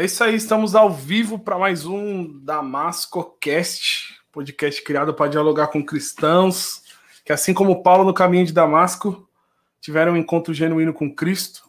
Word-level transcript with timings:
É 0.00 0.04
isso 0.06 0.24
aí, 0.24 0.34
estamos 0.34 0.74
ao 0.74 0.90
vivo 0.90 1.38
para 1.38 1.58
mais 1.58 1.84
um 1.84 2.40
DamascoCast, 2.42 4.18
podcast 4.32 4.82
criado 4.82 5.12
para 5.12 5.30
dialogar 5.30 5.66
com 5.66 5.84
cristãos, 5.84 6.82
que 7.22 7.30
assim 7.30 7.52
como 7.52 7.82
Paulo 7.82 8.02
no 8.02 8.14
caminho 8.14 8.46
de 8.46 8.52
Damasco, 8.54 9.28
tiveram 9.78 10.14
um 10.14 10.16
encontro 10.16 10.54
genuíno 10.54 10.94
com 10.94 11.14
Cristo. 11.14 11.68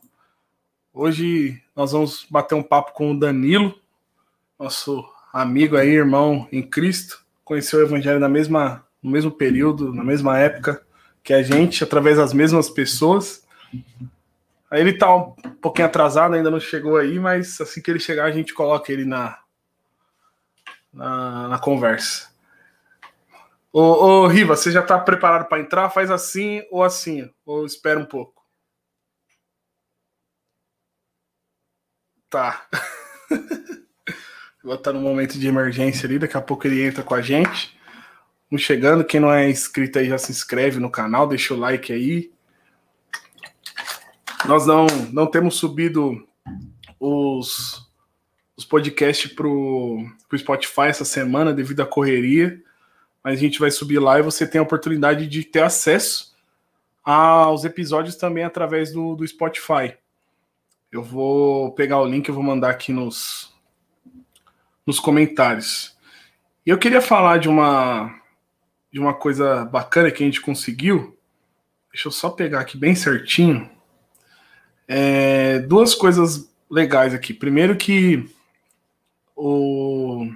Hoje 0.94 1.62
nós 1.76 1.92
vamos 1.92 2.26
bater 2.30 2.56
um 2.56 2.64
papo 2.64 2.94
com 2.94 3.12
o 3.12 3.20
Danilo, 3.20 3.78
nosso 4.58 5.04
amigo 5.34 5.76
aí, 5.76 5.90
irmão 5.90 6.48
em 6.54 6.62
Cristo, 6.62 7.26
conheceu 7.44 7.80
o 7.80 7.84
evangelho 7.84 8.18
na 8.18 8.30
mesma, 8.30 8.88
no 9.04 9.12
mesmo 9.12 9.32
período, 9.32 9.94
na 9.94 10.06
mesma 10.06 10.40
época 10.40 10.82
que 11.22 11.34
a 11.34 11.44
gente, 11.44 11.84
através 11.84 12.16
das 12.16 12.32
mesmas 12.32 12.70
pessoas. 12.70 13.46
Ele 14.72 14.98
tá 14.98 15.14
um 15.14 15.32
pouquinho 15.62 15.88
atrasado, 15.88 16.36
ainda 16.36 16.50
não 16.50 16.60
chegou 16.60 16.98
aí, 16.98 17.20
mas 17.20 17.60
assim 17.60 17.82
que 17.82 17.92
ele 17.92 18.00
chegar, 18.00 18.26
a 18.26 18.32
gente 18.32 18.54
coloca 18.54 18.92
ele 18.92 19.04
na, 19.04 19.38
na, 20.94 21.50
na 21.50 21.60
conversa. 21.60 22.32
Ô, 23.74 23.82
ô, 23.82 24.28
Riva, 24.28 24.56
você 24.56 24.72
já 24.72 24.82
tá 24.82 25.00
preparado 25.00 25.48
para 25.48 25.62
entrar? 25.62 25.90
Faz 25.90 26.12
assim 26.12 26.62
ou 26.70 26.84
assim, 26.84 27.30
ou 27.46 27.66
espera 27.66 28.00
um 28.00 28.06
pouco. 28.06 28.42
Tá. 32.30 32.66
Vou 34.64 34.76
estar 34.76 34.94
no 34.94 35.02
momento 35.02 35.40
de 35.40 35.48
emergência 35.48 36.08
ali, 36.08 36.20
daqui 36.20 36.38
a 36.38 36.42
pouco 36.42 36.68
ele 36.68 36.84
entra 36.84 37.04
com 37.04 37.16
a 37.16 37.22
gente. 37.22 37.78
Vamos 38.50 38.64
chegando, 38.64 39.04
quem 39.04 39.20
não 39.20 39.32
é 39.32 39.50
inscrito 39.50 40.00
aí 40.00 40.08
já 40.08 40.18
se 40.18 40.32
inscreve 40.32 40.80
no 40.80 40.92
canal, 40.92 41.28
deixa 41.28 41.54
o 41.54 41.58
like 41.58 41.92
aí. 41.92 42.32
Nós 44.48 44.66
não, 44.66 44.88
não 45.12 45.28
temos 45.28 45.56
subido 45.56 46.28
os, 47.00 47.90
os 48.58 48.66
podcasts 48.66 49.32
para 49.32 49.48
o 49.48 50.06
Spotify 50.36 50.88
essa 50.88 51.06
semana 51.06 51.54
devido 51.54 51.82
à 51.82 51.86
correria, 51.86 52.62
mas 53.24 53.38
a 53.38 53.42
gente 53.42 53.60
vai 53.60 53.72
subir 53.72 54.00
lá 54.00 54.20
e 54.20 54.24
você 54.24 54.48
tem 54.48 54.60
a 54.60 54.64
oportunidade 54.64 55.28
de 55.28 55.44
ter 55.44 55.64
acesso 55.64 56.36
aos 57.04 57.66
episódios 57.66 58.16
também 58.16 58.44
através 58.44 58.92
do, 58.92 59.16
do 59.16 59.28
Spotify. 59.28 59.96
Eu 60.92 61.04
vou 61.04 61.72
pegar 61.74 62.00
o 62.00 62.06
link 62.06 62.28
e 62.28 62.32
vou 62.32 62.44
mandar 62.44 62.70
aqui 62.70 62.92
nos, 62.92 63.54
nos 64.86 65.00
comentários. 65.00 65.98
E 66.66 66.70
eu 66.70 66.78
queria 66.78 67.02
falar 67.02 67.38
de 67.38 67.48
uma 67.48 68.20
de 68.92 69.00
uma 69.00 69.14
coisa 69.14 69.64
bacana 69.64 70.12
que 70.12 70.22
a 70.22 70.26
gente 70.26 70.42
conseguiu. 70.42 71.18
Deixa 71.94 72.10
eu 72.10 72.12
só 72.12 72.30
pegar 72.30 72.60
aqui 72.60 72.78
bem 72.78 72.94
certinho. 72.94 73.70
É, 74.94 75.60
duas 75.60 75.96
coisas 75.96 76.52
legais 76.70 77.14
aqui. 77.14 77.34
Primeiro 77.34 77.78
que 77.78 78.30
o 79.34 80.30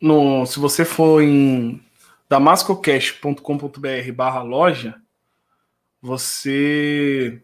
no, 0.00 0.46
se 0.46 0.60
você 0.60 0.84
for 0.84 1.20
em 1.20 1.82
damascocash.com.br 2.28 4.12
barra 4.14 4.42
loja, 4.42 4.94
você 6.00 7.42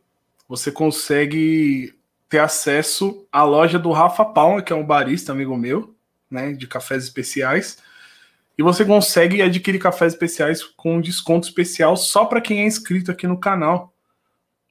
você 0.49 0.71
consegue 0.71 1.93
ter 2.29 2.39
acesso 2.39 3.27
à 3.33 3.43
loja 3.43 3.77
do 3.77 3.91
Rafa 3.91 4.25
Palma, 4.25 4.63
que 4.63 4.73
é 4.73 4.77
um 4.77 4.87
barista 4.87 5.33
amigo 5.33 5.57
meu, 5.57 5.97
né, 6.31 6.53
de 6.53 6.69
cafés 6.69 7.03
especiais. 7.03 7.79
E 8.57 8.63
você 8.63 8.85
consegue 8.85 9.43
adquirir 9.43 9.81
cafés 9.81 10.13
especiais 10.13 10.63
com 10.63 11.01
desconto 11.01 11.49
especial 11.49 11.97
só 11.97 12.25
para 12.25 12.41
quem 12.41 12.61
é 12.61 12.67
inscrito 12.67 13.11
aqui 13.11 13.27
no 13.27 13.37
canal. 13.37 13.93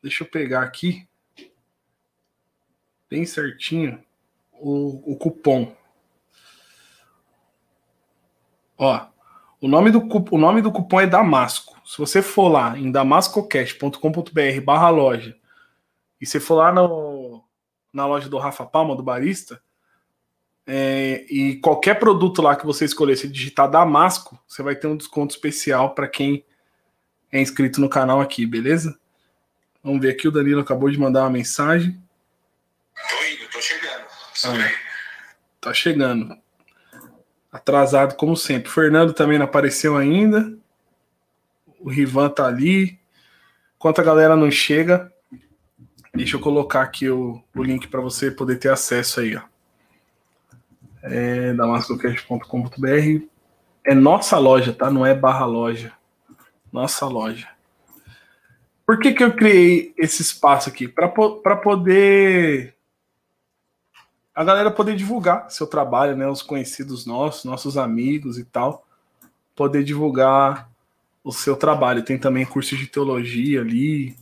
Deixa 0.08 0.24
eu 0.24 0.28
pegar 0.30 0.62
aqui. 0.62 1.06
Bem 3.10 3.26
certinho. 3.26 4.02
O, 4.54 5.12
o 5.12 5.18
cupom. 5.18 5.76
Ó, 8.78 9.06
o 9.60 9.68
nome, 9.68 9.92
do, 9.92 10.00
o 10.32 10.38
nome 10.38 10.62
do 10.62 10.72
cupom 10.72 11.02
é 11.02 11.06
Damasco. 11.06 11.78
Se 11.86 11.98
você 11.98 12.22
for 12.22 12.48
lá 12.48 12.78
em 12.78 12.90
damascocast.com.br 12.90 14.62
barra 14.64 14.90
loja 14.90 15.36
e 16.22 16.26
você 16.26 16.40
for 16.40 16.56
lá 16.56 16.72
no, 16.72 17.44
na 17.92 18.06
loja 18.06 18.30
do 18.30 18.38
Rafa 18.38 18.66
Palma, 18.66 18.96
do 18.96 19.04
Barista, 19.04 19.62
é, 20.66 21.26
e 21.30 21.58
qualquer 21.58 22.00
produto 22.00 22.42
lá 22.42 22.56
que 22.56 22.66
você 22.66 22.86
escolher, 22.86 23.18
se 23.18 23.28
digitar 23.28 23.70
Damasco, 23.70 24.40
você 24.48 24.64
vai 24.64 24.74
ter 24.74 24.88
um 24.88 24.96
desconto 24.96 25.36
especial 25.36 25.94
para 25.94 26.08
quem 26.08 26.46
é 27.30 27.42
inscrito 27.42 27.82
no 27.82 27.90
canal 27.90 28.22
aqui, 28.22 28.46
beleza? 28.46 28.98
Vamos 29.84 30.02
ver 30.02 30.12
aqui, 30.12 30.28
o 30.28 30.32
Danilo 30.32 30.62
acabou 30.62 30.90
de 30.90 31.00
mandar 31.00 31.22
uma 31.22 31.30
mensagem. 31.30 32.02
Tô 33.10 33.26
indo, 33.26 33.50
tô 33.50 33.62
chegando. 33.62 34.06
Ah, 34.46 34.72
tá 35.62 35.74
chegando. 35.74 36.38
Atrasado 37.52 38.16
como 38.16 38.36
sempre. 38.36 38.70
O 38.70 38.74
Fernando 38.74 39.14
também 39.14 39.38
não 39.38 39.46
apareceu 39.46 39.96
ainda. 39.96 40.54
O 41.80 41.90
Rivan 41.90 42.30
tá 42.30 42.46
ali. 42.46 43.00
Enquanto 43.76 44.00
a 44.00 44.04
galera 44.04 44.36
não 44.36 44.50
chega, 44.50 45.12
deixa 46.14 46.36
eu 46.36 46.40
colocar 46.40 46.82
aqui 46.82 47.10
o, 47.10 47.42
o 47.56 47.64
link 47.64 47.88
para 47.88 48.02
você 48.02 48.32
poder 48.32 48.58
ter 48.58 48.70
acesso 48.70 49.20
aí, 49.20 49.36
ó. 49.36 49.42
É 51.04 51.54
damascocast.com.br. 51.54 53.28
É 53.86 53.94
nossa 53.94 54.38
loja, 54.38 54.74
tá? 54.74 54.92
Não 54.92 55.06
é 55.06 55.14
barra 55.14 55.46
loja. 55.46 55.94
Nossa 56.72 57.06
loja. 57.06 57.48
Por 58.88 59.00
que, 59.00 59.12
que 59.12 59.22
eu 59.22 59.36
criei 59.36 59.94
esse 59.98 60.22
espaço 60.22 60.70
aqui? 60.70 60.88
Para 60.88 61.10
poder 61.10 62.74
a 64.34 64.46
galera 64.46 64.72
poder 64.72 64.96
divulgar 64.96 65.52
seu 65.52 65.68
trabalho, 65.68 66.16
né? 66.16 66.26
Os 66.26 66.42
conhecidos 66.42 67.06
nossos, 67.06 67.44
nossos 67.44 67.78
amigos 67.78 68.38
e 68.38 68.46
tal, 68.46 68.88
poder 69.54 69.84
divulgar 69.84 70.70
o 71.22 71.34
seu 71.34 71.58
trabalho. 71.58 72.06
Tem 72.06 72.18
também 72.18 72.46
curso 72.46 72.78
de 72.78 72.88
teologia 72.88 73.60
ali, 73.60 74.16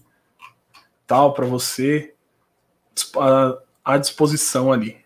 tal, 1.05 1.35
para 1.35 1.45
você 1.45 2.15
à 3.83 3.97
disposição 3.97 4.71
ali, 4.71 4.97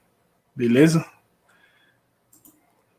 beleza? 0.56 1.06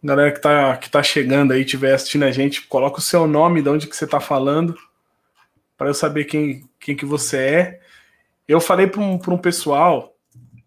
Galera 0.05 0.33
que 0.33 0.41
tá, 0.43 0.77
que 0.77 0.91
tá 0.91 1.03
chegando 1.03 1.53
aí, 1.53 1.65
tiver 1.65 1.95
assistindo 1.95 2.25
a 2.25 2.31
gente, 2.31 2.67
coloca 2.67 2.99
o 2.99 3.03
seu 3.03 3.27
nome, 3.27 3.63
de 3.63 3.69
onde 3.71 3.87
que 3.87 3.97
você 3.97 4.07
tá 4.07 4.21
falando 4.21 4.77
para 5.81 5.89
eu 5.89 5.95
saber 5.95 6.27
quem, 6.27 6.69
quem 6.79 6.95
que 6.95 7.07
você 7.07 7.39
é. 7.39 7.81
Eu 8.47 8.61
falei 8.61 8.87
para 8.87 9.01
um, 9.01 9.15
um 9.15 9.39
pessoal 9.39 10.15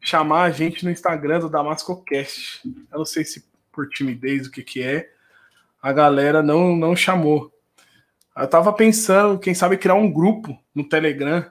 chamar 0.02 0.42
a 0.42 0.50
gente 0.50 0.84
no 0.84 0.90
Instagram 0.90 1.40
do 1.40 1.52
DamascoCast. 1.52 2.62
Eu 2.92 2.98
não 2.98 3.06
sei 3.06 3.24
se 3.24 3.46
por 3.72 3.88
timidez, 3.88 4.48
o 4.48 4.52
que 4.52 4.64
que 4.64 4.82
é. 4.82 5.12
A 5.80 5.94
galera 5.94 6.42
não, 6.42 6.76
não 6.76 6.96
chamou. 6.96 7.54
Eu 8.36 8.48
tava 8.48 8.74
pensando, 8.74 9.38
quem 9.38 9.54
sabe, 9.54 9.78
criar 9.78 9.94
um 9.94 10.12
grupo 10.12 10.58
no 10.74 10.84
Telegram 10.84 11.46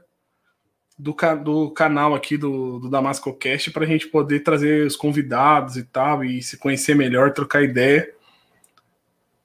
do, 0.99 1.15
do 1.45 1.71
canal 1.71 2.17
aqui 2.17 2.37
do, 2.37 2.81
do 2.81 2.91
DamascoCast 2.91 3.71
para 3.71 3.85
a 3.85 3.89
gente 3.89 4.09
poder 4.09 4.41
trazer 4.41 4.85
os 4.85 4.97
convidados 4.97 5.77
e 5.77 5.85
tal, 5.85 6.25
e 6.25 6.43
se 6.43 6.57
conhecer 6.57 6.97
melhor, 6.97 7.33
trocar 7.33 7.63
ideia. 7.63 8.13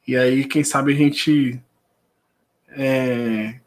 E 0.07 0.17
aí, 0.17 0.43
quem 0.43 0.63
sabe 0.63 0.91
a 0.91 0.95
gente 0.95 1.61
é, 2.69 3.59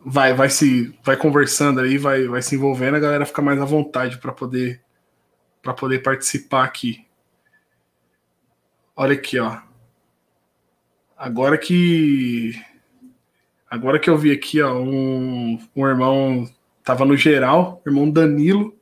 vai 0.00 0.32
vai 0.34 0.50
se 0.50 0.94
vai 1.02 1.16
conversando 1.16 1.80
aí, 1.80 1.98
vai 1.98 2.26
vai 2.26 2.42
se 2.42 2.54
envolvendo, 2.54 2.96
a 2.96 3.00
galera 3.00 3.26
fica 3.26 3.42
mais 3.42 3.60
à 3.60 3.64
vontade 3.64 4.18
para 4.18 4.32
poder 4.32 4.82
para 5.62 5.74
poder 5.74 6.02
participar 6.02 6.64
aqui. 6.64 7.06
Olha 8.96 9.14
aqui, 9.14 9.38
ó. 9.38 9.60
Agora 11.16 11.58
que 11.58 12.52
agora 13.70 13.98
que 13.98 14.08
eu 14.08 14.16
vi 14.16 14.32
aqui, 14.32 14.62
ó, 14.62 14.74
um, 14.80 15.58
um 15.76 15.86
irmão 15.86 16.48
tava 16.82 17.04
no 17.04 17.16
geral, 17.16 17.82
irmão 17.86 18.10
Danilo, 18.10 18.76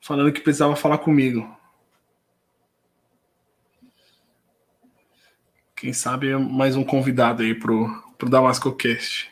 falando 0.00 0.32
que 0.32 0.40
precisava 0.40 0.76
falar 0.76 0.98
comigo. 0.98 1.48
Quem 5.74 5.92
sabe 5.92 6.36
mais 6.36 6.76
um 6.76 6.84
convidado 6.84 7.42
aí 7.42 7.54
pro, 7.54 7.88
pro 8.16 8.28
Damasco 8.30 8.70
Cast. 8.76 9.31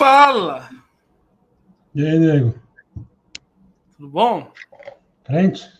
Fala! 0.00 0.68
E 1.94 2.02
aí, 2.02 2.18
nego? 2.18 2.58
Tudo 3.98 4.08
bom? 4.08 4.50
Crente? 5.24 5.70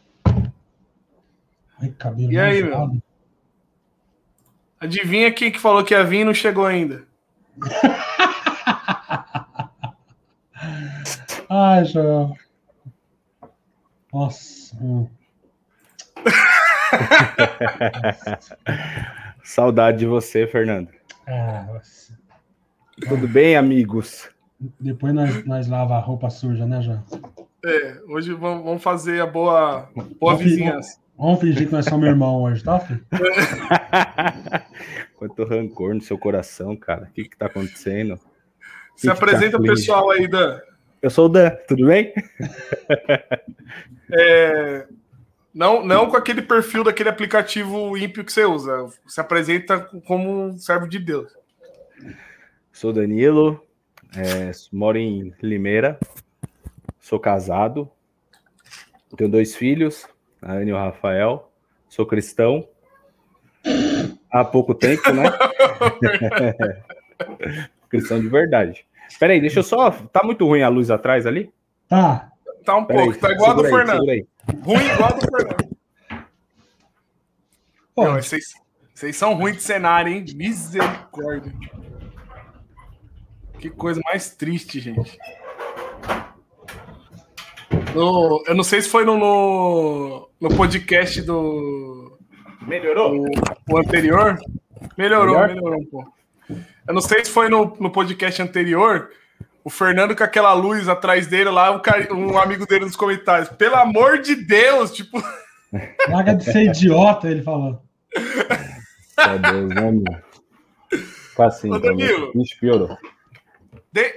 Ai, 1.81 1.88
cabelo. 1.99 2.31
E 2.31 2.38
aí, 2.38 2.62
meu? 2.62 3.00
Adivinha 4.78 5.32
quem 5.32 5.50
que 5.50 5.58
falou 5.58 5.82
que 5.82 5.94
ia 5.94 6.05
vir 6.05 6.20
e 6.20 6.25
não 6.25 6.34
chegou 6.34 6.67
ainda? 6.67 7.06
Ai, 11.49 11.87
João. 11.87 12.37
Nossa. 14.12 14.76
Saudade 19.43 20.00
de 20.00 20.06
você, 20.06 20.46
Fernando. 20.46 20.90
Ah, 21.26 21.62
nossa. 21.72 22.19
Tudo 23.08 23.29
bem, 23.29 23.56
amigos? 23.56 24.29
Depois 24.79 25.14
nós, 25.14 25.44
nós 25.44 25.69
lava 25.69 25.94
a 25.94 26.00
roupa 26.00 26.31
suja, 26.31 26.67
né, 26.67 26.82
João? 26.82 27.02
É, 27.64 27.99
hoje 28.08 28.32
vamos 28.32 28.82
fazer 28.82 29.20
a 29.20 29.26
boa, 29.26 29.88
boa 29.94 30.35
Vamos 30.35 30.43
vizinhança. 30.43 30.99
Vamos 31.17 31.41
fingir 31.41 31.67
que 31.67 31.73
nós 31.73 31.85
somos 31.85 32.06
irmãos 32.06 32.43
hoje, 32.43 32.64
tá, 32.64 32.81
filho? 32.81 33.05
Quanto 35.17 35.44
rancor 35.44 35.94
no 35.94 36.00
seu 36.00 36.17
coração, 36.17 36.75
cara. 36.76 37.05
O 37.05 37.12
que 37.12 37.25
que 37.25 37.37
tá 37.37 37.47
acontecendo? 37.47 38.19
Se 38.97 39.03
que 39.03 39.11
apresenta 39.11 39.58
o 39.58 39.61
aflige? 39.61 39.82
pessoal 39.82 40.11
aí, 40.11 40.26
Dan. 40.26 40.58
Eu 41.03 41.11
sou 41.11 41.26
o 41.26 41.29
Dan, 41.29 41.50
tudo 41.69 41.87
bem? 41.87 42.12
É, 44.12 44.87
não, 45.55 45.85
não 45.85 46.08
com 46.08 46.17
aquele 46.17 46.43
perfil 46.43 46.82
daquele 46.82 47.08
aplicativo 47.08 47.96
ímpio 47.96 48.25
que 48.25 48.32
você 48.32 48.44
usa. 48.44 48.87
Se 49.06 49.20
apresenta 49.20 49.79
como 50.06 50.46
um 50.46 50.58
servo 50.58 50.88
de 50.88 50.99
Deus. 50.99 51.31
Sou 52.72 52.93
Danilo, 52.93 53.64
é, 54.17 54.50
moro 54.72 54.99
em 54.99 55.34
Limeira, 55.43 55.99
sou 56.99 57.19
casado, 57.19 57.90
tenho 59.17 59.31
dois 59.31 59.56
filhos, 59.56 60.06
a 60.40 60.52
Anne 60.52 60.70
e 60.70 60.72
o 60.72 60.76
Rafael, 60.76 61.50
sou 61.88 62.06
cristão. 62.06 62.67
Há 64.31 64.44
pouco 64.44 64.75
tempo, 64.75 65.12
né? 65.12 65.25
cristão 67.90 68.20
de 68.20 68.28
verdade. 68.28 68.87
Peraí, 69.19 69.40
deixa 69.40 69.58
eu 69.58 69.64
só. 69.64 69.90
Tá 69.90 70.22
muito 70.22 70.46
ruim 70.46 70.62
a 70.62 70.69
luz 70.69 70.90
atrás 70.90 71.26
ali? 71.26 71.52
Tá. 71.88 72.31
Tá 72.64 72.76
um 72.76 72.84
Peraí, 72.84 73.05
pouco, 73.05 73.19
tá 73.19 73.32
igual 73.32 73.50
a 73.50 73.55
do 73.55 73.64
aí, 73.64 73.70
Fernando. 73.70 74.06
Ruim 74.62 74.87
igual 74.87 75.08
a 75.08 75.12
do 75.12 75.20
Fernando. 75.20 75.70
Não, 77.96 78.14
vocês, 78.14 78.55
vocês 78.94 79.17
são 79.17 79.34
ruins 79.34 79.56
de 79.56 79.62
cenário, 79.62 80.12
hein? 80.12 80.25
Misericórdia. 80.34 81.52
Que 83.60 83.68
coisa 83.68 84.00
mais 84.04 84.30
triste, 84.34 84.80
gente. 84.80 85.18
No- 87.94 88.42
eu 88.46 88.54
não 88.54 88.64
sei 88.64 88.80
se 88.80 88.88
foi 88.88 89.04
no, 89.04 89.18
no, 89.18 90.30
no 90.40 90.56
podcast 90.56 91.20
do. 91.22 92.18
Melhorou? 92.66 93.26
O, 93.70 93.78
anterior. 93.78 94.38
Melhorou, 94.96 95.34
Melhor? 95.34 95.48
melhorou 95.48 95.80
um 95.80 95.84
pouco. 95.86 96.12
Eu 96.88 96.94
não 96.94 97.00
sei 97.00 97.24
se 97.24 97.30
foi 97.30 97.48
no, 97.48 97.76
no 97.78 97.90
podcast 97.90 98.40
anterior. 98.40 99.10
O 99.62 99.68
Fernando 99.68 100.16
com 100.16 100.24
aquela 100.24 100.54
luz 100.54 100.88
atrás 100.88 101.26
dele 101.26 101.50
lá, 101.50 101.70
um, 101.70 102.32
um 102.32 102.38
amigo 102.38 102.66
dele 102.66 102.86
nos 102.86 102.96
comentários. 102.96 103.50
Pelo 103.50 103.76
amor 103.76 104.18
de 104.20 104.36
Deus, 104.36 104.90
tipo. 104.92 105.22
larga 106.08 106.34
de 106.34 106.44
ser 106.44 106.64
idiota, 106.64 107.28
ele 107.28 107.42
falou. 107.42 107.82
Meu 108.16 109.38
Deus, 109.38 109.68
né, 109.68 109.90
meu? 109.92 110.98
Fica 111.30 111.44
assim, 111.46 111.70
Ô, 111.70 111.78
Danilo. 111.78 112.32
Ixi, 112.34 112.58
piorou. 112.58 112.96
De- 113.92 114.14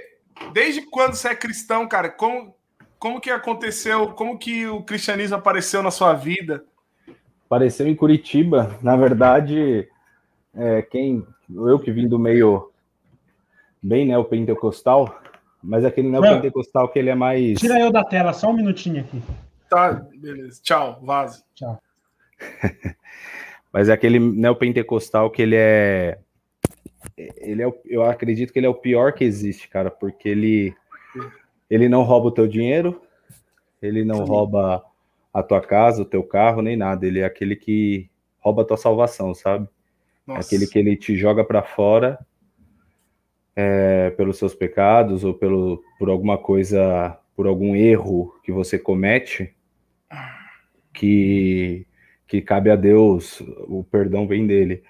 desde 0.52 0.82
quando 0.82 1.14
você 1.14 1.28
é 1.28 1.34
cristão, 1.34 1.86
cara? 1.88 2.08
Como, 2.08 2.54
como 2.98 3.20
que 3.20 3.30
aconteceu? 3.30 4.08
Como 4.12 4.38
que 4.38 4.66
o 4.66 4.82
cristianismo 4.82 5.36
apareceu 5.36 5.82
na 5.82 5.90
sua 5.90 6.14
vida? 6.14 6.64
Apareceu 7.46 7.86
em 7.86 7.94
Curitiba. 7.94 8.78
Na 8.82 8.96
verdade, 8.96 9.88
é, 10.54 10.82
quem 10.82 11.26
eu 11.50 11.78
que 11.78 11.92
vim 11.92 12.08
do 12.08 12.18
meio 12.18 12.70
bem 13.82 14.06
neopentecostal, 14.06 15.20
mas 15.62 15.84
aquele 15.84 16.08
neopentecostal 16.08 16.88
que 16.88 16.98
ele 16.98 17.10
é 17.10 17.14
mais. 17.14 17.58
Tira 17.58 17.78
eu 17.78 17.92
da 17.92 18.02
tela, 18.04 18.32
só 18.32 18.50
um 18.50 18.54
minutinho 18.54 19.00
aqui. 19.00 19.22
Tá, 19.68 19.92
beleza. 19.92 20.60
Tchau, 20.62 21.00
vaza. 21.02 21.42
Tchau. 21.54 21.80
Mas 23.72 23.88
é 23.88 23.92
aquele 23.92 24.20
neopentecostal 24.20 25.30
que 25.30 25.42
ele 25.42 25.56
é. 25.56 26.18
Ele 27.16 27.62
é 27.62 27.66
o- 27.66 27.80
eu 27.84 28.02
acredito 28.02 28.52
que 28.52 28.58
ele 28.58 28.66
é 28.66 28.70
o 28.70 28.74
pior 28.74 29.12
que 29.12 29.24
existe, 29.24 29.68
cara, 29.68 29.90
porque 29.90 30.28
ele, 30.28 30.74
ele 31.70 31.88
não 31.88 32.02
rouba 32.02 32.28
o 32.28 32.32
teu 32.32 32.46
dinheiro, 32.46 33.00
ele 33.80 34.04
não 34.04 34.24
rouba 34.24 34.84
a 35.32 35.42
tua 35.42 35.60
casa, 35.60 36.02
o 36.02 36.06
teu 36.06 36.22
carro, 36.22 36.62
nem 36.62 36.76
nada. 36.76 37.06
Ele 37.06 37.20
é 37.20 37.24
aquele 37.24 37.56
que 37.56 38.08
rouba 38.38 38.62
a 38.62 38.64
tua 38.64 38.76
salvação, 38.76 39.34
sabe? 39.34 39.66
É 39.66 40.32
Nossa. 40.32 40.40
aquele 40.40 40.66
que 40.66 40.78
ele 40.78 40.96
te 40.96 41.16
joga 41.16 41.44
para 41.44 41.62
fora 41.62 42.18
é, 43.56 44.10
pelos 44.10 44.38
seus 44.38 44.54
pecados 44.54 45.24
ou 45.24 45.34
pelo, 45.34 45.82
por 45.98 46.08
alguma 46.08 46.38
coisa, 46.38 47.18
por 47.36 47.46
algum 47.46 47.74
erro 47.76 48.34
que 48.42 48.50
você 48.50 48.78
comete, 48.78 49.54
que, 50.92 51.86
que 52.26 52.40
cabe 52.40 52.70
a 52.70 52.76
Deus, 52.76 53.40
o 53.68 53.84
perdão 53.84 54.26
vem 54.26 54.46
dele. 54.46 54.82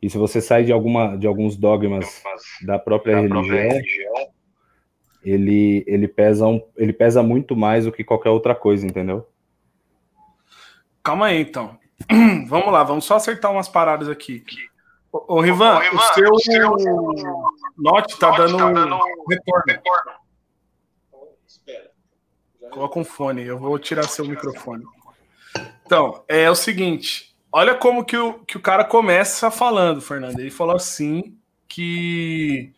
E 0.00 0.10
se 0.10 0.18
você 0.18 0.40
sai 0.40 0.64
de, 0.64 0.72
alguma, 0.72 1.16
de 1.16 1.26
alguns 1.26 1.56
dogmas 1.56 2.22
da 2.62 2.78
própria 2.78 3.20
religião, 3.20 3.80
ele, 5.24 5.84
ele, 5.86 6.06
pesa 6.06 6.46
um, 6.46 6.62
ele 6.76 6.92
pesa 6.92 7.22
muito 7.22 7.56
mais 7.56 7.84
do 7.84 7.92
que 7.92 8.04
qualquer 8.04 8.30
outra 8.30 8.54
coisa, 8.54 8.86
entendeu? 8.86 9.28
Calma 11.02 11.26
aí, 11.26 11.40
então. 11.40 11.78
vamos 12.46 12.72
lá, 12.72 12.84
vamos 12.84 13.04
só 13.04 13.16
acertar 13.16 13.50
umas 13.50 13.68
paradas 13.68 14.08
aqui. 14.08 14.44
Ô, 15.10 15.36
ô, 15.36 15.40
Rivan, 15.40 15.76
Ô, 15.76 15.78
Rivan, 15.78 15.96
o 15.96 16.14
seu, 16.14 16.30
o 16.32 16.78
seu 16.78 17.52
note 17.76 18.18
tá 18.18 18.30
dando, 18.32 18.58
tá 18.58 18.70
dando 18.72 18.98
retorno. 19.28 19.64
retorno. 19.66 20.12
Espera. 21.46 21.90
Coloca 22.70 22.98
um 22.98 23.04
fone, 23.04 23.42
eu 23.42 23.58
vou 23.58 23.78
tirar 23.78 24.04
seu 24.04 24.24
microfone. 24.24 24.84
Então, 25.84 26.24
é 26.28 26.50
o 26.50 26.54
seguinte, 26.54 27.35
olha 27.56 27.74
como 27.74 28.04
que 28.04 28.16
o, 28.18 28.34
que 28.40 28.58
o 28.58 28.60
cara 28.60 28.84
começa 28.84 29.50
falando, 29.50 30.02
Fernando. 30.02 30.38
Ele 30.38 30.50
falou 30.50 30.76
assim 30.76 31.34
que 31.66 32.70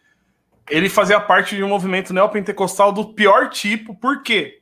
ele 0.71 0.89
fazia 0.89 1.19
parte 1.19 1.57
de 1.57 1.65
um 1.65 1.69
movimento 1.69 2.15
neopentecostal 2.15 2.93
do 2.93 3.13
pior 3.13 3.49
tipo, 3.51 3.93
por 3.95 4.23
quê? 4.23 4.61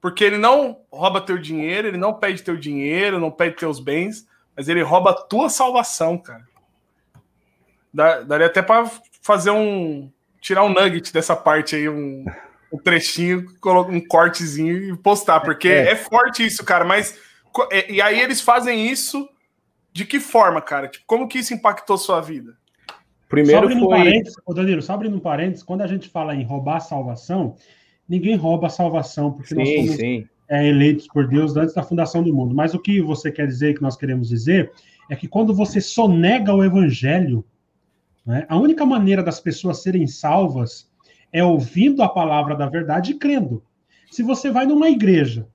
Porque 0.00 0.24
ele 0.24 0.36
não 0.36 0.80
rouba 0.90 1.20
teu 1.20 1.38
dinheiro, 1.38 1.86
ele 1.86 1.96
não 1.96 2.12
pede 2.14 2.42
teu 2.42 2.56
dinheiro, 2.56 3.20
não 3.20 3.30
pede 3.30 3.54
teus 3.56 3.78
bens, 3.78 4.26
mas 4.56 4.68
ele 4.68 4.82
rouba 4.82 5.10
a 5.10 5.14
tua 5.14 5.48
salvação, 5.48 6.18
cara. 6.18 6.44
Dá- 7.94 8.22
daria 8.22 8.46
até 8.46 8.62
para 8.62 8.90
fazer 9.22 9.50
um. 9.50 10.10
tirar 10.40 10.64
um 10.64 10.68
nugget 10.72 11.12
dessa 11.12 11.36
parte 11.36 11.76
aí, 11.76 11.88
um, 11.88 12.24
um 12.72 12.78
trechinho, 12.78 13.46
um 13.88 14.00
cortezinho 14.00 14.76
e 14.92 14.96
postar, 14.96 15.40
porque 15.40 15.68
É. 15.68 15.92
é, 15.92 15.96
forte 15.96 16.44
isso, 16.44 16.64
cara. 16.64 16.84
Mas. 16.84 17.16
é- 17.70 17.92
E 17.92 18.02
aí 18.02 18.20
eles 18.20 18.40
fazem 18.40 18.86
isso 18.88 19.28
de 19.96 20.04
que 20.04 20.20
forma, 20.20 20.60
cara? 20.60 20.88
Tipo, 20.88 21.06
como 21.06 21.26
que 21.26 21.38
isso 21.38 21.54
impactou 21.54 21.96
sua 21.96 22.20
vida? 22.20 22.52
Só 22.86 22.94
Primeiro 23.30 23.66
um 23.66 23.80
foi. 23.80 23.88
parênteses, 23.88 24.36
Danilo, 24.54 24.82
só 24.82 24.92
abrindo 24.92 25.16
um 25.16 25.20
parênteses, 25.20 25.62
quando 25.62 25.80
a 25.80 25.86
gente 25.86 26.10
fala 26.10 26.34
em 26.34 26.44
roubar 26.44 26.76
a 26.76 26.80
salvação, 26.80 27.56
ninguém 28.06 28.36
rouba 28.36 28.66
a 28.66 28.70
salvação, 28.70 29.32
porque 29.32 29.54
nós 29.54 29.66
Sim, 29.66 29.76
somos 29.76 29.96
sim. 29.96 30.28
é, 30.50 30.68
eleitos 30.68 31.08
por 31.08 31.26
Deus 31.26 31.56
antes 31.56 31.74
da 31.74 31.82
fundação 31.82 32.22
do 32.22 32.32
mundo. 32.32 32.54
Mas 32.54 32.74
o 32.74 32.78
que 32.78 33.00
você 33.00 33.32
quer 33.32 33.46
dizer, 33.46 33.74
que 33.74 33.82
nós 33.82 33.96
queremos 33.96 34.28
dizer, 34.28 34.70
é 35.08 35.16
que 35.16 35.26
quando 35.26 35.54
você 35.54 35.80
sonega 35.80 36.54
o 36.54 36.62
evangelho, 36.62 37.42
né, 38.24 38.44
a 38.50 38.56
única 38.58 38.84
maneira 38.84 39.22
das 39.22 39.40
pessoas 39.40 39.82
serem 39.82 40.06
salvas 40.06 40.90
é 41.32 41.42
ouvindo 41.42 42.02
a 42.02 42.08
palavra 42.08 42.54
da 42.54 42.68
verdade 42.68 43.12
e 43.12 43.18
crendo. 43.18 43.64
Se 44.10 44.22
você 44.22 44.50
vai 44.50 44.66
numa 44.66 44.90
igreja 44.90 45.48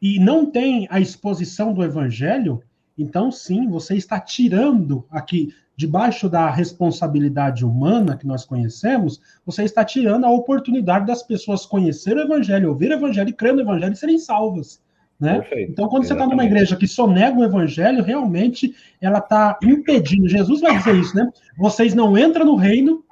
e 0.00 0.18
não 0.18 0.46
tem 0.46 0.88
a 0.90 0.98
exposição 0.98 1.74
do 1.74 1.84
evangelho, 1.84 2.62
então 2.98 3.30
sim, 3.30 3.68
você 3.68 3.94
está 3.94 4.18
tirando 4.20 5.04
aqui, 5.10 5.54
debaixo 5.76 6.28
da 6.28 6.48
responsabilidade 6.48 7.64
humana 7.64 8.16
que 8.16 8.26
nós 8.26 8.44
conhecemos, 8.46 9.20
você 9.44 9.64
está 9.64 9.84
tirando 9.84 10.24
a 10.24 10.30
oportunidade 10.30 11.06
das 11.06 11.22
pessoas 11.22 11.66
conhecer 11.66 12.16
o 12.16 12.20
evangelho, 12.20 12.70
ouvir 12.70 12.90
o 12.90 12.94
evangelho 12.94 13.28
e 13.28 13.32
crer 13.34 13.52
no 13.54 13.60
evangelho 13.60 13.92
e 13.92 13.96
serem 13.96 14.18
salvas. 14.18 14.80
Né? 15.20 15.40
Perfeito. 15.40 15.72
Então, 15.72 15.88
quando 15.88 16.04
você 16.04 16.12
está 16.12 16.24
numa 16.24 16.34
Exatamente. 16.34 16.52
igreja 16.52 16.76
que 16.76 16.86
sonega 16.86 17.38
o 17.38 17.44
evangelho, 17.44 18.02
realmente 18.02 18.74
ela 19.00 19.18
está 19.18 19.58
impedindo. 19.62 20.28
Jesus 20.28 20.60
vai 20.60 20.76
dizer 20.76 20.94
isso, 20.94 21.16
né? 21.16 21.30
Vocês 21.56 21.94
não 21.94 22.18
entram 22.18 22.44
no 22.44 22.54
reino, 22.54 23.02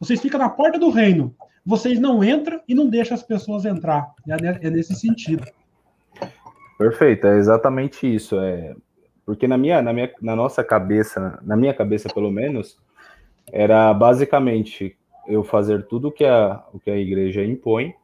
vocês 0.00 0.20
ficam 0.20 0.40
na 0.40 0.48
porta 0.48 0.78
do 0.78 0.88
reino, 0.88 1.34
vocês 1.64 1.98
não 2.00 2.24
entram 2.24 2.60
e 2.66 2.74
não 2.74 2.88
deixam 2.88 3.14
as 3.14 3.22
pessoas 3.22 3.66
entrar. 3.66 4.14
É 4.26 4.36
ne- 4.40 4.58
é 4.62 4.70
nesse 4.70 4.94
sentido. 4.94 5.44
Perfeito, 6.78 7.26
é 7.26 7.38
exatamente 7.38 8.06
isso. 8.12 8.38
É 8.40 8.74
porque 9.24 9.48
na 9.48 9.56
minha, 9.56 9.80
na 9.82 9.92
minha, 9.92 10.10
na 10.20 10.36
nossa 10.36 10.62
cabeça, 10.62 11.38
na 11.42 11.56
minha 11.56 11.74
cabeça 11.74 12.12
pelo 12.12 12.30
menos, 12.30 12.78
era 13.52 13.92
basicamente 13.92 14.96
eu 15.26 15.42
fazer 15.42 15.86
tudo 15.86 16.12
que 16.12 16.24
a, 16.24 16.62
o 16.72 16.78
que 16.78 16.90
a 16.90 16.96
igreja 16.96 17.44
impõe 17.44 17.94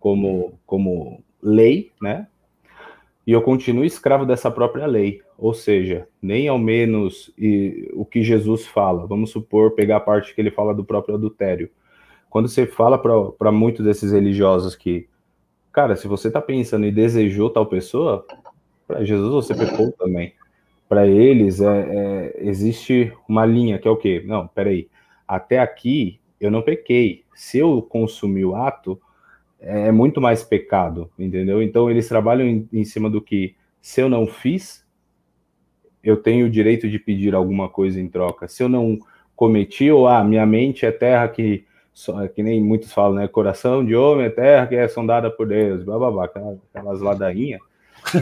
como, 0.00 0.58
como 0.66 1.22
lei, 1.42 1.90
né? 2.00 2.26
E 3.26 3.32
eu 3.32 3.40
continuo 3.40 3.84
escravo 3.84 4.26
dessa 4.26 4.50
própria 4.50 4.86
lei, 4.86 5.22
ou 5.38 5.54
seja, 5.54 6.08
nem 6.20 6.48
ao 6.48 6.58
menos 6.58 7.32
e, 7.38 7.88
o 7.94 8.04
que 8.04 8.22
Jesus 8.22 8.66
fala. 8.66 9.06
Vamos 9.06 9.30
supor 9.30 9.72
pegar 9.72 9.98
a 9.98 10.00
parte 10.00 10.34
que 10.34 10.40
ele 10.40 10.50
fala 10.50 10.74
do 10.74 10.84
próprio 10.84 11.14
adultério. 11.14 11.70
Quando 12.28 12.48
você 12.48 12.66
fala 12.66 12.98
para 12.98 13.52
muitos 13.52 13.84
desses 13.84 14.10
religiosos 14.10 14.74
que 14.74 15.08
cara, 15.72 15.96
se 15.96 16.06
você 16.06 16.30
tá 16.30 16.40
pensando 16.40 16.84
e 16.84 16.92
desejou 16.92 17.48
tal 17.48 17.66
pessoa, 17.66 18.26
para 18.86 19.04
Jesus 19.04 19.32
você 19.32 19.54
pecou 19.54 19.90
também. 19.92 20.34
Para 20.92 21.06
eles 21.06 21.58
é, 21.58 21.64
é, 21.64 22.36
existe 22.46 23.10
uma 23.26 23.46
linha 23.46 23.78
que 23.78 23.88
é 23.88 23.90
o 23.90 23.96
quê? 23.96 24.22
Não, 24.26 24.46
peraí. 24.46 24.90
Até 25.26 25.58
aqui 25.58 26.20
eu 26.38 26.50
não 26.50 26.60
pequei. 26.60 27.24
Se 27.34 27.56
eu 27.56 27.80
consumir 27.80 28.44
o 28.44 28.54
ato, 28.54 29.00
é 29.58 29.90
muito 29.90 30.20
mais 30.20 30.44
pecado, 30.44 31.10
entendeu? 31.18 31.62
Então 31.62 31.90
eles 31.90 32.06
trabalham 32.06 32.46
em, 32.46 32.68
em 32.70 32.84
cima 32.84 33.08
do 33.08 33.22
que 33.22 33.56
se 33.80 34.02
eu 34.02 34.10
não 34.10 34.26
fiz, 34.26 34.86
eu 36.04 36.18
tenho 36.18 36.44
o 36.44 36.50
direito 36.50 36.86
de 36.90 36.98
pedir 36.98 37.34
alguma 37.34 37.70
coisa 37.70 37.98
em 37.98 38.06
troca. 38.06 38.46
Se 38.46 38.62
eu 38.62 38.68
não 38.68 38.98
cometi, 39.34 39.90
ou 39.90 40.06
ah, 40.06 40.22
minha 40.22 40.44
mente 40.44 40.84
é 40.84 40.92
terra 40.92 41.26
que, 41.26 41.64
que 42.34 42.42
nem 42.42 42.62
muitos 42.62 42.92
falam, 42.92 43.14
né? 43.14 43.26
Coração 43.26 43.82
de 43.82 43.96
homem 43.96 44.26
é 44.26 44.28
terra 44.28 44.66
que 44.66 44.74
é 44.74 44.86
sondada 44.88 45.30
por 45.30 45.48
Deus, 45.48 45.84
blá 45.84 45.96
blá 45.96 46.10
blá, 46.10 46.24
aquelas 46.74 47.00
ladainhas, 47.00 47.62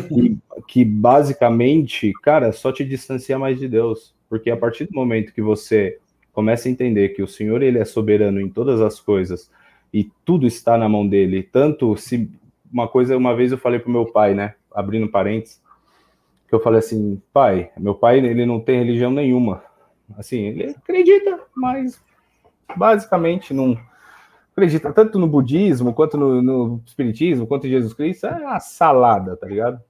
que, 0.08 0.38
que 0.66 0.84
basicamente, 0.84 2.12
cara, 2.22 2.52
só 2.52 2.72
te 2.72 2.84
distancia 2.84 3.38
mais 3.38 3.58
de 3.58 3.68
Deus. 3.68 4.14
Porque 4.28 4.50
a 4.50 4.56
partir 4.56 4.86
do 4.86 4.94
momento 4.94 5.32
que 5.32 5.42
você 5.42 5.98
começa 6.32 6.68
a 6.68 6.70
entender 6.70 7.10
que 7.10 7.22
o 7.22 7.28
Senhor 7.28 7.62
ele 7.62 7.78
é 7.78 7.84
soberano 7.84 8.40
em 8.40 8.48
todas 8.48 8.80
as 8.80 9.00
coisas 9.00 9.50
e 9.92 10.10
tudo 10.24 10.46
está 10.46 10.78
na 10.78 10.88
mão 10.88 11.06
dele, 11.06 11.42
tanto 11.42 11.96
se 11.96 12.30
uma 12.72 12.86
coisa, 12.86 13.16
uma 13.16 13.34
vez 13.34 13.50
eu 13.50 13.58
falei 13.58 13.80
pro 13.80 13.90
meu 13.90 14.06
pai, 14.06 14.34
né, 14.34 14.54
abrindo 14.72 15.08
parênteses, 15.08 15.60
que 16.48 16.54
eu 16.54 16.60
falei 16.60 16.78
assim, 16.78 17.20
pai, 17.32 17.70
meu 17.76 17.94
pai 17.94 18.18
ele 18.18 18.46
não 18.46 18.60
tem 18.60 18.78
religião 18.78 19.10
nenhuma, 19.10 19.64
assim, 20.16 20.46
ele 20.46 20.70
acredita, 20.70 21.40
mas 21.56 22.00
basicamente 22.76 23.52
não 23.52 23.76
acredita 24.60 24.92
tanto 24.92 25.18
no 25.18 25.26
budismo 25.26 25.94
quanto 25.94 26.18
no, 26.18 26.42
no 26.42 26.82
espiritismo 26.84 27.46
quanto 27.46 27.66
em 27.66 27.70
Jesus 27.70 27.94
Cristo, 27.94 28.26
é 28.26 28.36
uma 28.36 28.60
salada, 28.60 29.36
tá 29.36 29.46
ligado? 29.46 29.80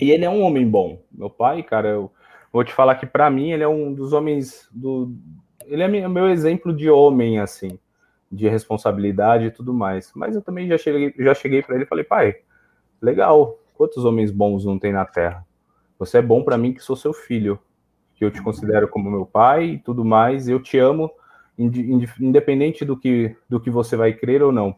E 0.00 0.10
ele 0.10 0.24
é 0.24 0.30
um 0.30 0.42
homem 0.42 0.68
bom. 0.68 1.00
Meu 1.12 1.30
pai, 1.30 1.62
cara, 1.62 1.88
eu 1.88 2.10
vou 2.52 2.64
te 2.64 2.72
falar 2.72 2.96
que 2.96 3.06
para 3.06 3.30
mim 3.30 3.52
ele 3.52 3.62
é 3.62 3.68
um 3.68 3.94
dos 3.94 4.12
homens 4.12 4.68
do 4.72 5.14
ele 5.64 5.82
é 5.82 6.08
meu 6.08 6.28
exemplo 6.28 6.74
de 6.74 6.88
homem 6.88 7.38
assim, 7.38 7.78
de 8.32 8.48
responsabilidade 8.48 9.46
e 9.46 9.50
tudo 9.50 9.72
mais. 9.72 10.10
Mas 10.16 10.34
eu 10.34 10.42
também 10.42 10.66
já 10.66 10.76
cheguei 10.76 11.14
já 11.16 11.34
cheguei 11.34 11.62
para 11.62 11.76
ele 11.76 11.84
e 11.84 11.88
falei: 11.88 12.04
"Pai, 12.04 12.36
legal. 13.00 13.58
Quantos 13.74 14.04
homens 14.04 14.32
bons 14.32 14.64
não 14.64 14.76
tem 14.76 14.92
na 14.92 15.04
terra? 15.04 15.46
Você 16.00 16.18
é 16.18 16.22
bom 16.22 16.42
para 16.42 16.58
mim 16.58 16.72
que 16.72 16.82
sou 16.82 16.96
seu 16.96 17.12
filho, 17.12 17.60
que 18.16 18.24
eu 18.24 18.30
te 18.30 18.42
considero 18.42 18.88
como 18.88 19.08
meu 19.08 19.24
pai 19.24 19.64
e 19.66 19.78
tudo 19.78 20.04
mais. 20.04 20.48
Eu 20.48 20.60
te 20.60 20.78
amo 20.78 21.08
independente 21.58 22.84
do 22.84 22.96
que 22.96 23.34
do 23.48 23.60
que 23.60 23.70
você 23.70 23.96
vai 23.96 24.12
crer 24.12 24.42
ou 24.42 24.52
não. 24.52 24.76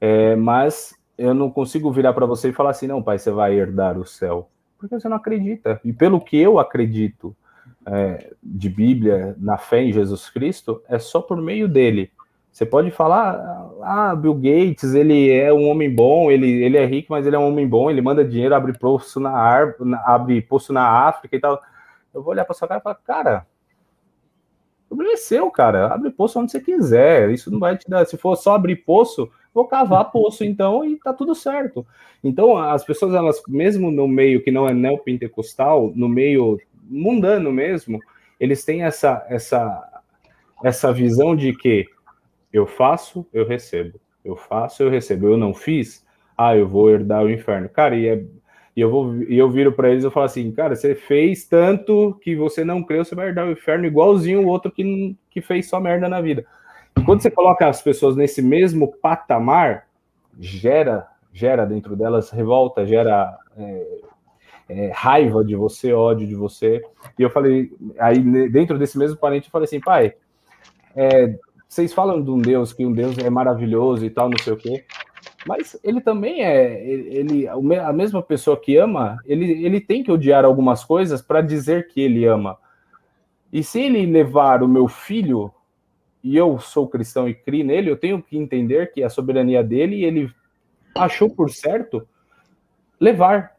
É, 0.00 0.36
mas 0.36 0.94
eu 1.16 1.32
não 1.32 1.50
consigo 1.50 1.92
virar 1.92 2.12
para 2.12 2.26
você 2.26 2.48
e 2.48 2.52
falar 2.52 2.70
assim, 2.70 2.86
não, 2.86 3.02
pai, 3.02 3.18
você 3.18 3.30
vai 3.30 3.54
herdar 3.54 3.98
o 3.98 4.04
céu 4.04 4.50
porque 4.88 5.00
você 5.00 5.08
não 5.08 5.16
acredita. 5.16 5.80
E 5.84 5.92
pelo 5.92 6.20
que 6.20 6.36
eu 6.36 6.58
acredito 6.58 7.34
é, 7.86 8.32
de 8.42 8.68
Bíblia, 8.68 9.34
na 9.38 9.56
fé 9.56 9.82
em 9.82 9.92
Jesus 9.92 10.28
Cristo, 10.28 10.82
é 10.88 10.98
só 10.98 11.20
por 11.20 11.40
meio 11.40 11.68
dele. 11.68 12.10
Você 12.52 12.64
pode 12.64 12.90
falar, 12.90 13.68
ah, 13.82 14.14
Bill 14.14 14.34
Gates, 14.34 14.94
ele 14.94 15.30
é 15.30 15.52
um 15.52 15.68
homem 15.68 15.92
bom, 15.92 16.30
ele, 16.30 16.62
ele 16.62 16.76
é 16.76 16.86
rico, 16.86 17.08
mas 17.10 17.26
ele 17.26 17.34
é 17.34 17.38
um 17.38 17.48
homem 17.48 17.66
bom, 17.66 17.90
ele 17.90 18.00
manda 18.00 18.24
dinheiro, 18.24 18.54
abre 18.54 18.78
poço 18.78 19.18
na 19.18 19.30
árvore, 19.30 19.92
abre 20.04 20.40
poço 20.40 20.72
na 20.72 20.86
África 20.86 21.34
e 21.34 21.40
tal. 21.40 21.60
Eu 22.12 22.22
vou 22.22 22.32
olhar 22.32 22.44
para 22.44 22.54
sua 22.54 22.68
cara 22.68 22.80
e 22.80 22.82
falar, 22.82 22.94
cara, 23.04 23.46
problema 24.96 25.14
é 25.14 25.16
seu, 25.16 25.50
cara. 25.50 25.92
Abre 25.92 26.10
poço 26.10 26.38
onde 26.38 26.52
você 26.52 26.60
quiser. 26.60 27.30
Isso 27.30 27.50
não 27.50 27.58
vai 27.58 27.76
te 27.76 27.88
dar. 27.88 28.04
Se 28.06 28.16
for 28.16 28.36
só 28.36 28.54
abrir 28.54 28.76
poço, 28.76 29.30
vou 29.52 29.66
cavar 29.66 30.10
poço 30.10 30.42
então 30.46 30.84
e 30.84 30.96
tá 30.96 31.12
tudo 31.12 31.34
certo. 31.34 31.86
Então, 32.22 32.56
as 32.56 32.84
pessoas, 32.84 33.14
elas, 33.14 33.42
mesmo 33.48 33.90
no 33.90 34.08
meio 34.08 34.42
que 34.42 34.50
não 34.50 34.68
é 34.68 34.74
neopentecostal, 34.74 35.92
no 35.94 36.08
meio 36.08 36.58
mundano 36.82 37.52
mesmo, 37.52 38.00
eles 38.38 38.64
têm 38.64 38.82
essa, 38.82 39.24
essa, 39.28 40.02
essa 40.62 40.92
visão 40.92 41.34
de 41.34 41.52
que 41.54 41.86
eu 42.52 42.66
faço, 42.66 43.26
eu 43.32 43.46
recebo. 43.46 44.00
Eu 44.24 44.36
faço, 44.36 44.82
eu 44.82 44.90
recebo. 44.90 45.28
Eu 45.28 45.36
não 45.36 45.52
fiz, 45.52 46.04
ah, 46.36 46.56
eu 46.56 46.68
vou 46.68 46.90
herdar 46.90 47.24
o 47.24 47.30
inferno. 47.30 47.68
Cara, 47.68 47.96
e, 47.96 48.08
é, 48.08 48.24
e 48.76 48.80
eu 48.80 48.90
vou 48.90 49.22
e 49.22 49.38
eu 49.38 49.50
viro 49.50 49.72
para 49.72 49.90
eles 49.90 50.04
e 50.04 50.10
falo 50.10 50.26
assim, 50.26 50.50
cara, 50.50 50.74
você 50.74 50.94
fez 50.94 51.44
tanto 51.46 52.18
que 52.22 52.34
você 52.34 52.64
não 52.64 52.82
creu, 52.82 53.04
você 53.04 53.14
vai 53.14 53.28
herdar 53.28 53.46
o 53.46 53.52
inferno 53.52 53.86
igualzinho 53.86 54.42
o 54.42 54.48
outro 54.48 54.70
que, 54.70 55.16
que 55.30 55.40
fez 55.40 55.68
só 55.68 55.78
merda 55.78 56.08
na 56.08 56.20
vida. 56.20 56.44
Quando 57.04 57.22
você 57.22 57.30
coloca 57.30 57.68
as 57.68 57.82
pessoas 57.82 58.16
nesse 58.16 58.40
mesmo 58.40 58.92
patamar, 59.00 59.86
gera, 60.38 61.06
gera 61.32 61.64
dentro 61.64 61.94
delas 61.94 62.30
revolta, 62.30 62.86
gera 62.86 63.36
é, 63.56 63.86
é, 64.68 64.90
raiva 64.92 65.44
de 65.44 65.54
você, 65.54 65.92
ódio 65.92 66.26
de 66.26 66.34
você. 66.34 66.82
E 67.18 67.22
eu 67.22 67.30
falei, 67.30 67.70
aí 67.98 68.18
dentro 68.48 68.78
desse 68.78 68.98
mesmo 68.98 69.16
parente, 69.16 69.46
eu 69.46 69.52
falei 69.52 69.64
assim, 69.64 69.80
pai, 69.80 70.14
é, 70.96 71.36
vocês 71.68 71.92
falam 71.92 72.22
de 72.22 72.30
um 72.30 72.38
Deus 72.40 72.72
que 72.72 72.86
um 72.86 72.92
Deus 72.92 73.18
é 73.18 73.28
maravilhoso 73.30 74.04
e 74.04 74.10
tal, 74.10 74.28
não 74.28 74.38
sei 74.38 74.52
o 74.52 74.56
quê, 74.56 74.84
mas 75.46 75.78
ele 75.84 76.00
também 76.00 76.42
é, 76.42 76.82
ele, 76.86 77.46
a 77.48 77.92
mesma 77.92 78.22
pessoa 78.22 78.58
que 78.58 78.76
ama, 78.76 79.18
ele, 79.26 79.64
ele 79.64 79.80
tem 79.80 80.02
que 80.02 80.10
odiar 80.10 80.44
algumas 80.44 80.84
coisas 80.84 81.20
para 81.20 81.40
dizer 81.40 81.88
que 81.88 82.00
ele 82.00 82.24
ama. 82.24 82.58
E 83.52 83.62
se 83.62 83.80
ele 83.80 84.06
levar 84.06 84.62
o 84.62 84.68
meu 84.68 84.88
filho 84.88 85.52
e 86.22 86.36
eu 86.36 86.58
sou 86.58 86.88
cristão 86.88 87.28
e 87.28 87.34
crio 87.34 87.64
nele, 87.64 87.90
eu 87.90 87.96
tenho 87.96 88.22
que 88.22 88.38
entender 88.38 88.90
que 88.92 89.02
a 89.02 89.10
soberania 89.10 89.62
dele, 89.62 90.04
ele 90.04 90.32
achou 90.96 91.28
por 91.28 91.50
certo 91.50 92.08
levar. 92.98 93.52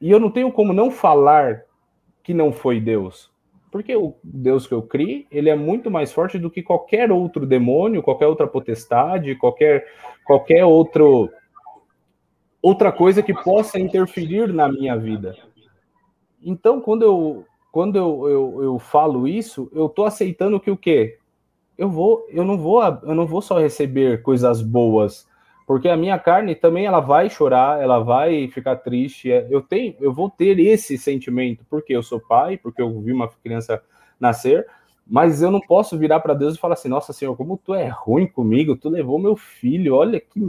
E 0.00 0.10
eu 0.10 0.18
não 0.18 0.30
tenho 0.30 0.50
como 0.50 0.72
não 0.72 0.90
falar 0.90 1.62
que 2.22 2.34
não 2.34 2.52
foi 2.52 2.80
Deus. 2.80 3.30
Porque 3.70 3.94
o 3.94 4.14
Deus 4.22 4.66
que 4.66 4.72
eu 4.72 4.82
criei, 4.82 5.26
ele 5.30 5.50
é 5.50 5.56
muito 5.56 5.90
mais 5.90 6.12
forte 6.12 6.38
do 6.38 6.50
que 6.50 6.62
qualquer 6.62 7.12
outro 7.12 7.46
demônio, 7.46 8.02
qualquer 8.02 8.26
outra 8.26 8.46
potestade, 8.46 9.36
qualquer, 9.36 9.86
qualquer 10.24 10.64
outro, 10.64 11.30
outra 12.62 12.90
coisa 12.90 13.22
que 13.22 13.34
possa 13.34 13.78
interferir 13.78 14.52
na 14.52 14.68
minha 14.68 14.96
vida. 14.96 15.36
Então, 16.42 16.80
quando 16.80 17.02
eu, 17.02 17.44
quando 17.70 17.96
eu, 17.96 18.28
eu, 18.28 18.62
eu 18.62 18.78
falo 18.78 19.28
isso, 19.28 19.70
eu 19.72 19.86
estou 19.86 20.06
aceitando 20.06 20.60
que 20.60 20.70
o 20.70 20.76
quê? 20.76 21.18
eu 21.78 21.88
vou, 21.88 22.26
eu 22.28 22.44
não 22.44 22.58
vou, 22.58 22.82
eu 22.82 23.14
não 23.14 23.24
vou 23.24 23.40
só 23.40 23.58
receber 23.58 24.20
coisas 24.22 24.60
boas, 24.60 25.27
porque 25.68 25.86
a 25.86 25.98
minha 25.98 26.18
carne 26.18 26.54
também 26.54 26.86
ela 26.86 26.98
vai 26.98 27.28
chorar, 27.28 27.78
ela 27.78 27.98
vai 27.98 28.48
ficar 28.48 28.76
triste. 28.76 29.30
É, 29.30 29.46
eu 29.50 29.60
tenho, 29.60 29.94
eu 30.00 30.10
vou 30.10 30.30
ter 30.30 30.58
esse 30.58 30.96
sentimento, 30.96 31.62
porque 31.68 31.94
eu 31.94 32.02
sou 32.02 32.18
pai, 32.18 32.56
porque 32.56 32.80
eu 32.80 32.98
vi 33.02 33.12
uma 33.12 33.28
criança 33.28 33.82
nascer, 34.18 34.66
mas 35.06 35.42
eu 35.42 35.50
não 35.50 35.60
posso 35.60 35.98
virar 35.98 36.20
para 36.20 36.32
Deus 36.32 36.54
e 36.54 36.58
falar 36.58 36.72
assim: 36.72 36.88
"Nossa, 36.88 37.12
Senhor, 37.12 37.36
como 37.36 37.58
tu 37.58 37.74
é 37.74 37.86
ruim 37.86 38.26
comigo, 38.26 38.76
tu 38.76 38.88
levou 38.88 39.18
meu 39.18 39.36
filho". 39.36 39.94
Olha 39.94 40.18
que 40.18 40.40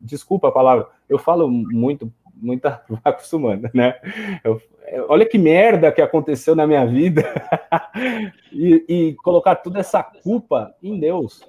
desculpa 0.00 0.46
a 0.46 0.52
palavra. 0.52 0.86
Eu 1.08 1.18
falo 1.18 1.50
muito 1.50 2.12
muita 2.32 2.80
acostumando, 3.04 3.68
né? 3.74 3.96
Eu, 4.44 4.62
olha 5.08 5.26
que 5.26 5.38
merda 5.38 5.90
que 5.90 6.00
aconteceu 6.00 6.54
na 6.54 6.68
minha 6.68 6.86
vida 6.86 7.24
e, 8.52 8.84
e, 8.88 9.14
colocar 9.24 9.56
toda 9.56 9.80
essa 9.80 10.04
culpa 10.04 10.72
em 10.80 11.00
Deus. 11.00 11.42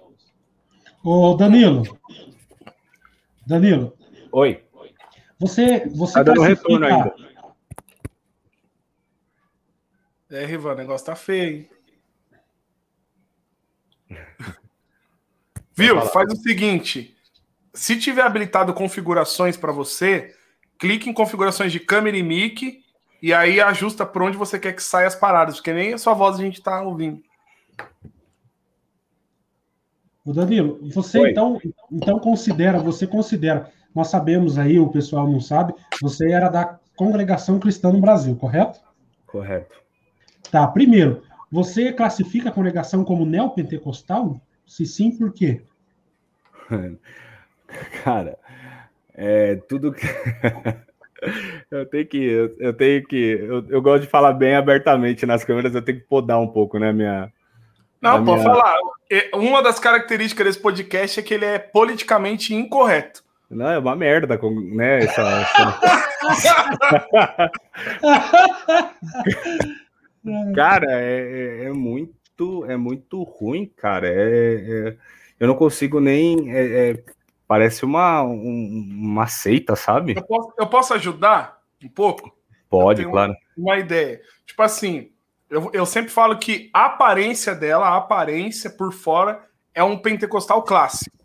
Ô 1.04 1.36
Danilo, 1.36 1.84
Danilo. 3.50 3.98
Oi. 4.32 4.64
Você, 5.40 5.88
você 5.88 6.14
tá 6.14 6.22
dando 6.22 6.42
retorno 6.42 6.86
ainda. 6.86 7.16
É, 10.30 10.46
Rivan, 10.46 10.74
o 10.74 10.78
negócio 10.78 11.08
tá 11.08 11.16
feio, 11.16 11.50
hein? 11.50 11.70
Viu? 15.76 16.00
Faz 16.02 16.32
o 16.32 16.36
seguinte: 16.36 17.18
se 17.74 18.00
tiver 18.00 18.22
habilitado 18.22 18.72
configurações 18.72 19.58
para 19.58 19.72
você, 19.72 20.36
clique 20.78 21.10
em 21.10 21.14
configurações 21.14 21.72
de 21.72 21.80
câmera 21.80 22.16
e 22.16 22.22
mic 22.22 22.84
e 23.20 23.34
aí 23.34 23.60
ajusta 23.60 24.06
por 24.06 24.22
onde 24.22 24.38
você 24.38 24.60
quer 24.60 24.74
que 24.74 24.84
saia 24.84 25.08
as 25.08 25.16
paradas, 25.16 25.56
porque 25.56 25.74
nem 25.74 25.94
a 25.94 25.98
sua 25.98 26.14
voz 26.14 26.36
a 26.36 26.44
gente 26.44 26.60
está 26.60 26.84
ouvindo. 26.84 27.24
O 30.26 30.34
Danilo, 30.34 30.80
você 30.92 31.32
então, 31.32 31.60
então 31.92 32.20
considera, 32.20 32.80
você 32.80 33.08
considera, 33.08 33.72
nós 33.96 34.10
sabemos 34.10 34.58
aí, 34.58 34.80
o 34.80 34.90
pessoal 34.90 35.28
não 35.30 35.40
sabe, 35.40 35.74
você 36.02 36.32
era 36.32 36.50
da 36.50 36.80
congregação 36.96 37.60
cristã 37.60 37.92
no 37.92 38.02
Brasil, 38.02 38.36
correto? 38.36 38.80
Correto. 39.26 39.80
Tá, 40.52 40.68
primeiro, 40.68 41.24
você 41.52 41.94
classifica 41.94 42.50
a 42.50 42.52
congregação 42.52 43.04
como 43.04 43.26
neopentecostal? 43.26 44.40
Se 44.66 44.86
sim, 44.86 45.18
por 45.18 45.34
quê? 45.34 45.62
Cara, 48.04 48.38
é, 49.14 49.56
tudo 49.56 49.92
que. 49.92 50.06
eu 51.72 51.86
tenho 51.86 52.08
que. 52.08 52.18
Eu, 52.18 52.56
eu 52.60 52.74
tenho 52.74 53.04
que. 53.06 53.16
Eu, 53.16 53.66
eu, 53.70 53.82
gosto 53.82 54.04
de 54.04 54.10
falar 54.10 54.34
bem 54.34 54.56
abertamente 54.56 55.26
nas 55.26 55.44
câmeras, 55.44 55.74
eu 55.74 55.82
tenho 55.82 56.00
que 56.00 56.08
podar 56.08 56.40
um 56.40 56.48
pouco, 56.48 56.78
né, 56.78 56.92
minha. 56.94 57.32
Não, 58.02 58.24
pode 58.24 58.42
minha... 58.42 58.54
falar. 58.56 58.76
Uma 59.34 59.62
das 59.62 59.80
características 59.80 60.46
desse 60.46 60.60
podcast 60.60 61.20
é 61.20 61.24
que 61.24 61.34
ele 61.34 61.46
é 61.46 61.60
politicamente 61.60 62.54
incorreto. 62.54 63.24
Não, 63.50 63.68
é 63.70 63.80
uma 63.80 63.96
merda, 63.96 64.38
com- 64.38 64.52
né? 64.76 65.00
Essa, 65.00 65.22
essa- 65.22 65.80
Cara, 70.56 70.86
é, 70.92 71.20
é- 71.20 71.64
é 71.66 71.74
muito, 71.74 72.66
é 72.66 72.78
muito 72.78 73.24
ruim, 73.24 73.66
cara. 73.66 74.08
É, 74.08 74.90
é- 74.90 74.96
eu 75.40 75.48
não 75.48 75.56
consigo 75.56 76.00
nem. 76.00 76.52
é- 76.56 76.92
é- 76.92 77.04
parece 77.48 77.84
uma, 77.86 78.22
um- 78.22 78.88
uma 78.92 79.26
seita, 79.28 79.76
sabe? 79.76 80.16
Eu 80.16 80.24
posso, 80.24 80.54
eu 80.60 80.68
posso 80.68 80.94
ajudar 80.94 81.58
um 81.84 81.90
pouco? 81.90 82.32
Pode, 82.70 83.04
claro. 83.06 83.34
Uma 83.58 83.80
ideia. 83.80 84.22
Tipo 84.46 84.62
assim, 84.62 85.10
eu, 85.50 85.70
eu 85.74 85.86
sempre 85.86 86.12
falo 86.12 86.38
que 86.38 86.70
a 86.74 86.86
aparência 86.86 87.56
dela, 87.56 87.88
a 87.88 87.98
aparência 87.98 88.70
por 88.70 88.94
fora, 88.94 89.44
é 89.74 89.84
um 89.84 89.98
pentecostal 89.98 90.62
clássico. 90.64 91.16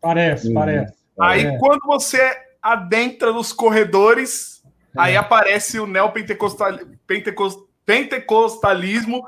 Parece, 0.00 0.48
Uhum. 0.48 0.54
parece. 0.54 0.94
Aí 1.18 1.46
É. 1.46 1.58
quando 1.58 1.80
você 1.86 2.20
adentra 2.62 3.32
nos 3.32 3.52
corredores, 3.52 4.62
aí 4.96 5.16
aparece 5.16 5.78
o 5.80 5.86
neopentecostal, 5.86 6.78
pentecos- 7.06 7.56
pentecostalismo 7.86 9.26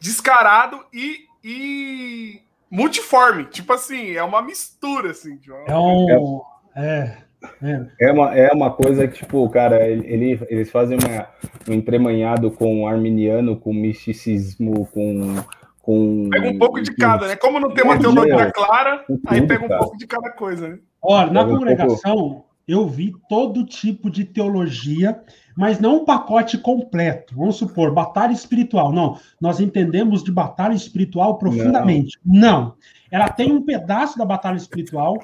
descarado 0.00 0.84
e, 0.92 1.26
e 1.44 2.42
multiforme. 2.70 3.44
Tipo 3.46 3.72
assim, 3.72 4.12
é 4.12 4.22
uma 4.22 4.42
mistura, 4.42 5.10
assim. 5.10 5.36
de 5.36 5.50
uma- 5.50 5.64
É 5.66 5.76
um. 5.76 6.42
É. 6.74 7.18
é. 7.62 7.86
É 8.00 8.12
uma, 8.12 8.34
é 8.36 8.52
uma 8.52 8.70
coisa 8.70 9.06
que, 9.06 9.18
tipo, 9.18 9.48
cara, 9.50 9.88
ele, 9.88 10.40
eles 10.48 10.70
fazem 10.70 10.98
uma, 10.98 11.26
um 11.68 11.72
entremanhado 11.72 12.50
com 12.50 12.86
arminiano, 12.86 13.56
com 13.56 13.72
misticismo, 13.72 14.86
com. 14.86 15.36
com 15.80 16.28
Pega 16.30 16.48
um 16.48 16.58
pouco 16.58 16.80
de 16.80 16.94
cada, 16.94 17.28
né? 17.28 17.36
Como 17.36 17.60
não 17.60 17.70
tem 17.70 17.84
uma 17.84 17.98
teologia 17.98 18.50
clara, 18.52 19.04
com 19.06 19.18
aí 19.26 19.40
tudo, 19.40 19.48
pega 19.48 19.64
um 19.64 19.68
cara. 19.68 19.80
pouco 19.80 19.96
de 19.96 20.06
cada 20.06 20.30
coisa, 20.30 20.68
né? 20.68 20.78
Olha, 21.02 21.32
na 21.32 21.40
Pega 21.40 21.52
um 21.52 21.58
congregação, 21.58 22.44
eu 22.66 22.86
vi 22.86 23.12
todo 23.28 23.66
tipo 23.66 24.08
de 24.08 24.24
teologia, 24.24 25.20
mas 25.56 25.80
não 25.80 25.96
um 25.96 26.04
pacote 26.04 26.56
completo. 26.58 27.34
Vamos 27.36 27.56
supor, 27.56 27.92
batalha 27.92 28.32
espiritual. 28.32 28.92
Não, 28.92 29.18
nós 29.40 29.60
entendemos 29.60 30.22
de 30.22 30.30
batalha 30.30 30.74
espiritual 30.74 31.38
profundamente. 31.38 32.18
Não. 32.24 32.74
Ela 33.10 33.28
tem 33.28 33.52
um 33.52 33.62
pedaço 33.62 34.16
da 34.16 34.24
batalha 34.24 34.56
espiritual, 34.56 35.18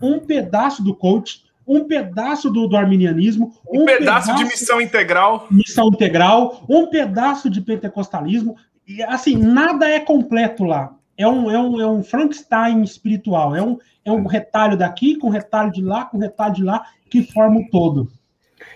um 0.00 0.18
pedaço 0.18 0.82
do 0.82 0.94
coach, 0.94 1.44
um 1.66 1.84
pedaço 1.84 2.50
do, 2.50 2.66
do 2.68 2.76
arminianismo, 2.76 3.52
Um, 3.68 3.84
pedaço, 3.84 4.34
de 4.36 4.44
missão 4.44 4.80
integral. 4.80 5.46
missão 5.50 5.88
integral, 5.88 6.64
um 6.68 6.86
pedaço 6.86 7.50
de 7.50 7.60
pentecostalismo. 7.60 8.56
E 8.86 9.02
assim, 9.02 9.36
nada 9.36 9.88
é 9.88 9.98
completo 9.98 10.64
lá. 10.64 10.94
É 11.18 11.26
um, 11.26 11.50
é 11.50 11.58
um, 11.58 11.80
é 11.80 11.86
um 11.86 12.04
Frankenstein 12.04 12.82
espiritual. 12.82 13.56
É 13.56 13.62
um, 13.62 13.78
é 14.04 14.12
um 14.12 14.26
retalho 14.26 14.76
daqui, 14.76 15.16
com 15.16 15.28
retalho 15.28 15.72
de 15.72 15.82
lá, 15.82 16.04
com 16.04 16.18
retalho 16.18 16.54
de 16.54 16.62
lá, 16.62 16.84
que 17.10 17.22
forma 17.22 17.60
o 17.60 17.70
todo. 17.70 18.08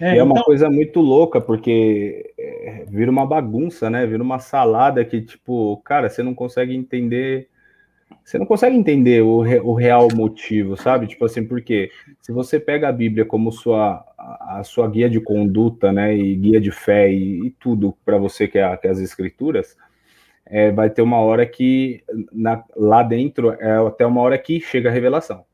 É, 0.01 0.17
E 0.17 0.19
é 0.19 0.23
uma 0.23 0.33
então, 0.33 0.45
coisa 0.45 0.69
muito 0.69 1.01
louca, 1.01 1.41
porque 1.41 2.33
é, 2.39 2.85
vira 2.89 3.11
uma 3.11 3.27
bagunça, 3.27 3.89
né? 3.89 4.07
Vira 4.07 4.23
uma 4.23 4.39
salada 4.39 5.05
que, 5.05 5.21
tipo, 5.21 5.77
cara, 5.85 6.09
você 6.09 6.23
não 6.23 6.35
consegue 6.35 6.75
entender. 6.75 7.49
Você 8.25 8.38
não 8.38 8.47
consegue 8.47 8.76
entender 8.76 9.23
o, 9.23 9.40
re- 9.40 9.61
o 9.61 9.75
real 9.75 10.09
motivo, 10.14 10.76
sabe? 10.76 11.07
Tipo 11.07 11.25
assim, 11.25 11.45
porque 11.45 11.90
se 12.21 12.33
você 12.33 12.61
pega 12.61 12.88
a 12.88 12.93
Bíblia 12.93 13.25
como 13.25 13.50
sua, 13.50 14.05
a, 14.17 14.59
a 14.61 14.64
sua 14.64 14.88
guia 14.88 15.11
de 15.11 15.21
conduta, 15.21 15.93
né? 15.93 16.17
E 16.17 16.37
guia 16.37 16.61
de 16.61 16.71
fé 16.71 17.11
e, 17.12 17.47
e 17.47 17.50
tudo 17.50 17.97
para 18.05 18.19
você 18.19 18.47
que 18.47 18.59
é, 18.59 18.76
que 18.76 18.87
é 18.87 18.90
as 18.90 18.99
escrituras, 18.99 19.76
é, 20.47 20.71
vai 20.71 20.90
ter 20.90 21.02
uma 21.02 21.19
hora 21.19 21.45
que 21.47 22.02
na- 22.33 22.64
lá 22.76 23.02
dentro 23.02 23.52
é 23.52 23.87
até 23.87 24.07
uma 24.07 24.21
hora 24.21 24.38
que 24.38 24.61
chega 24.61 24.88
a 24.88 24.93
revelação. 24.93 25.45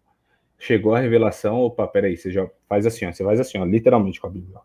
Chegou 0.58 0.94
a 0.94 1.00
revelação, 1.00 1.60
opa, 1.60 1.86
peraí, 1.86 2.16
você 2.16 2.30
já 2.30 2.46
faz 2.68 2.86
assim, 2.86 3.06
ó, 3.06 3.12
você 3.12 3.22
faz 3.22 3.38
assim, 3.40 3.58
ó, 3.58 3.64
literalmente 3.64 4.20
com 4.20 4.26
a 4.26 4.30
Bíblia. 4.30 4.58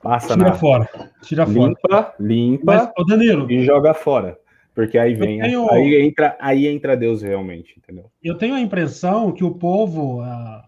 Passa 0.00 0.34
tira 0.34 0.48
na 0.50 0.54
fora. 0.54 0.88
Tira 1.22 1.46
fora. 1.46 1.68
limpa, 1.68 2.14
limpa 2.20 2.64
Mas, 2.64 2.90
ô 2.96 3.04
Danilo, 3.04 3.50
e 3.50 3.62
joga 3.64 3.92
fora. 3.92 4.38
Porque 4.78 4.96
aí 4.96 5.12
vem, 5.12 5.40
tenho- 5.40 5.68
aí 5.72 6.00
entra, 6.00 6.36
aí 6.38 6.68
entra 6.68 6.96
Deus 6.96 7.20
realmente, 7.20 7.74
entendeu? 7.76 8.12
eu 8.22 8.38
tenho 8.38 8.54
a 8.54 8.60
impressão 8.60 9.32
que 9.32 9.42
o 9.42 9.50
povo, 9.50 10.20
ah, 10.20 10.64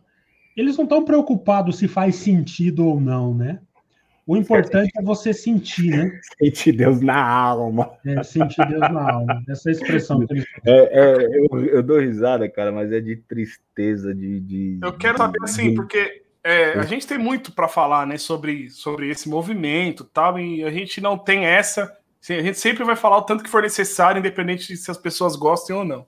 eles 0.56 0.76
não 0.76 0.82
estão 0.82 1.04
preocupados 1.04 1.78
se 1.78 1.86
faz 1.86 2.16
sentido 2.16 2.84
ou 2.88 3.00
não, 3.00 3.32
né? 3.32 3.60
O 4.26 4.36
importante 4.36 4.90
é 4.96 5.00
você 5.00 5.32
sentir, 5.32 5.90
né? 5.90 6.20
Sente 6.42 6.72
Deus 6.72 7.00
na 7.00 7.24
alma. 7.24 7.92
É, 8.04 8.20
sentir 8.24 8.66
Deus 8.66 8.80
na 8.80 9.12
alma. 9.12 9.44
Essa 9.48 9.68
é 9.68 9.70
a 9.70 9.74
expressão 9.76 10.26
que 10.26 10.32
eles 10.32 10.44
É, 10.66 10.72
é, 10.72 11.26
eu, 11.48 11.66
eu 11.66 11.80
dou 11.80 12.00
risada, 12.00 12.48
cara, 12.48 12.72
mas 12.72 12.90
é 12.90 13.00
de 13.00 13.14
tristeza, 13.14 14.12
de. 14.12 14.40
de 14.40 14.80
Eu 14.82 14.92
quero 14.94 15.18
saber 15.18 15.38
de- 15.38 15.44
assim, 15.44 15.72
porque 15.76 16.24
é, 16.42 16.72
a 16.72 16.82
gente 16.82 17.06
tem 17.06 17.16
muito 17.16 17.52
para 17.52 17.68
falar, 17.68 18.08
né, 18.08 18.18
sobre, 18.18 18.70
sobre 18.70 19.08
esse 19.08 19.28
movimento, 19.28 20.02
tal, 20.02 20.36
e 20.36 20.64
a 20.64 20.70
gente 20.72 21.00
não 21.00 21.16
tem 21.16 21.46
essa. 21.46 21.96
A 22.28 22.42
gente 22.42 22.58
sempre 22.58 22.84
vai 22.84 22.96
falar 22.96 23.18
o 23.18 23.22
tanto 23.22 23.42
que 23.42 23.50
for 23.50 23.62
necessário, 23.62 24.18
independente 24.18 24.66
de 24.68 24.76
se 24.76 24.90
as 24.90 24.98
pessoas 24.98 25.36
gostem 25.36 25.74
ou 25.74 25.84
não. 25.84 26.06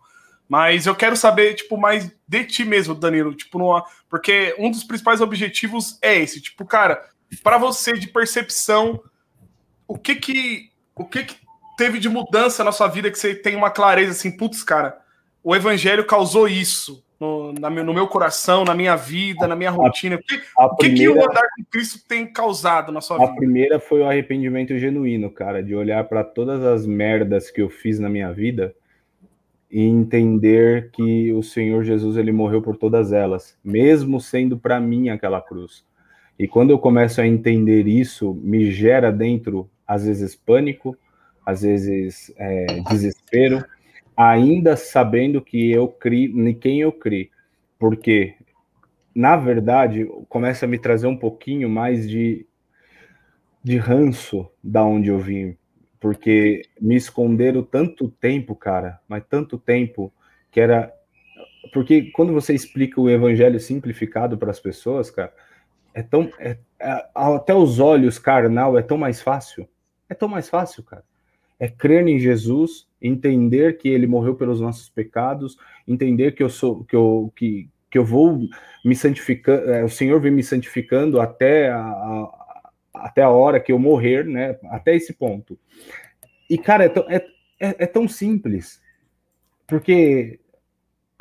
Mas 0.48 0.86
eu 0.86 0.94
quero 0.94 1.16
saber, 1.16 1.54
tipo, 1.54 1.78
mais 1.78 2.10
de 2.28 2.44
ti 2.44 2.64
mesmo, 2.64 2.94
Danilo, 2.94 3.34
tipo, 3.34 3.58
numa, 3.58 3.84
porque 4.08 4.54
um 4.58 4.70
dos 4.70 4.84
principais 4.84 5.20
objetivos 5.20 5.98
é 6.02 6.18
esse, 6.18 6.40
tipo, 6.42 6.66
cara, 6.66 7.02
para 7.42 7.56
você 7.56 7.94
de 7.94 8.08
percepção, 8.08 9.02
o 9.88 9.96
que 9.96 10.14
que 10.16 10.70
o 10.94 11.06
que 11.06 11.24
que 11.24 11.36
teve 11.76 11.98
de 11.98 12.08
mudança 12.08 12.62
na 12.62 12.72
sua 12.72 12.88
vida 12.88 13.10
que 13.10 13.18
você 13.18 13.34
tem 13.34 13.56
uma 13.56 13.70
clareza 13.70 14.12
assim, 14.12 14.36
putz, 14.36 14.62
cara, 14.62 15.00
o 15.42 15.56
evangelho 15.56 16.04
causou 16.04 16.46
isso 16.46 17.02
no, 17.22 17.52
na 17.52 17.70
meu- 17.70 17.84
no 17.84 17.94
meu 17.94 18.08
coração, 18.08 18.64
na 18.64 18.74
minha 18.74 18.96
vida, 18.96 19.46
na 19.46 19.54
minha 19.54 19.70
rotina. 19.70 20.16
O 20.16 20.18
que, 20.18 20.40
A 20.58 20.66
o 20.66 20.76
que, 20.76 20.90
que 20.92 21.08
o 21.08 21.12
andar 21.22 21.42
com 21.56 21.64
Cristo 21.70 22.00
tem 22.08 22.26
causado 22.26 22.90
na 22.90 23.00
sua 23.00 23.16
a 23.16 23.20
vida? 23.26 23.36
primeira 23.36 23.78
foi 23.78 24.00
o 24.00 24.08
arrependimento 24.08 24.76
genuíno, 24.76 25.30
cara, 25.30 25.62
de 25.62 25.74
olhar 25.74 26.02
para 26.04 26.24
todas 26.24 26.62
as 26.64 26.84
merdas 26.84 27.48
que 27.50 27.62
eu 27.62 27.70
fiz 27.70 28.00
na 28.00 28.08
minha 28.08 28.32
vida 28.32 28.74
e 29.70 29.82
entender 29.82 30.90
que 30.90 31.32
o 31.32 31.42
Senhor 31.42 31.84
Jesus 31.84 32.16
ele 32.16 32.32
morreu 32.32 32.60
por 32.60 32.76
todas 32.76 33.12
elas, 33.12 33.56
mesmo 33.64 34.20
sendo 34.20 34.58
para 34.58 34.80
mim 34.80 35.08
aquela 35.08 35.40
cruz. 35.40 35.84
E 36.38 36.48
quando 36.48 36.70
eu 36.70 36.78
começo 36.78 37.20
a 37.20 37.26
entender 37.26 37.86
isso, 37.86 38.34
me 38.42 38.70
gera 38.70 39.12
dentro, 39.12 39.70
às 39.86 40.04
vezes, 40.04 40.34
pânico, 40.34 40.96
às 41.46 41.62
vezes 41.62 42.32
é, 42.36 42.66
desespero, 42.90 43.64
ainda 44.16 44.76
sabendo 44.76 45.42
que 45.42 45.70
eu 45.70 45.88
crio, 45.88 46.48
em 46.48 46.54
quem 46.54 46.80
eu 46.80 46.92
criei. 46.92 47.30
Porque, 47.78 48.34
na 49.14 49.36
verdade, 49.36 50.06
começa 50.28 50.66
a 50.66 50.68
me 50.68 50.78
trazer 50.78 51.06
um 51.08 51.16
pouquinho 51.16 51.68
mais 51.68 52.08
de, 52.08 52.46
de 53.62 53.76
ranço 53.78 54.48
da 54.62 54.84
onde 54.84 55.08
eu 55.08 55.18
vim. 55.18 55.56
Porque 56.00 56.62
me 56.80 56.96
esconderam 56.96 57.62
tanto 57.62 58.08
tempo, 58.10 58.56
cara, 58.56 59.00
mas 59.08 59.24
tanto 59.28 59.56
tempo, 59.58 60.12
que 60.50 60.60
era. 60.60 60.92
Porque 61.72 62.10
quando 62.12 62.32
você 62.32 62.54
explica 62.54 63.00
o 63.00 63.10
evangelho 63.10 63.60
simplificado 63.60 64.38
para 64.38 64.50
as 64.50 64.60
pessoas, 64.60 65.10
cara, 65.10 65.32
é 65.94 66.02
tão. 66.02 66.30
é- 66.38 66.58
é- 66.80 67.08
até 67.14 67.54
os 67.54 67.80
olhos 67.80 68.18
carnal 68.18 68.78
é 68.78 68.82
tão 68.82 68.98
mais 68.98 69.22
fácil. 69.22 69.68
É 70.08 70.14
tão 70.14 70.28
mais 70.28 70.48
fácil, 70.48 70.82
cara. 70.84 71.04
É 71.62 71.68
crer 71.68 72.04
em 72.08 72.18
Jesus, 72.18 72.88
entender 73.00 73.78
que 73.78 73.88
ele 73.88 74.06
morreu 74.08 74.34
pelos 74.34 74.60
nossos 74.60 74.88
pecados, 74.88 75.56
entender 75.86 76.32
que 76.34 76.42
eu 76.42 76.50
sou, 76.50 76.82
que 76.84 76.96
eu, 76.96 77.32
que, 77.36 77.68
que 77.88 77.96
eu 77.96 78.04
vou 78.04 78.48
me 78.84 78.96
santificando, 78.96 79.70
é, 79.70 79.84
o 79.84 79.88
Senhor 79.88 80.20
vem 80.20 80.32
me 80.32 80.42
santificando 80.42 81.20
até 81.20 81.70
a, 81.70 81.78
a- 81.78 82.70
até 82.94 83.22
a 83.22 83.30
hora 83.30 83.60
que 83.60 83.70
eu 83.70 83.78
morrer, 83.78 84.24
né? 84.26 84.58
Até 84.70 84.96
esse 84.96 85.12
ponto. 85.12 85.56
E, 86.50 86.58
cara, 86.58 86.84
é 86.84 87.16
é, 87.16 87.16
é- 87.60 87.84
é 87.84 87.86
tão 87.86 88.08
simples. 88.08 88.80
Porque 89.66 90.40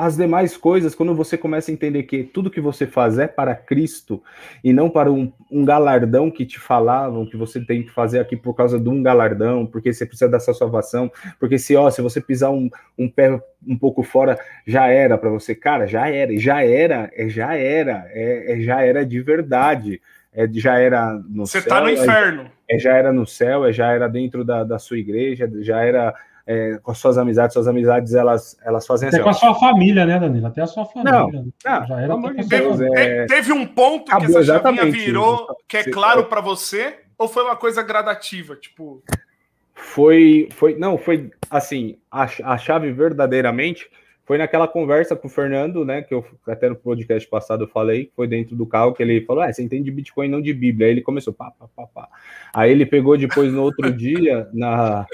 as 0.01 0.17
demais 0.17 0.57
coisas, 0.57 0.95
quando 0.95 1.13
você 1.13 1.37
começa 1.37 1.69
a 1.69 1.73
entender 1.73 2.01
que 2.03 2.23
tudo 2.23 2.49
que 2.49 2.59
você 2.59 2.87
faz 2.87 3.19
é 3.19 3.27
para 3.27 3.53
Cristo 3.53 4.23
e 4.63 4.73
não 4.73 4.89
para 4.89 5.11
um, 5.11 5.31
um 5.51 5.63
galardão 5.63 6.31
que 6.31 6.43
te 6.43 6.59
falavam 6.59 7.23
que 7.23 7.37
você 7.37 7.63
tem 7.63 7.83
que 7.83 7.91
fazer 7.91 8.19
aqui 8.19 8.35
por 8.35 8.55
causa 8.55 8.79
de 8.79 8.89
um 8.89 9.03
galardão, 9.03 9.63
porque 9.63 9.93
você 9.93 10.03
precisa 10.03 10.27
dessa 10.27 10.55
salvação, 10.55 11.11
porque 11.39 11.59
se, 11.59 11.75
ó, 11.75 11.87
se 11.91 12.01
você 12.01 12.19
pisar 12.19 12.49
um, 12.49 12.67
um 12.97 13.07
pé 13.07 13.39
um 13.67 13.77
pouco 13.77 14.01
fora, 14.01 14.39
já 14.65 14.87
era 14.87 15.19
para 15.19 15.29
você. 15.29 15.53
Cara, 15.53 15.85
já 15.85 16.09
era, 16.09 16.35
já 16.35 16.63
era, 16.63 17.11
é, 17.13 17.29
já 17.29 17.55
era, 17.55 18.03
é, 18.07 18.53
é, 18.53 18.61
já 18.61 18.81
era 18.81 19.05
de 19.05 19.21
verdade. 19.21 20.01
É, 20.33 20.49
já 20.51 20.79
era 20.79 21.13
no 21.29 21.45
Você 21.45 21.61
céu, 21.61 21.69
tá 21.69 21.81
no 21.81 21.89
é- 21.89 21.93
inferno. 21.93 22.49
é, 22.67 22.79
já 22.79 22.95
era 22.95 23.13
no 23.13 23.27
céu, 23.27 23.65
é, 23.65 23.71
já 23.71 23.91
era 23.91 24.07
dentro 24.07 24.43
da, 24.43 24.63
da 24.63 24.79
sua 24.79 24.97
igreja, 24.97 25.47
já 25.59 25.83
era 25.83 26.15
é, 26.47 26.77
com 26.81 26.91
as 26.91 26.97
suas 26.97 27.17
amizades, 27.17 27.53
suas 27.53 27.67
amizades 27.67 28.13
elas, 28.13 28.57
elas 28.63 28.85
fazem 28.87 29.07
Até 29.09 29.17
assim. 29.17 29.23
com 29.23 29.29
a 29.29 29.33
sua 29.33 29.55
família, 29.59 30.05
né, 30.05 30.19
Danilo? 30.19 30.47
Até 30.47 30.61
a 30.61 30.67
sua 30.67 30.85
família. 30.85 31.11
Não, 31.19 31.31
né? 31.31 31.43
não, 31.65 31.87
já 31.87 32.01
era 32.01 32.13
amor 32.13 32.33
de 32.35 32.47
Deus, 32.47 32.81
é- 32.81 33.25
Te- 33.25 33.33
Teve 33.35 33.51
um 33.53 33.65
ponto 33.67 34.05
que 34.05 34.11
Acabou, 34.11 34.39
essa 34.39 34.59
chavinha 34.59 34.85
virou 34.91 35.47
que 35.67 35.77
é 35.77 35.83
claro 35.83 36.25
pra 36.25 36.41
você? 36.41 36.99
Ou 37.17 37.27
foi 37.27 37.43
uma 37.43 37.55
coisa 37.55 37.83
gradativa? 37.83 38.55
Tipo, 38.55 39.03
Foi, 39.75 40.49
foi, 40.53 40.75
não, 40.75 40.97
foi 40.97 41.31
assim, 41.49 41.97
a, 42.11 42.23
a 42.43 42.57
chave 42.57 42.91
verdadeiramente 42.91 43.89
foi 44.23 44.37
naquela 44.37 44.67
conversa 44.67 45.15
com 45.15 45.27
o 45.27 45.29
Fernando, 45.31 45.83
né? 45.83 46.01
Que 46.03 46.13
eu 46.13 46.25
até 46.47 46.69
no 46.69 46.75
podcast 46.75 47.27
passado 47.27 47.65
eu 47.65 47.67
falei, 47.67 48.05
que 48.05 48.15
foi 48.15 48.27
dentro 48.27 48.55
do 48.55 48.65
carro, 48.65 48.93
que 48.93 49.03
ele 49.03 49.25
falou: 49.25 49.43
Ah, 49.43 49.51
você 49.51 49.61
entende 49.61 49.85
de 49.85 49.91
Bitcoin, 49.91 50.29
não 50.29 50.41
de 50.41 50.53
Bíblia. 50.53 50.87
Aí 50.87 50.93
ele 50.93 51.01
começou, 51.01 51.33
pá, 51.33 51.51
pá, 51.51 51.67
pá, 51.75 51.87
pá. 51.93 52.07
Aí 52.53 52.71
ele 52.71 52.85
pegou 52.85 53.17
depois 53.17 53.51
no 53.51 53.61
outro 53.61 53.91
dia, 53.93 54.47
na. 54.53 55.05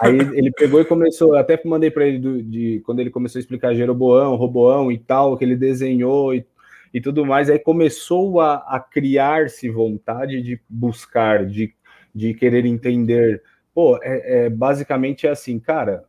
Aí 0.00 0.16
ele 0.16 0.52
pegou 0.52 0.80
e 0.80 0.84
começou, 0.84 1.34
até 1.34 1.60
mandei 1.64 1.90
para 1.90 2.06
ele 2.06 2.18
do, 2.18 2.42
de 2.42 2.80
quando 2.86 3.00
ele 3.00 3.10
começou 3.10 3.38
a 3.38 3.42
explicar 3.42 3.74
Jeroboão, 3.74 4.36
Roboão 4.36 4.92
e 4.92 4.98
tal, 4.98 5.36
que 5.36 5.44
ele 5.44 5.56
desenhou 5.56 6.32
e, 6.32 6.46
e 6.94 7.00
tudo 7.00 7.26
mais, 7.26 7.50
aí 7.50 7.58
começou 7.58 8.40
a, 8.40 8.56
a 8.56 8.78
criar-se 8.78 9.68
vontade 9.68 10.40
de 10.40 10.60
buscar, 10.68 11.44
de, 11.44 11.74
de 12.14 12.32
querer 12.32 12.64
entender. 12.64 13.42
Pô, 13.74 13.98
é, 14.00 14.46
é 14.46 14.50
basicamente 14.50 15.26
é 15.26 15.30
assim, 15.30 15.58
cara, 15.58 16.04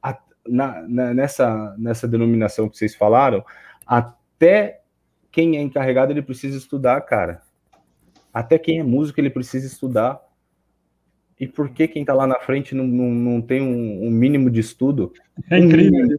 a, 0.00 0.16
na, 0.46 0.82
na, 0.82 1.12
nessa, 1.12 1.74
nessa 1.76 2.06
denominação 2.06 2.68
que 2.68 2.78
vocês 2.78 2.94
falaram, 2.94 3.44
até 3.84 4.82
quem 5.32 5.56
é 5.56 5.60
encarregado 5.60 6.12
ele 6.12 6.22
precisa 6.22 6.56
estudar, 6.56 7.00
cara. 7.00 7.42
Até 8.32 8.56
quem 8.56 8.78
é 8.78 8.82
músico 8.84 9.18
ele 9.18 9.30
precisa 9.30 9.66
estudar 9.66 10.25
e 11.38 11.46
por 11.46 11.68
que 11.70 11.86
quem 11.86 12.02
está 12.02 12.14
lá 12.14 12.26
na 12.26 12.38
frente 12.38 12.74
não, 12.74 12.84
não, 12.84 13.10
não 13.10 13.42
tem 13.42 13.60
um, 13.60 14.06
um, 14.06 14.10
mínimo 14.10 14.50
de 14.50 14.60
estudo? 14.60 15.12
É 15.50 15.58
incrível. 15.58 16.18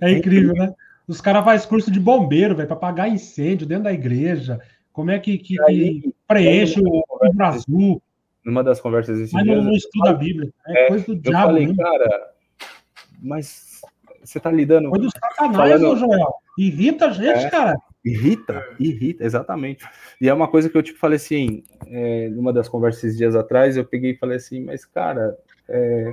É 0.00 0.10
incrível, 0.10 0.54
né? 0.54 0.74
Os 1.06 1.20
caras 1.20 1.44
fazem 1.44 1.68
curso 1.68 1.90
de 1.90 2.00
bombeiro, 2.00 2.56
velho, 2.56 2.66
para 2.66 2.76
apagar 2.76 3.08
incêndio 3.08 3.66
dentro 3.66 3.84
da 3.84 3.92
igreja. 3.92 4.58
Como 4.92 5.10
é 5.10 5.18
que, 5.18 5.36
que, 5.36 5.60
aí, 5.62 6.00
que 6.00 6.14
preenche 6.26 6.80
o 6.80 7.04
livro 7.22 7.44
azul? 7.44 8.02
Numa 8.44 8.64
das 8.64 8.80
conversas 8.80 9.18
esse 9.20 9.34
Mas 9.34 9.44
dia, 9.44 9.60
não, 9.60 9.72
estuda 9.72 10.10
a 10.10 10.14
Bíblia. 10.14 10.50
É, 10.66 10.84
é, 10.84 10.88
coisa 10.88 11.04
do 11.04 11.12
eu 11.12 11.16
diabo. 11.16 11.58
Eu 11.58 11.66
falei, 11.66 11.76
cara, 11.76 12.30
mas 13.20 13.80
você 14.24 14.40
tá 14.40 14.50
lidando. 14.50 14.88
Coisa 14.88 15.06
do 15.06 15.10
satanás, 15.10 15.80
falando... 15.80 15.98
Joel. 15.98 16.34
Irrita 16.58 17.06
a 17.06 17.10
gente, 17.10 17.44
é. 17.44 17.50
cara. 17.50 17.76
Irrita, 18.06 18.52
é. 18.52 18.74
irrita, 18.78 19.24
exatamente. 19.24 19.84
E 20.20 20.28
é 20.28 20.32
uma 20.32 20.46
coisa 20.46 20.70
que 20.70 20.78
eu 20.78 20.82
tipo 20.82 20.96
falei 20.96 21.16
assim, 21.16 21.64
é, 21.88 22.28
numa 22.28 22.52
das 22.52 22.68
conversas 22.68 23.16
dias 23.16 23.34
atrás, 23.34 23.76
eu 23.76 23.84
peguei 23.84 24.12
e 24.12 24.16
falei 24.16 24.36
assim, 24.36 24.60
mas 24.60 24.84
cara, 24.84 25.36
é, 25.68 26.12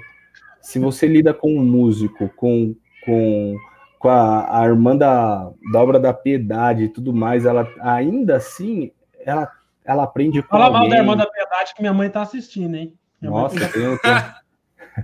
se 0.60 0.79
você 0.79 1.06
lida 1.06 1.36
com 1.36 1.56
um 1.56 1.63
músico, 1.63 2.29
com, 2.29 2.75
com, 3.06 3.56
com 3.99 4.10
a, 4.10 4.62
a 4.62 4.65
irmã 4.65 4.97
da, 4.97 5.51
da 5.71 5.79
obra 5.79 5.99
da 5.99 6.12
piedade 6.12 6.86
e 6.86 6.89
tudo 6.89 7.13
mais, 7.13 7.45
ela 7.45 7.71
ainda 7.79 8.38
assim, 8.38 8.91
ela, 9.23 9.51
ela 9.86 10.03
aprende 10.03 10.41
com 10.41 10.49
Fala 10.49 10.65
alguém. 10.65 10.79
mal 10.79 10.89
da 10.89 10.97
irmã 10.97 11.15
da 11.15 11.27
piedade 11.27 11.75
que 11.75 11.82
minha 11.84 11.93
mãe 11.93 12.10
tá 12.10 12.23
assistindo, 12.23 12.73
hein? 12.73 12.97
Minha 13.21 13.32
Nossa, 13.32 13.60
fica... 13.60 13.77
eu 13.77 13.99
tenho... 13.99 14.34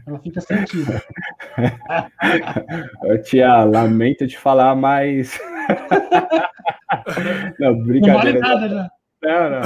Ela 0.05 0.19
fica 0.19 0.39
sentida. 0.39 1.01
Tia, 3.25 3.63
lamento 3.63 4.27
te 4.27 4.37
falar, 4.37 4.75
mas 4.75 5.39
não, 7.59 7.83
brincadeira. 7.83 8.39
Não 8.39 8.49
vale 8.49 8.59
nada 8.59 8.69
já. 8.69 8.89
Não, 9.21 9.49
não. 9.49 9.61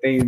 Tem, 0.00 0.20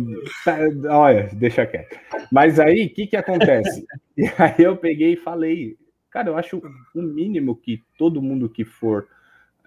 tá, 0.45 0.57
olha, 0.97 1.29
deixa 1.33 1.65
quieto. 1.65 1.97
Mas 2.31 2.59
aí, 2.59 2.85
o 2.85 2.89
que 2.93 3.07
que 3.07 3.17
acontece? 3.17 3.85
E 4.15 4.25
aí 4.37 4.53
eu 4.59 4.77
peguei 4.77 5.13
e 5.13 5.17
falei, 5.17 5.75
cara, 6.11 6.29
eu 6.29 6.37
acho 6.37 6.61
o 6.93 7.01
mínimo 7.01 7.55
que 7.55 7.81
todo 7.97 8.21
mundo 8.21 8.47
que 8.47 8.63
for 8.63 9.07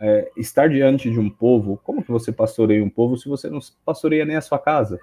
é, 0.00 0.30
estar 0.36 0.68
diante 0.68 1.10
de 1.10 1.18
um 1.18 1.28
povo, 1.28 1.80
como 1.82 2.00
que 2.00 2.12
você 2.12 2.30
pastoreia 2.30 2.84
um 2.84 2.88
povo 2.88 3.16
se 3.16 3.28
você 3.28 3.50
não 3.50 3.58
pastoreia 3.84 4.24
nem 4.24 4.36
a 4.36 4.40
sua 4.40 4.60
casa? 4.60 5.00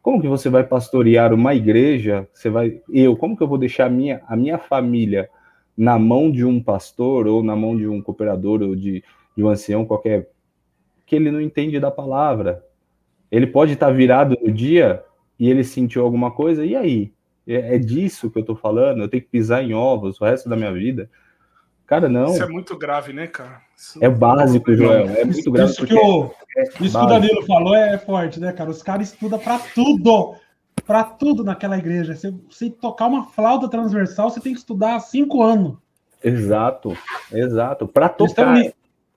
Como 0.00 0.22
que 0.22 0.26
você 0.26 0.48
vai 0.48 0.64
pastorear 0.64 1.34
uma 1.34 1.54
igreja? 1.54 2.26
Você 2.32 2.48
vai, 2.48 2.80
eu, 2.88 3.14
como 3.14 3.36
que 3.36 3.42
eu 3.42 3.48
vou 3.48 3.58
deixar 3.58 3.84
a 3.84 3.90
minha, 3.90 4.22
a 4.26 4.34
minha 4.34 4.56
família 4.56 5.28
na 5.80 5.98
mão 5.98 6.30
de 6.30 6.44
um 6.44 6.62
pastor 6.62 7.26
ou 7.26 7.42
na 7.42 7.56
mão 7.56 7.74
de 7.74 7.88
um 7.88 8.02
cooperador 8.02 8.60
ou 8.60 8.76
de, 8.76 9.02
de 9.34 9.42
um 9.42 9.48
ancião 9.48 9.86
qualquer 9.86 10.28
que 11.06 11.16
ele 11.16 11.30
não 11.30 11.40
entende 11.40 11.80
da 11.80 11.90
palavra. 11.90 12.62
Ele 13.32 13.46
pode 13.46 13.72
estar 13.72 13.90
virado 13.90 14.36
no 14.42 14.52
dia 14.52 15.02
e 15.38 15.48
ele 15.48 15.64
sentiu 15.64 16.02
alguma 16.02 16.32
coisa, 16.32 16.66
e 16.66 16.76
aí? 16.76 17.14
É, 17.48 17.76
é 17.76 17.78
disso 17.78 18.30
que 18.30 18.38
eu 18.38 18.44
tô 18.44 18.54
falando? 18.54 19.00
Eu 19.00 19.08
tenho 19.08 19.22
que 19.22 19.30
pisar 19.30 19.64
em 19.64 19.72
ovos 19.72 20.20
o 20.20 20.24
resto 20.26 20.50
da 20.50 20.56
minha 20.56 20.70
vida? 20.70 21.08
Cara, 21.86 22.10
não. 22.10 22.26
Isso 22.26 22.42
é 22.42 22.48
muito 22.48 22.76
grave, 22.76 23.14
né, 23.14 23.26
cara? 23.26 23.62
Isso 23.74 24.04
é 24.04 24.08
básico, 24.10 24.74
Joel. 24.74 25.08
É 25.16 25.24
muito 25.24 25.50
grave. 25.50 25.70
Isso, 25.70 25.86
que, 25.86 25.94
o, 25.94 26.30
é 26.58 26.62
isso 26.62 26.72
que 26.72 26.84
o 26.84 27.06
Danilo 27.06 27.46
falou 27.46 27.74
é 27.74 27.96
forte, 27.96 28.38
né, 28.38 28.52
cara? 28.52 28.68
Os 28.68 28.82
caras 28.82 29.10
estudam 29.10 29.38
para 29.38 29.58
tudo 29.74 30.34
para 30.82 31.04
tudo 31.04 31.44
naquela 31.44 31.78
igreja. 31.78 32.14
Se 32.14 32.30
você 32.48 32.70
tocar 32.70 33.06
uma 33.06 33.24
flauta 33.24 33.68
transversal, 33.68 34.30
você 34.30 34.40
tem 34.40 34.52
que 34.52 34.58
estudar 34.58 34.98
cinco 35.00 35.42
anos. 35.42 35.76
Exato, 36.22 36.96
exato. 37.32 37.88
Para 37.88 38.08
tocar. 38.08 38.56
Eles 38.56 38.62
têm, 38.62 38.68
um, 38.68 38.72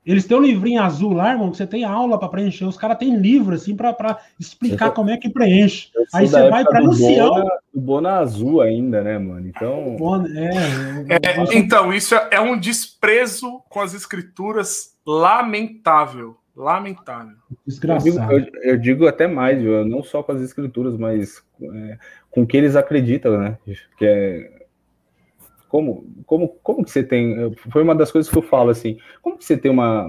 eles 0.05 0.25
têm 0.25 0.37
um 0.37 0.41
livrinho 0.41 0.81
azul 0.81 1.13
lá, 1.13 1.31
irmão, 1.31 1.51
que 1.51 1.57
você 1.57 1.67
tem 1.67 1.83
aula 1.83 2.17
para 2.17 2.29
preencher. 2.29 2.65
Os 2.65 2.77
caras 2.77 2.97
têm 2.97 3.15
livro, 3.15 3.55
assim, 3.55 3.75
para 3.75 4.19
explicar 4.39 4.91
como 4.91 5.09
é 5.09 5.17
que 5.17 5.29
preenche. 5.29 5.89
Aí 6.13 6.27
você 6.27 6.49
vai 6.49 6.63
para 6.63 6.83
ancião. 6.83 7.45
O 7.73 7.79
Bona 7.79 8.19
azul 8.19 8.61
ainda, 8.61 9.01
né, 9.01 9.17
mano? 9.17 9.47
Então. 9.47 9.95
Bona, 9.97 10.27
é, 10.37 10.49
é, 11.09 11.57
então, 11.57 11.93
isso 11.93 12.15
é 12.15 12.39
um 12.39 12.57
desprezo 12.57 13.61
com 13.69 13.81
as 13.81 13.93
escrituras 13.93 14.93
lamentável. 15.05 16.37
Lamentável. 16.55 17.35
Desgraçado. 17.65 18.07
Eu 18.09 18.39
digo, 18.39 18.57
eu, 18.57 18.71
eu 18.71 18.77
digo 18.77 19.07
até 19.07 19.27
mais, 19.27 19.61
viu? 19.61 19.83
não 19.85 20.03
só 20.03 20.21
com 20.21 20.31
as 20.31 20.41
escrituras, 20.41 20.95
mas 20.95 21.43
é, 21.61 21.97
com 22.29 22.43
o 22.43 22.47
que 22.47 22.55
eles 22.55 22.75
acreditam, 22.75 23.39
né? 23.39 23.57
Que 23.97 24.05
é 24.05 24.63
como, 25.73 26.05
como, 26.27 26.49
como 26.61 26.85
que 26.85 26.91
você 26.91 27.03
tem? 27.03 27.51
Foi 27.71 27.81
uma 27.81 27.95
das 27.95 28.11
coisas 28.11 28.31
que 28.31 28.37
eu 28.37 28.43
falo 28.43 28.69
assim. 28.69 28.99
Como 29.23 29.39
que 29.39 29.43
você 29.43 29.57
tem 29.57 29.71
uma, 29.71 30.07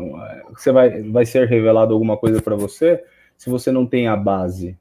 você 0.50 0.70
vai, 0.70 1.00
vai 1.04 1.24
ser 1.24 1.48
revelado 1.48 1.94
alguma 1.94 2.18
coisa 2.18 2.42
para 2.42 2.54
você 2.54 3.02
se 3.34 3.48
você 3.48 3.72
não 3.72 3.86
tem 3.86 4.06
a 4.06 4.14
base? 4.14 4.78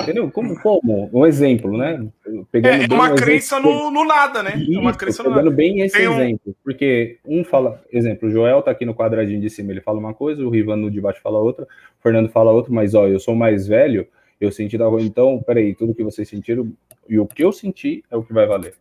Entendeu? 0.00 0.30
Como, 0.30 0.58
como? 0.60 1.08
Um 1.12 1.24
exemplo, 1.26 1.76
né? 1.76 2.06
Pegando 2.50 2.92
é, 2.92 2.94
uma 2.94 3.14
crença 3.14 3.60
no, 3.60 3.90
no, 3.90 4.04
nada, 4.04 4.42
né? 4.42 4.56
Isso, 4.56 4.80
uma 4.80 4.94
crença 4.94 5.22
pegando 5.22 5.36
no 5.36 5.44
nada. 5.44 5.56
bem 5.56 5.80
esse 5.80 5.96
Tem 5.96 6.06
exemplo. 6.06 6.40
Um... 6.48 6.54
Porque 6.64 7.18
um 7.24 7.44
fala, 7.44 7.82
exemplo, 7.92 8.28
o 8.28 8.30
Joel 8.30 8.62
tá 8.62 8.70
aqui 8.70 8.84
no 8.84 8.94
quadradinho 8.94 9.40
de 9.40 9.50
cima, 9.50 9.70
ele 9.70 9.80
fala 9.80 9.98
uma 9.98 10.14
coisa, 10.14 10.44
o 10.44 10.50
Rivan 10.50 10.76
no 10.76 10.90
de 10.90 11.00
baixo 11.00 11.20
fala 11.22 11.38
outra, 11.38 11.64
o 11.64 12.02
Fernando 12.02 12.28
fala 12.28 12.50
outra, 12.50 12.72
mas 12.72 12.94
ó, 12.94 13.06
eu 13.06 13.20
sou 13.20 13.34
mais 13.34 13.66
velho, 13.66 14.06
eu 14.40 14.50
senti 14.50 14.76
da 14.76 14.86
rua, 14.86 15.02
então, 15.02 15.42
peraí, 15.42 15.74
tudo 15.74 15.94
que 15.94 16.02
vocês 16.02 16.28
sentiram 16.28 16.70
e 17.08 17.18
o 17.18 17.26
que 17.26 17.44
eu 17.44 17.52
senti 17.52 18.04
é 18.10 18.16
o 18.16 18.22
que 18.22 18.32
vai 18.32 18.46
valer. 18.46 18.74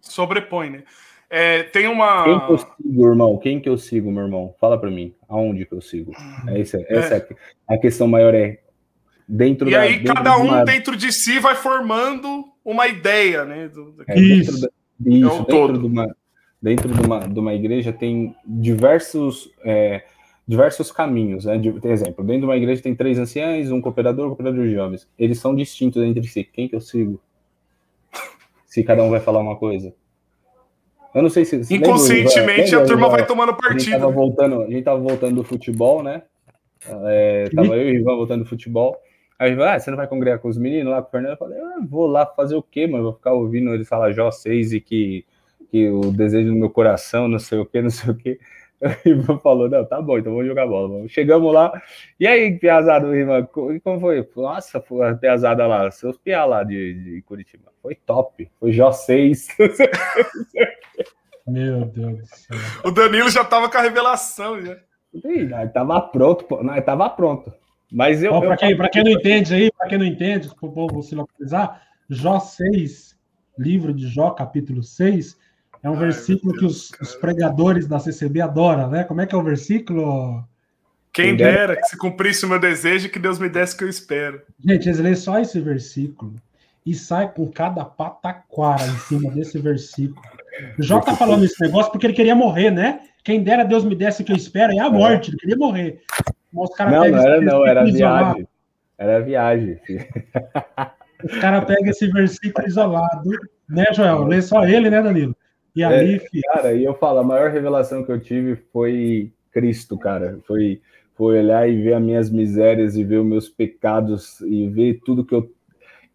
Sobrepõe, 0.00 0.70
né? 0.70 0.82
É, 1.28 1.64
tem 1.64 1.88
uma. 1.88 2.24
Quem 2.24 2.38
que 2.38 2.52
eu 2.52 2.58
sigo, 2.58 3.08
irmão? 3.08 3.38
Quem 3.38 3.60
que 3.60 3.68
eu 3.68 3.76
sigo, 3.76 4.12
meu 4.12 4.22
irmão? 4.22 4.54
Fala 4.60 4.78
para 4.78 4.90
mim. 4.90 5.12
Aonde 5.28 5.66
que 5.66 5.74
eu 5.74 5.80
sigo? 5.80 6.12
É 6.46 6.60
essa, 6.60 6.84
essa 6.88 7.16
é. 7.16 7.26
é 7.68 7.74
a 7.74 7.78
questão 7.78 8.06
maior 8.06 8.32
é 8.32 8.60
dentro 9.26 9.68
e 9.68 9.72
da, 9.72 9.80
aí 9.80 10.04
cada 10.04 10.38
um 10.38 10.44
uma... 10.44 10.64
dentro 10.64 10.96
de 10.96 11.12
si 11.12 11.38
vai 11.38 11.54
formando 11.54 12.44
uma 12.64 12.86
ideia, 12.86 13.44
né? 13.44 13.68
Do, 13.68 13.94
é, 14.06 14.18
isso, 14.18 14.60
da, 14.60 14.68
isso 15.00 15.26
é 15.26 15.30
dentro, 15.30 15.44
todo. 15.44 15.78
De 15.78 15.86
uma, 15.86 16.16
dentro 16.60 16.88
de 16.88 17.00
uma, 17.00 17.20
de 17.20 17.38
uma 17.38 17.54
igreja 17.54 17.92
tem 17.92 18.34
diversos 18.44 19.50
é, 19.64 20.04
diversos 20.46 20.92
caminhos, 20.92 21.44
né? 21.44 21.58
De, 21.58 21.72
por 21.72 21.90
exemplo, 21.90 22.24
dentro 22.24 22.42
de 22.42 22.46
uma 22.46 22.56
igreja 22.56 22.82
tem 22.82 22.94
três 22.94 23.18
anciães, 23.18 23.70
um 23.70 23.80
cooperador, 23.80 24.26
um 24.26 24.30
cooperador 24.30 24.64
de 24.64 24.72
jovens. 24.72 25.08
Eles 25.18 25.38
são 25.38 25.54
distintos 25.54 26.02
entre 26.02 26.26
si. 26.26 26.44
Quem 26.44 26.68
que 26.68 26.76
eu 26.76 26.80
sigo? 26.80 27.20
Se 28.66 28.82
cada 28.84 29.02
um 29.02 29.10
vai 29.10 29.20
falar 29.20 29.40
uma 29.40 29.56
coisa. 29.56 29.92
Eu 31.14 31.22
não 31.22 31.30
sei 31.30 31.46
se. 31.46 31.56
Inconscientemente 31.74 32.72
lembra, 32.72 32.82
a 32.82 32.86
turma 32.86 33.08
vai 33.08 33.26
tomando 33.26 33.54
partido. 33.54 33.74
A 33.74 33.78
gente 33.78 33.90
tava 33.90 34.12
voltando, 34.12 34.62
a 34.62 34.66
gente 34.66 34.82
tava 34.82 35.00
voltando 35.00 35.36
do 35.36 35.44
futebol, 35.44 36.02
né? 36.02 36.22
É, 37.06 37.48
tava 37.54 37.74
eu 37.74 37.88
e 37.88 37.92
o 37.92 38.00
Ivan 38.00 38.16
voltando 38.16 38.42
do 38.42 38.48
futebol. 38.48 39.00
Aí 39.38 39.52
ele 39.52 39.62
ah, 39.62 39.78
você 39.78 39.90
não 39.90 39.96
vai 39.96 40.06
congregar 40.06 40.38
com 40.38 40.48
os 40.48 40.56
meninos 40.56 40.92
lá 40.92 41.02
com 41.02 41.08
o 41.08 41.10
Fernando? 41.10 41.32
Eu 41.32 41.36
falei, 41.36 41.58
ah, 41.58 41.78
vou 41.86 42.06
lá 42.06 42.24
fazer 42.26 42.56
o 42.56 42.62
quê, 42.62 42.86
mano? 42.86 43.04
Vou 43.04 43.12
ficar 43.14 43.32
ouvindo 43.32 43.74
ele 43.74 43.84
falar 43.84 44.12
Jó 44.12 44.30
6 44.30 44.72
e 44.72 44.80
que, 44.80 45.26
que 45.70 45.88
o 45.90 46.10
desejo 46.10 46.50
do 46.50 46.56
meu 46.56 46.70
coração, 46.70 47.28
não 47.28 47.38
sei 47.38 47.58
o 47.58 47.66
quê, 47.66 47.82
não 47.82 47.90
sei 47.90 48.10
o 48.10 48.14
quê. 48.16 48.38
O 48.78 49.08
Ivan 49.08 49.38
falou, 49.38 49.70
não, 49.70 49.86
tá 49.86 50.02
bom, 50.02 50.18
então 50.18 50.32
vamos 50.32 50.46
jogar 50.46 50.66
bola. 50.66 50.86
Mano. 50.86 51.08
Chegamos 51.08 51.50
lá, 51.50 51.80
e 52.20 52.26
aí, 52.26 52.58
piazada, 52.58 53.06
Ivan, 53.16 53.46
como 53.46 53.98
foi? 53.98 54.28
Nossa, 54.36 54.76
a 54.78 55.14
piazada 55.14 55.66
lá, 55.66 55.90
seus 55.90 56.18
piá 56.18 56.44
lá 56.44 56.62
de, 56.62 56.92
de 56.92 57.22
Curitiba. 57.22 57.72
Foi 57.80 57.94
top, 57.94 58.50
foi 58.60 58.72
Jó 58.72 58.92
6. 58.92 59.48
Meu 61.46 61.86
Deus 61.86 62.18
do 62.18 62.26
céu. 62.26 62.58
O 62.84 62.90
Danilo 62.90 63.30
já 63.30 63.44
tava 63.44 63.70
com 63.70 63.78
a 63.78 63.80
revelação, 63.80 64.60
já. 64.60 64.76
Ih, 65.14 65.48
tava 65.72 66.00
pronto, 66.00 66.44
pô. 66.44 66.62
Não, 66.62 66.78
tava 66.82 67.08
pronto. 67.08 67.52
Mas 67.90 68.22
eu. 68.22 68.38
Para 68.40 68.56
quem, 68.56 68.76
quem 68.90 69.04
não 69.04 69.10
entende 69.10 69.54
aí, 69.54 69.70
para 69.70 69.88
quem 69.88 69.98
não 69.98 70.06
entende, 70.06 70.48
para 70.48 70.68
o 70.68 70.72
povo 70.72 71.02
se 71.02 71.14
localizar, 71.14 71.82
Jó 72.08 72.38
6, 72.40 73.16
livro 73.58 73.92
de 73.92 74.08
Jó, 74.08 74.30
capítulo 74.30 74.82
6, 74.82 75.36
é 75.82 75.90
um 75.90 75.94
Ai, 75.94 76.00
versículo 76.00 76.52
Deus, 76.52 76.90
que 76.90 77.02
os, 77.02 77.08
os, 77.08 77.14
pregadores 77.16 77.86
da 77.86 77.98
CCB 77.98 78.40
adoram, 78.40 78.90
né? 78.90 79.04
Como 79.04 79.20
é 79.20 79.26
que 79.26 79.34
é 79.34 79.38
o 79.38 79.42
versículo? 79.42 80.44
Quem 81.12 81.34
dera 81.36 81.76
que 81.76 81.84
se 81.84 81.96
cumprisse 81.96 82.44
o 82.44 82.48
meu 82.48 82.58
desejo 82.58 83.08
que 83.08 83.18
Deus 83.18 83.38
me 83.38 83.48
desse 83.48 83.74
o 83.74 83.78
que 83.78 83.84
eu 83.84 83.88
espero. 83.88 84.42
Gente, 84.62 84.86
eles 84.88 84.98
lêem 84.98 85.14
só 85.14 85.38
esse 85.38 85.58
versículo 85.60 86.34
e 86.84 86.94
sai 86.94 87.32
com 87.32 87.50
cada 87.50 87.84
pataquara 87.84 88.86
em 88.86 88.98
cima 88.98 89.30
desse 89.30 89.58
versículo. 89.58 90.20
O 90.78 90.82
Jó 90.82 91.00
tá 91.00 91.16
falando 91.16 91.44
esse 91.44 91.60
negócio 91.60 91.90
porque 91.90 92.06
ele 92.06 92.14
queria 92.14 92.34
morrer, 92.34 92.70
né? 92.70 93.00
Quem 93.24 93.42
dera 93.42 93.64
Deus 93.64 93.84
me 93.84 93.94
desse 93.94 94.22
o 94.22 94.24
que 94.24 94.32
eu 94.32 94.36
espero 94.36 94.72
é 94.72 94.78
a 94.78 94.90
morte, 94.90 95.30
ele 95.30 95.38
queria 95.38 95.56
morrer. 95.56 96.02
Mas 96.56 96.70
os 96.70 96.78
não, 96.78 96.88
não 96.88 97.04
era 97.04 97.40
não, 97.40 97.66
era 97.66 97.84
viagem. 97.84 98.48
Era 98.98 99.20
viagem. 99.20 99.78
Os 101.24 101.38
caras 101.38 101.64
pegam 101.64 101.90
esse 101.90 102.10
versículo 102.10 102.66
isolado, 102.66 103.30
né, 103.68 103.84
Joel? 103.92 104.24
Lê 104.24 104.40
só 104.42 104.64
ele, 104.64 104.90
né, 104.90 105.02
Danilo? 105.02 105.36
E 105.74 105.84
aí, 105.84 106.14
é, 106.14 106.18
filho... 106.18 106.42
Cara, 106.52 106.72
e 106.72 106.84
eu 106.84 106.94
falo, 106.94 107.18
a 107.18 107.24
maior 107.24 107.50
revelação 107.50 108.02
que 108.02 108.10
eu 108.10 108.20
tive 108.20 108.56
foi 108.72 109.32
Cristo, 109.52 109.98
cara. 109.98 110.38
Foi, 110.46 110.80
foi 111.14 111.38
olhar 111.38 111.68
e 111.68 111.82
ver 111.82 111.94
as 111.94 112.02
minhas 112.02 112.30
misérias 112.30 112.96
e 112.96 113.04
ver 113.04 113.18
os 113.18 113.26
meus 113.26 113.48
pecados 113.48 114.40
e 114.40 114.68
ver 114.68 115.00
tudo 115.04 115.24
que 115.24 115.34
eu 115.34 115.50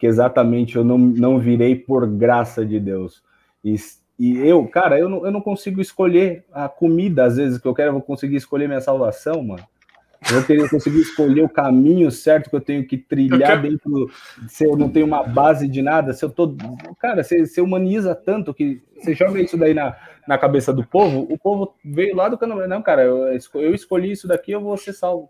que 0.02 0.08
exatamente 0.08 0.76
eu 0.76 0.84
não, 0.84 0.98
não 0.98 1.38
virei 1.38 1.76
por 1.76 2.08
graça 2.08 2.66
de 2.66 2.80
Deus. 2.80 3.22
E, 3.64 3.76
e 4.18 4.36
eu, 4.40 4.68
cara, 4.68 4.98
eu 4.98 5.08
não, 5.08 5.24
eu 5.24 5.32
não 5.32 5.42
consigo 5.42 5.80
escolher 5.80 6.44
a 6.52 6.68
comida 6.68 7.24
às 7.24 7.38
vezes 7.38 7.60
que 7.60 7.68
eu 7.68 7.74
quero, 7.76 7.90
eu 7.90 7.94
vou 7.94 8.02
conseguir 8.02 8.36
escolher 8.36 8.68
minha 8.68 8.82
salvação, 8.82 9.44
mano. 9.44 9.64
Eu 10.30 10.46
teria 10.46 10.70
conseguir 10.70 11.02
escolher 11.02 11.42
o 11.42 11.50
caminho 11.50 12.12
certo 12.12 12.50
que 12.50 12.56
eu 12.56 12.62
tenho 12.62 12.86
que 12.86 12.98
trilhar 12.98 13.40
quero... 13.40 13.62
dentro. 13.64 14.12
Se 14.48 14.64
eu 14.64 14.78
não 14.78 14.90
tenho 14.90 15.06
uma 15.06 15.24
base 15.24 15.68
de 15.68 15.82
nada, 15.82 16.14
se 16.14 16.24
eu 16.24 16.30
tô. 16.30 16.56
Cara, 17.00 17.24
você, 17.24 17.46
você 17.46 17.60
humaniza 17.60 18.14
tanto 18.14 18.54
que 18.54 18.84
você 19.00 19.16
joga 19.16 19.42
isso 19.42 19.58
daí 19.58 19.74
na, 19.74 19.96
na 20.28 20.38
cabeça 20.38 20.72
do 20.72 20.86
povo, 20.86 21.28
o 21.30 21.38
povo 21.40 21.76
veio 21.84 22.16
lá 22.16 22.30
do 22.30 22.38
canal. 22.38 22.68
Não, 22.68 22.82
cara, 22.84 23.04
eu, 23.04 23.40
eu 23.56 23.74
escolhi 23.74 24.12
isso 24.12 24.28
daqui, 24.28 24.52
eu 24.52 24.62
vou 24.62 24.78
ser 24.78 24.94
salvo. 24.94 25.30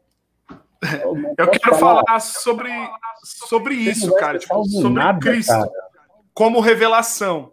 Eu, 1.04 1.16
eu 1.38 1.48
quero 1.52 1.76
falar, 1.76 2.04
falar 2.04 2.20
sobre, 2.20 2.72
sobre 3.24 3.76
isso, 3.76 4.12
cara. 4.16 4.40
Tipo, 4.40 4.66
sobre 4.66 4.90
nada, 4.90 5.20
Cristo 5.20 5.52
cara. 5.52 5.70
como 6.34 6.60
revelação. 6.60 7.52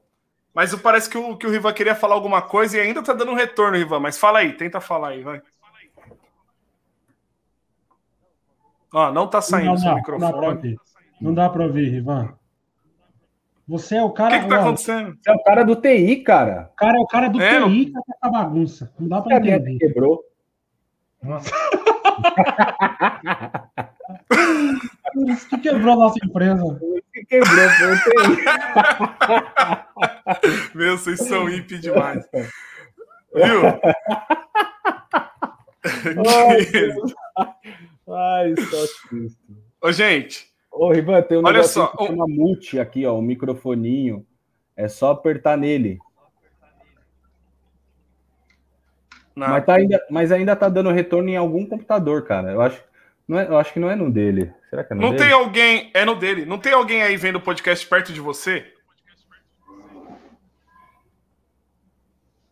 Mas 0.54 0.74
parece 0.76 1.10
que 1.10 1.18
o, 1.18 1.36
que 1.36 1.46
o 1.46 1.50
Riva 1.50 1.70
queria 1.74 1.94
falar 1.94 2.14
alguma 2.14 2.40
coisa 2.40 2.78
e 2.78 2.80
ainda 2.80 3.02
tá 3.02 3.12
dando 3.12 3.30
um 3.30 3.34
retorno, 3.34 3.76
Riva. 3.76 4.00
Mas 4.00 4.16
fala 4.16 4.38
aí, 4.38 4.54
tenta 4.54 4.80
falar 4.80 5.08
aí, 5.08 5.22
vai. 5.22 5.42
Ó, 8.92 9.12
não 9.12 9.26
tá 9.26 9.40
saindo 9.40 9.70
não, 9.70 9.76
seu 9.76 9.94
microfone. 9.94 10.76
Não 11.20 11.34
dá 11.34 11.48
para 11.48 11.64
ouvir, 11.64 11.90
Rivan. 11.90 12.34
Você 13.66 13.96
é 13.96 14.02
o 14.02 14.10
cara. 14.10 14.36
O 14.36 14.38
que, 14.38 14.44
que 14.44 14.48
tá 14.48 14.60
acontecendo? 14.60 15.18
Você 15.20 15.30
é 15.30 15.34
o 15.34 15.42
cara 15.42 15.62
do 15.62 15.76
TI, 15.76 16.16
cara. 16.22 16.70
O 16.72 16.76
cara 16.76 16.96
é 16.96 17.00
o 17.00 17.06
cara 17.06 17.28
do 17.28 17.38
é, 17.40 17.62
TI 17.62 17.86
que 17.86 17.92
tá 17.92 18.00
essa 18.08 18.30
bagunça. 18.30 18.92
Não 18.98 19.08
dá 19.08 19.20
para 19.20 19.36
entender. 19.36 19.78
Quebrou. 19.78 20.24
Nossa. 21.22 21.50
Por 25.12 25.28
isso 25.28 25.48
que 25.50 25.58
quebrou 25.58 25.92
a 25.92 25.96
nossa 25.96 26.16
empresa. 26.24 26.80
Que 27.12 27.26
quebrou, 27.26 27.68
foi 27.70 27.92
o 27.92 27.96
TI. 27.96 28.44
Meu, 30.74 30.96
vocês 30.96 31.18
são 31.18 31.44
hippie 31.44 31.78
demais. 31.78 32.26
Viu? 32.32 32.44
Ai, 38.10 38.54
só 38.56 39.08
Cristo. 39.08 39.38
Ô, 39.82 39.92
gente. 39.92 40.48
Ô, 40.70 40.90
Rivan, 40.90 41.22
tem 41.22 41.38
um 41.38 41.44
olha 41.44 41.62
só, 41.64 41.88
que 41.88 42.06
chama 42.06 42.26
mute 42.26 42.78
aqui, 42.78 43.04
ó, 43.04 43.14
o 43.14 43.18
um 43.18 43.22
microfoninho. 43.22 44.26
É 44.76 44.88
só 44.88 45.10
apertar 45.10 45.56
nele. 45.58 45.98
Mas, 49.34 49.64
tá 49.64 49.74
ainda, 49.74 50.06
mas 50.10 50.32
ainda 50.32 50.56
tá 50.56 50.68
dando 50.68 50.90
retorno 50.90 51.28
em 51.28 51.36
algum 51.36 51.64
computador, 51.64 52.24
cara. 52.24 52.52
Eu 52.52 52.60
acho, 52.60 52.82
não 53.26 53.38
é, 53.38 53.46
eu 53.46 53.58
acho 53.58 53.72
que 53.72 53.78
não 53.78 53.90
é 53.90 53.94
no 53.94 54.10
dele. 54.10 54.52
Será 54.68 54.82
que 54.82 54.92
é 54.92 54.96
no 54.96 55.02
não 55.02 55.10
dele? 55.10 55.22
tem 55.22 55.32
alguém. 55.32 55.90
É 55.94 56.04
no 56.04 56.14
dele. 56.14 56.44
Não 56.44 56.58
tem 56.58 56.72
alguém 56.72 57.02
aí 57.02 57.16
vendo 57.16 57.36
o 57.36 57.40
podcast 57.40 57.86
perto 57.86 58.12
de 58.12 58.20
você? 58.20 58.72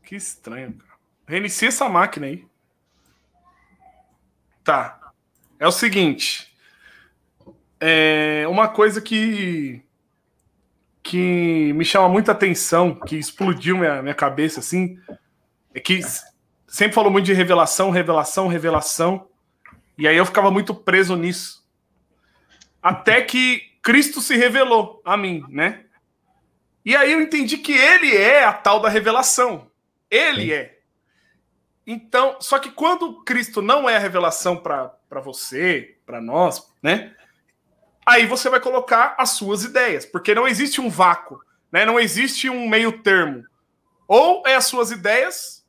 Que 0.05 0.15
estranho, 0.15 0.75
cara. 0.75 0.93
Reinicia 1.27 1.69
essa 1.69 1.89
máquina 1.89 2.27
aí. 2.27 2.47
Tá. 4.63 5.06
É 5.59 5.67
o 5.67 5.73
seguinte. 5.73 6.53
É 7.81 8.45
uma 8.49 8.69
coisa 8.69 9.01
que 9.01 9.83
que 11.03 11.73
me 11.75 11.85
chama 11.85 12.09
muita 12.09 12.33
atenção, 12.33 12.93
que 12.93 13.17
explodiu 13.17 13.79
minha, 13.79 14.03
minha 14.03 14.15
cabeça 14.15 14.59
assim, 14.59 14.99
é 15.73 15.79
que 15.79 16.01
sempre 16.67 16.95
falou 16.95 17.13
muito 17.13 17.27
de 17.27 17.33
revelação, 17.33 17.91
revelação, 17.91 18.49
revelação, 18.49 19.29
e 19.97 20.09
aí 20.09 20.17
eu 20.17 20.27
ficava 20.27 20.51
muito 20.51 20.75
preso 20.75 21.15
nisso. 21.15 21.65
Até 22.83 23.23
que 23.23 23.63
Cristo 23.81 24.21
se 24.21 24.37
revelou 24.37 25.01
a 25.05 25.17
mim, 25.17 25.45
né? 25.49 25.85
E 26.85 26.97
aí 26.97 27.13
eu 27.13 27.21
entendi 27.21 27.57
que 27.59 27.73
ele 27.73 28.17
é 28.17 28.45
a 28.45 28.53
tal 28.53 28.81
da 28.81 28.89
revelação. 28.89 29.71
Ele 30.11 30.53
é. 30.53 30.81
Então, 31.87 32.37
só 32.41 32.59
que 32.59 32.71
quando 32.71 33.23
Cristo 33.23 33.63
não 33.63 33.89
é 33.89 33.97
a 33.97 34.01
revelação 34.01 34.57
para 35.09 35.21
você, 35.21 35.97
para 36.05 36.21
nós, 36.21 36.73
né? 36.83 37.15
Aí 38.05 38.27
você 38.27 38.49
vai 38.49 38.61
colocar 38.61 39.15
as 39.19 39.31
suas 39.31 39.65
ideias, 39.65 40.07
porque 40.07 40.35
não 40.35 40.47
existe 40.47 40.81
um 40.81 40.89
vácuo, 40.89 41.41
né? 41.73 41.85
Não 41.85 41.99
existe 41.99 42.49
um 42.49 42.69
meio 42.69 43.03
termo. 43.03 43.45
Ou 44.07 44.43
é 44.47 44.55
as 44.55 44.67
suas 44.67 44.91
ideias, 44.91 45.67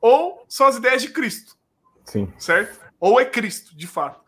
ou 0.00 0.44
são 0.48 0.66
as 0.66 0.76
ideias 0.76 1.00
de 1.00 1.08
Cristo. 1.08 1.56
Sim. 2.04 2.32
Certo? 2.38 2.78
Ou 3.00 3.18
é 3.18 3.24
Cristo, 3.24 3.74
de 3.74 3.86
fato. 3.86 4.20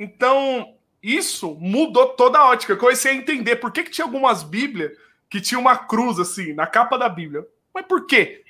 Então, 0.00 0.76
isso 1.02 1.54
mudou 1.60 2.08
toda 2.10 2.38
a 2.38 2.48
ótica. 2.48 2.72
Eu 2.72 2.78
comecei 2.78 3.12
a 3.12 3.14
entender 3.14 3.56
por 3.56 3.70
que, 3.70 3.84
que 3.84 3.90
tinha 3.90 4.04
algumas 4.04 4.42
Bíblias 4.42 4.96
que 5.30 5.40
tinha 5.40 5.58
uma 5.58 5.76
cruz 5.76 6.18
assim, 6.18 6.52
na 6.52 6.66
capa 6.66 6.96
da 6.96 7.08
Bíblia. 7.08 7.46
Mas 7.72 7.86
por 7.86 8.06
quê? 8.06 8.44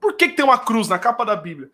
Por 0.00 0.14
que, 0.14 0.28
que 0.28 0.36
tem 0.36 0.44
uma 0.44 0.58
cruz 0.58 0.88
na 0.88 0.98
capa 0.98 1.24
da 1.24 1.36
Bíblia? 1.36 1.70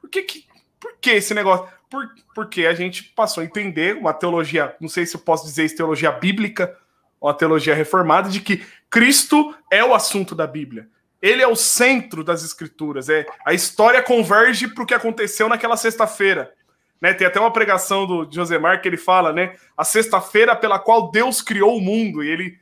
Por 0.00 0.10
que, 0.10 0.22
que, 0.22 0.46
por 0.78 0.96
que 0.98 1.10
esse 1.12 1.34
negócio? 1.34 1.66
Por, 1.94 2.10
porque 2.34 2.66
a 2.66 2.74
gente 2.74 3.04
passou 3.04 3.40
a 3.40 3.44
entender 3.44 3.96
uma 3.96 4.12
teologia, 4.12 4.74
não 4.80 4.88
sei 4.88 5.06
se 5.06 5.14
eu 5.14 5.20
posso 5.20 5.46
dizer 5.46 5.64
isso, 5.64 5.76
teologia 5.76 6.10
bíblica 6.10 6.76
ou 7.20 7.28
a 7.28 7.34
teologia 7.34 7.72
reformada, 7.72 8.28
de 8.28 8.40
que 8.40 8.66
Cristo 8.90 9.54
é 9.70 9.84
o 9.84 9.94
assunto 9.94 10.34
da 10.34 10.44
Bíblia. 10.44 10.88
Ele 11.22 11.40
é 11.40 11.46
o 11.46 11.54
centro 11.54 12.24
das 12.24 12.42
escrituras. 12.42 13.08
É 13.08 13.24
a 13.46 13.54
história 13.54 14.02
converge 14.02 14.66
para 14.66 14.82
o 14.82 14.86
que 14.86 14.92
aconteceu 14.92 15.48
naquela 15.48 15.76
sexta-feira. 15.76 16.52
Né, 17.00 17.14
tem 17.14 17.28
até 17.28 17.38
uma 17.38 17.52
pregação 17.52 18.08
do 18.08 18.28
Josemar 18.28 18.82
que 18.82 18.88
ele 18.88 18.96
fala, 18.96 19.32
né? 19.32 19.54
A 19.76 19.84
sexta-feira 19.84 20.56
pela 20.56 20.80
qual 20.80 21.12
Deus 21.12 21.40
criou 21.40 21.76
o 21.76 21.80
mundo. 21.80 22.24
E 22.24 22.28
ele 22.28 22.58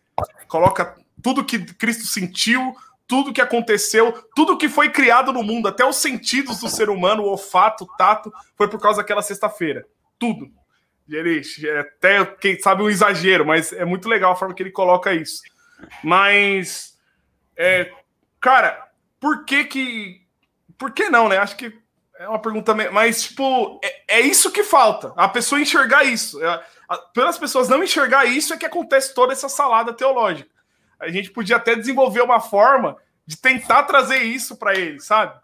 coloca 0.46 0.94
tudo 1.22 1.42
que 1.42 1.58
Cristo 1.58 2.06
sentiu, 2.06 2.74
tudo 3.12 3.30
que 3.30 3.42
aconteceu, 3.42 4.10
tudo 4.34 4.56
que 4.56 4.70
foi 4.70 4.88
criado 4.88 5.34
no 5.34 5.42
mundo, 5.42 5.68
até 5.68 5.84
os 5.84 5.96
sentidos 5.96 6.60
do 6.60 6.68
ser 6.70 6.88
humano, 6.88 7.24
o 7.24 7.28
olfato, 7.28 7.84
o 7.84 7.96
tato, 7.98 8.32
foi 8.56 8.68
por 8.68 8.80
causa 8.80 9.02
daquela 9.02 9.20
sexta-feira. 9.20 9.84
Tudo. 10.18 10.50
E 11.06 11.14
ele, 11.14 11.42
é 11.62 11.80
até, 11.80 12.24
quem 12.24 12.58
sabe, 12.58 12.82
um 12.82 12.88
exagero, 12.88 13.44
mas 13.44 13.70
é 13.70 13.84
muito 13.84 14.08
legal 14.08 14.32
a 14.32 14.34
forma 14.34 14.54
que 14.54 14.62
ele 14.62 14.70
coloca 14.70 15.12
isso. 15.12 15.42
Mas, 16.02 16.96
é, 17.54 17.92
cara, 18.40 18.82
por 19.20 19.44
que 19.44 19.64
que. 19.64 20.22
Por 20.78 20.92
que 20.92 21.10
não, 21.10 21.28
né? 21.28 21.36
Acho 21.36 21.54
que 21.54 21.70
é 22.18 22.26
uma 22.26 22.40
pergunta. 22.40 22.74
Mas, 22.74 23.24
tipo, 23.24 23.78
é, 23.84 24.20
é 24.20 24.20
isso 24.22 24.50
que 24.50 24.64
falta. 24.64 25.12
A 25.18 25.28
pessoa 25.28 25.60
enxergar 25.60 26.02
isso. 26.04 26.42
É, 26.42 26.64
a, 26.88 26.96
pelas 27.12 27.36
pessoas 27.36 27.68
não 27.68 27.84
enxergar 27.84 28.24
isso 28.24 28.54
é 28.54 28.56
que 28.56 28.64
acontece 28.64 29.12
toda 29.12 29.34
essa 29.34 29.50
salada 29.50 29.92
teológica 29.92 30.61
a 31.02 31.10
gente 31.10 31.30
podia 31.30 31.56
até 31.56 31.74
desenvolver 31.74 32.22
uma 32.22 32.40
forma 32.40 32.96
de 33.26 33.36
tentar 33.36 33.82
trazer 33.82 34.22
isso 34.22 34.56
para 34.56 34.74
ele, 34.74 35.00
sabe? 35.00 35.38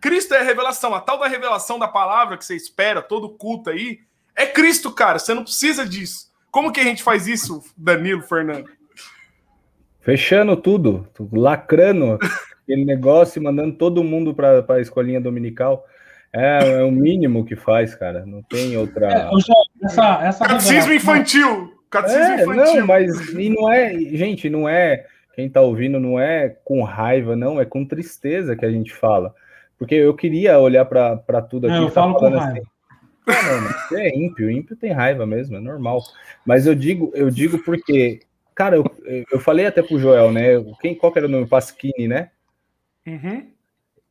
Cristo 0.00 0.34
é 0.34 0.38
a 0.38 0.42
revelação, 0.42 0.94
a 0.94 1.00
tal 1.00 1.18
da 1.18 1.28
revelação 1.28 1.78
da 1.78 1.86
palavra 1.86 2.36
que 2.36 2.44
você 2.44 2.56
espera, 2.56 3.02
todo 3.02 3.30
culto 3.30 3.70
aí, 3.70 4.00
é 4.34 4.46
Cristo, 4.46 4.90
cara. 4.90 5.18
Você 5.18 5.34
não 5.34 5.44
precisa 5.44 5.86
disso. 5.86 6.30
Como 6.50 6.72
que 6.72 6.80
a 6.80 6.84
gente 6.84 7.02
faz 7.02 7.26
isso, 7.26 7.62
Danilo, 7.76 8.22
Fernando? 8.22 8.68
Fechando 10.00 10.56
tudo, 10.56 11.06
lacrando 11.32 12.18
aquele 12.62 12.84
negócio 12.84 13.38
e 13.38 13.42
mandando 13.42 13.76
todo 13.76 14.02
mundo 14.02 14.34
para 14.34 14.64
a 14.68 14.80
escolinha 14.80 15.20
dominical. 15.20 15.84
É, 16.32 16.80
é, 16.80 16.84
o 16.84 16.90
mínimo 16.90 17.44
que 17.44 17.54
faz, 17.54 17.94
cara. 17.94 18.24
Não 18.24 18.42
tem 18.42 18.76
outra. 18.76 19.06
É, 19.06 19.30
essa, 19.84 20.20
essa 20.22 20.46
Catecismo 20.46 20.92
infantil. 20.92 21.79
Catecismo 21.90 22.24
é, 22.24 22.42
infantil. 22.42 22.80
Não, 22.80 22.86
mas 22.86 23.28
e 23.30 23.48
não 23.50 23.70
é, 23.70 23.98
gente, 23.98 24.48
não 24.48 24.68
é. 24.68 25.06
Quem 25.34 25.50
tá 25.50 25.60
ouvindo 25.60 25.98
não 25.98 26.18
é 26.20 26.48
com 26.64 26.82
raiva, 26.82 27.34
não, 27.34 27.60
é 27.60 27.64
com 27.64 27.84
tristeza 27.84 28.54
que 28.54 28.64
a 28.64 28.70
gente 28.70 28.92
fala. 28.92 29.34
Porque 29.76 29.94
eu 29.94 30.14
queria 30.14 30.58
olhar 30.58 30.84
para 30.84 31.42
tudo 31.42 31.66
aqui. 31.66 31.74
Não, 31.74 31.84
eu 31.84 31.88
tá 31.88 32.02
falo 32.02 32.14
com 32.14 32.28
raiva. 32.28 32.60
Assim, 33.26 33.40
não, 33.48 33.70
não, 33.90 33.98
é 33.98 34.08
ímpio, 34.14 34.50
ímpio 34.50 34.76
tem 34.76 34.92
raiva 34.92 35.26
mesmo, 35.26 35.56
é 35.56 35.60
normal. 35.60 36.02
Mas 36.44 36.66
eu 36.66 36.74
digo, 36.74 37.10
eu 37.14 37.30
digo 37.30 37.58
porque, 37.58 38.20
cara, 38.54 38.76
eu, 38.76 38.84
eu 39.32 39.40
falei 39.40 39.66
até 39.66 39.82
pro 39.82 39.98
Joel, 39.98 40.30
né? 40.30 40.62
Quem, 40.80 40.94
qual 40.94 41.12
que 41.12 41.18
era 41.18 41.26
o 41.26 41.30
nome? 41.30 41.46
Pasquini, 41.46 42.06
né? 42.06 42.30
Uhum. 43.06 43.46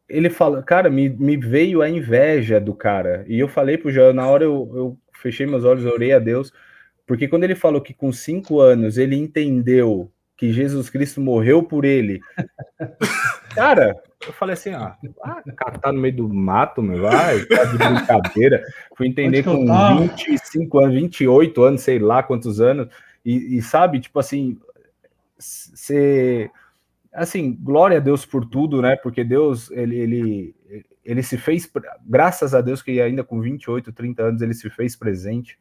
Ele 0.07 0.29
fala, 0.29 0.63
cara, 0.63 0.89
me, 0.89 1.07
me 1.07 1.37
veio 1.37 1.81
a 1.81 1.89
inveja 1.89 2.59
do 2.59 2.73
cara. 2.73 3.23
E 3.27 3.39
eu 3.39 3.47
falei 3.47 3.77
pro 3.77 3.91
Joel, 3.91 4.13
na 4.13 4.27
hora 4.27 4.43
eu, 4.43 4.71
eu 4.73 4.97
fechei 5.21 5.45
meus 5.45 5.63
olhos, 5.63 5.85
orei 5.85 6.11
a 6.11 6.19
Deus 6.19 6.51
Porque 7.09 7.27
quando 7.27 7.43
ele 7.43 7.55
falou 7.55 7.81
que 7.81 7.91
com 7.91 8.13
cinco 8.13 8.59
anos 8.59 8.95
ele 8.95 9.15
entendeu 9.15 10.11
que 10.37 10.53
Jesus 10.53 10.91
Cristo 10.91 11.19
morreu 11.19 11.63
por 11.63 11.83
ele, 11.83 12.21
cara, 13.55 13.95
eu 14.27 14.31
falei 14.31 14.53
assim, 14.53 14.69
ah, 14.75 14.95
ah 15.23 15.41
cara, 15.57 15.79
tá 15.79 15.91
no 15.91 15.99
meio 15.99 16.15
do 16.17 16.29
mato, 16.29 16.83
meu, 16.83 17.01
vai, 17.01 17.43
tá 17.45 17.63
de 17.63 17.79
brincadeira. 17.79 18.63
Fui 18.95 19.07
entender 19.07 19.41
com 19.41 19.65
25 20.05 20.77
anos, 20.77 20.93
28 20.93 21.63
anos, 21.63 21.81
sei 21.81 21.97
lá 21.97 22.21
quantos 22.21 22.61
anos, 22.61 22.87
e, 23.25 23.57
e 23.57 23.61
sabe, 23.63 23.99
tipo 23.99 24.19
assim, 24.19 24.59
ser 25.39 26.51
assim, 27.11 27.57
glória 27.59 27.97
a 27.97 27.99
Deus 27.99 28.23
por 28.23 28.45
tudo, 28.45 28.83
né? 28.83 28.95
Porque 28.97 29.23
Deus, 29.23 29.71
ele, 29.71 29.95
ele, 29.95 30.55
ele 31.03 31.23
se 31.23 31.39
fez, 31.39 31.67
graças 32.05 32.53
a 32.53 32.61
Deus 32.61 32.83
que 32.83 33.01
ainda 33.01 33.23
com 33.23 33.41
28, 33.41 33.91
30 33.91 34.21
anos 34.21 34.41
ele 34.43 34.53
se 34.53 34.69
fez 34.69 34.95
presente. 34.95 35.57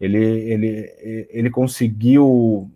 Ele, 0.00 0.18
ele, 0.18 1.26
ele 1.30 1.50
conseguiu, 1.50 2.70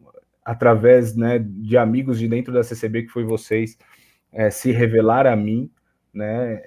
através 0.44 1.14
né, 1.14 1.38
de 1.38 1.76
amigos 1.76 2.18
de 2.18 2.26
dentro 2.26 2.52
da 2.52 2.62
CCB, 2.62 3.04
que 3.04 3.12
foi 3.12 3.24
vocês, 3.24 3.76
é, 4.32 4.50
se 4.50 4.70
revelar 4.70 5.26
a 5.26 5.36
mim, 5.36 5.70
né? 6.12 6.60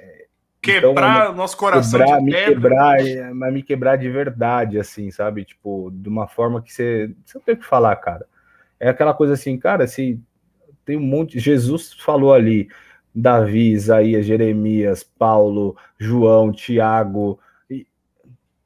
Quebrar 0.62 1.26
então, 1.26 1.36
nosso 1.36 1.58
coração 1.58 2.00
quebrar, 2.00 2.22
me 2.22 2.32
quebrar, 2.32 3.34
mas 3.36 3.54
me 3.54 3.62
quebrar 3.62 3.98
de 3.98 4.10
verdade, 4.10 4.80
assim, 4.80 5.12
sabe? 5.12 5.44
Tipo, 5.44 5.92
de 5.92 6.08
uma 6.08 6.28
forma 6.28 6.62
que 6.62 6.72
você, 6.72 7.14
você 7.26 7.38
não 7.38 7.44
tem 7.44 7.56
o 7.56 7.58
que 7.58 7.66
falar, 7.66 7.96
cara. 7.98 8.26
É 8.80 8.88
aquela 8.90 9.14
coisa 9.14 9.34
assim, 9.34 9.58
cara, 9.58 9.86
se 9.88 10.22
tem 10.86 10.98
um 10.98 11.02
monte. 11.02 11.38
Jesus 11.38 11.94
falou 11.94 12.34
ali, 12.34 12.70
Davi, 13.14 13.72
Isaías, 13.72 14.26
Jeremias, 14.26 15.04
Paulo, 15.04 15.76
João, 15.98 16.52
Tiago. 16.52 17.40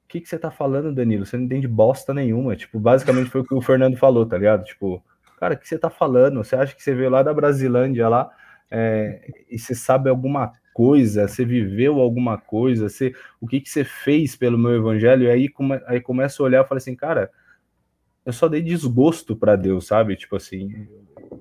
O 0.08 0.10
que, 0.10 0.22
que 0.22 0.30
você 0.30 0.40
tá 0.40 0.50
falando, 0.50 0.96
Danilo? 0.96 1.26
Você 1.26 1.36
não 1.36 1.44
entende 1.44 1.68
bosta 1.68 2.14
nenhuma. 2.14 2.56
Tipo, 2.56 2.80
basicamente 2.80 3.30
foi 3.30 3.42
o 3.42 3.44
que 3.44 3.54
o 3.54 3.62
Fernando 3.62 3.98
falou, 3.98 4.26
tá 4.26 4.38
ligado? 4.38 4.64
Tipo, 4.64 5.04
cara, 5.38 5.54
o 5.54 5.58
que 5.58 5.68
você 5.68 5.78
tá 5.78 5.90
falando? 5.90 6.38
Você 6.38 6.56
acha 6.56 6.74
que 6.74 6.82
você 6.82 6.96
veio 6.96 7.10
lá 7.10 7.22
da 7.22 7.34
Brasilândia 7.34 8.08
lá 8.08 8.32
é, 8.72 9.30
e 9.50 9.60
você 9.60 9.76
sabe 9.76 10.10
alguma 10.10 10.54
coisa, 10.74 11.28
você 11.28 11.44
viveu 11.44 12.00
alguma 12.00 12.38
coisa, 12.38 12.88
você, 12.88 13.14
o 13.42 13.48
que, 13.48 13.60
que 13.60 13.70
você 13.70 13.84
fez 13.84 14.34
pelo 14.34 14.58
meu 14.58 14.76
evangelho? 14.76 15.24
E 15.24 15.30
aí, 15.30 15.50
come, 15.50 15.82
aí 15.86 16.00
começa 16.00 16.42
a 16.42 16.46
olhar 16.46 16.64
e 16.64 16.68
fala 16.70 16.78
assim, 16.78 16.96
cara, 16.96 17.30
eu 18.26 18.32
só 18.32 18.48
dei 18.48 18.62
desgosto 18.62 19.36
para 19.36 19.58
Deus, 19.58 19.88
sabe? 19.88 20.16
Tipo 20.16 20.38
assim, 20.38 20.88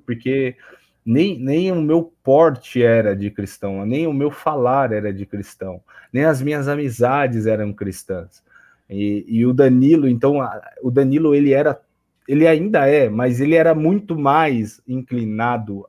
porque 0.05 0.57
nem, 1.05 1.39
nem 1.39 1.71
o 1.71 1.81
meu 1.81 2.13
porte 2.25 2.83
era 2.83 3.15
de 3.15 3.31
cristão, 3.31 3.87
nem 3.87 4.09
o 4.09 4.13
meu 4.13 4.33
falar 4.33 4.93
era 4.93 5.13
de 5.13 5.25
cristão, 5.25 5.81
nem 6.13 6.25
as 6.25 6.43
minhas 6.43 6.67
amizades 6.67 7.47
eram 7.47 7.73
cristãs. 7.73 8.43
E, 8.89 9.25
e 9.29 9.47
o 9.47 9.53
Danilo, 9.53 10.09
então, 10.09 10.37
o 10.83 10.91
Danilo 10.91 11.35
ele 11.35 11.53
era, 11.53 11.81
ele 12.29 12.47
ainda 12.47 12.87
é, 12.87 13.09
mas 13.09 13.41
ele 13.41 13.55
era 13.55 13.75
muito 13.75 14.17
mais 14.17 14.81
inclinado 14.87 15.87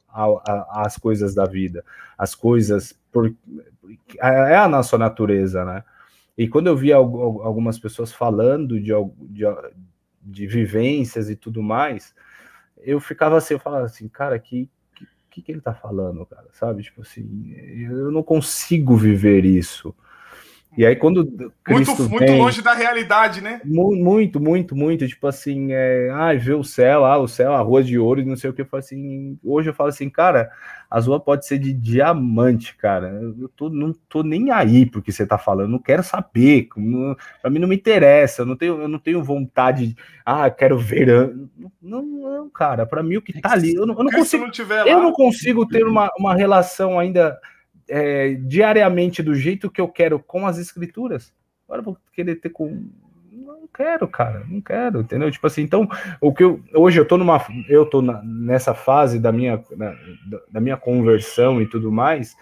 às 0.70 0.98
coisas 0.98 1.36
da 1.36 1.46
vida, 1.46 1.84
as 2.18 2.34
coisas 2.34 2.98
por, 3.12 3.34
é 4.20 4.56
a 4.56 4.68
nossa 4.68 4.98
natureza, 4.98 5.64
né? 5.64 5.84
E 6.38 6.48
quando 6.48 6.68
eu 6.68 6.76
via 6.76 6.96
algumas 6.96 7.80
pessoas 7.80 8.12
falando 8.12 8.80
de, 8.80 8.92
de, 9.22 9.44
de 10.22 10.48
vivências 10.48 11.30
e 11.30 11.36
tudo 11.36 11.64
mais, 11.64 12.14
eu 12.78 13.00
ficava 13.00 13.38
assim, 13.38 13.56
eu 13.56 13.60
falava 13.60 13.86
assim, 13.86 14.08
cara, 14.08 14.38
que 14.38 14.70
que, 15.38 15.42
que 15.42 15.52
ele 15.52 15.62
tá 15.62 15.74
falando, 15.74 16.26
cara? 16.26 16.48
Sabe? 16.52 16.82
Tipo 16.82 17.02
assim, 17.02 17.54
eu 17.54 18.12
não 18.12 18.24
consigo 18.24 18.96
viver 18.96 19.46
isso. 19.46 19.94
E 20.78 20.86
aí, 20.86 20.96
quando. 20.96 21.52
Cristo 21.64 22.04
muito, 22.04 22.12
muito 22.12 22.34
longe 22.34 22.62
da 22.62 22.76
realidade, 22.76 23.42
né? 23.42 23.60
Muito, 23.66 24.40
muito, 24.40 24.76
muito. 24.76 25.08
Tipo 25.08 25.26
assim, 25.26 25.70
é, 25.72 26.12
ah, 26.14 26.32
ver 26.36 26.54
o 26.54 26.64
céu, 26.64 27.04
ah, 27.04 27.18
o 27.18 27.28
céu, 27.28 27.54
a 27.54 27.62
rua 27.62 27.84
de 27.84 27.98
ouro 27.98 28.22
e 28.22 28.26
não 28.26 28.36
sei 28.36 28.52
o 28.52 28.54
que. 28.54 28.62
Eu 28.62 28.68
falo 28.68 28.80
assim, 28.80 29.40
hoje 29.44 29.72
eu 29.72 29.74
falo 29.74 29.90
assim, 29.90 30.08
cara, 30.08 30.52
a 30.88 31.00
rua 31.00 31.20
pode 31.20 31.48
ser 31.48 31.58
de 31.58 31.74
diamante, 31.74 32.76
cara. 32.76 33.08
Eu 33.40 33.50
tô, 33.50 33.70
não 33.70 33.92
tô 34.08 34.22
nem 34.22 34.52
aí 34.52 34.86
porque 34.86 35.12
você 35.12 35.26
tá 35.26 35.40
falando, 35.40 35.72
não 35.72 35.80
quero 35.80 36.04
saber. 36.04 36.68
Não, 36.78 37.18
pra 37.42 37.50
mim 37.50 37.58
não 37.58 37.68
me 37.68 37.76
interessa, 37.76 38.44
eu 38.44 38.46
não 38.46 38.56
tenho, 38.56 38.80
eu 38.80 38.88
não 38.88 39.00
tenho 39.00 39.24
vontade, 39.24 39.88
de, 39.88 39.96
ah, 40.24 40.48
quero 40.52 40.78
ver. 40.78 41.36
Não, 41.82 42.04
não, 42.04 42.50
cara, 42.52 42.86
pra 42.86 43.02
mim 43.02 43.18
o 43.18 43.22
que 43.24 43.42
tá 43.42 43.54
ali, 43.54 43.74
eu 43.74 43.88
não, 43.88 43.98
eu 43.98 44.04
não 44.04 44.12
consigo. 44.12 44.46
Não 44.46 44.88
eu 44.88 45.02
não 45.02 45.12
consigo 45.12 45.66
ter 45.66 45.88
uma, 45.88 46.12
uma 46.20 46.36
relação 46.36 47.00
ainda 47.00 47.36
é, 47.90 48.34
diariamente 48.34 49.24
do 49.24 49.34
jeito 49.34 49.70
que 49.70 49.82
eu 49.82 49.88
quero 49.88 50.20
com 50.20 50.46
as 50.46 50.58
escrituras, 50.58 51.34
agora 51.68 51.82
vou 51.82 51.98
querer 52.14 52.36
ter 52.36 52.50
com. 52.50 52.90
Não 53.32 53.68
quero, 53.74 54.08
cara, 54.08 54.46
não 54.48 54.62
quero, 54.62 55.02
entendeu? 55.02 55.32
Tipo 55.32 55.48
assim, 55.48 55.62
então, 55.62 55.88
o 56.20 56.34
que 56.34 56.44
eu, 56.44 56.62
hoje 56.74 57.00
eu 57.00 57.06
tô 57.06 57.18
numa. 57.18 57.46
Eu 57.70 57.86
tô 57.86 58.02
na, 58.02 58.22
nessa 58.24 58.74
fase 58.74 59.20
da 59.20 59.32
minha, 59.32 59.64
da, 59.76 59.96
da, 60.52 60.62
minha 60.62 60.78
conversão 60.78 61.62
e 61.62 61.68
tudo 61.68 61.92
mais, 61.92 62.36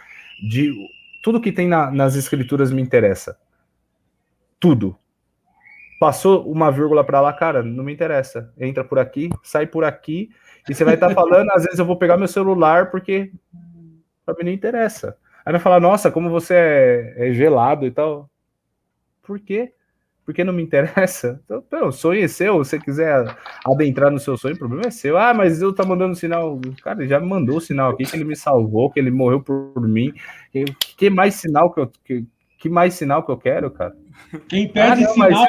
de 0.49 0.73
tudo 1.21 1.41
que 1.41 1.51
tem 1.51 1.67
na, 1.67 1.91
nas 1.91 2.15
escrituras 2.15 2.71
me 2.71 2.81
interessa. 2.81 3.37
Tudo. 4.59 4.97
Passou 5.99 6.49
uma 6.51 6.71
vírgula 6.71 7.03
para 7.03 7.21
lá, 7.21 7.31
cara, 7.31 7.63
não 7.63 7.83
me 7.83 7.93
interessa. 7.93 8.53
Entra 8.59 8.83
por 8.83 8.99
aqui, 8.99 9.29
sai 9.41 9.65
por 9.65 9.83
aqui, 9.83 10.29
e 10.69 10.73
você 10.73 10.83
vai 10.83 10.95
estar 10.95 11.09
tá 11.09 11.13
falando, 11.15 11.49
às 11.51 11.63
vezes 11.63 11.79
eu 11.79 11.85
vou 11.85 11.97
pegar 11.97 12.17
meu 12.17 12.27
celular 12.27 12.91
porque 12.91 13.31
para 14.25 14.35
mim 14.35 14.45
não 14.45 14.51
interessa. 14.51 15.17
Aí 15.45 15.51
vai 15.51 15.61
falar, 15.61 15.79
nossa, 15.79 16.09
como 16.09 16.29
você 16.29 16.55
é, 16.55 17.29
é 17.29 17.33
gelado 17.33 17.85
e 17.85 17.91
tal. 17.91 18.27
Por 19.21 19.39
quê? 19.39 19.73
Porque 20.25 20.43
não 20.43 20.51
me 20.53 20.63
interessa. 20.63 21.39
Então, 21.67 21.91
sonho 21.91 22.23
é 22.23 22.27
seu. 22.27 22.63
Se 22.63 22.71
você 22.71 22.79
quiser 22.79 23.37
adentrar 23.63 24.09
no 24.09 24.17
seu 24.17 24.35
sonho, 24.37 24.55
o 24.55 24.57
problema 24.57 24.87
é 24.87 24.91
seu. 24.91 25.17
Ah, 25.17 25.33
mas 25.33 25.61
eu 25.61 25.73
tá 25.73 25.85
mandando 25.85 26.15
sinal. 26.15 26.59
Cara, 26.83 27.01
ele 27.01 27.09
já 27.09 27.19
me 27.19 27.27
mandou 27.27 27.57
o 27.57 27.61
sinal 27.61 27.91
aqui 27.91 28.05
que 28.05 28.15
ele 28.15 28.23
me 28.23 28.35
salvou, 28.35 28.89
que 28.89 28.99
ele 28.99 29.11
morreu 29.11 29.41
por 29.41 29.87
mim. 29.87 30.13
Que, 30.51 30.65
que 30.97 31.09
mais 31.09 31.35
sinal 31.35 31.71
que 31.71 31.79
eu. 31.79 31.91
Que, 32.03 32.25
que 32.57 32.69
mais 32.69 32.95
sinal 32.95 33.23
que 33.23 33.31
eu 33.31 33.37
quero, 33.37 33.69
cara? 33.69 33.95
Quem 34.47 34.67
pede 34.67 35.03
ah, 35.03 35.07
não, 35.07 35.13
sinal. 35.13 35.45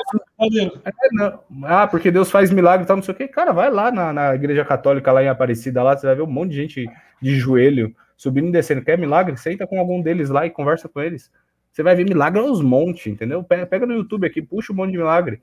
É, 0.84 1.08
não. 1.12 1.40
Ah, 1.64 1.86
porque 1.86 2.10
Deus 2.10 2.30
faz 2.30 2.50
milagre 2.50 2.84
e 2.84 2.86
tal, 2.86 2.96
não 2.96 3.02
sei 3.02 3.14
o 3.14 3.16
quê. 3.16 3.28
Cara, 3.28 3.52
vai 3.52 3.70
lá 3.70 3.90
na, 3.90 4.12
na 4.12 4.34
igreja 4.34 4.64
católica, 4.64 5.12
lá 5.12 5.22
em 5.22 5.28
Aparecida, 5.28 5.82
lá, 5.82 5.96
você 5.96 6.06
vai 6.06 6.16
ver 6.16 6.22
um 6.22 6.26
monte 6.26 6.50
de 6.50 6.56
gente 6.56 6.90
de 7.22 7.36
joelho 7.36 7.94
subindo 8.16 8.48
e 8.48 8.52
descendo. 8.52 8.82
Quer 8.82 8.98
milagre? 8.98 9.36
Senta 9.36 9.66
com 9.66 9.78
algum 9.78 10.00
deles 10.00 10.30
lá 10.30 10.46
e 10.46 10.50
conversa 10.50 10.88
com 10.88 11.00
eles. 11.00 11.30
Você 11.72 11.82
vai 11.82 11.94
ver 11.94 12.04
milagre 12.04 12.40
aos 12.40 12.62
montes, 12.62 13.06
entendeu? 13.06 13.44
Pega 13.44 13.86
no 13.86 13.94
YouTube 13.94 14.26
aqui, 14.26 14.40
puxa 14.40 14.72
um 14.72 14.76
monte 14.76 14.92
de 14.92 14.98
milagre. 14.98 15.42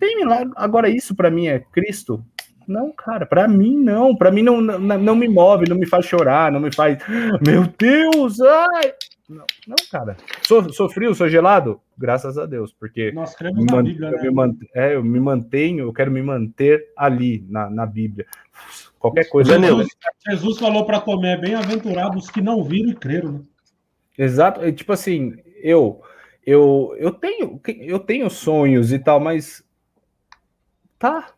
Tem 0.00 0.16
milagre. 0.16 0.52
Agora, 0.56 0.88
isso 0.88 1.14
para 1.14 1.30
mim 1.30 1.46
é 1.46 1.60
Cristo? 1.60 2.24
Não, 2.66 2.92
cara, 2.92 3.24
para 3.24 3.48
mim 3.48 3.76
não. 3.76 4.14
Para 4.14 4.30
mim 4.30 4.42
não, 4.42 4.60
não, 4.60 4.78
não 4.78 5.16
me 5.16 5.28
move, 5.28 5.68
não 5.68 5.76
me 5.78 5.86
faz 5.86 6.04
chorar, 6.04 6.52
não 6.52 6.60
me 6.60 6.74
faz. 6.74 6.98
Meu 7.46 7.64
Deus! 7.78 8.40
Ai! 8.40 8.92
Não, 9.28 9.44
não 9.66 9.76
cara. 9.90 10.16
Sou, 10.42 10.72
sou 10.72 10.88
frio, 10.88 11.14
sou 11.14 11.28
gelado? 11.28 11.80
Graças 11.96 12.38
a 12.38 12.46
Deus, 12.46 12.72
porque 12.72 13.12
Nós 13.12 13.34
cremos 13.34 13.64
na 13.66 13.82
Bíblia, 13.82 14.08
eu, 14.22 14.34
né? 14.34 14.46
me 14.46 14.68
é, 14.74 14.94
eu 14.94 15.04
me 15.04 15.20
mantenho, 15.20 15.84
eu 15.84 15.92
quero 15.92 16.10
me 16.10 16.22
manter 16.22 16.92
ali 16.96 17.44
na, 17.48 17.68
na 17.68 17.84
Bíblia. 17.84 18.26
Qualquer 18.98 19.28
coisa. 19.28 19.58
Jesus, 19.58 19.88
Jesus 20.28 20.58
falou 20.58 20.84
para 20.84 21.00
Tomé: 21.00 21.36
bem-aventurados 21.36 22.30
que 22.30 22.40
não 22.40 22.62
viram 22.64 22.90
e 22.90 22.94
creram. 22.94 23.32
Né? 23.32 23.40
Exato. 24.18 24.70
Tipo 24.72 24.92
assim, 24.92 25.36
eu, 25.62 26.02
eu, 26.44 26.94
eu 26.98 27.12
tenho, 27.12 27.60
eu 27.80 27.98
tenho 27.98 28.28
sonhos 28.28 28.92
e 28.92 28.98
tal, 28.98 29.20
mas 29.20 29.64
tá. 30.98 31.32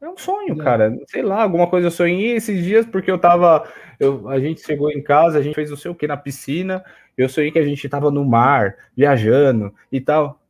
É 0.00 0.08
um 0.08 0.16
sonho, 0.16 0.60
é. 0.60 0.64
cara. 0.64 0.98
Sei 1.06 1.22
lá, 1.22 1.42
alguma 1.42 1.68
coisa 1.68 1.86
eu 1.86 1.90
sonhei 1.90 2.32
esses 2.32 2.64
dias 2.64 2.84
porque 2.84 3.10
eu 3.10 3.18
tava. 3.18 3.68
Eu, 4.00 4.28
a 4.28 4.40
gente 4.40 4.60
chegou 4.60 4.90
em 4.90 5.02
casa, 5.02 5.38
a 5.38 5.42
gente 5.42 5.54
fez 5.54 5.70
não 5.70 5.76
sei 5.76 5.90
o 5.90 5.94
que 5.94 6.08
na 6.08 6.16
piscina. 6.16 6.84
Eu 7.16 7.28
sonhei 7.28 7.52
que 7.52 7.58
a 7.58 7.64
gente 7.64 7.88
tava 7.88 8.10
no 8.10 8.24
mar, 8.24 8.74
viajando 8.96 9.72
e 9.92 10.00
tal. 10.00 10.41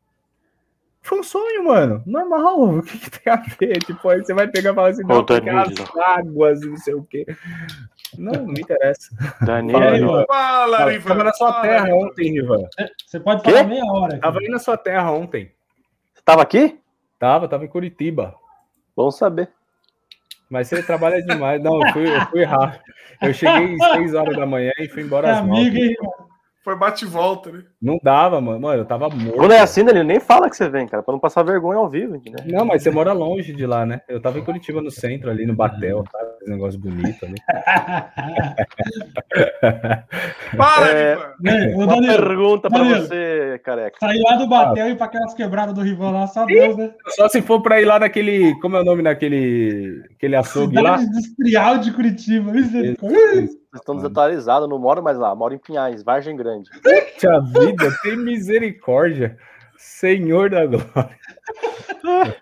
Foi 1.02 1.18
um 1.18 1.22
sonho, 1.22 1.64
mano. 1.64 2.02
Normal. 2.06 2.78
O 2.78 2.82
que, 2.82 2.98
que 2.98 3.10
tem 3.10 3.32
a 3.32 3.36
ver? 3.36 3.78
Tipo, 3.80 4.08
aí 4.08 4.24
você 4.24 4.32
vai 4.32 4.48
pegar 4.48 4.70
e 4.70 4.74
falar 4.74 4.88
assim, 4.90 5.02
não, 5.02 5.24
as 5.60 5.96
águas, 6.18 6.60
não 6.60 6.76
sei 6.76 6.94
o 6.94 7.02
quê. 7.02 7.26
Não, 8.16 8.32
não 8.32 8.46
me 8.46 8.60
interessa. 8.60 9.10
Daniel. 9.40 10.24
Fala, 10.26 10.90
Riva. 10.90 11.08
Tava 11.08 11.24
na 11.24 11.32
sua 11.32 11.60
terra 11.60 11.94
ontem, 11.94 12.32
Riva. 12.32 12.68
Você 13.04 13.18
pode 13.18 13.42
falar 13.42 13.62
Quê? 13.62 13.68
meia 13.68 13.84
hora. 13.84 14.12
Aqui. 14.12 14.20
Tava 14.20 14.38
aí 14.38 14.48
na 14.48 14.58
sua 14.58 14.76
terra 14.76 15.10
ontem. 15.10 15.52
Você 16.14 16.22
tava 16.24 16.42
aqui? 16.42 16.78
Tava, 17.18 17.48
tava 17.48 17.64
em 17.64 17.68
Curitiba. 17.68 18.34
Bom 18.96 19.10
saber. 19.10 19.50
Mas 20.48 20.68
você 20.68 20.82
trabalha 20.82 21.22
demais. 21.22 21.62
Não, 21.62 21.80
eu 21.80 21.92
fui, 21.92 22.14
eu 22.14 22.20
fui 22.26 22.40
errar. 22.42 22.80
Eu 23.22 23.32
cheguei 23.32 23.74
às 23.80 23.92
6 23.92 24.14
horas 24.14 24.36
da 24.36 24.44
manhã 24.44 24.72
e 24.78 24.88
fui 24.88 25.02
embora 25.02 25.32
às 25.32 25.38
é 25.38 25.42
9. 25.42 25.96
Foi 26.62 26.76
bate 26.76 27.04
e 27.04 27.08
volta, 27.08 27.50
né? 27.50 27.64
Não 27.80 27.98
dava, 28.00 28.40
mano. 28.40 28.60
Mano, 28.60 28.82
eu 28.82 28.84
tava 28.84 29.08
morto. 29.08 29.36
Quando 29.36 29.52
é 29.52 29.58
assim, 29.58 29.80
ele 29.80 30.04
nem 30.04 30.20
fala 30.20 30.48
que 30.48 30.56
você 30.56 30.68
vem, 30.68 30.86
cara, 30.86 31.02
pra 31.02 31.12
não 31.12 31.18
passar 31.18 31.42
vergonha 31.42 31.78
ao 31.78 31.90
vivo, 31.90 32.14
entendeu? 32.14 32.44
Não, 32.46 32.64
mas 32.64 32.82
você 32.82 32.90
mora 32.90 33.12
longe 33.12 33.52
de 33.52 33.66
lá, 33.66 33.84
né? 33.84 34.00
Eu 34.08 34.22
tava 34.22 34.38
em 34.38 34.44
Curitiba, 34.44 34.80
no 34.80 34.90
centro, 34.90 35.28
ali 35.28 35.44
no 35.44 35.56
Batel, 35.56 36.04
sabe? 36.10 36.30
Negócio 36.46 36.78
bonito 36.80 37.24
ali. 37.24 37.34
Para, 40.56 40.88
É. 40.90 41.16
Né, 41.40 41.72
ô, 41.74 41.78
Uma 41.78 41.86
Danilo, 41.86 42.16
pergunta 42.16 42.68
pra 42.68 42.78
Danilo. 42.78 43.00
você, 43.06 43.60
careca. 43.64 43.96
sair 43.98 44.20
lá 44.20 44.36
do 44.36 44.46
Batel 44.46 44.88
e 44.88 44.90
ir 44.92 44.96
pra 44.96 45.06
aquelas 45.06 45.34
quebradas 45.34 45.74
do 45.74 45.82
Rival 45.82 46.12
lá, 46.12 46.26
só 46.26 46.44
Deus, 46.46 46.76
né? 46.76 46.92
Só 47.08 47.28
se 47.28 47.42
for 47.42 47.60
pra 47.62 47.80
ir 47.80 47.84
lá 47.84 47.98
naquele. 47.98 48.54
Como 48.60 48.76
é 48.76 48.80
o 48.80 48.84
nome 48.84 49.02
daquele. 49.02 50.02
Aquele 50.14 50.36
açougue 50.36 50.80
lá? 50.80 50.98
Cidade 50.98 51.18
industrial 51.18 51.78
de 51.78 51.92
Curitiba. 51.92 52.52
misericórdia. 52.52 53.48
Vocês 53.72 53.80
estão 53.80 53.96
desatualizados, 53.96 54.68
não 54.68 54.78
moro 54.78 55.02
mais 55.02 55.16
lá, 55.18 55.34
moro 55.34 55.54
em 55.54 55.58
Pinhais, 55.58 56.02
Vargem 56.02 56.36
Grande. 56.36 56.68
Puxa 56.82 57.40
vida, 57.58 57.90
tem 58.02 58.16
misericórdia. 58.16 59.36
Senhor 59.78 60.50
da 60.50 60.66
glória. 60.66 61.18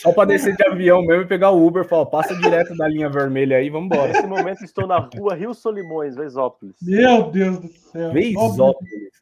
Só 0.00 0.12
pra 0.12 0.24
descer 0.24 0.56
de 0.56 0.66
avião 0.66 1.02
mesmo 1.02 1.22
e 1.22 1.26
pegar 1.26 1.50
o 1.50 1.66
Uber, 1.66 1.84
falar, 1.84 2.06
passa 2.06 2.34
direto 2.36 2.76
da 2.76 2.86
linha 2.86 3.08
vermelha 3.08 3.56
aí, 3.56 3.70
vambora. 3.70 4.08
Nesse 4.08 4.26
momento 4.26 4.64
estou 4.64 4.86
na 4.86 4.98
rua 4.98 5.34
Rio 5.34 5.54
Solimões, 5.54 6.14
Vesópolis. 6.14 6.76
Meu 6.82 7.30
Deus 7.30 7.58
do 7.58 7.68
céu. 7.68 8.12
Veisópolis. 8.12 9.14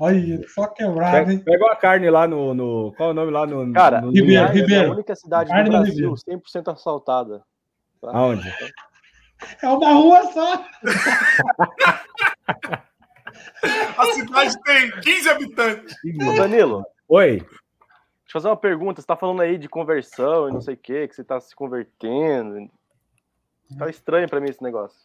Olha, 0.00 0.46
só 0.48 0.66
quebrado, 0.68 1.30
hein? 1.30 1.38
pega 1.38 1.64
uma 1.64 1.76
carne 1.76 2.10
lá 2.10 2.26
no, 2.28 2.52
no. 2.52 2.92
Qual 2.96 3.08
é 3.08 3.12
o 3.12 3.14
nome 3.14 3.30
lá 3.30 3.46
no. 3.46 3.72
Cara, 3.72 4.02
no, 4.02 4.08
Ribeiro, 4.08 4.26
Pinhais 4.26 4.50
é 4.50 4.54
Ribeiro. 4.54 4.90
a 4.90 4.94
única 4.94 5.16
cidade 5.16 5.48
Carne 5.50 5.70
do 5.70 5.72
no 5.72 5.82
Brasil 5.82 6.14
Ribeiro. 6.14 6.42
100% 6.44 6.72
assaltada. 6.72 7.42
tá? 8.00 8.10
Aonde? 8.10 8.54
É 9.62 9.68
uma 9.68 9.92
rua 9.94 10.22
só. 10.32 10.64
A 13.98 14.06
cidade 14.12 14.54
tem 14.64 14.90
15 15.00 15.28
habitantes. 15.30 15.94
Ô, 16.22 16.36
Danilo, 16.36 16.84
Oi. 17.08 17.42
Fazer 18.36 18.48
uma 18.48 18.56
pergunta. 18.56 19.00
Você 19.00 19.06
tá 19.06 19.16
falando 19.16 19.40
aí 19.40 19.56
de 19.56 19.68
conversão 19.68 20.48
e 20.48 20.52
não 20.52 20.60
sei 20.60 20.74
o 20.74 20.78
que, 20.78 21.08
que 21.08 21.14
você 21.14 21.24
tá 21.24 21.40
se 21.40 21.54
convertendo. 21.54 22.70
Tá 23.78 23.88
estranho 23.88 24.28
pra 24.28 24.40
mim 24.40 24.50
esse 24.50 24.62
negócio. 24.62 24.98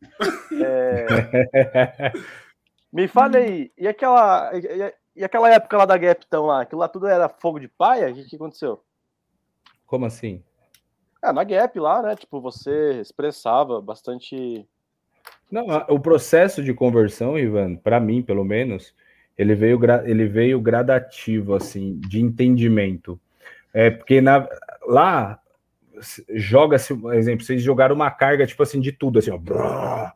É, 0.58 2.12
Me 2.92 3.08
fale 3.08 3.36
aí, 3.36 3.72
e 3.76 3.86
aquela, 3.86 4.50
e, 4.54 4.94
e 5.16 5.24
aquela 5.24 5.52
época 5.52 5.76
lá 5.76 5.84
da 5.84 5.98
Gaptão 5.98 6.46
lá? 6.46 6.62
Aquilo 6.62 6.80
lá 6.80 6.88
tudo 6.88 7.06
era 7.06 7.28
fogo 7.28 7.58
de 7.58 7.68
paia? 7.68 8.10
O 8.10 8.14
que, 8.14 8.24
que 8.24 8.36
aconteceu? 8.36 8.82
Como 9.86 10.06
assim? 10.06 10.42
Ah, 11.20 11.32
na 11.32 11.44
Gap 11.44 11.78
lá, 11.78 12.02
né? 12.02 12.14
Tipo, 12.14 12.40
você 12.40 13.00
expressava 13.00 13.80
bastante. 13.80 14.66
Não, 15.50 15.66
o 15.88 15.98
processo 15.98 16.62
de 16.62 16.72
conversão, 16.72 17.38
Ivan, 17.38 17.76
para 17.76 17.98
mim, 17.98 18.22
pelo 18.22 18.44
menos, 18.44 18.94
ele 19.36 19.54
veio, 19.54 19.80
ele 20.04 20.26
veio 20.26 20.60
gradativo, 20.60 21.54
assim, 21.54 22.00
de 22.08 22.20
entendimento. 22.20 23.20
É 23.72 23.90
porque 23.90 24.20
na, 24.20 24.48
lá 24.86 25.38
joga-se, 26.34 26.94
por 26.94 27.14
exemplo, 27.14 27.44
vocês 27.44 27.62
jogaram 27.62 27.94
uma 27.94 28.10
carga, 28.10 28.46
tipo 28.46 28.62
assim, 28.62 28.80
de 28.80 28.92
tudo, 28.92 29.18
assim, 29.18 29.30
ó. 29.30 29.38
brá. 29.38 30.14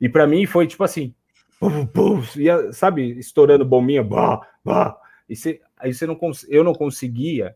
E 0.00 0.08
para 0.08 0.26
mim 0.26 0.46
foi 0.46 0.66
tipo 0.66 0.82
assim, 0.82 1.14
puf, 1.58 1.86
puf, 1.86 2.42
ia, 2.42 2.72
sabe, 2.72 3.18
estourando 3.18 3.64
bombinha, 3.64 4.02
bah, 4.02 4.40
bah, 4.64 4.96
e 5.28 5.36
você, 5.36 5.60
aí 5.78 5.92
você 5.92 6.06
não, 6.06 6.18
eu 6.48 6.64
não 6.64 6.74
conseguia. 6.74 7.54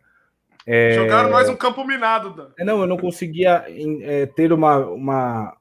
é, 0.67 0.93
Jogaram 0.93 1.31
mais 1.31 1.49
um 1.49 1.57
campo 1.57 1.85
minado, 1.87 2.31
Dan. 2.31 2.51
é, 2.59 2.65
Não, 2.65 2.81
eu 2.81 2.87
não 2.87 2.97
conseguia 2.97 3.65
é, 4.03 4.27
ter 4.27 4.53
uma, 4.53 4.79
uma, 4.79 5.57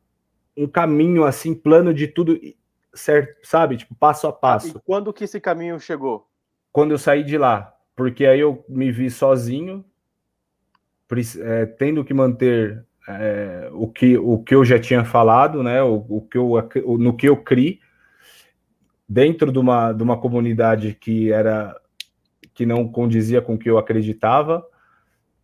um 0.55 0.67
caminho 0.67 1.23
assim, 1.23 1.55
plano 1.55 1.93
de 1.93 2.07
tudo 2.07 2.39
certo, 2.93 3.35
sabe? 3.45 3.77
Tipo, 3.77 3.95
passo 3.95 4.27
a 4.27 4.29
E 4.29 4.33
passo. 4.33 4.81
quando 4.85 5.13
que 5.13 5.23
esse 5.23 5.39
caminho 5.39 5.79
chegou? 5.79 6.27
Quando 6.71 6.91
eu 6.91 6.97
saí 6.97 7.23
de 7.23 7.37
lá, 7.37 7.75
porque 7.95 8.25
aí 8.25 8.39
eu 8.39 8.65
me 8.67 8.91
vi 8.91 9.09
sozinho, 9.09 9.85
é, 11.41 11.65
tendo 11.65 12.03
que 12.03 12.13
manter 12.13 12.85
é, 13.07 13.69
o, 13.73 13.87
que, 13.87 14.17
o 14.17 14.39
que 14.43 14.55
eu 14.55 14.65
já 14.65 14.79
tinha 14.79 15.05
falado, 15.05 15.61
né? 15.61 15.83
O, 15.83 16.05
o 16.09 16.21
que 16.21 16.37
eu, 16.37 16.51
o- 16.51 16.97
no 16.97 17.15
que 17.15 17.27
eu 17.29 17.37
criei, 17.37 17.79
dentro 19.07 19.51
de 19.51 19.59
uma, 19.59 19.91
de 19.91 20.01
uma 20.01 20.19
comunidade 20.19 20.95
que 20.95 21.31
era 21.31 21.79
que 22.53 22.65
não 22.65 22.87
condizia 22.87 23.41
com 23.41 23.55
o 23.55 23.57
que 23.57 23.69
eu 23.69 23.77
acreditava 23.77 24.65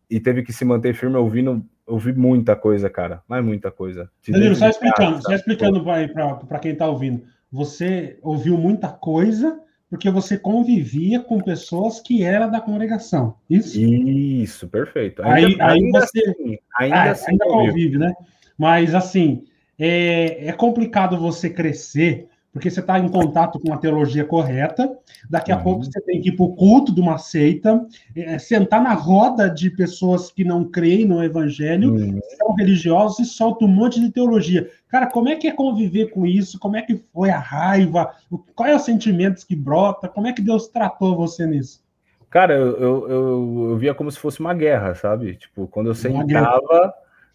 e 0.10 0.20
teve 0.20 0.43
que 0.43 0.54
se 0.54 0.64
manter 0.64 0.93
firme 0.93 1.18
ouvindo 1.18 1.66
ouvi 1.89 2.14
muita 2.14 2.56
coisa, 2.56 2.89
cara, 2.89 3.24
mas 3.28 3.43
muita 3.43 3.72
coisa. 3.72 4.10
Danilo, 4.28 4.56
só 4.56 4.68
explicando, 4.68 5.22
só 5.22 5.34
explicando 5.34 5.84
para 5.84 6.60
quem 6.60 6.74
está 6.74 6.88
ouvindo. 6.88 7.24
Você 7.52 8.18
ouviu 8.22 8.58
muita 8.58 8.88
coisa 8.88 9.60
porque 9.89 10.10
você 10.12 10.38
convivia 10.38 11.20
com 11.20 11.41
pessoas 11.41 12.00
que 12.00 12.24
eram 12.24 12.52
da 12.52 12.62
congregação. 12.62 13.36
Isso? 13.50 13.80
Isso, 13.80 14.68
perfeito. 14.68 15.24
Aí- 15.24 15.45
Ainda, 15.45 15.64
aí 15.66 15.72
ainda 15.84 16.00
você- 16.02 16.20
assim, 16.30 16.58
ainda 16.78 16.95
Ah, 16.95 17.12
assim 17.12 17.32
ainda 17.32 17.45
convive, 17.45 17.97
né? 17.97 18.14
Mas 18.56 18.93
assim, 18.93 19.45
é, 19.80 20.47
é 20.47 20.52
complicado 20.52 21.18
você 21.18 21.50
crescer, 21.50 22.28
porque 22.52 22.70
você 22.70 22.80
está 22.80 23.00
em 23.00 23.08
contato 23.08 23.60
com 23.60 23.74
a 23.74 23.78
teologia 23.78 24.26
correta. 24.26 24.91
Daqui 25.30 25.52
a 25.52 25.58
Uhum. 25.58 25.64
pouco 25.64 25.86
você 25.86 26.02
tem 26.02 26.20
que 26.20 26.30
ir 26.30 26.36
para 26.36 26.45
o 26.45 26.56
culto 26.56 26.93
de 26.93 27.00
uma 27.00 27.18
seita, 27.18 27.86
é, 28.16 28.39
sentar 28.39 28.82
na 28.82 28.93
roda 28.93 29.50
de 29.50 29.70
pessoas 29.70 30.32
que 30.32 30.43
não 30.43 30.64
creem 30.66 31.06
no 31.06 31.24
evangelho, 31.24 31.93
Hum, 31.93 32.20
são 32.38 32.54
religiosos 32.56 33.20
e 33.20 33.26
solta 33.26 33.66
um 33.66 33.68
monte 33.68 34.00
de 34.00 34.12
teologia. 34.12 34.70
Cara, 34.88 35.06
como 35.08 35.30
é 35.30 35.36
que 35.36 35.47
é 35.47 35.52
conviver 35.52 36.08
com 36.08 36.26
isso? 36.26 36.60
Como 36.60 36.76
é 36.76 36.82
que 36.82 37.04
foi 37.14 37.30
a 37.30 37.38
raiva? 37.38 38.12
Qual 38.56 38.68
é 38.68 38.76
os 38.76 38.84
sentimentos 38.84 39.43
que 39.43 39.56
brota? 39.56 40.08
Como 40.08 40.28
é 40.28 40.34
que 40.34 40.41
Deus 40.41 40.68
tratou 40.68 41.16
você 41.16 41.45
nisso? 41.45 41.82
Cara, 42.30 42.54
eu, 42.54 42.78
eu, 42.78 43.10
eu, 43.10 43.68
eu 43.72 43.78
via 43.78 43.93
como 43.93 44.12
se 44.12 44.20
fosse 44.20 44.39
uma 44.39 44.54
guerra, 44.54 44.93
sabe? 44.95 45.36
Tipo, 45.36 45.68
quando 45.68 45.88
eu 45.88 45.95
sentava 45.95 46.93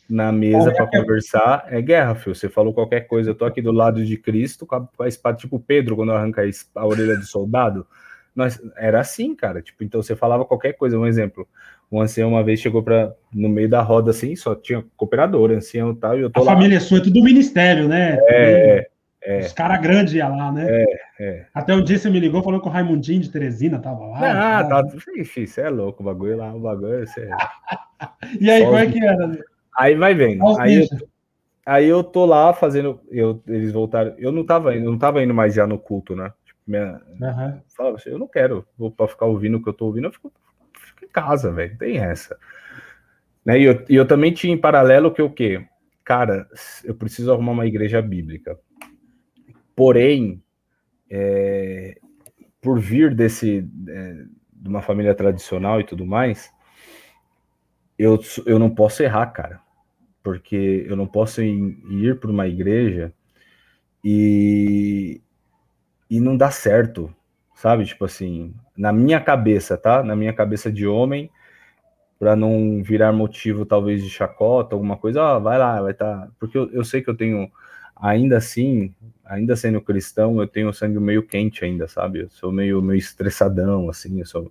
na 0.09 0.31
mesa 0.31 0.71
é 0.71 0.75
para 0.75 0.85
é? 0.85 1.01
conversar, 1.01 1.67
é 1.69 1.81
guerra, 1.81 2.15
filho. 2.15 2.35
Você 2.35 2.49
falou 2.49 2.75
qualquer 2.75 3.03
coisa, 3.03 3.31
eu 3.31 3.35
tô 3.35 3.45
aqui 3.45 3.63
do 3.63 3.73
lado 3.73 4.05
de 4.05 4.17
Cristo 4.17 4.67
com 4.67 4.89
a, 4.99 5.09
espada, 5.09 5.37
tipo 5.37 5.59
Pedro, 5.59 5.97
quando 5.97 6.13
arranca 6.13 6.43
a, 6.75 6.87
orelha 6.87 7.17
do 7.17 7.25
soldado. 7.25 7.87
Nós, 8.35 8.61
era 8.77 9.01
assim, 9.01 9.35
cara. 9.35 9.63
Tipo, 9.63 9.85
então 9.85 10.03
você 10.03 10.15
falava 10.17 10.45
qualquer 10.45 10.73
coisa. 10.73 10.99
Um 10.99 11.07
exemplo, 11.07 11.47
um 11.91 12.01
ancião 12.01 12.31
uma 12.31 12.43
vez 12.43 12.61
chegou 12.61 12.83
para 12.83 13.15
no 13.33 13.49
meio 13.49 13.69
da 13.69 13.81
roda 13.81 14.11
assim, 14.11 14.35
só 14.35 14.55
tinha 14.55 14.85
cooperador, 14.97 15.51
ancião 15.53 15.93
e 15.93 15.97
tal, 15.97 16.19
e 16.19 16.23
eu 16.23 16.31
tô 16.31 16.41
A 16.41 16.45
lá. 16.45 16.53
família 16.53 16.81
sua 16.81 16.99
é 16.99 17.03
tudo 17.03 17.23
ministério, 17.23 17.89
né? 17.89 18.19
É, 18.29 18.89
é. 19.23 19.39
Os 19.39 19.53
caras 19.53 19.81
grandes 19.81 20.13
iam 20.13 20.37
lá, 20.37 20.53
né? 20.53 20.85
é. 21.19 21.47
Até 21.55 21.75
um 21.75 21.83
dia 21.83 21.97
você 21.97 22.11
me 22.11 22.21
ligou 22.21 22.43
falou 22.43 22.61
que 22.61 22.69
o 22.69 22.71
Raimundinho 22.71 23.23
de 23.23 23.31
Teresina 23.31 23.79
tava 23.79 24.07
lá. 24.07 24.59
Ah, 24.59 24.65
tá. 24.65 24.85
Ixi, 25.17 25.47
você 25.47 25.63
é 25.63 25.71
louco, 25.71 26.03
o 26.03 26.07
bagulho 26.07 26.37
lá, 26.37 26.53
o 26.55 26.61
bagulho. 26.61 27.07
Você... 27.07 27.29
E 28.39 28.51
aí, 28.51 28.61
Só 28.61 28.67
como 28.67 28.79
é 28.79 28.87
que 28.87 29.03
era? 29.03 29.39
Aí 29.77 29.95
vai 29.95 30.15
vendo. 30.15 30.45
Aí 30.59 30.77
eu, 30.77 31.09
aí 31.67 31.87
eu 31.87 32.05
tô 32.05 32.25
lá 32.25 32.53
fazendo. 32.53 33.01
Eu, 33.11 33.43
eles 33.47 33.73
voltaram. 33.73 34.15
Eu 34.19 34.31
não 34.31 34.45
tava 34.45 34.75
indo, 34.77 34.87
eu 34.87 34.93
não 34.93 34.99
tava 34.99 35.23
indo 35.23 35.35
mais 35.35 35.55
já 35.55 35.67
no 35.67 35.79
culto, 35.79 36.15
né? 36.15 36.33
Tipo, 36.45 36.61
minha, 36.67 37.01
Aham. 37.23 37.63
falava 37.77 37.97
assim, 37.97 38.11
eu 38.11 38.19
não 38.19 38.29
quero, 38.29 38.67
vou 38.79 38.91
para 38.91 39.09
ficar 39.09 39.27
ouvindo 39.27 39.59
o 39.59 39.63
que 39.63 39.69
eu 39.69 39.75
tô 39.75 39.87
ouvindo, 39.87 40.07
eu 40.07 40.13
fico, 40.13 40.33
fico 40.79 41.05
em 41.05 41.09
casa, 41.09 41.53
velho. 41.53 41.77
Tem 41.77 41.99
essa. 41.99 42.39
Né? 43.45 43.61
E 43.61 43.65
eu, 43.65 43.85
e 43.89 43.95
eu 43.95 44.07
também 44.07 44.33
tinha 44.33 44.53
em 44.53 44.61
paralelo 44.61 45.13
que 45.13 45.23
o 45.23 45.31
quê? 45.31 45.67
Cara, 46.05 46.49
eu 46.85 46.95
preciso 46.95 47.33
arrumar 47.33 47.53
uma 47.53 47.67
igreja 47.67 48.01
bíblica. 48.01 48.59
Porém, 49.75 50.43
é, 51.11 51.99
por 52.61 52.79
vir 52.79 53.15
desse 53.15 53.69
é, 53.89 54.25
de 54.53 54.69
uma 54.69 54.81
família 54.81 55.15
tradicional 55.15 55.81
e 55.81 55.85
tudo 55.85 56.07
mais, 56.07 56.51
eu, 57.99 58.19
eu 58.47 58.59
não 58.59 58.71
posso 58.71 59.03
errar, 59.03 59.27
cara. 59.27 59.61
Porque 60.25 60.85
eu 60.89 60.97
não 60.97 61.07
posso 61.07 61.43
ir, 61.43 62.19
para 62.19 62.31
uma 62.31 62.49
igreja 62.49 63.13
e, 64.03 65.21
e 66.11 66.19
não 66.19 66.37
dá 66.37 66.51
certo, 66.51 67.15
sabe? 67.55 67.85
Tipo 67.85 68.07
assim, 68.07 68.55
na 68.77 68.93
minha 68.93 69.21
cabeça, 69.21 69.77
tá? 69.77 70.03
Na 70.03 70.17
minha 70.17 70.33
cabeça 70.33 70.73
de 70.73 70.87
homem, 70.87 71.31
para 72.19 72.35
não 72.35 72.83
virar 72.83 73.13
motivo 73.13 73.67
talvez 73.67 74.03
de 74.03 74.09
chacota, 74.09 74.75
alguma 74.75 74.97
coisa, 74.97 75.23
ó, 75.23 75.39
vai 75.39 75.59
lá, 75.59 75.83
vai 75.83 75.93
estar. 75.93 76.23
Tá... 76.23 76.29
Porque 76.41 76.57
eu, 76.57 76.71
eu 76.71 76.85
sei 76.85 77.03
que 77.03 77.11
eu 77.11 77.17
tenho, 77.17 77.51
ainda 77.95 78.39
assim, 78.39 78.95
ainda 79.25 79.55
sendo 79.57 79.81
cristão, 79.81 80.41
eu 80.41 80.47
tenho 80.47 80.71
o 80.71 80.73
sangue 80.73 80.99
meio 80.99 81.23
quente 81.23 81.65
ainda, 81.67 81.87
sabe? 81.87 82.21
Eu 82.21 82.31
sou 82.31 82.51
meio, 82.51 82.81
meio 82.81 82.99
estressadão, 82.99 83.91
assim, 83.91 84.21
eu 84.21 84.27
sou. 84.27 84.51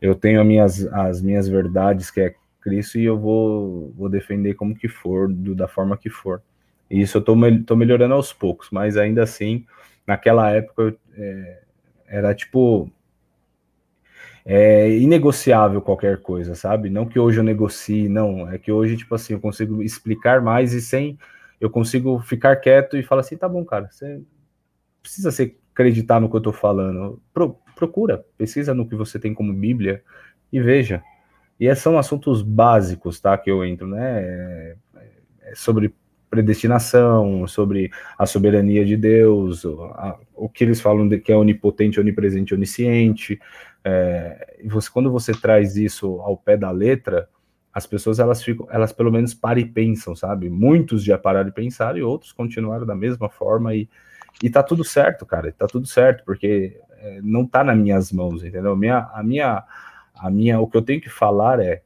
Eu 0.00 0.16
tenho 0.16 0.40
as 0.40 0.46
minhas, 0.46 0.86
as 0.92 1.22
minhas 1.22 1.48
verdades, 1.48 2.10
que 2.10 2.20
é 2.20 2.34
Cristo, 2.66 2.98
e 2.98 3.04
eu 3.04 3.16
vou, 3.16 3.92
vou 3.96 4.08
defender 4.08 4.54
como 4.54 4.74
que 4.74 4.88
for, 4.88 5.32
do, 5.32 5.54
da 5.54 5.68
forma 5.68 5.96
que 5.96 6.10
for. 6.10 6.42
E 6.90 7.00
isso 7.00 7.18
eu 7.18 7.22
tô, 7.22 7.36
tô 7.64 7.76
melhorando 7.76 8.14
aos 8.14 8.32
poucos, 8.32 8.70
mas 8.72 8.96
ainda 8.96 9.22
assim, 9.22 9.64
naquela 10.04 10.50
época, 10.50 10.82
eu, 10.82 10.98
é, 11.16 11.62
era 12.08 12.34
tipo. 12.34 12.90
É 14.44 14.90
inegociável 14.90 15.80
qualquer 15.80 16.18
coisa, 16.18 16.54
sabe? 16.54 16.90
Não 16.90 17.06
que 17.06 17.18
hoje 17.18 17.38
eu 17.38 17.44
negocie, 17.44 18.08
não. 18.08 18.48
É 18.50 18.58
que 18.58 18.70
hoje, 18.72 18.96
tipo 18.96 19.14
assim, 19.14 19.34
eu 19.34 19.40
consigo 19.40 19.82
explicar 19.82 20.42
mais 20.42 20.72
e 20.72 20.80
sem. 20.80 21.16
Eu 21.60 21.70
consigo 21.70 22.18
ficar 22.20 22.56
quieto 22.56 22.96
e 22.96 23.02
falar 23.02 23.20
assim: 23.20 23.36
tá 23.36 23.48
bom, 23.48 23.64
cara, 23.64 23.88
você 23.90 24.20
precisa 25.02 25.30
se 25.30 25.56
acreditar 25.72 26.20
no 26.20 26.28
que 26.28 26.36
eu 26.36 26.40
tô 26.40 26.52
falando. 26.52 27.20
Pro, 27.32 27.56
procura, 27.76 28.24
pesquisa 28.36 28.74
no 28.74 28.88
que 28.88 28.96
você 28.96 29.20
tem 29.20 29.32
como 29.32 29.52
Bíblia 29.52 30.02
e 30.52 30.60
veja. 30.60 31.02
E 31.58 31.66
esses 31.66 31.82
são 31.82 31.98
assuntos 31.98 32.42
básicos, 32.42 33.20
tá? 33.20 33.36
Que 33.38 33.50
eu 33.50 33.64
entro, 33.64 33.86
né? 33.86 34.76
é 35.46 35.54
sobre 35.54 35.94
predestinação, 36.28 37.46
sobre 37.46 37.90
a 38.18 38.26
soberania 38.26 38.84
de 38.84 38.96
Deus, 38.96 39.64
o, 39.64 39.84
a, 39.84 40.18
o 40.34 40.48
que 40.48 40.64
eles 40.64 40.80
falam 40.80 41.08
de 41.08 41.18
que 41.18 41.32
é 41.32 41.36
onipotente, 41.36 42.00
onipresente, 42.00 42.52
onisciente. 42.52 43.40
É, 43.84 44.56
e 44.62 44.68
você, 44.68 44.90
quando 44.90 45.10
você 45.10 45.32
traz 45.32 45.76
isso 45.76 46.20
ao 46.20 46.36
pé 46.36 46.56
da 46.56 46.70
letra, 46.70 47.28
as 47.72 47.86
pessoas 47.86 48.18
elas 48.18 48.42
ficam, 48.42 48.66
elas 48.70 48.92
pelo 48.92 49.12
menos 49.12 49.34
param 49.34 49.60
e 49.60 49.64
pensam, 49.64 50.16
sabe? 50.16 50.50
Muitos 50.50 51.04
já 51.04 51.16
pararam 51.16 51.46
de 51.48 51.54
pensar 51.54 51.96
e 51.96 52.02
outros 52.02 52.32
continuaram 52.32 52.84
da 52.84 52.96
mesma 52.96 53.28
forma 53.28 53.74
e, 53.74 53.88
e 54.42 54.50
tá 54.50 54.62
tudo 54.62 54.82
certo, 54.82 55.24
cara, 55.24 55.52
tá 55.52 55.66
tudo 55.66 55.86
certo, 55.86 56.24
porque 56.24 56.80
é, 56.98 57.20
não 57.22 57.46
tá 57.46 57.62
nas 57.62 57.78
minhas 57.78 58.10
mãos, 58.10 58.42
entendeu? 58.42 58.74
Minha, 58.76 59.08
a 59.12 59.22
minha, 59.22 59.62
a 60.18 60.30
minha, 60.30 60.60
o 60.60 60.66
que 60.66 60.76
eu 60.76 60.82
tenho 60.82 61.00
que 61.00 61.10
falar 61.10 61.60
é 61.60 61.82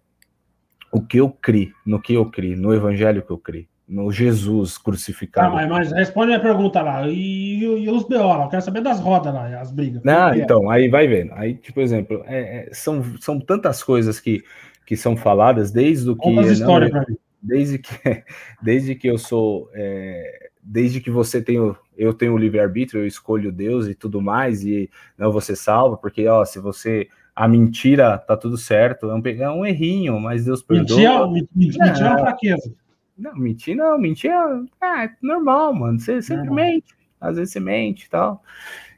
o 0.92 1.00
que 1.00 1.18
eu 1.18 1.30
criei, 1.30 1.72
no 1.86 2.00
que 2.00 2.14
eu 2.14 2.26
criei, 2.26 2.56
no 2.56 2.74
evangelho 2.74 3.22
que 3.22 3.30
eu 3.30 3.38
criei, 3.38 3.68
no 3.88 4.10
Jesus 4.10 4.76
crucificado. 4.78 5.56
Ah, 5.56 5.66
mas, 5.66 5.92
responde 5.92 6.32
a 6.32 6.38
minha 6.38 6.40
pergunta 6.40 6.80
lá. 6.80 7.06
E, 7.08 7.58
e, 7.58 7.84
e 7.84 7.90
os 7.90 8.04
BO 8.04 8.16
lá? 8.16 8.44
Eu 8.44 8.48
quero 8.48 8.62
saber 8.62 8.80
das 8.80 9.00
rodas 9.00 9.32
lá, 9.32 9.60
as 9.60 9.70
brigas. 9.70 10.02
Não, 10.02 10.14
Como 10.14 10.32
que 10.34 10.40
é? 10.40 10.42
então, 10.42 10.70
aí 10.70 10.88
vai 10.88 11.06
vendo. 11.06 11.32
Aí, 11.34 11.54
tipo, 11.54 11.80
exemplo, 11.80 12.22
é, 12.26 12.68
é, 12.68 12.68
são, 12.72 13.02
são 13.18 13.40
tantas 13.40 13.82
coisas 13.82 14.18
que, 14.18 14.42
que 14.86 14.96
são 14.96 15.16
faladas 15.16 15.70
desde 15.70 16.10
o 16.10 16.16
que. 16.16 16.22
Conta 16.22 16.40
as 16.40 16.46
não, 16.46 16.52
histórias 16.52 16.92
mim. 16.92 17.16
desde 17.40 17.78
que 17.78 17.90
desde 18.60 18.94
que 18.94 19.08
eu 19.08 19.18
sou 19.18 19.70
é, 19.72 20.50
desde 20.62 21.00
que 21.00 21.10
você 21.10 21.40
tem 21.40 21.58
o, 21.58 21.76
eu 21.96 22.12
tenho 22.12 22.34
o 22.34 22.38
livre 22.38 22.60
arbítrio 22.60 23.02
eu 23.02 23.06
escolho 23.06 23.52
Deus 23.52 23.86
e 23.86 23.94
tudo 23.94 24.20
mais 24.20 24.64
e 24.64 24.90
não 25.16 25.32
você 25.32 25.56
salva 25.56 25.96
porque 25.96 26.26
ó 26.26 26.44
se 26.44 26.58
você 26.58 27.08
a 27.40 27.48
mentira 27.48 28.18
tá 28.18 28.36
tudo 28.36 28.58
certo 28.58 29.10
é 29.10 29.14
um, 29.14 29.22
é 29.24 29.50
um 29.50 29.64
errinho 29.64 30.20
mas 30.20 30.44
Deus 30.44 30.62
perdoa. 30.62 31.26
Mentira, 31.54 31.86
é 31.86 32.10
uma 32.10 32.18
fraqueza. 32.18 32.74
não 33.16 33.34
mentir 33.34 33.74
não 33.74 33.98
mentir 33.98 34.30
é, 34.30 35.04
é 35.04 35.10
normal 35.22 35.72
mano. 35.72 35.98
Você 35.98 36.20
sempre 36.20 36.50
mente 36.50 36.94
às 37.18 37.36
vezes 37.36 37.52
você 37.52 37.58
mente 37.60 38.04
e 38.04 38.10
tal. 38.10 38.42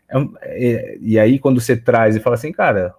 É 0.08 0.18
é- 0.42 0.98
e 1.00 1.18
aí 1.20 1.38
quando 1.38 1.60
você 1.60 1.76
traz 1.76 2.16
e 2.16 2.20
fala 2.20 2.34
assim 2.34 2.50
cara 2.50 2.92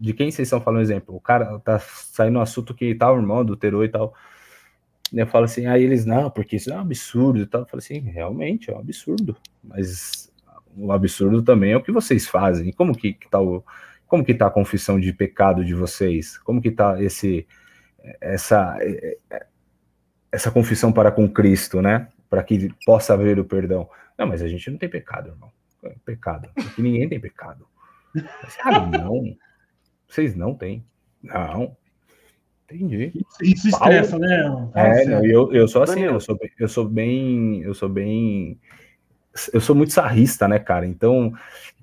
de 0.00 0.12
quem 0.12 0.28
vocês 0.28 0.46
estão 0.46 0.60
falando 0.60 0.82
exemplo? 0.82 1.14
O 1.14 1.20
cara 1.20 1.58
tá 1.60 1.78
saindo 1.78 2.40
um 2.40 2.42
assunto 2.42 2.74
que 2.74 2.94
tal 2.96 3.16
irmão 3.16 3.38
adulterou 3.38 3.84
e 3.84 3.88
tal. 3.88 4.12
Eu 5.12 5.26
falo 5.26 5.44
assim, 5.44 5.66
aí 5.66 5.82
eles, 5.82 6.04
não, 6.04 6.30
porque 6.30 6.56
isso 6.56 6.70
é 6.70 6.76
um 6.76 6.80
absurdo 6.80 7.40
e 7.40 7.46
tal. 7.46 7.62
Eu 7.62 7.66
falo 7.66 7.78
assim, 7.78 7.98
realmente 8.00 8.70
é 8.70 8.74
um 8.76 8.78
absurdo, 8.78 9.36
mas 9.62 10.30
o 10.76 10.92
absurdo 10.92 11.42
também 11.42 11.72
é 11.72 11.76
o 11.76 11.82
que 11.82 11.90
vocês 11.90 12.28
fazem. 12.28 12.72
Como 12.72 12.96
que, 12.96 13.14
que 13.14 13.28
tá 13.28 13.40
o, 13.40 13.64
como 14.08 14.24
que 14.24 14.34
tá 14.34 14.46
a 14.46 14.50
confissão 14.50 14.98
de 14.98 15.12
pecado 15.12 15.64
de 15.64 15.74
vocês? 15.74 16.36
Como 16.38 16.60
que 16.60 16.70
tá 16.70 17.00
esse, 17.02 17.46
essa, 18.20 18.76
essa 20.32 20.50
confissão 20.50 20.92
para 20.92 21.12
com 21.12 21.28
Cristo, 21.28 21.80
né? 21.80 22.08
Para 22.28 22.42
que 22.42 22.70
possa 22.84 23.14
haver 23.14 23.38
o 23.38 23.44
perdão. 23.44 23.88
Não, 24.16 24.26
mas 24.26 24.42
a 24.42 24.48
gente 24.48 24.70
não 24.70 24.78
tem 24.78 24.88
pecado, 24.88 25.28
irmão. 25.28 25.50
É 25.84 25.94
pecado. 26.04 26.50
Aqui 26.56 26.82
ninguém 26.82 27.08
tem 27.08 27.20
pecado. 27.20 27.66
Mas, 28.14 28.56
ah, 28.64 28.80
não. 28.86 29.36
Vocês 30.08 30.34
não 30.34 30.54
têm. 30.54 30.84
Não. 31.22 31.76
Entendi. 32.70 33.12
Isso 33.42 33.68
estressa, 33.68 34.18
né? 34.18 34.70
É, 34.74 35.04
não, 35.06 35.24
eu, 35.24 35.52
eu 35.54 35.68
sou 35.68 35.82
assim, 35.82 36.00
eu 36.00 36.20
sou, 36.20 36.36
bem- 36.36 36.50
eu 36.58 36.68
sou 36.68 36.86
bem, 36.88 37.62
eu 37.62 37.74
sou 37.74 37.88
bem, 37.88 38.60
eu 39.52 39.60
sou 39.60 39.74
muito 39.74 39.92
sarrista, 39.92 40.46
né, 40.46 40.58
cara? 40.58 40.86
Então, 40.86 41.32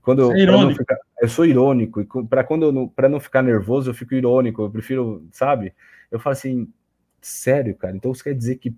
quando 0.01 0.21
eu, 0.21 0.31
é 0.31 0.43
pra 0.43 0.51
não 0.51 0.59
irônico. 0.59 0.79
ficar- 0.79 0.99
eu 1.25 1.29
sou 1.29 1.45
irônico 1.45 2.01
e 2.01 2.07
para 2.29 2.43
quando 2.43 2.71
não, 2.71 2.87
para 2.87 3.09
não 3.09 3.19
ficar 3.19 3.41
nervoso, 3.41 3.89
eu 3.89 3.93
fico 3.93 4.13
irônico. 4.15 4.61
Eu 4.63 4.71
prefiro, 4.71 5.27
sabe? 5.31 5.73
Eu 6.09 6.19
falo 6.19 6.33
assim, 6.33 6.67
sério, 7.21 7.75
cara. 7.75 7.95
Então, 7.95 8.11
isso 8.11 8.23
quer 8.23 8.33
dizer 8.33 8.57
que 8.57 8.75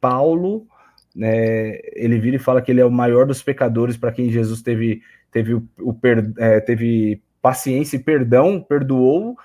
Paulo, 0.00 0.66
né, 1.14 1.78
ele 1.94 2.18
vira 2.18 2.36
e 2.36 2.40
fala 2.40 2.62
que 2.62 2.70
ele 2.70 2.80
é 2.80 2.84
o 2.84 2.90
maior 2.90 3.26
dos 3.26 3.42
pecadores 3.42 3.96
para 3.96 4.12
quem 4.12 4.30
Jesus 4.30 4.62
teve, 4.62 5.02
teve 5.30 5.54
o, 5.54 5.68
o 5.78 5.92
per- 5.92 6.32
é, 6.38 6.60
teve 6.60 7.22
paciência 7.42 7.96
e 7.96 8.02
perdão, 8.02 8.60
perdoou 8.62 9.36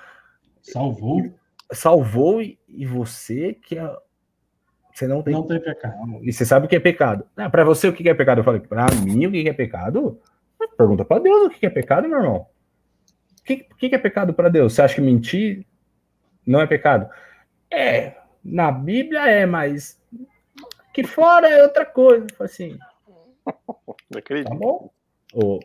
Salvou, 0.61 1.31
salvou 1.71 2.41
e, 2.41 2.57
e 2.67 2.85
você 2.85 3.53
que 3.53 3.77
é, 3.77 3.95
você 4.93 5.07
não 5.07 5.21
tem 5.21 5.33
não 5.33 5.43
tem 5.43 5.59
pecado. 5.59 6.19
e 6.23 6.33
você 6.33 6.45
sabe 6.45 6.65
o 6.65 6.69
que 6.69 6.75
é 6.75 6.79
pecado. 6.79 7.25
Ah, 7.37 7.49
para 7.49 7.63
você 7.63 7.87
o 7.87 7.93
que 7.93 8.07
é 8.09 8.13
pecado? 8.13 8.39
Eu 8.39 8.43
falei, 8.43 8.61
para 8.61 8.87
mim 8.95 9.27
o 9.27 9.31
que 9.31 9.47
é 9.47 9.53
pecado? 9.53 10.19
Pergunta 10.77 11.05
para 11.05 11.21
Deus 11.21 11.45
o 11.47 11.49
que 11.49 11.65
é 11.65 11.69
pecado, 11.69 12.07
meu 12.07 12.17
irmão. 12.19 12.47
O 13.39 13.43
que, 13.43 13.67
o 13.71 13.75
que 13.75 13.93
é 13.93 13.97
pecado 13.97 14.33
para 14.33 14.49
Deus? 14.49 14.73
Você 14.73 14.81
acha 14.81 14.95
que 14.95 15.01
mentir 15.01 15.65
não 16.45 16.61
é 16.61 16.67
pecado? 16.67 17.09
É, 17.71 18.13
na 18.43 18.71
Bíblia 18.71 19.27
é, 19.29 19.45
mas 19.45 20.01
que 20.93 21.03
fora 21.03 21.47
é 21.47 21.61
outra 21.63 21.85
coisa. 21.85 22.25
Assim, 22.39 22.77
Não 23.45 24.17
acredito. 24.19 24.49
tá 24.49 24.55
bom? 24.55 24.89
Ô, 25.33 25.59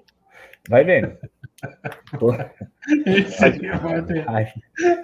vai 0.68 0.84
vendo. 0.84 1.16
Ai, 4.26 4.52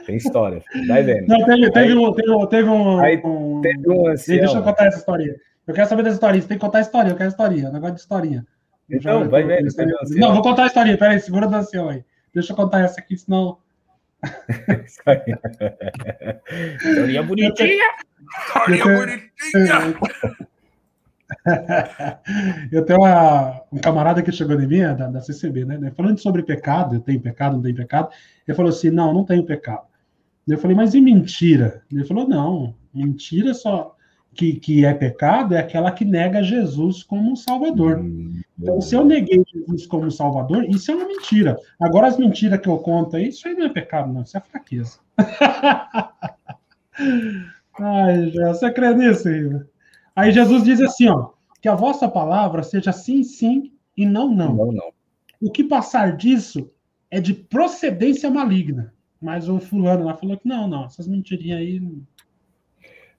tem 0.06 0.16
história, 0.16 0.62
vai 0.86 1.02
vendo. 1.02 1.26
Não, 1.28 1.44
teve, 1.44 1.70
teve, 1.70 1.92
Aí- 1.92 1.96
um, 1.96 2.12
teve, 2.12 2.30
um- 2.30 2.46
teve 2.46 2.68
um. 2.68 2.98
Aí 3.00 3.22
um- 3.24 3.60
Teve 3.60 3.90
um 3.90 4.08
ancião. 4.08 4.38
Deixa 4.38 4.58
eu 4.58 4.62
contar 4.62 4.86
essa 4.86 4.98
historinha. 4.98 5.34
Eu 5.66 5.74
quero 5.74 5.88
saber 5.88 6.02
dessa 6.02 6.14
historinha. 6.16 6.42
Você 6.42 6.48
tem 6.48 6.58
que 6.58 6.64
contar 6.64 6.78
a 6.78 6.82
historinha. 6.82 7.12
Eu 7.12 7.16
quero 7.16 7.28
a 7.28 7.30
historinha. 7.32 7.70
Negócio 7.70 7.94
de 7.94 8.00
historinha. 8.00 8.46
Então, 8.90 9.24
Já- 9.24 9.28
vai 9.28 9.42
teve 9.46 9.64
um 9.64 9.66
ancião. 10.02 10.20
Não, 10.20 10.34
vou 10.34 10.42
contar 10.42 10.64
a 10.64 10.66
historinha. 10.66 10.96
Peraí, 10.98 11.20
segura 11.20 11.46
do 11.48 11.56
ancião 11.56 11.88
aí. 11.88 12.04
Deixa 12.32 12.52
eu 12.52 12.56
contar 12.56 12.80
essa 12.80 13.00
aqui, 13.00 13.16
senão. 13.16 13.58
Isso 14.84 15.00
aí. 15.06 15.20
Historinha 16.76 17.22
bonitinha. 17.22 17.84
Eu 22.72 22.84
tenho- 22.84 23.00
uma- 23.00 23.62
um 23.72 23.78
camarada 23.78 24.22
que 24.22 24.30
chegou 24.32 24.60
em 24.60 24.66
mim, 24.66 24.80
é 24.80 24.94
da, 24.94 25.08
da 25.08 25.20
CCB, 25.20 25.64
né? 25.64 25.90
Falando 25.96 26.18
sobre 26.18 26.42
pecado, 26.42 26.94
eu 26.96 27.00
tenho 27.00 27.20
pecado, 27.20 27.54
não 27.56 27.62
tenho 27.62 27.74
pecado. 27.74 28.10
Ele 28.46 28.56
falou 28.56 28.70
assim: 28.70 28.90
não, 28.90 29.12
não 29.12 29.24
tenho 29.24 29.44
pecado. 29.44 29.86
Eu 30.46 30.58
falei, 30.58 30.76
mas 30.76 30.94
e 30.94 31.00
mentira? 31.00 31.82
Ele 31.90 32.04
falou: 32.04 32.28
não, 32.28 32.74
mentira 32.94 33.52
só 33.54 33.95
que, 34.36 34.54
que 34.60 34.84
é 34.84 34.94
pecado 34.94 35.54
é 35.54 35.58
aquela 35.58 35.90
que 35.90 36.04
nega 36.04 36.42
Jesus 36.42 37.02
como 37.02 37.32
um 37.32 37.36
Salvador. 37.36 37.98
Hum, 37.98 38.40
Então, 38.58 38.80
se 38.80 38.94
eu 38.94 39.04
neguei 39.04 39.42
Jesus 39.52 39.86
como 39.86 40.10
Salvador, 40.10 40.64
isso 40.64 40.90
é 40.90 40.94
uma 40.94 41.06
mentira. 41.08 41.56
Agora, 41.80 42.06
as 42.08 42.18
mentiras 42.18 42.60
que 42.60 42.68
eu 42.68 42.78
conto 42.78 43.16
aí, 43.16 43.28
isso 43.28 43.48
aí 43.48 43.54
não 43.54 43.66
é 43.66 43.68
pecado, 43.68 44.12
não, 44.12 44.22
isso 44.22 44.36
é 44.36 44.40
fraqueza. 44.40 44.98
Ai, 47.78 48.30
já, 48.30 48.48
você 48.48 48.70
crê 48.72 48.94
nisso 48.94 49.28
aí? 49.28 49.60
Aí 50.14 50.32
Jesus 50.32 50.64
diz 50.64 50.80
assim, 50.80 51.08
ó, 51.08 51.30
que 51.60 51.68
a 51.68 51.74
vossa 51.74 52.08
palavra 52.08 52.62
seja 52.62 52.92
sim, 52.92 53.22
sim 53.22 53.72
e 53.96 54.06
não, 54.06 54.28
não. 54.34 54.54
Não, 54.54 54.72
não. 54.72 54.92
O 55.40 55.50
que 55.50 55.62
passar 55.64 56.16
disso 56.16 56.70
é 57.10 57.20
de 57.20 57.34
procedência 57.34 58.30
maligna. 58.30 58.92
Mas 59.20 59.48
o 59.48 59.58
fulano 59.58 60.04
lá 60.04 60.14
falou 60.14 60.36
que 60.36 60.48
não, 60.48 60.68
não, 60.68 60.84
essas 60.84 61.06
mentirinhas 61.06 61.58
aí 61.58 61.82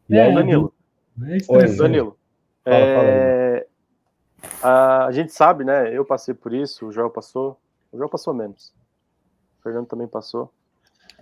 E 0.10 0.16
É, 0.16 0.24
aí, 0.26 0.34
Danilo, 0.34 0.74
é 1.26 1.38
estressante. 1.38 1.78
Danilo, 1.78 2.18
Fala, 2.64 2.76
é, 2.76 3.68
a, 4.62 5.06
a 5.06 5.12
gente 5.12 5.32
sabe, 5.32 5.64
né? 5.64 5.96
Eu 5.96 6.04
passei 6.06 6.34
por 6.34 6.54
isso, 6.54 6.88
o 6.88 6.92
Joel 6.92 7.10
passou. 7.10 7.58
O 7.92 7.98
Joel 7.98 8.10
passou 8.10 8.34
menos. 8.34 8.74
O 9.60 9.64
Fernando 9.64 9.88
também 9.88 10.08
passou. 10.08 10.52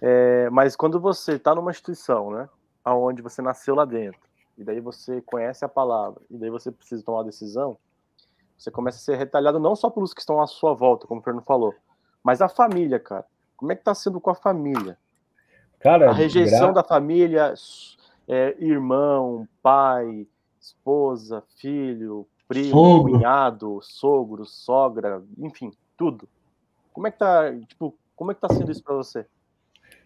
É, 0.02 0.50
mas 0.50 0.76
quando 0.76 1.00
você 1.00 1.34
está 1.34 1.54
numa 1.54 1.72
instituição, 1.72 2.32
né? 2.32 2.50
Onde 2.86 3.22
você 3.22 3.42
nasceu 3.42 3.74
lá 3.76 3.86
dentro, 3.86 4.20
e 4.58 4.64
daí 4.64 4.80
você 4.80 5.22
conhece 5.22 5.66
a 5.66 5.70
palavra, 5.70 6.22
e 6.30 6.38
daí 6.38 6.50
você 6.50 6.72
precisa 6.72 7.04
tomar 7.04 7.20
uma 7.20 7.24
decisão, 7.26 7.78
você 8.58 8.70
começa 8.70 8.98
a 8.98 9.02
ser 9.02 9.16
retalhado 9.18 9.60
não 9.60 9.76
só 9.76 9.90
pelos 9.90 10.14
que 10.14 10.20
estão 10.20 10.40
à 10.42 10.46
sua 10.48 10.74
volta, 10.74 11.08
como 11.08 11.20
o 11.20 11.24
Fernando 11.24 11.44
falou, 11.44 11.74
mas 12.24 12.42
a 12.42 12.48
família, 12.48 13.00
cara. 13.00 13.26
Como 13.58 13.72
é 13.72 13.76
que 13.76 13.84
tá 13.84 13.94
sendo 13.96 14.20
com 14.22 14.30
a 14.30 14.36
família? 14.36 14.98
Cara, 15.80 16.10
A 16.10 16.14
rejeição 16.14 16.74
gra- 16.74 16.82
da 16.82 16.88
família, 16.88 17.54
é, 18.28 18.56
irmão, 18.64 19.48
pai, 19.62 20.28
esposa, 20.60 21.44
filho, 21.60 22.28
primo, 22.48 22.92
Sogro. 22.92 22.94
cunhado, 22.94 23.80
sogro, 23.82 24.46
sogra, 24.46 25.24
enfim, 25.38 25.72
tudo. 25.98 26.30
Como 26.94 27.08
é 27.08 27.12
que 27.12 27.20
tá, 27.20 27.52
tipo, 27.68 27.98
como 28.16 28.32
é 28.32 28.36
que 28.36 28.42
tá 28.42 28.50
sendo 28.50 28.72
isso 28.72 28.84
pra 28.84 28.96
você? 28.96 29.28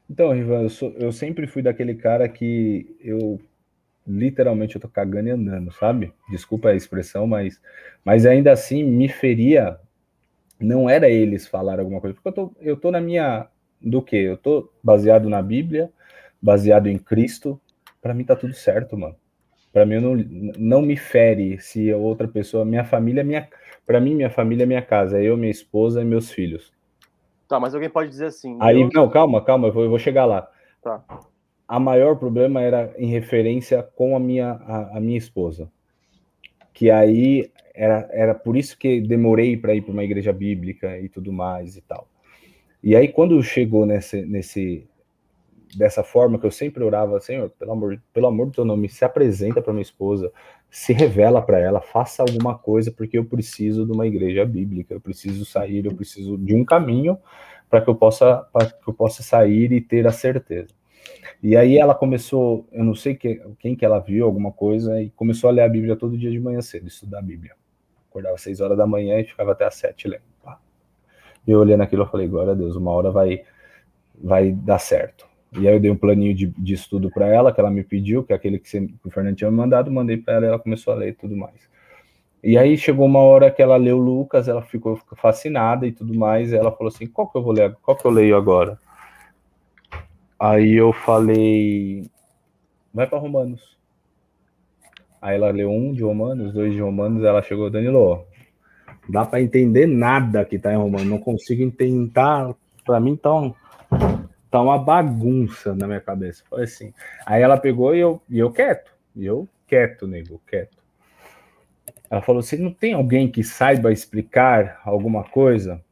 Então, 0.10 0.32
Rivan, 0.34 0.64
eu, 0.64 0.70
sou- 0.70 0.94
eu 0.98 1.12
sempre 1.12 1.48
fui 1.48 1.62
daquele 1.62 1.96
cara 1.96 2.28
que 2.28 2.96
eu 3.00 3.40
literalmente 4.08 4.76
eu 4.76 4.82
tô 4.82 4.90
cagando 4.90 5.30
e 5.30 5.32
andando, 5.32 5.72
sabe? 5.74 6.14
Desculpa 6.32 6.70
a 6.70 6.76
expressão, 6.76 7.28
mas, 7.28 7.62
mas 8.06 8.26
ainda 8.26 8.52
assim 8.52 8.84
me 8.84 9.10
feria. 9.10 9.80
Não 10.60 10.90
era 10.90 11.10
eles 11.10 11.48
falar 11.48 11.80
alguma 11.80 12.02
coisa, 12.02 12.16
porque 12.16 12.30
eu 12.30 12.34
tô, 12.34 12.54
eu 12.62 12.78
tô 12.78 12.92
na 12.92 13.02
minha. 13.02 13.48
Do 13.82 14.02
quê? 14.02 14.18
Eu 14.18 14.38
tô 14.38 14.72
baseado 14.84 15.30
na 15.30 15.42
Bíblia, 15.42 15.92
baseado 16.42 16.88
em 16.88 16.98
Cristo. 17.00 17.60
Pra 18.02 18.14
mim 18.14 18.24
tá 18.24 18.36
tudo 18.36 18.54
certo, 18.54 18.98
mano. 18.98 19.16
Pra 19.72 19.86
mim 19.86 20.00
não, 20.00 20.16
não 20.58 20.82
me 20.82 20.98
fere 20.98 21.60
se 21.60 21.94
outra 21.94 22.28
pessoa. 22.28 22.66
Minha 22.66 22.84
família, 22.84 23.22
é 23.22 23.24
minha. 23.24 23.48
Pra 23.86 24.00
mim, 24.00 24.16
minha 24.16 24.30
família 24.30 24.64
é 24.64 24.66
minha 24.66 24.82
casa. 24.82 25.22
Eu, 25.22 25.38
minha 25.38 25.52
esposa 25.52 26.02
e 26.02 26.06
meus 26.06 26.32
filhos. 26.32 26.74
Tá, 27.48 27.60
mas 27.60 27.74
alguém 27.74 27.90
pode 27.90 28.10
dizer 28.10 28.28
assim. 28.28 28.58
Aí, 28.60 28.82
eu- 28.82 28.90
não, 28.94 29.10
calma, 29.10 29.44
calma, 29.44 29.68
eu 29.68 29.72
vou, 29.74 29.84
eu 29.84 29.90
vou 29.90 30.00
chegar 30.00 30.26
lá. 30.26 30.50
Tá. 30.82 31.04
a 31.68 31.80
maior 31.80 32.16
problema 32.16 32.62
era 32.62 32.94
em 32.98 33.08
referência 33.08 33.84
com 33.84 34.16
a 34.16 34.20
minha, 34.20 34.52
a, 34.52 34.98
a 34.98 35.00
minha 35.00 35.18
esposa. 35.18 35.70
Que 36.74 36.90
aí 36.90 37.52
era, 37.76 38.10
era 38.12 38.34
por 38.34 38.56
isso 38.58 38.78
que 38.78 39.02
demorei 39.02 39.56
para 39.58 39.76
ir 39.76 39.82
para 39.82 39.92
uma 39.92 40.04
igreja 40.04 40.32
bíblica 40.34 40.98
e 41.00 41.10
tudo 41.10 41.32
mais 41.32 41.76
e 41.76 41.82
tal. 41.82 42.08
E 42.82 42.96
aí, 42.96 43.08
quando 43.10 43.42
chegou 43.44 43.86
nesse, 43.86 44.22
nesse, 44.26 44.88
dessa 45.76 46.04
forma 46.04 46.40
que 46.40 46.46
eu 46.46 46.52
sempre 46.52 46.84
orava, 46.84 47.20
Senhor, 47.20 47.50
pelo 47.52 47.72
amor, 47.72 48.02
pelo 48.14 48.28
amor 48.28 48.48
do 48.48 48.52
teu 48.54 48.66
nome, 48.66 48.90
se 48.90 49.06
apresenta 49.06 49.62
para 49.62 49.74
minha 49.74 49.82
esposa, 49.82 50.32
se 50.70 50.94
revela 50.94 51.42
para 51.42 51.60
ela, 51.60 51.82
faça 51.82 52.24
alguma 52.24 52.58
coisa, 52.58 52.92
porque 52.92 53.18
eu 53.18 53.26
preciso 53.26 53.86
de 53.86 53.92
uma 53.92 54.08
igreja 54.08 54.46
bíblica, 54.46 54.94
eu 54.94 55.02
preciso 55.02 55.46
sair, 55.46 55.86
eu 55.86 55.94
preciso 55.94 56.38
de 56.38 56.56
um 56.56 56.66
caminho 56.66 57.18
para 57.70 57.82
que 57.82 57.90
eu 57.90 57.96
possa 57.96 58.48
para 58.52 58.66
que 58.68 58.88
eu 58.88 58.94
possa 58.94 59.22
sair 59.22 59.72
e 59.72 59.82
ter 59.82 60.08
a 60.08 60.12
certeza. 60.12 60.74
E 61.42 61.56
aí 61.56 61.78
ela 61.78 61.96
começou, 61.96 62.68
eu 62.72 62.84
não 62.84 62.96
sei 62.96 63.16
que, 63.16 63.42
quem 63.60 63.76
que 63.76 63.86
ela 63.86 64.00
viu, 64.00 64.26
alguma 64.26 64.52
coisa, 64.52 65.02
e 65.02 65.10
começou 65.12 65.50
a 65.50 65.54
ler 65.54 65.62
a 65.62 65.70
Bíblia 65.70 65.96
todo 65.96 66.18
dia 66.18 66.32
de 66.32 66.40
manhã 66.40 66.62
cedo, 66.62 66.88
estudar 66.88 67.20
a 67.20 67.22
Bíblia. 67.22 67.54
Acordava 68.10 68.36
às 68.36 68.42
seis 68.42 68.60
horas 68.60 68.78
da 68.78 68.86
manhã 68.86 69.20
e 69.20 69.24
ficava 69.24 69.54
até 69.54 69.66
às 69.66 69.76
sete 69.76 70.08
lendo. 70.08 70.24
E 71.48 71.52
eu 71.52 71.60
olhando 71.60 71.82
aquilo, 71.82 72.04
eu 72.04 72.08
falei, 72.08 72.28
glória 72.28 72.52
a 72.52 72.56
Deus, 72.56 72.76
uma 72.76 72.92
hora 72.92 73.12
vai, 73.12 73.44
vai 74.22 74.52
dar 74.52 74.80
certo. 74.80 75.29
E 75.54 75.68
aí 75.68 75.74
eu 75.74 75.80
dei 75.80 75.90
um 75.90 75.96
planinho 75.96 76.34
de, 76.34 76.48
de 76.48 76.74
estudo 76.74 77.10
para 77.10 77.28
ela, 77.28 77.52
que 77.52 77.60
ela 77.60 77.72
me 77.72 77.84
pediu, 77.84 78.24
que 78.24 78.34
é 78.34 78.36
aquele 78.36 78.60
que, 78.60 78.70
você, 78.70 78.82
que 78.82 79.08
o 79.08 79.10
Fernando 79.10 79.36
tinha 79.36 79.50
me 79.50 79.58
mandado, 79.58 79.92
mandei 79.92 80.18
para 80.18 80.36
ela 80.36 80.46
e 80.46 80.50
ela 80.50 80.60
começou 80.60 80.94
a 80.94 80.98
ler 80.98 81.10
e 81.10 81.14
tudo 81.14 81.36
mais. 81.36 81.70
E 82.44 82.58
aí 82.58 82.78
chegou 82.78 83.06
uma 83.06 83.20
hora 83.20 83.52
que 83.52 83.62
ela 83.62 83.76
leu 83.76 83.98
Lucas, 83.98 84.48
ela 84.48 84.62
ficou 84.62 84.96
fascinada 85.18 85.86
e 85.88 85.92
tudo 85.92 86.14
mais, 86.18 86.52
e 86.52 86.56
ela 86.56 86.72
falou 86.72 86.88
assim, 86.88 87.08
qual 87.08 87.28
que 87.28 87.38
eu 87.38 87.44
vou 87.44 87.52
ler, 87.52 87.76
qual 87.82 87.98
que 87.98 88.06
eu 88.06 88.12
leio 88.12 88.38
agora? 88.38 88.80
Aí 90.40 90.74
eu 90.74 90.94
falei, 90.94 92.10
vai 92.94 93.08
para 93.08 93.18
Romanos. 93.18 93.78
Aí 95.22 95.36
ela 95.36 95.52
leu 95.52 95.70
um 95.70 95.92
de 95.92 96.02
Romanos, 96.02 96.54
dois 96.54 96.74
de 96.74 96.80
Romanos, 96.80 97.24
ela 97.26 97.42
chegou, 97.42 97.70
Danilo, 97.70 98.26
dá 99.10 99.26
para 99.26 99.42
entender 99.42 99.86
nada 99.86 100.46
que 100.46 100.58
tá 100.58 100.72
em 100.72 100.78
Romanos, 100.78 101.08
não 101.08 101.20
consigo 101.20 101.62
entender, 101.62 102.14
tá, 102.14 102.56
para 102.86 103.02
mim 103.02 103.20
um, 103.26 103.54
tá 104.50 104.62
uma 104.62 104.78
bagunça 104.78 105.76
na 105.76 105.88
minha 105.88 106.02
cabeça. 106.02 106.44
Foi 106.50 106.64
assim. 106.64 106.94
Aí 107.26 107.42
ela 107.42 107.58
pegou 107.58 107.96
e 107.96 108.00
eu, 108.00 108.22
e 108.30 108.40
eu 108.40 108.52
quieto, 108.52 108.92
e 109.16 109.26
eu 109.26 109.48
quieto, 109.68 110.08
nego, 110.08 110.42
quieto. 110.48 110.78
Ela 112.10 112.22
falou: 112.22 112.42
você 112.42 112.58
não 112.58 112.74
tem 112.74 112.94
alguém 112.94 113.30
que 113.30 113.44
saiba 113.44 113.92
explicar 113.92 114.82
alguma 114.84 115.24
coisa 115.24 115.84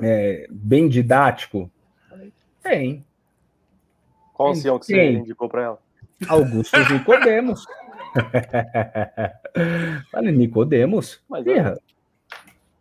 é, 0.00 0.46
bem 0.50 0.88
didático? 0.88 1.70
Tem. 2.62 3.04
Qual 4.34 4.50
ancião 4.50 4.78
que 4.78 4.86
você 4.86 5.12
indicou 5.12 5.48
para 5.48 5.62
ela? 5.62 5.78
Augusto 6.28 6.76
Nicodemos. 6.92 7.66
Falei, 10.10 10.32
Nicodemos? 10.32 11.22
Mas, 11.28 11.44
Pirra, 11.44 11.78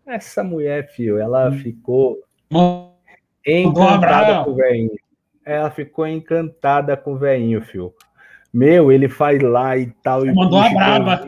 essa 0.05 0.43
mulher, 0.43 0.89
filho, 0.89 1.17
ela 1.17 1.49
hum. 1.49 1.59
ficou 1.59 2.21
encantada 3.51 4.43
com 4.43 4.51
o 4.51 4.55
velhinho. 4.55 4.91
Ela 5.45 5.71
ficou 5.71 6.05
encantada 6.05 6.95
com 6.95 7.13
o 7.13 7.17
velhinho, 7.17 7.61
filho. 7.61 7.93
Meu, 8.53 8.91
ele 8.91 9.07
faz 9.07 9.41
lá 9.41 9.77
e 9.77 9.87
tal. 10.03 10.25
E 10.25 10.33
mandou 10.33 10.59
a 10.59 10.69
brava. 10.69 11.27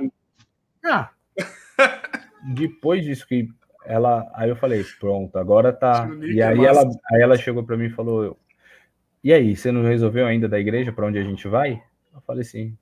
Ah, 0.86 1.09
depois 2.53 3.03
disso 3.03 3.28
que 3.28 3.47
ela, 3.86 4.30
aí 4.34 4.49
eu 4.49 4.55
falei, 4.55 4.84
pronto, 4.99 5.38
agora 5.38 5.72
tá. 5.72 6.09
E 6.22 6.41
aí 6.41 6.65
ela, 6.65 6.82
aí 7.11 7.22
ela 7.22 7.38
chegou 7.38 7.63
para 7.63 7.78
mim 7.78 7.86
e 7.86 7.91
falou, 7.91 8.38
e 9.24 9.32
aí, 9.32 9.55
você 9.55 9.72
não 9.72 9.84
resolveu 9.84 10.26
ainda 10.26 10.49
da 10.49 10.59
igreja 10.59 10.91
para 10.91 11.05
onde 11.05 11.19
a 11.19 11.24
gente 11.24 11.47
vai? 11.47 11.82
Eu 12.13 12.22
falei 12.22 12.41
assim, 12.41 12.76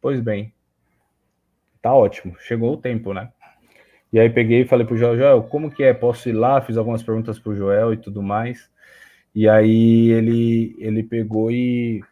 pois 0.00 0.20
bem, 0.20 0.52
tá 1.80 1.94
ótimo, 1.94 2.34
chegou 2.40 2.72
o 2.72 2.76
tempo, 2.76 3.14
né? 3.14 3.30
E 4.12 4.18
aí 4.18 4.30
peguei 4.30 4.62
e 4.62 4.66
falei 4.66 4.86
pro 4.86 4.96
Joel, 4.96 5.16
Joel, 5.16 5.42
como 5.42 5.70
que 5.70 5.82
é? 5.82 5.92
Posso 5.92 6.28
ir 6.28 6.32
lá? 6.32 6.60
Fiz 6.60 6.76
algumas 6.76 7.02
perguntas 7.02 7.38
pro 7.38 7.54
Joel 7.54 7.92
e 7.92 7.96
tudo 7.96 8.22
mais. 8.22 8.70
E 9.34 9.48
aí 9.48 10.10
ele 10.10 10.74
ele 10.78 11.02
pegou 11.02 11.50
e 11.50 12.02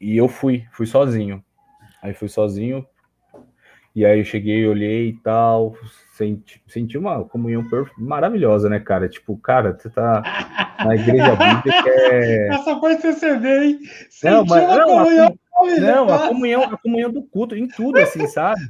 e 0.00 0.16
eu 0.16 0.28
fui, 0.28 0.64
fui 0.72 0.86
sozinho. 0.86 1.42
Aí 2.02 2.12
fui 2.14 2.28
sozinho. 2.28 2.86
E 3.94 4.04
aí 4.04 4.20
eu 4.20 4.24
cheguei, 4.24 4.64
olhei 4.66 5.08
e 5.08 5.12
tal, 5.22 5.74
senti, 6.12 6.62
senti 6.68 6.96
uma 6.96 7.24
comunhão 7.24 7.64
maravilhosa, 7.96 8.68
né, 8.68 8.78
cara? 8.78 9.08
Tipo, 9.08 9.36
cara, 9.36 9.76
você 9.76 9.90
tá 9.90 10.22
na 10.84 10.94
igreja 10.94 11.34
bíblica 11.34 11.88
é... 12.12 12.48
Essa 12.48 12.78
foi 12.78 12.96
CCD, 12.98 13.48
hein? 13.48 13.78
Não, 14.22 14.44
mas, 14.44 14.68
não, 14.68 14.86
comunhão, 14.86 15.26
a, 15.26 15.80
não, 15.80 16.14
a 16.14 16.28
comunhão, 16.28 16.62
a 16.62 16.78
comunhão 16.78 17.10
do 17.10 17.22
culto, 17.22 17.56
em 17.56 17.66
tudo, 17.66 17.98
assim, 17.98 18.24
sabe? 18.28 18.60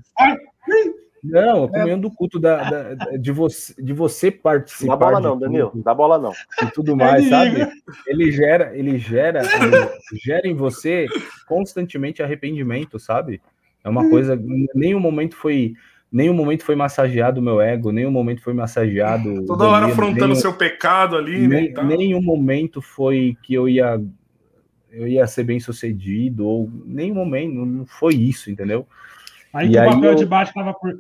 Não, 1.23 1.65
a 1.65 1.69
comunhão 1.69 1.99
do 1.99 2.11
culto 2.11 2.39
da, 2.39 2.71
da, 2.71 2.95
de, 3.17 3.33
você, 3.33 3.75
de 3.83 3.93
você 3.93 4.31
participar. 4.31 4.97
Dá 4.97 4.97
bola 4.97 5.21
não, 5.21 5.39
Danilo. 5.39 5.73
Dá 5.85 5.95
bola 5.95 6.19
não. 6.19 6.33
E 6.63 6.71
tudo 6.73 6.97
mais, 6.97 7.29
sabe? 7.29 7.67
Ele 8.07 8.31
gera, 8.31 8.77
ele 8.77 8.99
gera, 8.99 9.41
ele 9.41 9.89
gera 10.25 10.47
em 10.47 10.55
você 10.55 11.07
constantemente 11.47 12.23
arrependimento, 12.23 12.99
sabe? 12.99 13.41
É 13.83 13.89
uma 13.89 14.09
coisa. 14.09 14.41
Nenhum 14.75 15.01
momento 15.01 15.37
foi. 15.37 15.75
Nenhum 16.11 16.33
momento 16.33 16.65
foi 16.65 16.75
massageado 16.75 17.39
o 17.39 17.45
meu 17.45 17.61
ego, 17.61 17.93
nenhum 17.93 18.11
momento 18.11 18.41
foi 18.41 18.55
massageado. 18.55 19.45
Toda 19.45 19.69
hora 19.69 19.87
afrontando 19.87 20.33
o 20.33 20.37
seu 20.37 20.55
pecado 20.55 21.17
ali, 21.17 21.47
nem, 21.47 21.71
né? 21.71 21.83
Nenhum 21.85 22.23
momento 22.23 22.81
foi 22.81 23.37
que 23.43 23.53
eu 23.53 23.69
ia 23.69 24.01
eu 24.91 25.07
ia 25.07 25.27
ser 25.27 25.45
bem 25.45 25.61
sucedido, 25.61 26.47
ou 26.47 26.71
nenhum 26.85 27.15
momento, 27.15 27.55
não 27.65 27.85
foi 27.85 28.15
isso, 28.15 28.51
entendeu? 28.51 28.87
Aí 29.53 29.73
e 29.73 29.79
o 29.79 29.85
papel 29.85 30.11
eu... 30.11 30.15
de 30.15 30.27
baixo 30.27 30.53
tava 30.55 30.75
por. 30.75 30.99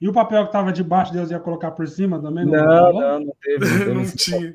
E 0.00 0.08
o 0.08 0.12
papel 0.12 0.46
que 0.46 0.52
tava 0.52 0.72
debaixo, 0.72 1.12
Deus 1.12 1.30
ia 1.30 1.40
colocar 1.40 1.72
por 1.72 1.88
cima 1.88 2.20
também? 2.20 2.44
Não, 2.44 2.52
não, 2.52 2.92
não, 2.92 3.20
não 3.20 3.34
teve. 3.42 3.64
Não, 3.64 3.78
teve 3.78 3.94
não 3.94 4.04
tinha. 4.04 4.54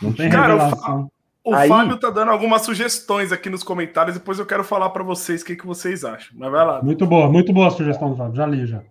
Não 0.00 0.12
tem 0.12 0.30
Cara, 0.30 0.54
revelação. 0.54 1.10
O, 1.44 1.54
Aí... 1.54 1.68
Fábio 1.68 1.98
tá 1.98 2.08
dando 2.08 2.30
algumas 2.30 2.62
sugestões 2.62 3.32
aqui 3.32 3.50
nos 3.50 3.64
comentários, 3.64 4.16
depois 4.16 4.38
eu 4.38 4.46
quero 4.46 4.62
falar 4.62 4.90
para 4.90 5.02
vocês 5.02 5.42
o 5.42 5.44
que, 5.44 5.56
que 5.56 5.66
vocês 5.66 6.04
acham. 6.04 6.32
Mas 6.38 6.50
vai 6.50 6.64
lá. 6.64 6.82
Muito 6.82 7.04
boa, 7.04 7.28
muito 7.28 7.52
boa 7.52 7.66
a 7.66 7.70
sugestão 7.70 8.10
do 8.10 8.16
Fábio, 8.16 8.36
já 8.36 8.46
li 8.46 8.64
já. 8.64 8.82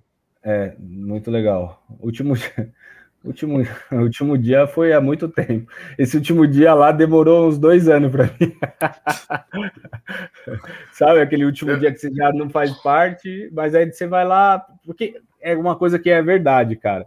É, 0.43 0.75
muito 0.77 1.31
legal. 1.31 1.81
Último, 1.99 2.33
último, 3.23 3.59
último 3.91 4.37
dia 4.37 4.67
foi 4.67 4.93
há 4.93 5.01
muito 5.01 5.27
tempo. 5.27 5.71
Esse 5.97 6.17
último 6.17 6.47
dia 6.47 6.73
lá 6.73 6.91
demorou 6.91 7.47
uns 7.47 7.57
dois 7.57 7.87
anos 7.87 8.11
para 8.11 8.25
mim. 8.25 8.57
Sabe 10.91 11.21
aquele 11.21 11.45
último 11.45 11.77
dia 11.77 11.91
que 11.91 11.99
você 11.99 12.11
já 12.13 12.31
não 12.31 12.49
faz 12.49 12.71
parte, 12.81 13.49
mas 13.53 13.75
aí 13.75 13.91
você 13.91 14.07
vai 14.07 14.25
lá, 14.25 14.59
porque 14.85 15.21
é 15.39 15.55
uma 15.55 15.75
coisa 15.75 15.99
que 15.99 16.09
é 16.09 16.21
verdade, 16.21 16.75
cara. 16.75 17.05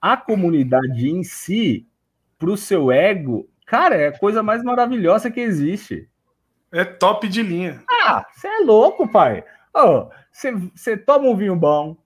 A 0.00 0.16
comunidade 0.16 1.08
em 1.08 1.22
si, 1.22 1.86
para 2.38 2.50
o 2.50 2.56
seu 2.56 2.90
ego, 2.90 3.48
cara, 3.66 3.94
é 3.94 4.08
a 4.08 4.18
coisa 4.18 4.42
mais 4.42 4.62
maravilhosa 4.62 5.30
que 5.30 5.40
existe. 5.40 6.08
É 6.72 6.84
top 6.84 7.28
de 7.28 7.42
linha. 7.42 7.82
Ah, 7.88 8.24
você 8.32 8.48
é 8.48 8.58
louco, 8.60 9.06
pai. 9.06 9.44
Você 10.32 10.94
oh, 10.94 10.98
toma 11.06 11.28
um 11.28 11.36
vinho 11.36 11.54
bom, 11.54 11.96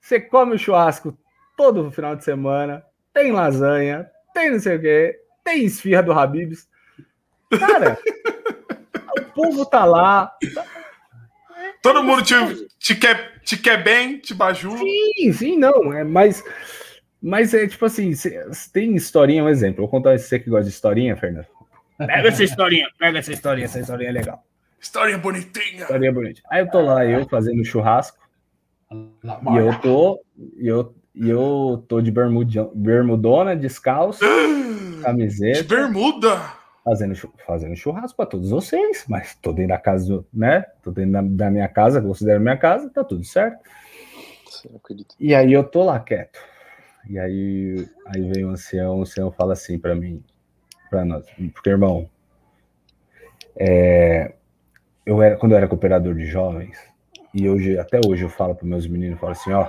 você 0.00 0.20
come 0.20 0.54
o 0.54 0.58
churrasco 0.58 1.16
todo 1.56 1.90
final 1.90 2.16
de 2.16 2.24
semana, 2.24 2.82
tem 3.12 3.32
lasanha, 3.32 4.08
tem 4.34 4.50
não 4.50 4.60
sei 4.60 4.76
o 4.76 4.80
quê, 4.80 5.20
tem 5.44 5.64
esfirra 5.64 6.02
do 6.02 6.12
Habibs. 6.12 6.68
Cara, 7.58 7.98
o 9.18 9.22
povo 9.34 9.66
tá 9.66 9.84
lá. 9.84 10.32
Todo 11.82 12.02
mundo 12.02 12.22
te, 12.22 12.34
te, 12.78 12.94
quer, 12.94 13.40
te 13.42 13.56
quer 13.56 13.82
bem, 13.82 14.18
te 14.18 14.34
bajula. 14.34 14.78
Sim, 14.78 15.32
sim, 15.32 15.56
não. 15.56 15.92
É, 15.92 16.04
mas, 16.04 16.44
mas 17.20 17.54
é 17.54 17.66
tipo 17.66 17.84
assim, 17.84 18.12
tem 18.72 18.94
historinha, 18.94 19.42
um 19.42 19.48
exemplo. 19.48 19.80
Vou 19.80 19.88
contar 19.88 20.18
você 20.18 20.38
que 20.38 20.50
gosta 20.50 20.64
de 20.64 20.70
historinha, 20.70 21.16
Fernando. 21.16 21.46
Pega 21.98 22.28
essa 22.28 22.44
historinha, 22.44 22.88
pega 22.98 23.18
essa 23.18 23.32
historinha, 23.32 23.64
essa 23.64 23.80
historinha 23.80 24.10
é 24.10 24.12
legal. 24.12 24.44
Historinha 24.80 25.18
bonitinha. 25.18 25.82
Historinha 25.82 26.12
bonitinha. 26.12 26.46
Aí 26.50 26.62
eu 26.62 26.70
tô 26.70 26.80
lá, 26.80 27.04
eu 27.04 27.28
fazendo 27.28 27.62
churrasco. 27.64 28.18
E 28.90 29.56
eu 29.56 29.78
tô, 29.80 30.20
e 30.56 30.66
eu 30.66 30.94
e 31.14 31.28
eu 31.28 31.84
tô 31.88 32.00
de 32.00 32.10
bermudona, 32.10 33.56
descalço, 33.56 34.24
camiseta. 35.02 35.62
De 35.62 35.68
bermuda! 35.68 36.60
Fazendo, 36.84 37.14
fazendo 37.46 37.76
churrasco 37.76 38.16
para 38.16 38.26
todos 38.26 38.50
vocês, 38.50 39.04
mas 39.08 39.34
tô 39.36 39.52
dentro 39.52 39.70
da 39.70 39.78
casa, 39.78 40.24
né? 40.32 40.64
Tô 40.82 40.90
dentro 40.90 41.12
da, 41.12 41.22
da 41.22 41.50
minha 41.50 41.68
casa, 41.68 42.00
considero 42.00 42.40
minha 42.40 42.56
casa, 42.56 42.88
tá 42.88 43.04
tudo 43.04 43.22
certo. 43.24 43.58
E 45.18 45.34
aí 45.34 45.52
eu 45.52 45.62
tô 45.64 45.84
lá 45.84 46.00
quieto. 46.00 46.38
E 47.08 47.18
aí, 47.18 47.88
aí 48.06 48.32
vem 48.32 48.44
o 48.44 48.50
ancião, 48.50 48.98
o 48.98 49.02
ancião 49.02 49.30
fala 49.30 49.52
assim 49.52 49.78
para 49.78 49.94
mim, 49.94 50.22
para 50.88 51.04
nós, 51.04 51.24
porque 51.54 51.70
irmão, 51.70 52.08
é, 53.56 54.34
eu 55.04 55.22
era 55.22 55.36
quando 55.36 55.52
eu 55.52 55.58
era 55.58 55.68
cooperador 55.68 56.14
de 56.14 56.26
jovens 56.26 56.78
e 57.32 57.48
hoje 57.48 57.78
até 57.78 58.00
hoje 58.06 58.24
eu 58.24 58.28
falo 58.28 58.54
para 58.54 58.66
meus 58.66 58.86
meninos, 58.86 59.18
falo 59.18 59.32
assim, 59.32 59.52
ó, 59.52 59.68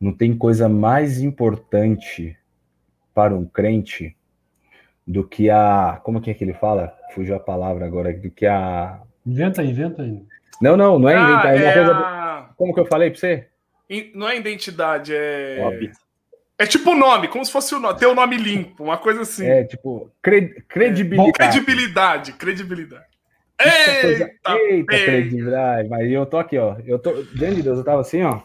não 0.00 0.12
tem 0.12 0.36
coisa 0.36 0.68
mais 0.68 1.20
importante 1.20 2.36
para 3.14 3.34
um 3.34 3.44
crente 3.46 4.16
do 5.06 5.26
que 5.26 5.48
a. 5.50 6.00
Como 6.04 6.20
que 6.20 6.30
é 6.30 6.34
que 6.34 6.44
ele 6.44 6.54
fala? 6.54 6.96
Fugiu 7.14 7.34
a 7.36 7.40
palavra 7.40 7.86
agora, 7.86 8.12
do 8.12 8.30
que 8.30 8.46
a. 8.46 9.00
Inventa 9.24 9.62
aí, 9.62 9.70
inventa 9.70 10.02
aí. 10.02 10.22
Não, 10.60 10.76
não, 10.76 10.98
não 10.98 11.08
é 11.08 11.14
Ah, 11.16 11.22
inventar, 11.22 11.54
é 11.56 11.60
uma 11.60 11.70
é 11.70 11.74
coisa. 11.74 11.92
a- 11.92 12.50
Como 12.56 12.74
que 12.74 12.80
eu 12.80 12.86
falei 12.86 13.10
pra 13.10 13.18
você? 13.18 13.48
in- 13.90 14.12
Não 14.14 14.28
é 14.28 14.36
identidade, 14.36 15.12
é. 15.14 15.58
Óbvio. 15.60 15.90
É 16.58 16.64
tipo 16.66 16.90
o 16.92 16.96
nome, 16.96 17.28
como 17.28 17.44
se 17.44 17.52
fosse 17.52 17.74
o 17.74 17.78
nome, 17.80 17.98
ter 17.98 18.06
o 18.06 18.14
nome 18.14 18.36
limpo, 18.38 18.82
uma 18.84 18.96
coisa 18.96 19.20
assim. 19.22 19.46
É 19.46 19.62
tipo, 19.64 20.10
cre- 20.22 20.62
credibilidade. 20.66 21.32
Credibilidade, 21.32 22.32
credibilidade. 22.32 23.04
Eita, 23.60 24.30
Eita, 24.52 24.92
bem. 24.92 25.04
credibilidade. 25.04 25.88
Mas 25.88 26.10
eu 26.10 26.24
tô 26.26 26.38
aqui, 26.38 26.56
ó. 26.58 26.76
Eu 26.86 26.98
tô. 26.98 27.12
Diante 27.34 27.56
de 27.56 27.62
Deus, 27.62 27.78
eu 27.78 27.84
tava 27.84 28.00
assim, 28.00 28.22
ó. 28.22 28.40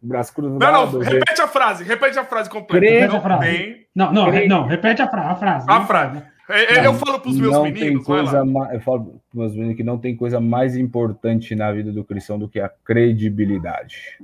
Braço 0.00 0.32
cruzado. 0.32 0.58
Não, 0.60 0.92
não, 0.92 1.00
repete 1.00 1.40
a 1.40 1.48
frase, 1.48 1.84
repete 1.84 2.18
a 2.18 2.24
frase 2.24 2.48
completa. 2.48 2.84
Repete 2.86 3.04
a 3.10 3.12
Não 3.14 3.22
frase. 3.22 3.40
tem. 3.42 3.86
Não, 3.94 4.12
não, 4.12 4.46
não, 4.46 4.66
repete 4.66 5.02
a, 5.02 5.08
fra- 5.08 5.30
a 5.30 5.34
frase. 5.34 5.66
A 5.68 5.78
Não, 5.80 5.86
frase. 5.86 6.22
É, 6.48 6.78
é, 6.78 6.86
Eu 6.86 6.94
falo 6.94 7.20
pros 7.20 7.38
meus 7.38 7.52
não 7.52 7.64
meninos, 7.64 7.86
tem 7.86 8.02
coisa 8.02 8.38
eu 8.72 8.80
falo 8.80 9.20
pros 9.28 9.34
meus 9.34 9.52
meninos 9.54 9.76
que 9.76 9.82
não 9.84 9.98
tem 9.98 10.16
coisa 10.16 10.40
mais 10.40 10.76
importante 10.76 11.54
na 11.54 11.70
vida 11.72 11.92
do 11.92 12.02
cristão 12.04 12.38
do 12.38 12.48
que 12.48 12.58
a 12.58 12.68
credibilidade. 12.68 14.18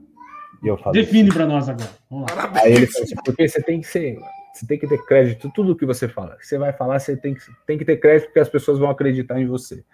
E 0.63 0.69
eu 0.69 0.79
falo. 0.79 0.93
Define 0.93 1.29
para 1.31 1.45
nós 1.45 1.69
agora. 1.69 1.91
Vamos 2.11 2.33
lá. 2.35 2.51
Aí 2.63 2.73
ele 2.73 2.87
falou 2.87 3.05
assim, 3.05 3.15
porque 3.23 3.47
você 3.47 3.61
tem 3.63 3.81
que 3.83 3.87
ser, 3.87 4.19
você 4.55 4.67
tem 4.67 4.79
que 4.79 4.87
ter 4.87 5.05
crédito, 5.05 5.51
tudo 5.55 5.77
que 5.77 5.85
você 5.85 6.09
fala. 6.09 6.39
Você 6.41 6.57
vai 6.57 6.73
falar, 6.73 6.99
você 6.99 7.15
tem 7.15 7.35
que, 7.35 7.41
tem 7.67 7.77
que 7.77 7.85
ter 7.85 7.99
crédito 7.99 8.27
porque 8.29 8.41
as 8.41 8.49
pessoas 8.49 8.79
vão 8.79 8.89
acreditar 8.89 9.39
em 9.39 9.47
você. 9.47 9.85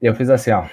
E 0.00 0.06
eu 0.06 0.14
fiz 0.16 0.30
assim, 0.30 0.50
ó. 0.50 0.64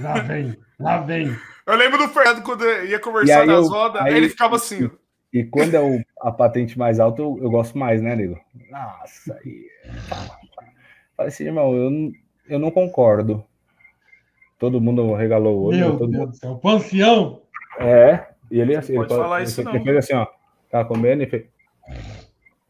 Lá 0.00 0.14
vem, 0.20 0.56
lá 0.78 0.98
vem. 0.98 1.36
Eu 1.66 1.76
lembro 1.76 1.98
do 1.98 2.08
Fernando 2.08 2.42
quando 2.42 2.64
ia 2.64 2.96
E 2.96 2.98
conversar 2.98 3.46
nas 3.46 3.66
eu- 3.66 3.70
rodas, 3.72 4.02
aí- 4.02 4.14
ele 4.16 4.28
ficava 4.28 4.56
assim. 4.56 4.86
ó. 4.86 4.90
E 5.32 5.44
quando 5.44 5.74
é 5.74 5.80
o- 5.80 6.02
a 6.20 6.30
patente 6.30 6.78
mais 6.78 7.00
alta, 7.00 7.22
eu, 7.22 7.38
eu 7.40 7.50
gosto 7.50 7.78
mais, 7.78 8.02
né, 8.02 8.14
nego? 8.14 8.38
Nossa, 8.70 9.38
aí. 9.44 9.66
Falei 11.16 11.28
assim, 11.28 11.44
irmão, 11.44 11.74
eu, 11.74 11.90
não- 11.90 12.12
eu 12.48 12.58
não 12.58 12.70
concordo. 12.70 13.44
Todo 14.58 14.80
mundo 14.80 15.14
regalou 15.14 15.58
o 15.58 15.62
olho. 15.68 15.78
Meu 15.78 15.98
todo 15.98 16.10
Deus 16.10 16.20
mundo- 16.24 16.30
do 16.32 16.36
céu. 16.36 16.56
Panfião. 16.56 17.40
É, 17.78 18.26
e 18.50 18.60
ele 18.60 18.76
assim, 18.76 18.94
Pode 18.94 19.12
ele, 19.12 19.22
falar 19.22 19.38
ele, 19.40 19.48
isso 19.48 19.60
ele 19.62 19.72
não. 19.72 19.84
fez 19.84 19.96
assim, 19.96 20.14
ó. 20.14 20.26
Tava 20.70 20.86
comendo 20.88 21.22
e 21.22 21.26
fez. 21.26 21.44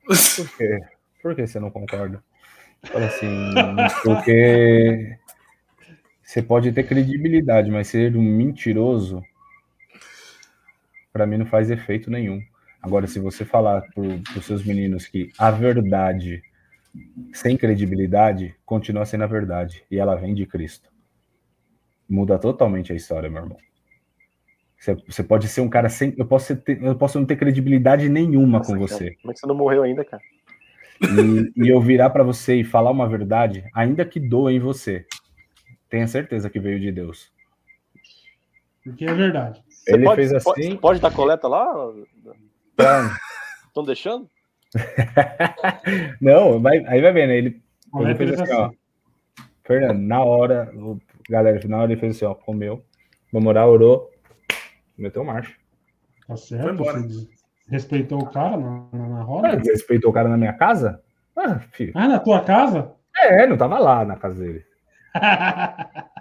Por 0.46 0.56
quê? 0.56 0.78
Por 1.22 1.34
que 1.34 1.46
você 1.46 1.58
não 1.60 1.70
concorda? 1.70 2.22
Fala 2.84 3.06
assim, 3.06 3.54
porque 4.04 5.16
você 6.32 6.42
pode 6.42 6.72
ter 6.72 6.84
credibilidade, 6.84 7.70
mas 7.70 7.88
ser 7.88 8.16
um 8.16 8.22
mentiroso, 8.22 9.22
para 11.12 11.26
mim 11.26 11.36
não 11.36 11.44
faz 11.44 11.70
efeito 11.70 12.10
nenhum. 12.10 12.40
Agora, 12.80 13.06
se 13.06 13.20
você 13.20 13.44
falar 13.44 13.82
para 13.82 14.02
os 14.38 14.46
seus 14.46 14.64
meninos 14.64 15.06
que 15.06 15.30
a 15.38 15.50
verdade 15.50 16.42
sem 17.34 17.54
credibilidade 17.54 18.54
continua 18.64 19.04
sendo 19.04 19.24
a 19.24 19.26
verdade 19.26 19.84
e 19.90 19.98
ela 19.98 20.16
vem 20.16 20.34
de 20.34 20.46
Cristo, 20.46 20.90
muda 22.08 22.38
totalmente 22.38 22.94
a 22.94 22.96
história, 22.96 23.28
meu 23.28 23.42
irmão. 23.42 23.58
Você, 24.78 24.94
você 25.06 25.22
pode 25.22 25.48
ser 25.48 25.60
um 25.60 25.68
cara 25.68 25.90
sem. 25.90 26.14
Eu 26.16 26.24
posso, 26.24 26.56
ter, 26.56 26.82
eu 26.82 26.96
posso 26.96 27.18
não 27.18 27.26
ter 27.26 27.36
credibilidade 27.36 28.08
nenhuma 28.08 28.56
Nossa, 28.56 28.72
com 28.72 28.78
cara, 28.78 28.88
você. 28.88 29.10
Como 29.16 29.32
é 29.32 29.34
que 29.34 29.40
você 29.40 29.46
não 29.46 29.54
morreu 29.54 29.82
ainda, 29.82 30.02
cara? 30.02 30.22
E, 31.02 31.62
e 31.62 31.68
eu 31.68 31.78
virar 31.78 32.08
para 32.08 32.24
você 32.24 32.54
e 32.54 32.64
falar 32.64 32.90
uma 32.90 33.06
verdade, 33.06 33.66
ainda 33.74 34.02
que 34.02 34.18
doa 34.18 34.50
em 34.50 34.58
você, 34.58 35.04
tenha 35.92 36.06
certeza 36.08 36.48
que 36.48 36.58
veio 36.58 36.80
de 36.80 36.90
Deus. 36.90 37.30
Porque 38.82 39.04
é 39.04 39.12
verdade. 39.12 39.62
Você 39.68 39.92
Ele 39.92 40.04
pode, 40.04 40.16
fez 40.26 40.42
pode- 40.42 40.60
assim- 40.62 40.76
Pode, 40.78 41.00
dar 41.02 41.12
coleta 41.12 41.46
lá? 41.46 41.92
Estão 43.68 43.84
deixando? 43.84 44.28
Não, 46.18 46.58
vai, 46.62 46.78
aí 46.86 47.02
vai 47.02 47.12
vendo. 47.12 47.30
Ele, 47.32 47.62
Como 47.90 48.04
é 48.04 48.06
ele 48.10 48.14
que 48.14 48.24
fez 48.24 48.32
ele 48.32 48.42
assim, 48.42 48.54
ó. 48.54 48.70
Fernando, 49.64 49.98
na 50.00 50.24
hora, 50.24 50.72
o- 50.74 50.98
galera, 51.28 51.60
na 51.68 51.82
hora 51.82 51.92
ele 51.92 52.00
fez 52.00 52.16
assim, 52.16 52.24
ó, 52.24 52.34
comeu, 52.34 52.82
vamos 53.30 53.48
orar, 53.50 53.68
orou, 53.68 54.10
meteu 54.96 55.22
marcha. 55.24 55.52
Tá 56.26 56.34
Foi 56.34 56.38
certo. 56.38 57.28
respeitou 57.68 58.22
o 58.22 58.30
cara 58.30 58.56
na, 58.56 58.88
na, 58.92 59.08
na 59.08 59.20
Ah, 59.20 59.22
roda? 59.24 59.48
respeitou 59.58 60.10
o 60.10 60.14
cara 60.14 60.28
na 60.30 60.38
minha 60.38 60.54
casa? 60.54 61.02
Ah, 61.36 61.58
filho. 61.72 61.92
Ah, 61.94 62.08
na 62.08 62.18
tua 62.18 62.40
casa? 62.42 62.92
É, 63.14 63.46
não 63.46 63.58
tava 63.58 63.78
lá 63.78 64.06
na 64.06 64.16
casa 64.16 64.42
dele. 64.42 64.64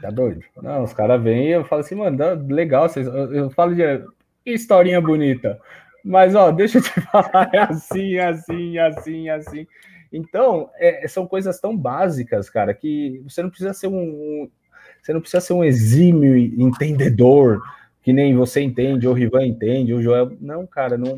Tá 0.00 0.10
doido? 0.10 0.42
Não, 0.62 0.84
os 0.84 0.92
caras 0.92 1.20
vêm 1.22 1.48
e 1.48 1.52
eu 1.52 1.64
falo 1.64 1.80
assim, 1.80 1.94
mano, 1.96 2.16
legal, 2.48 2.88
vocês, 2.88 3.06
eu, 3.06 3.34
eu 3.34 3.50
falo 3.50 3.74
de 3.74 3.82
que 4.44 4.52
historinha 4.52 5.00
bonita. 5.00 5.60
Mas, 6.04 6.34
ó, 6.34 6.50
deixa 6.52 6.78
eu 6.78 6.82
te 6.82 7.00
falar, 7.00 7.50
é 7.52 7.58
assim, 7.58 8.16
assim, 8.18 8.78
assim, 8.78 9.28
assim. 9.28 9.66
Então, 10.12 10.70
é, 10.76 11.06
são 11.08 11.26
coisas 11.26 11.60
tão 11.60 11.76
básicas, 11.76 12.48
cara, 12.48 12.72
que 12.72 13.20
você 13.28 13.42
não 13.42 13.50
precisa 13.50 13.74
ser 13.74 13.88
um, 13.88 13.96
um- 13.98 14.50
você 15.02 15.12
não 15.12 15.20
precisa 15.20 15.40
ser 15.40 15.52
um 15.52 15.64
exímio 15.64 16.36
entendedor, 16.36 17.62
que 18.02 18.12
nem 18.12 18.34
você 18.36 18.60
entende, 18.60 19.06
ou 19.06 19.12
o 19.12 19.16
Rivan 19.16 19.46
entende, 19.46 19.92
ou 19.92 19.98
o 20.00 20.02
Joel. 20.02 20.36
Não, 20.40 20.66
cara, 20.66 20.96
não. 20.96 21.16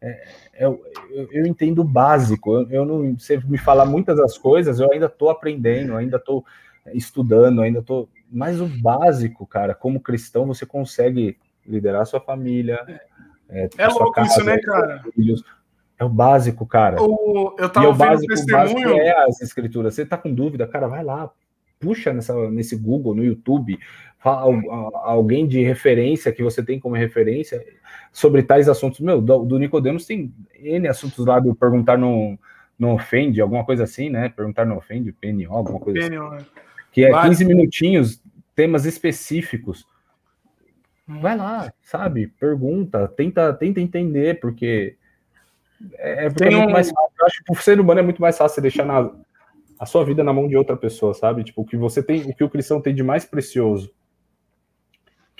É- 0.00 0.22
é- 0.54 0.64
eu, 0.66 0.82
eu 1.30 1.46
entendo 1.46 1.80
o 1.80 1.84
básico. 1.84 2.54
Eu, 2.54 2.70
eu 2.70 2.84
não. 2.84 3.18
Você 3.18 3.38
me 3.38 3.58
falar 3.58 3.84
muitas 3.84 4.16
das 4.16 4.36
coisas, 4.38 4.80
eu 4.80 4.90
ainda 4.92 5.08
tô 5.08 5.28
aprendendo, 5.30 5.96
ainda 5.96 6.18
tô 6.18 6.44
estudando, 6.94 7.62
ainda 7.62 7.82
tô. 7.82 8.08
Mas 8.30 8.60
o 8.60 8.66
básico, 8.66 9.46
cara, 9.46 9.74
como 9.74 10.00
cristão, 10.00 10.46
você 10.46 10.64
consegue 10.64 11.36
liderar 11.66 12.06
sua 12.06 12.20
família. 12.20 12.78
É, 13.48 13.68
É 13.76 13.88
louco 13.88 14.20
isso, 14.22 14.42
né, 14.44 14.54
seus 14.54 14.64
cara? 14.66 15.02
filhos. 15.14 15.42
É 15.98 16.04
o 16.04 16.08
básico, 16.08 16.64
cara. 16.66 16.96
O- 17.02 17.54
eu 17.58 17.66
E 17.66 17.68
tava 17.68 17.88
o 17.88 17.92
vendo 17.92 18.06
o 18.06 18.08
básico, 18.10 18.32
o 18.32 18.46
básico 18.46 18.74
testemunho. 18.80 19.00
é 19.02 19.24
as 19.26 19.40
escrituras. 19.42 19.94
Você 19.94 20.06
tá 20.06 20.16
com 20.16 20.32
dúvida, 20.32 20.66
cara, 20.66 20.86
vai 20.88 21.04
lá, 21.04 21.30
puxa 21.78 22.12
nessa, 22.12 22.50
nesse 22.50 22.74
Google, 22.76 23.14
no 23.14 23.22
YouTube, 23.24 23.78
alguém 24.22 25.46
de 25.46 25.62
referência 25.62 26.32
que 26.32 26.42
você 26.42 26.62
tem 26.62 26.78
como 26.78 26.94
referência 26.94 27.64
sobre 28.12 28.42
tais 28.42 28.68
assuntos. 28.68 29.00
Meu, 29.00 29.20
do, 29.20 29.44
do 29.44 29.58
Nicodemos 29.58 30.04
tem 30.06 30.32
N 30.54 30.88
assuntos 30.88 31.24
lá 31.24 31.40
do 31.40 31.54
perguntar 31.54 31.96
não, 31.96 32.38
não 32.78 32.94
ofende, 32.94 33.40
alguma 33.40 33.64
coisa 33.64 33.84
assim, 33.84 34.10
né? 34.10 34.28
Perguntar 34.28 34.66
não 34.66 34.76
ofende, 34.76 35.12
PNO, 35.12 35.52
alguma 35.52 35.80
coisa 35.80 36.00
assim. 36.00 36.08
Gênio, 36.08 36.30
né? 36.30 36.38
Que 36.92 37.04
é 37.04 37.10
Vários. 37.10 37.38
15 37.38 37.44
minutinhos, 37.44 38.22
temas 38.54 38.84
específicos. 38.84 39.86
Vai 41.06 41.36
lá, 41.36 41.72
sabe? 41.82 42.28
Pergunta, 42.38 43.08
tenta, 43.08 43.52
tenta 43.54 43.80
entender, 43.80 44.38
porque 44.38 44.96
é, 45.98 46.26
é 46.26 46.28
porque 46.28 46.44
Tem 46.44 46.54
é 46.54 46.58
muito 46.58 46.72
mais 46.72 46.90
fácil. 46.90 47.10
Eu 47.18 47.26
acho 47.26 47.38
que 47.38 47.44
pro 47.44 47.62
ser 47.62 47.80
humano 47.80 48.00
é 48.00 48.02
muito 48.02 48.20
mais 48.20 48.36
fácil 48.36 48.56
você 48.56 48.60
deixar 48.60 48.84
na, 48.84 49.10
a 49.78 49.86
sua 49.86 50.04
vida 50.04 50.22
na 50.22 50.32
mão 50.32 50.46
de 50.46 50.56
outra 50.56 50.76
pessoa, 50.76 51.14
sabe? 51.14 51.42
Tipo, 51.42 51.62
o 51.62 51.64
que 51.64 51.76
você 51.76 52.02
tem, 52.02 52.22
o 52.22 52.34
que 52.34 52.44
o 52.44 52.50
cristão 52.50 52.80
tem 52.80 52.94
de 52.94 53.02
mais 53.02 53.24
precioso, 53.24 53.92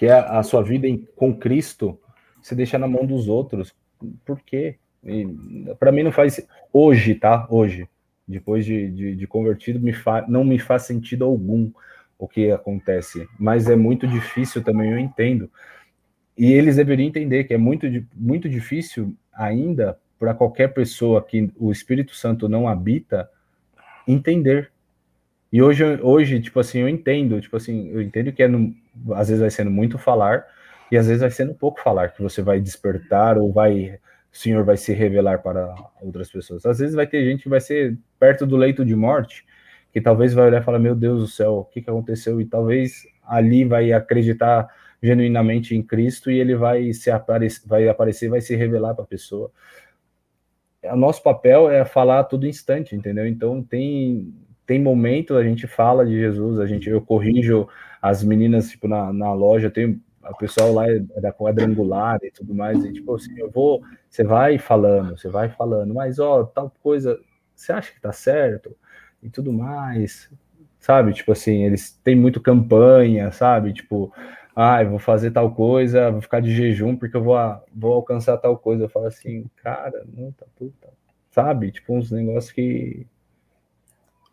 que 0.01 0.07
é 0.07 0.12
a 0.12 0.42
sua 0.42 0.62
vida 0.62 0.88
em- 0.88 1.07
com 1.14 1.36
Cristo, 1.36 2.01
você 2.40 2.55
deixa 2.55 2.78
na 2.78 2.88
mão 2.88 3.05
dos 3.05 3.28
outros. 3.28 3.74
Por 4.24 4.40
quê? 4.40 4.76
Para 5.78 5.92
mim 5.92 6.03
não 6.03 6.11
faz 6.11 6.40
hoje, 6.72 7.14
tá? 7.14 7.46
Hoje, 7.51 7.86
depois 8.26 8.64
de, 8.64 8.88
de, 8.90 9.14
de 9.14 9.26
convertido, 9.26 9.78
me 9.78 9.92
fa, 9.92 10.24
não 10.26 10.42
me 10.42 10.59
faz 10.59 10.84
sentido 10.84 11.26
algum 11.26 11.70
o 12.18 12.26
que 12.26 12.51
acontece, 12.51 13.28
mas 13.38 13.68
é 13.68 13.76
muito 13.76 14.09
difícil 14.09 14.64
também, 14.64 14.90
eu 14.90 14.98
entendo. 14.98 15.51
E 16.36 16.51
eles 16.53 16.76
deveriam 16.76 17.07
entender 17.09 17.44
que 17.44 17.53
é 17.53 17.59
muito, 17.59 17.86
muito 18.16 18.48
difícil 18.48 19.14
ainda 19.34 19.98
para 20.18 20.32
qualquer 20.32 20.72
pessoa 20.72 21.22
que 21.22 21.51
o 21.59 21.70
Espírito 21.70 22.14
Santo 22.16 22.48
não 22.48 22.66
habita 22.66 23.28
entender. 24.09 24.70
E 25.53 25.61
hoje, 25.61 25.84
hoje, 26.03 26.40
tipo 26.40 26.61
assim, 26.61 26.78
eu 26.80 26.88
entendo, 26.88 27.40
tipo 27.40 27.57
assim, 27.57 27.88
eu 27.88 28.01
entendo 28.01 28.32
que 28.32 28.42
é 28.42 28.48
no- 28.48 28.74
às 29.14 29.28
vezes 29.28 29.41
vai 29.41 29.51
sendo 29.51 29.70
muito 29.70 29.99
falar 29.99 30.47
e 30.91 30.97
às 30.97 31.07
vezes 31.07 31.20
vai 31.20 31.30
sendo 31.30 31.55
pouco 31.55 31.80
falar, 31.80 32.09
que 32.09 32.22
você 32.22 32.43
vai 32.43 32.61
despertar 32.61 33.38
ou 33.38 33.53
vai, 33.53 33.99
o 34.32 34.36
Senhor 34.36 34.64
vai 34.64 34.76
se 34.76 34.93
revelar 34.93 35.38
para 35.38 35.74
outras 36.01 36.30
pessoas. 36.30 36.66
Às 36.66 36.78
vezes 36.78 36.95
vai 36.95 37.07
ter 37.07 37.24
gente 37.24 37.45
que 37.45 37.49
vai 37.49 37.61
ser 37.61 37.97
perto 38.18 38.47
do 38.47 38.57
leito 38.57 38.84
de 38.84 38.97
morte, 38.97 39.45
que 39.93 40.01
talvez 40.01 40.34
vai 40.34 40.47
olhar 40.47 40.61
e 40.61 40.64
falar, 40.64 40.78
meu 40.78 40.95
Deus 40.95 41.20
do 41.20 41.26
céu, 41.28 41.59
o 41.59 41.64
que, 41.64 41.80
que 41.80 41.91
aconteceu? 41.91 42.41
E 42.41 42.45
talvez 42.45 43.07
ali 43.24 43.64
vai 43.64 43.93
acreditar 43.93 44.68
genuinamente 45.03 45.74
em 45.74 45.82
Cristo 45.82 46.30
e 46.30 46.38
ele 46.38 46.55
vai 46.55 46.93
se 46.93 47.11
aparecer, 47.11 47.66
vai 47.66 47.88
aparecer, 47.88 48.28
vai 48.28 48.41
se 48.41 48.55
revelar 48.55 48.95
para 48.95 49.05
a 49.05 49.07
pessoa. 49.07 49.51
O 50.82 50.97
nosso 50.97 51.22
papel 51.22 51.70
é 51.70 51.84
falar 51.84 52.20
a 52.20 52.24
todo 52.24 52.47
instante, 52.47 52.97
entendeu? 52.97 53.26
Então 53.26 53.62
tem 53.62 54.34
tem 54.66 54.80
momento 54.80 55.36
a 55.36 55.43
gente 55.43 55.66
fala 55.66 56.07
de 56.07 56.16
Jesus, 56.16 56.61
a 56.61 56.66
gente 56.66 56.88
eu 56.88 57.01
corrijo 57.01 57.68
as 58.01 58.22
meninas 58.22 58.70
tipo 58.70 58.88
na, 58.88 59.12
na 59.12 59.32
loja, 59.32 59.70
tem 59.70 60.01
o 60.22 60.36
pessoal 60.36 60.72
lá 60.72 60.86
é 60.88 60.98
da 60.98 61.32
quadrangular 61.32 62.18
e 62.22 62.30
tudo 62.30 62.55
mais, 62.55 62.84
e 62.84 62.92
tipo 62.92 63.14
assim, 63.14 63.38
eu 63.38 63.51
vou, 63.51 63.82
você 64.09 64.22
vai 64.22 64.59
falando, 64.59 65.18
você 65.18 65.28
vai 65.28 65.48
falando, 65.48 65.94
mas 65.94 66.18
ó, 66.18 66.44
tal 66.44 66.70
coisa, 66.82 67.18
você 67.55 67.72
acha 67.72 67.92
que 67.92 68.01
tá 68.01 68.12
certo? 68.12 68.76
E 69.22 69.28
tudo 69.30 69.53
mais, 69.53 70.30
sabe? 70.78 71.12
Tipo 71.12 71.32
assim, 71.32 71.64
eles 71.64 71.92
têm 72.05 72.14
muito 72.14 72.40
campanha, 72.40 73.32
sabe? 73.32 73.72
Tipo, 73.72 74.12
ah, 74.55 74.82
eu 74.82 74.90
vou 74.90 74.98
fazer 74.98 75.30
tal 75.30 75.55
coisa, 75.55 76.11
vou 76.11 76.20
ficar 76.20 76.40
de 76.40 76.55
jejum 76.55 76.96
porque 76.96 77.16
eu 77.16 77.22
vou, 77.22 77.36
vou 77.74 77.94
alcançar 77.94 78.36
tal 78.38 78.59
coisa. 78.59 78.84
Eu 78.84 78.88
falo 78.88 79.07
assim, 79.07 79.46
cara, 79.62 80.05
não, 80.14 80.32
tá 80.32 80.46
tudo, 80.57 80.72
tá, 80.80 80.88
sabe? 81.30 81.70
Tipo, 81.70 81.94
uns 81.94 82.11
negócios 82.11 82.53
que. 82.53 83.07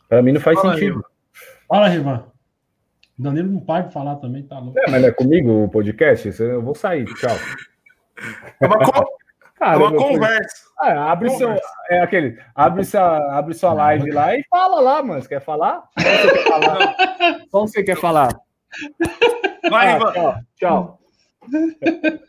Pra 0.07 0.21
mim 0.21 0.31
não 0.31 0.41
faz 0.41 0.59
Fala 0.59 0.73
sentido. 0.73 1.05
Fala, 1.67 2.27
Rivan. 3.17 3.33
Danilo 3.35 3.51
não 3.53 3.59
para 3.59 3.87
de 3.87 3.93
falar 3.93 4.15
também, 4.17 4.43
tá 4.43 4.59
louco. 4.59 4.77
É, 4.79 4.89
mas 4.91 5.01
não 5.01 5.09
é 5.09 5.11
comigo 5.11 5.63
o 5.63 5.69
podcast? 5.69 6.41
Eu 6.41 6.61
vou 6.61 6.75
sair, 6.75 7.05
tchau. 7.15 7.35
É 8.61 8.65
uma, 8.65 8.77
co- 8.79 9.03
é 9.03 9.59
Cara, 9.59 9.77
uma 9.79 9.91
meu, 9.91 9.99
conversa. 9.99 10.67
Ah, 10.79 11.11
abre 11.11 11.29
seu. 11.31 11.47
Conversa. 11.47 11.69
É 11.89 11.99
aquele. 12.01 12.39
Abre 12.53 12.83
sua, 12.85 13.37
abre 13.37 13.53
sua 13.53 13.73
live 13.73 14.11
lá 14.11 14.35
e 14.35 14.43
fala 14.49 14.79
lá, 14.79 15.03
mano. 15.03 15.21
Você 15.21 15.27
quer 15.29 15.41
falar? 15.41 15.83
Só 15.99 16.11
você 16.11 16.33
quer 16.33 16.49
falar. 16.49 16.95
Só 17.49 17.59
você 17.61 17.83
quer 17.83 17.97
falar. 17.97 18.39
Vai, 19.69 19.87
Ah, 19.87 19.95
Ivan. 19.97 20.11
tchau, 20.13 20.35
tchau. 20.55 20.99
É. 21.81 22.19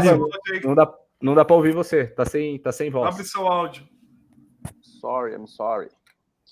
Rivan. 0.00 0.26
Não 0.64 0.74
dá, 0.74 0.94
não 1.20 1.34
dá 1.34 1.44
pra 1.44 1.56
ouvir 1.56 1.72
você. 1.74 2.06
Tá 2.06 2.24
sem, 2.24 2.58
tá 2.58 2.72
sem 2.72 2.90
voz. 2.90 3.12
Abre 3.14 3.24
seu 3.24 3.46
áudio. 3.46 3.86
Sorry, 5.00 5.34
I'm 5.34 5.46
sorry. 5.46 5.88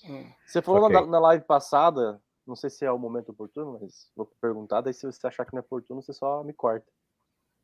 Hum. 0.07 0.25
Você 0.45 0.61
falou 0.61 0.83
Ok. 0.83 0.93
na, 1.01 1.05
na 1.07 1.19
live 1.19 1.43
passada, 1.45 2.21
não 2.45 2.55
sei 2.55 2.69
se 2.69 2.85
é 2.85 2.91
o 2.91 2.97
momento 2.99 3.29
oportuno, 3.29 3.79
mas 3.81 4.11
vou 4.15 4.29
perguntar, 4.39 4.81
daí 4.81 4.93
se 4.93 5.05
você 5.05 5.25
achar 5.27 5.45
que 5.45 5.53
não 5.53 5.59
é 5.59 5.61
oportuno, 5.61 6.01
você 6.01 6.13
só 6.13 6.43
me 6.43 6.53
corta. 6.53 6.85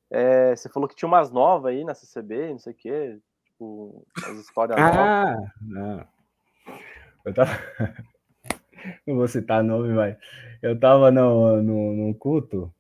É, 0.10 0.56
você 0.56 0.68
falou 0.70 0.90
que 0.90 0.96
tinha 0.96 1.08
umas 1.08 1.32
novas 1.32 1.72
aí 1.72 1.84
na 1.84 1.94
CCB, 1.94 2.52
não 2.52 2.60
sei 2.60 2.74
o 2.74 2.76
quê, 2.76 3.20
tipo, 3.46 4.06
as 4.26 4.38
histórias 4.38 4.78
novas. 4.78 4.98
Ah, 4.98 5.38
não. 5.62 6.08
Eu 7.26 7.34
tava. 7.34 7.52
Não 9.06 9.16
vou 9.16 9.28
citar 9.28 9.64
nome, 9.64 9.94
mas 9.94 10.18
eu 10.60 10.80
tava 10.80 11.12
no, 11.12 11.62
no, 11.62 11.94
num 11.94 12.14
culto 12.16 12.74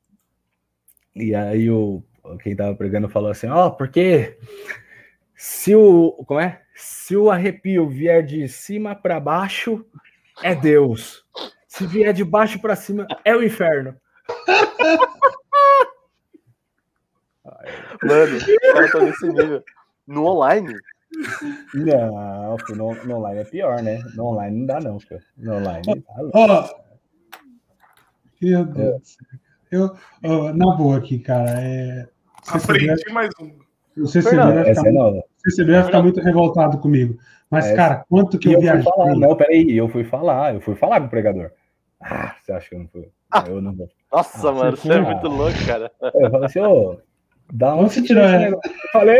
e 1.15 1.35
aí 1.35 1.69
o 1.69 2.03
quem 2.41 2.55
tava 2.55 2.75
pregando 2.75 3.09
falou 3.09 3.31
assim: 3.31 3.47
Ó, 3.47 3.69
porque 3.69 4.37
se 5.35 5.75
o. 5.75 6.11
Como 6.25 6.39
é? 6.39 6.61
Se 6.75 7.15
o 7.15 7.29
arrepio 7.29 7.87
vier 7.87 8.23
de 8.23 8.47
cima 8.47 8.95
para 8.95 9.19
baixo, 9.19 9.85
é 10.41 10.55
Deus. 10.55 11.25
Se 11.81 11.87
vier 11.87 12.13
de 12.13 12.23
baixo 12.23 12.59
para 12.61 12.75
cima, 12.75 13.07
é 13.25 13.35
o 13.35 13.43
inferno. 13.43 13.95
Mano, 18.03 18.37
os 18.37 18.45
caras 18.45 18.85
estão 18.85 19.01
nesse 19.05 19.27
nível. 19.27 19.63
No 20.07 20.25
online? 20.27 20.75
Não, 21.73 22.55
no, 22.75 22.93
no 23.03 23.15
online 23.17 23.39
é 23.41 23.43
pior, 23.43 23.81
né? 23.81 23.99
No 24.15 24.25
online 24.27 24.59
não 24.59 24.65
dá, 24.67 24.79
não, 24.79 24.99
filho. 24.99 25.21
No 25.37 25.55
online 25.55 25.81
tá. 26.03 26.13
Ó, 26.35 26.69
meu 28.41 28.65
Deus 28.65 29.17
céu. 29.17 29.27
Eu, 29.71 29.95
ó, 30.23 30.53
na 30.53 30.75
boa 30.75 30.97
aqui, 30.97 31.17
cara, 31.17 31.49
é, 31.61 32.07
o 32.43 32.59
CCB, 32.59 32.85
vai- 32.85 32.89
Aprendi 32.95 33.13
mais 33.13 33.29
um. 33.41 33.57
o 34.03 34.07
CCB 34.07 34.35
vai 34.35 34.65
ficar, 34.75 34.87
é 34.87 34.91
nova. 34.91 35.23
CCB 35.37 35.71
vai 35.71 35.83
ficar 35.83 36.03
muito 36.03 36.19
revoltado 36.21 36.77
comigo. 36.77 37.17
Mas, 37.49 37.65
É. 37.65 37.75
cara, 37.75 38.05
quanto 38.07 38.37
que 38.37 38.49
eu 38.49 38.53
eu 38.53 38.59
viajei. 38.61 38.83
falar, 38.83 39.15
não, 39.15 39.35
peraí, 39.35 39.75
eu 39.75 39.89
fui 39.89 40.03
falar, 40.03 40.53
eu 40.53 40.61
fui 40.61 40.75
falar 40.75 40.99
com 41.01 41.07
o 41.07 41.09
pregador. 41.09 41.51
Ah, 42.01 42.35
você 42.41 42.51
acha 42.51 42.69
que 42.69 42.75
eu 42.75 42.79
não 42.79 42.87
fui? 42.87 43.09
Eu 43.47 43.61
não 43.61 43.73
vou. 43.75 43.89
Nossa, 44.11 44.49
Ah, 44.49 44.51
mano, 44.51 44.75
você 44.77 44.91
é 44.91 44.99
muito 44.99 45.27
louco, 45.27 45.57
cara. 45.65 45.91
Eu 46.01 46.31
falei 46.31 46.45
assim, 46.45 46.59
ô, 46.59 46.99
da 47.53 47.75
onde 47.75 47.93
você 47.93 48.01
tirou 48.01 48.23
esse 48.23 48.33
essa? 48.35 48.43
negócio? 48.45 48.71
Eu 48.71 48.91
falei, 48.91 49.19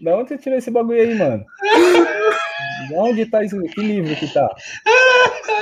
da 0.00 0.16
onde 0.16 0.28
você 0.28 0.38
tirou 0.38 0.58
esse 0.58 0.70
bagulho 0.70 1.00
aí, 1.00 1.14
mano? 1.18 1.44
Da 2.90 2.96
onde 3.02 3.26
tá 3.26 3.42
isso? 3.44 3.60
Que 3.60 3.80
livro 3.82 4.14
que 4.16 4.32
tá? 4.32 4.48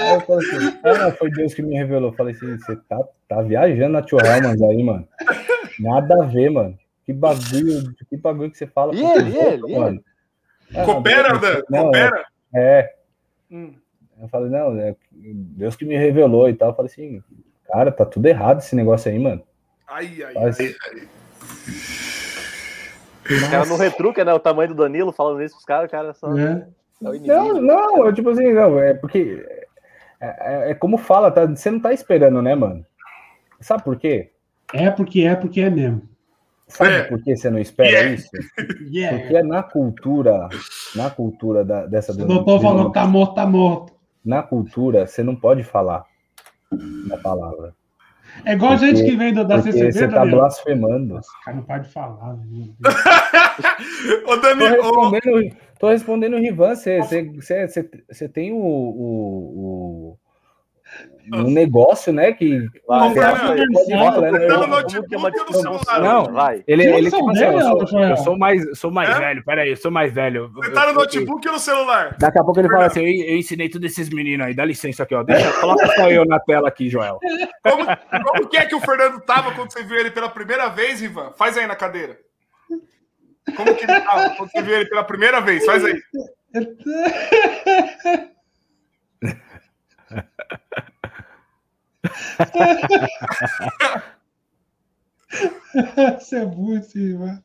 Aí 0.00 0.14
eu 0.14 0.20
falei 0.20 0.48
assim, 0.48 0.78
ah, 0.84 1.12
foi 1.12 1.30
Deus 1.30 1.54
que 1.54 1.62
me 1.62 1.74
revelou. 1.76 2.10
Eu 2.10 2.16
falei 2.16 2.34
assim, 2.34 2.56
você 2.58 2.76
tá, 2.88 3.02
tá 3.28 3.42
viajando 3.42 3.92
na 3.94 4.02
Tio 4.02 4.18
Helmans 4.18 4.60
aí, 4.62 4.82
mano. 4.82 5.08
Nada 5.80 6.22
a 6.22 6.26
ver, 6.26 6.50
mano. 6.50 6.78
Que 7.04 7.12
bagulho, 7.12 7.94
que 8.08 8.16
bagulho 8.16 8.50
que 8.50 8.58
você 8.58 8.66
fala. 8.66 8.94
E 8.94 9.02
ele, 9.02 9.38
ele, 9.38 9.78
mano. 9.78 10.04
Ah, 10.74 10.84
Coopera, 10.84 11.38
Dan? 11.38 11.62
não, 11.70 11.82
Coopera? 11.84 12.24
É, 12.54 12.92
Hum. 13.50 13.74
Eu 14.20 14.28
falei, 14.28 14.50
não, 14.50 14.78
é 14.78 14.94
Deus 15.12 15.76
que 15.76 15.84
me 15.84 15.96
revelou 15.96 16.48
e 16.48 16.54
tal. 16.54 16.70
Eu 16.70 16.74
falei 16.74 16.90
assim, 16.90 17.22
cara, 17.70 17.92
tá 17.92 18.04
tudo 18.04 18.26
errado 18.26 18.58
esse 18.58 18.74
negócio 18.74 19.10
aí, 19.10 19.18
mano. 19.18 19.42
Ai, 19.88 20.22
ai, 20.22 20.34
Mas- 20.34 20.58
ai, 20.60 20.74
ai. 20.92 21.08
O 23.28 23.50
cara 23.50 23.66
não 23.66 23.76
retruca, 23.76 24.24
né? 24.24 24.32
O 24.32 24.38
tamanho 24.38 24.68
do 24.68 24.74
Danilo 24.76 25.12
falando 25.12 25.42
isso 25.42 25.54
pros 25.54 25.64
caras, 25.64 25.88
o 25.88 25.90
cara 25.90 26.14
só. 26.14 26.32
né? 26.32 26.66
É 27.02 27.08
o. 27.08 27.20
Não, 27.20 27.60
não, 27.60 28.06
eu, 28.06 28.12
tipo 28.12 28.30
assim, 28.30 28.52
não, 28.52 28.78
é 28.78 28.94
porque 28.94 29.44
é, 30.20 30.26
é- 30.68 30.70
é 30.70 30.74
como 30.74 30.96
fala, 30.96 31.30
tá? 31.30 31.44
Você 31.44 31.70
não 31.70 31.80
tá 31.80 31.92
esperando, 31.92 32.40
né, 32.40 32.54
mano? 32.54 32.86
Sabe 33.60 33.82
por 33.82 33.96
quê? 33.98 34.30
É 34.72 34.90
porque 34.90 35.22
é, 35.22 35.34
porque 35.34 35.60
é 35.60 35.70
mesmo. 35.70 36.02
Sabe 36.68 36.90
É. 36.94 37.02
por 37.04 37.22
que 37.22 37.36
você 37.36 37.48
não 37.50 37.58
espera 37.58 37.88
Yeah. 37.90 38.14
isso? 38.14 38.28
Yeah. 38.90 39.18
Porque 39.18 39.36
é 39.36 39.42
na 39.42 39.62
cultura, 39.62 40.48
na 40.96 41.10
cultura 41.10 41.64
da, 41.64 41.86
dessa 41.86 42.12
O 42.12 42.16
doutor 42.16 42.60
falou 42.60 42.86
que 42.88 42.94
tá 42.94 43.06
morto, 43.06 43.34
tá 43.34 43.46
morto. 43.46 43.92
Na 44.26 44.42
cultura, 44.42 45.06
você 45.06 45.22
não 45.22 45.34
pode 45.36 45.62
falar 45.62 46.04
na 47.06 47.16
palavra. 47.16 47.72
É 48.44 48.52
igual 48.52 48.72
a 48.72 48.76
Porque- 48.76 48.94
gente 48.96 49.08
que 49.10 49.16
vem 49.16 49.32
do- 49.32 49.46
da 49.46 49.62
CCB, 49.62 49.92
você 49.92 50.08
tá 50.08 50.26
blasfemando. 50.26 51.14
Nossa, 51.14 51.28
cara 51.44 51.56
não 51.56 51.62
para 51.64 51.78
de 51.78 51.88
falar. 51.90 52.34
Meu 52.36 52.46
Deus. 52.46 52.76
Ô, 54.26 54.26
Tô 54.26 54.36
Dani, 54.36 54.62
ô, 54.62 55.08
respondendo, 55.08 55.56
tô 55.78 55.88
respondendo 55.88 56.34
o 56.34 56.40
Rivan. 56.40 56.74
Você, 56.74 56.98
você, 56.98 57.22
você, 57.24 57.68
você- 57.68 57.90
você 58.10 58.28
tem 58.28 58.52
o, 58.52 58.56
o, 58.56 58.60
o- 60.12 60.18
um 61.32 61.50
negócio, 61.50 62.12
né? 62.12 62.32
Que 62.32 62.66
Vai, 62.86 63.08
você 63.08 63.20
vai, 63.20 63.32
pode 63.72 63.90
falar, 63.90 64.32
né? 64.32 64.44
É? 64.44 66.00
Não. 66.00 66.24
vai. 66.32 66.62
Ele, 66.66 66.84
ele 66.86 67.10
tipo 67.10 67.30
assim, 67.30 67.44
eu, 67.44 67.60
sou, 67.60 68.00
eu 68.00 68.16
sou 68.16 68.38
mais, 68.38 68.78
sou 68.78 68.90
mais 68.90 69.10
É? 69.10 69.18
velho. 69.18 69.44
Peraí, 69.44 69.70
eu 69.70 69.76
sou 69.76 69.90
mais 69.90 70.12
velho. 70.12 70.50
Você 70.54 70.70
tá 70.70 70.86
no 70.86 70.92
notebook 70.94 71.46
ou 71.46 71.54
no 71.54 71.58
celular? 71.58 72.16
Daqui 72.18 72.38
a 72.38 72.44
pouco 72.44 72.60
ele 72.60 72.68
fala 72.68 72.86
assim: 72.86 73.00
eu, 73.00 73.26
eu 73.30 73.36
ensinei 73.36 73.68
todos 73.68 73.90
esses 73.90 74.08
meninos 74.08 74.46
aí, 74.46 74.54
dá 74.54 74.64
licença 74.64 75.02
aqui, 75.02 75.14
ó. 75.14 75.22
Deixa, 75.22 75.52
coloca 75.60 75.86
só 75.94 76.10
eu 76.10 76.24
na 76.24 76.38
tela 76.38 76.68
aqui, 76.68 76.88
Joel. 76.88 77.18
Como, 77.62 77.84
como 78.24 78.48
que 78.48 78.56
é 78.56 78.66
que 78.66 78.74
o 78.74 78.80
Fernando 78.80 79.20
tava 79.20 79.52
quando 79.52 79.72
você 79.72 79.82
viu 79.82 79.96
ele 79.98 80.10
pela 80.10 80.28
primeira 80.28 80.68
vez, 80.68 81.02
Ivan? 81.02 81.32
Faz 81.36 81.58
aí 81.58 81.66
na 81.66 81.76
cadeira. 81.76 82.16
Como 83.56 83.74
que 83.74 83.84
ele 83.84 84.00
tava 84.00 84.30
quando 84.36 84.50
você 84.50 84.62
viu 84.62 84.76
ele 84.76 84.88
pela 84.88 85.04
primeira 85.04 85.40
vez? 85.40 85.64
Faz 85.64 85.84
aí. 85.84 86.00
Você 96.18 96.36
é 96.36 96.44
mano. 96.44 97.42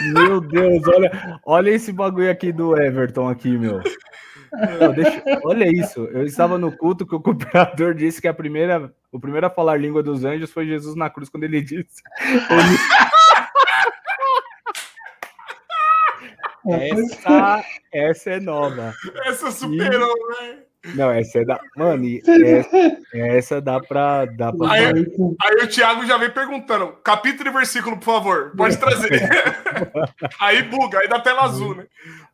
Meu 0.00 0.40
Deus, 0.40 0.82
olha, 0.88 1.40
olha 1.44 1.70
esse 1.70 1.92
bagulho 1.92 2.30
aqui 2.30 2.52
do 2.52 2.76
Everton 2.76 3.28
aqui, 3.28 3.56
meu. 3.56 3.80
Deixa- 4.94 5.22
olha 5.44 5.70
isso. 5.70 6.04
Eu 6.06 6.24
estava 6.24 6.58
no 6.58 6.76
culto 6.76 7.06
que 7.06 7.14
o 7.14 7.20
cooperador 7.20 7.94
disse 7.94 8.20
que 8.20 8.28
a 8.28 8.34
primeira, 8.34 8.92
o 9.10 9.20
primeiro 9.20 9.46
a 9.46 9.50
falar 9.50 9.80
língua 9.80 10.02
dos 10.02 10.24
anjos 10.24 10.50
foi 10.50 10.66
Jesus 10.66 10.96
na 10.96 11.08
cruz 11.08 11.28
quando 11.28 11.44
ele 11.44 11.62
disse. 11.62 12.02
Essa, 16.68 17.64
essa 17.92 18.30
é 18.30 18.40
nova. 18.40 18.92
Essa 19.26 19.50
superou, 19.50 20.14
né? 20.40 20.58
Não, 20.94 21.10
essa 21.12 21.38
é 21.38 21.44
da. 21.44 21.60
Mano, 21.76 22.04
essa, 22.26 22.98
essa 23.14 23.60
dá 23.60 23.80
pra. 23.80 24.24
Dá 24.26 24.52
pra 24.52 24.70
Aí- 24.72 24.84
Aí 25.42 25.56
o 25.64 25.68
Thiago 25.68 26.04
já 26.06 26.16
vem 26.16 26.30
perguntando: 26.30 26.92
capítulo 27.04 27.48
e 27.48 27.52
versículo, 27.52 27.96
por 27.98 28.04
favor. 28.04 28.52
Pode 28.56 28.76
trazer. 28.78 29.08
aí 30.40 30.62
buga, 30.64 30.98
aí 30.98 31.08
dá 31.08 31.20
tela 31.20 31.42
azul, 31.42 31.76
né? 31.76 31.86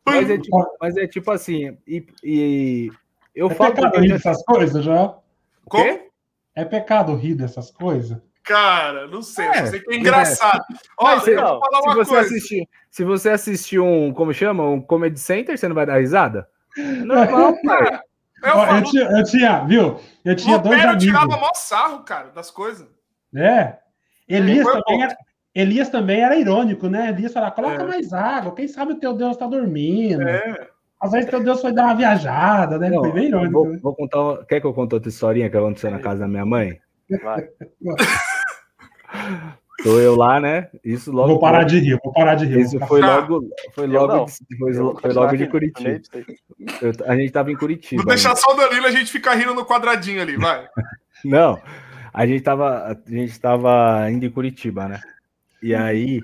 mas, 0.05 0.29
é 0.29 0.37
tipo, 0.37 0.77
mas 0.81 0.97
é 0.97 1.07
tipo 1.07 1.31
assim. 1.31 1.77
E, 1.87 2.05
e 2.23 2.89
eu 3.35 3.51
É 3.51 3.55
falo 3.55 3.73
pecado 3.75 3.99
rir 3.99 4.07
já- 4.09 4.15
dessas 4.15 4.43
coisas, 4.43 4.83
já? 4.83 5.15
Como? 5.65 5.99
É 6.55 6.65
pecado 6.65 7.15
rir 7.15 7.35
dessas 7.35 7.69
coisas? 7.71 8.17
Cara, 8.49 9.07
não 9.07 9.21
sei. 9.21 9.45
É, 9.45 9.65
sei 9.67 9.79
que 9.79 9.93
é 9.93 9.97
engraçado. 9.97 10.63
Você- 10.99 11.37
eu 11.37 11.41
vou 11.45 11.59
falar 11.59 11.81
se 11.81 11.87
uma 11.87 11.95
você 11.95 12.09
coisa. 12.09 12.19
assistir, 12.21 12.67
se 12.89 13.03
você 13.03 13.29
assistir 13.29 13.79
um, 13.79 14.11
como 14.11 14.33
chama, 14.33 14.63
um 14.67 14.81
comedy 14.81 15.19
center, 15.19 15.55
você 15.57 15.67
não 15.67 15.75
vai 15.75 15.85
dar 15.85 15.99
risada? 15.99 16.47
Normal, 17.05 17.55
cara. 17.63 18.01
Eu 18.43 18.55
Ó, 18.55 18.65
eu, 18.77 18.83
tinha, 18.83 19.03
eu 19.03 19.23
tinha, 19.23 19.59
viu? 19.65 19.99
Eu 20.25 20.35
tinha 20.35 20.57
dois 20.57 20.75
Lupero 20.77 20.89
amigos. 20.93 21.05
tirava 21.05 21.37
mó 21.37 21.51
sarro, 21.53 21.99
cara, 22.03 22.29
das 22.29 22.49
coisas. 22.49 22.87
É. 23.35 23.75
Elias 24.27 24.63
Foi 24.63 24.81
também, 24.81 25.03
era, 25.03 25.17
Elias 25.53 25.89
também 25.89 26.21
era 26.21 26.35
irônico, 26.37 26.87
né? 26.87 27.09
Elias 27.09 27.33
falava, 27.33 27.51
coloca 27.53 27.83
É. 27.83 27.85
mais 27.87 28.13
água, 28.13 28.55
quem 28.55 28.67
sabe 28.67 28.93
o 28.93 28.99
teu 28.99 29.13
Deus 29.13 29.35
tá 29.37 29.45
dormindo. 29.45 30.21
É. 30.27 30.69
Às 31.01 31.11
vezes 31.11 31.29
teu 31.29 31.43
Deus 31.43 31.61
foi 31.61 31.71
dar 31.73 31.83
uma 31.83 31.95
viajada, 31.95 32.77
né? 32.79 32.89
Não, 32.89 33.01
foi 33.03 33.11
bem 33.11 33.27
irônico. 33.27 33.51
vou, 33.51 33.69
né? 33.69 33.79
vou 33.81 33.95
contar. 33.95 34.45
Quer 34.45 34.59
que 34.61 34.65
eu 34.67 34.73
conte 34.73 34.95
outra 34.95 35.09
historinha 35.09 35.49
que 35.49 35.57
aconteceu 35.57 35.91
na 35.91 35.99
casa 35.99 36.21
da 36.21 36.27
minha 36.27 36.45
mãe? 36.45 36.79
Vai. 37.23 37.47
Tô 39.83 39.97
eu 39.99 40.15
lá, 40.15 40.39
né? 40.39 40.69
Isso 40.83 41.11
logo. 41.11 41.29
Vou 41.29 41.39
parar 41.39 41.63
de 41.63 41.79
rir, 41.79 41.97
vou 42.03 42.11
parar 42.11 42.35
de 42.35 42.45
rir. 42.45 42.59
Isso 42.59 42.77
foi 42.85 43.01
logo, 43.01 43.49
foi 43.73 43.87
logo, 43.87 44.27
foi, 44.27 44.73
foi 44.73 45.13
logo 45.13 45.37
de 45.37 45.47
Curitiba. 45.47 46.01
Eu- 46.81 46.91
a 47.07 47.15
gente 47.15 47.31
tava 47.31 47.51
em 47.51 47.55
Curitiba. 47.55 48.01
Vou 48.03 48.09
deixar 48.09 48.35
só 48.35 48.51
o 48.53 48.55
Danilo 48.57 48.85
a 48.85 48.91
gente 48.91 49.11
ficar 49.11 49.35
rindo 49.35 49.53
no 49.53 49.65
quadradinho 49.65 50.21
ali, 50.21 50.35
vai. 50.35 50.67
Não, 51.23 51.61
a 52.13 52.25
gente 52.27 52.41
tava, 52.41 52.87
a 52.87 53.09
gente 53.09 53.39
tava 53.39 54.09
indo 54.11 54.25
em 54.25 54.29
Curitiba, 54.29 54.87
né? 54.87 54.99
E 55.61 55.73
aí 55.73 56.21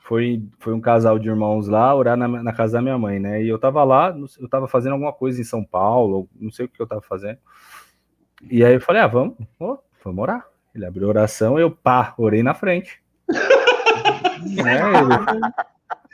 foi, 0.00 0.42
foi 0.58 0.74
um 0.74 0.80
casal 0.80 1.18
de 1.18 1.28
irmãos 1.28 1.66
lá 1.68 1.94
orar 1.94 2.16
na, 2.16 2.28
na 2.28 2.52
casa 2.52 2.74
da 2.74 2.82
minha 2.82 2.98
mãe, 2.98 3.18
né? 3.18 3.42
E 3.42 3.48
eu 3.48 3.58
tava 3.58 3.82
lá, 3.82 4.14
eu 4.38 4.48
tava 4.48 4.68
fazendo 4.68 4.92
alguma 4.92 5.12
coisa 5.12 5.40
em 5.40 5.44
São 5.44 5.64
Paulo, 5.64 6.28
não 6.38 6.50
sei 6.50 6.66
o 6.66 6.68
que 6.68 6.80
eu 6.80 6.86
tava 6.86 7.00
fazendo. 7.00 7.38
E 8.50 8.62
aí 8.62 8.74
eu 8.74 8.80
falei, 8.80 9.00
ah, 9.00 9.06
vamos, 9.06 9.36
vamos 9.58 10.22
orar. 10.22 10.46
Ele 10.74 10.86
abriu 10.86 11.06
a 11.06 11.10
oração, 11.10 11.58
eu 11.58 11.70
pá, 11.70 12.14
orei 12.18 12.42
na 12.42 12.54
frente. 12.54 13.00
né? 14.62 14.80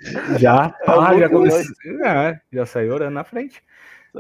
Ele, 0.02 0.38
já, 0.38 0.68
pá, 0.84 1.16
já 1.16 1.28
comecei, 1.28 1.64
é, 2.04 2.40
já 2.52 2.66
saiu 2.66 2.94
orando 2.94 3.14
na 3.14 3.24
frente. 3.24 3.62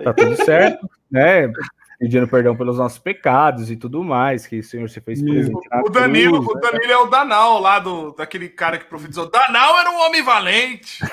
Tá 0.04 0.12
tudo 0.12 0.36
certo, 0.36 0.88
né? 1.10 1.52
Pedindo 1.98 2.26
perdão 2.26 2.56
pelos 2.56 2.78
nossos 2.78 2.98
pecados 2.98 3.70
e 3.70 3.76
tudo 3.76 4.02
mais, 4.02 4.46
que 4.46 4.60
o 4.60 4.64
Senhor 4.64 4.88
se 4.88 5.00
fez 5.00 5.22
presente. 5.22 5.68
O 5.84 5.90
Danilo, 5.90 6.42
cruz, 6.42 6.48
o 6.48 6.54
né? 6.54 6.60
Danilo 6.72 6.92
é 6.92 6.98
o 6.98 7.06
Danal 7.06 7.60
lá 7.60 7.78
do 7.78 8.12
daquele 8.12 8.48
cara 8.48 8.78
que 8.78 8.86
profetizou. 8.86 9.30
Danal 9.30 9.78
era 9.78 9.90
um 9.90 10.00
homem 10.06 10.22
valente. 10.22 10.98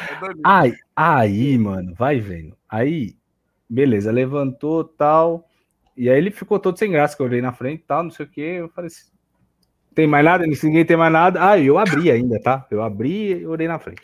É. 0.00 0.32
Aí, 0.44 0.74
aí, 0.94 1.58
mano, 1.58 1.94
vai 1.94 2.20
vendo. 2.20 2.56
Aí, 2.68 3.16
beleza, 3.68 4.12
levantou 4.12 4.84
tal. 4.84 5.49
E 6.00 6.08
aí 6.08 6.16
ele 6.16 6.30
ficou 6.30 6.58
todo 6.58 6.78
sem 6.78 6.90
graça, 6.90 7.14
que 7.14 7.20
eu 7.20 7.26
olhei 7.26 7.42
na 7.42 7.52
frente 7.52 7.80
e 7.80 7.84
tal, 7.84 8.02
não 8.02 8.10
sei 8.10 8.24
o 8.24 8.28
que. 8.30 8.40
Eu 8.40 8.70
falei 8.70 8.88
assim: 8.88 9.10
tem 9.94 10.06
mais 10.06 10.24
nada? 10.24 10.46
Ninguém 10.46 10.82
tem 10.82 10.96
mais 10.96 11.12
nada. 11.12 11.46
Ah, 11.46 11.58
eu 11.58 11.78
abri 11.78 12.10
ainda, 12.10 12.40
tá? 12.40 12.66
Eu 12.70 12.82
abri 12.82 13.32
e 13.32 13.46
orei 13.46 13.68
na 13.68 13.78
frente. 13.78 14.00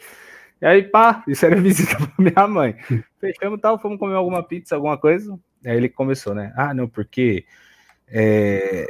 E 0.60 0.66
aí, 0.66 0.82
pá, 0.82 1.24
isso 1.26 1.46
era 1.46 1.56
visita 1.58 1.96
pra 1.96 2.12
minha 2.18 2.46
mãe. 2.46 2.76
Fechamos 3.18 3.58
tal, 3.62 3.78
fomos 3.78 3.98
comer 3.98 4.12
alguma 4.12 4.42
pizza, 4.42 4.74
alguma 4.74 4.98
coisa. 4.98 5.40
Aí 5.64 5.74
ele 5.74 5.88
começou, 5.88 6.34
né? 6.34 6.52
Ah, 6.54 6.74
não, 6.74 6.86
porque 6.86 7.46
é, 8.08 8.86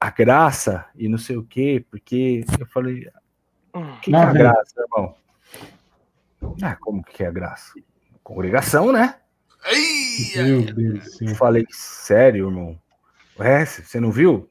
a 0.00 0.10
graça 0.10 0.86
e 0.96 1.06
não 1.06 1.18
sei 1.18 1.36
o 1.36 1.44
quê, 1.44 1.84
porque 1.90 2.46
eu 2.58 2.64
falei, 2.64 3.10
o 3.74 4.00
que, 4.00 4.10
que 4.10 4.16
é 4.16 4.20
a 4.20 4.32
graça, 4.32 4.72
irmão? 4.80 5.14
Ah, 6.62 6.76
como 6.76 7.04
que 7.04 7.22
é 7.22 7.26
a 7.26 7.30
graça? 7.30 7.74
Congregação, 8.22 8.90
né? 8.90 9.16
Ai, 9.68 10.44
Meu 10.44 10.62
Deus 10.62 11.04
do 11.04 11.10
céu. 11.10 11.28
Eu 11.28 11.34
falei, 11.34 11.64
sério, 11.70 12.46
irmão? 12.48 12.78
É, 13.38 13.64
você 13.64 14.00
não 14.00 14.10
viu? 14.10 14.48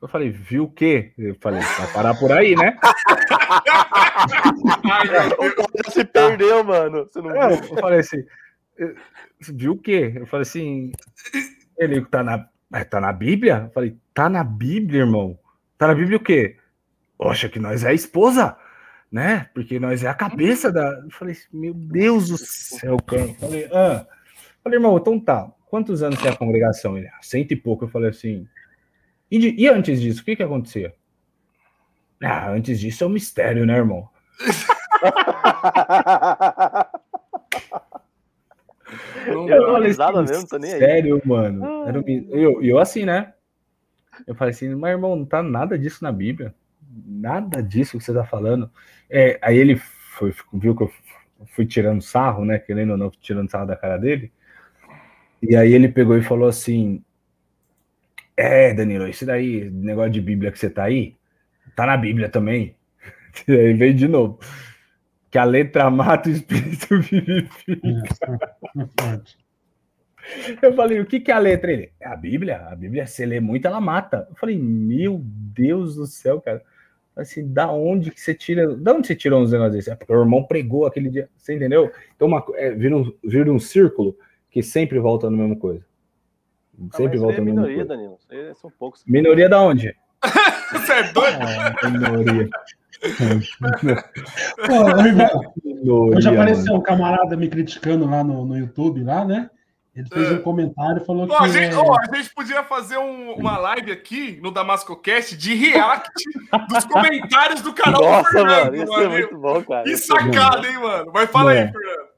Eu 0.00 0.08
falei, 0.08 0.30
viu 0.30 0.64
o 0.64 0.70
quê? 0.70 1.12
Eu 1.18 1.36
falei, 1.40 1.60
vai 1.60 1.92
parar 1.92 2.14
por 2.18 2.32
aí, 2.32 2.54
né? 2.56 2.78
O 5.38 5.54
cara 5.54 5.90
se 5.90 6.04
perdeu, 6.04 6.62
mano. 6.64 7.04
Você 7.10 7.20
não 7.20 7.34
É, 7.34 7.56
viu? 7.56 7.68
eu 7.74 7.80
falei 7.80 8.00
assim, 8.00 8.24
"Eh, 8.78 8.94
viu 9.40 9.72
o 9.72 9.78
quê? 9.78 10.12
Eu 10.16 10.26
falei 10.26 10.42
assim, 10.42 10.92
ele 11.78 12.04
tá 12.06 12.22
na, 12.22 12.46
"É, 12.72 12.84
tá 12.84 13.00
na 13.00 13.12
Bíblia? 13.12 13.64
Eu 13.66 13.70
falei, 13.72 13.96
tá 14.14 14.28
na 14.28 14.42
Bíblia, 14.44 15.00
irmão. 15.00 15.38
Tá 15.78 15.88
na 15.88 15.94
Bíblia 15.94 16.16
o 16.18 16.22
quê? 16.22 16.56
Poxa, 17.18 17.48
que 17.48 17.58
nós 17.58 17.84
é 17.84 17.90
a 17.90 17.94
esposa, 17.94 18.56
né? 19.10 19.48
Porque 19.54 19.78
nós 19.78 20.02
é 20.04 20.08
a 20.08 20.14
cabeça 20.14 20.70
da. 20.72 21.00
Eu 21.04 21.10
falei, 21.10 21.36
meu 21.52 21.74
Deus 21.74 22.28
do 22.28 22.38
céu, 22.38 22.96
cara. 23.06 23.22
Eu 23.22 23.34
falei, 23.34 23.68
ah. 23.72 24.06
Falei, 24.62 24.78
irmão, 24.78 24.96
então 24.96 25.18
tá. 25.18 25.50
Quantos 25.68 26.02
anos 26.02 26.20
tem 26.20 26.30
a 26.30 26.36
congregação? 26.36 26.96
Ele, 26.98 27.08
"Ah, 27.08 27.18
cento 27.22 27.52
e 27.52 27.56
pouco. 27.56 27.84
Eu 27.84 27.88
falei 27.88 28.10
assim. 28.10 28.46
E, 29.30 29.38
de- 29.38 29.54
e 29.58 29.66
antes 29.68 30.00
disso, 30.00 30.22
o 30.22 30.24
que 30.24 30.36
que 30.36 30.42
acontecia? 30.42 30.94
Ah, 32.22 32.50
antes 32.50 32.78
disso 32.78 33.04
é 33.04 33.06
um 33.06 33.10
mistério, 33.10 33.66
né, 33.66 33.76
irmão? 33.76 34.08
Não 39.26 39.48
Eu 39.48 39.66
falei 39.72 39.88
risada 39.88 40.22
mesmo, 40.22 40.46
tô 40.46 40.58
nem 40.58 40.72
aí. 40.72 40.78
Sério, 40.78 41.20
mano. 41.24 41.64
Era 41.86 41.98
um- 41.98 42.04
eu, 42.30 42.62
eu 42.62 42.78
assim, 42.78 43.04
né? 43.04 43.32
Eu 44.26 44.34
falei 44.34 44.52
assim, 44.52 44.74
mas 44.74 44.92
irmão, 44.92 45.16
não 45.16 45.24
tá 45.24 45.42
nada 45.42 45.78
disso 45.78 46.04
na 46.04 46.12
Bíblia. 46.12 46.54
Nada 47.06 47.62
disso 47.62 47.96
que 47.98 48.04
você 48.04 48.12
tá 48.12 48.24
falando. 48.24 48.70
É, 49.08 49.38
aí 49.40 49.56
ele 49.56 49.76
foi, 49.76 50.34
viu 50.52 50.76
que 50.76 50.82
eu 50.82 50.92
fui 51.46 51.64
tirando 51.66 52.02
sarro, 52.02 52.44
né? 52.44 52.58
Querendo 52.58 52.90
ou 52.90 52.98
não, 52.98 53.10
tirando 53.10 53.50
sarro 53.50 53.66
da 53.66 53.76
cara 53.76 53.96
dele. 53.96 54.30
E 55.42 55.56
aí 55.56 55.72
ele 55.72 55.88
pegou 55.88 56.16
e 56.16 56.22
falou 56.22 56.48
assim: 56.48 57.02
É, 58.36 58.72
Danilo, 58.72 59.08
esse 59.08 59.26
daí, 59.26 59.68
negócio 59.70 60.12
de 60.12 60.20
Bíblia 60.20 60.52
que 60.52 60.58
você 60.58 60.70
tá 60.70 60.84
aí, 60.84 61.16
tá 61.74 61.84
na 61.84 61.96
Bíblia 61.96 62.28
também. 62.28 62.76
E 63.48 63.52
aí 63.52 63.72
veio 63.72 63.94
de 63.94 64.06
novo. 64.06 64.38
Que 65.30 65.38
a 65.38 65.44
letra 65.44 65.90
mata 65.90 66.28
o 66.28 66.32
espírito 66.32 66.86
vivifica. 67.00 67.80
Eu 70.60 70.74
falei, 70.74 71.00
o 71.00 71.06
que, 71.06 71.18
que 71.18 71.30
é 71.30 71.34
a 71.34 71.38
letra? 71.38 71.72
Ele, 71.72 71.90
é 71.98 72.08
a 72.08 72.14
Bíblia. 72.14 72.58
A 72.68 72.76
Bíblia, 72.76 73.06
se 73.06 73.24
lê 73.24 73.40
muito, 73.40 73.66
ela 73.66 73.80
mata. 73.80 74.26
Eu 74.28 74.36
falei, 74.36 74.58
meu 74.58 75.22
Deus 75.24 75.96
do 75.96 76.06
céu, 76.06 76.42
cara. 76.42 76.62
Assim, 77.16 77.50
da 77.50 77.72
onde 77.72 78.10
que 78.10 78.20
você 78.20 78.34
tira. 78.34 78.76
Da 78.76 78.92
onde 78.92 79.06
você 79.06 79.16
tirou 79.16 79.42
uns 79.42 79.50
negócios 79.50 79.76
desses? 79.76 79.90
É 79.90 79.96
porque 79.96 80.12
o 80.12 80.20
irmão 80.20 80.44
pregou 80.44 80.84
aquele 80.84 81.08
dia. 81.08 81.30
Você 81.38 81.54
entendeu? 81.54 81.90
Então, 82.14 82.28
uma, 82.28 82.44
é, 82.54 82.70
vira, 82.72 82.98
um, 82.98 83.12
vira 83.24 83.50
um 83.50 83.58
círculo 83.58 84.14
que 84.52 84.62
sempre 84.62 84.98
volta 85.00 85.28
na 85.28 85.36
mesma 85.36 85.56
coisa. 85.56 85.84
Ah, 86.92 86.96
Sempre 86.96 87.14
aí 87.14 87.18
volta 87.18 87.34
é 87.36 87.38
na 87.38 87.44
mesma 87.44 87.60
minoria, 87.62 87.76
coisa. 87.86 87.88
Danilo. 87.96 88.18
Aí 88.30 88.54
são 88.54 88.70
poucos. 88.78 89.02
Minoria 89.06 89.48
da 89.48 89.60
onde? 89.60 89.96
Você 90.72 90.92
é 90.92 91.12
doido? 91.12 91.38
Ah, 91.42 91.88
minoria. 91.90 92.48
Pô, 94.66 94.84
minoria 95.02 95.30
hoje 95.92 96.26
mano. 96.28 96.40
apareceu 96.40 96.74
um 96.74 96.80
camarada 96.80 97.36
me 97.36 97.48
criticando 97.48 98.08
lá 98.08 98.22
no, 98.22 98.44
no 98.44 98.56
YouTube, 98.56 99.02
lá, 99.02 99.24
né? 99.24 99.50
Ele 99.94 100.08
fez 100.08 100.30
É. 100.30 100.32
um 100.34 100.42
comentário 100.42 101.02
e 101.02 101.04
falou 101.04 101.30
a, 101.34 101.42
que. 101.42 101.48
gente, 101.50 101.74
é- 101.74 101.78
ó, 101.78 101.94
a 102.00 102.16
gente 102.16 102.32
podia 102.34 102.62
fazer 102.64 102.96
um- 102.96 103.32
uma 103.34 103.58
live 103.58 103.92
aqui 103.92 104.40
no 104.42 104.50
DamascoCast 104.50 105.36
de 105.36 105.54
react 105.54 106.08
dos 106.70 106.84
comentários 106.86 107.60
do 107.60 107.74
canal 107.74 108.00
do 108.00 108.06
Nossa, 108.08 108.30
Fernando, 108.30 108.64
mano, 108.72 108.76
isso 108.84 108.92
é 108.94 108.96
mano. 108.96 109.10
muito 109.10 109.38
bom, 109.38 109.62
cara. 109.64 109.84
Que 109.84 109.90
é 109.92 109.96
sacada, 109.96 110.66
hein, 110.66 110.78
mano? 110.78 111.10
Mas 111.12 111.30
fala 111.30 111.54
É. 111.54 111.62
aí, 111.64 111.72
Fernando. 111.72 112.11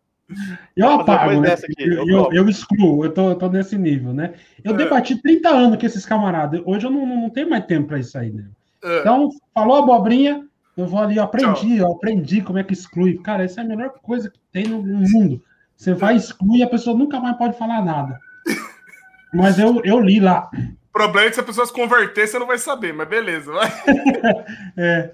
Eu 0.76 0.88
apago, 0.90 1.40
né? 1.40 1.52
aqui, 1.52 1.74
eu, 1.78 2.08
eu 2.08 2.32
eu, 2.32 2.48
excluo, 2.48 3.04
eu 3.04 3.12
tô, 3.12 3.34
tô 3.34 3.48
nesse 3.48 3.76
nível, 3.76 4.12
né? 4.12 4.34
Eu 4.64 4.72
É. 4.72 4.76
debati 4.76 5.20
30 5.20 5.48
anos 5.48 5.78
com 5.78 5.86
esses 5.86 6.06
camaradas. 6.06 6.62
Hoje 6.64 6.86
eu 6.86 6.90
não, 6.90 7.06
não 7.06 7.30
tenho 7.30 7.50
mais 7.50 7.64
tempo 7.66 7.88
para 7.88 7.98
isso 7.98 8.16
aí, 8.16 8.30
né? 8.30 8.44
É. 8.82 9.00
Então, 9.00 9.28
falou 9.52 9.76
abobrinha, 9.76 10.44
eu 10.76 10.86
vou 10.86 10.98
ali, 10.98 11.16
eu 11.16 11.22
aprendi, 11.22 11.76
eu 11.76 11.92
aprendi 11.92 12.42
como 12.42 12.58
é 12.58 12.64
que 12.64 12.72
exclui. 12.72 13.18
Cara, 13.18 13.44
essa 13.44 13.60
é 13.60 13.64
a 13.64 13.66
melhor 13.66 13.90
coisa 14.02 14.30
que 14.30 14.40
tem 14.50 14.66
no, 14.66 14.82
no 14.82 15.08
mundo. 15.10 15.42
Você 15.76 15.92
vai 15.92 16.16
excluir 16.16 16.60
e 16.60 16.62
a 16.62 16.68
pessoa 16.68 16.96
nunca 16.96 17.20
mais 17.20 17.36
pode 17.36 17.58
falar 17.58 17.84
nada. 17.84 18.18
Mas 19.32 19.58
eu, 19.58 19.80
eu 19.84 20.00
li 20.00 20.20
lá. 20.20 20.48
O 20.88 20.92
problema 20.92 21.26
é 21.26 21.28
que 21.28 21.34
se 21.34 21.40
a 21.40 21.44
pessoa 21.44 21.66
se 21.66 21.72
converter, 21.72 22.26
você 22.26 22.38
não 22.38 22.46
vai 22.46 22.56
saber, 22.56 22.92
mas 22.92 23.08
beleza. 23.08 23.50
Vai. 23.50 23.68
É, 24.76 25.10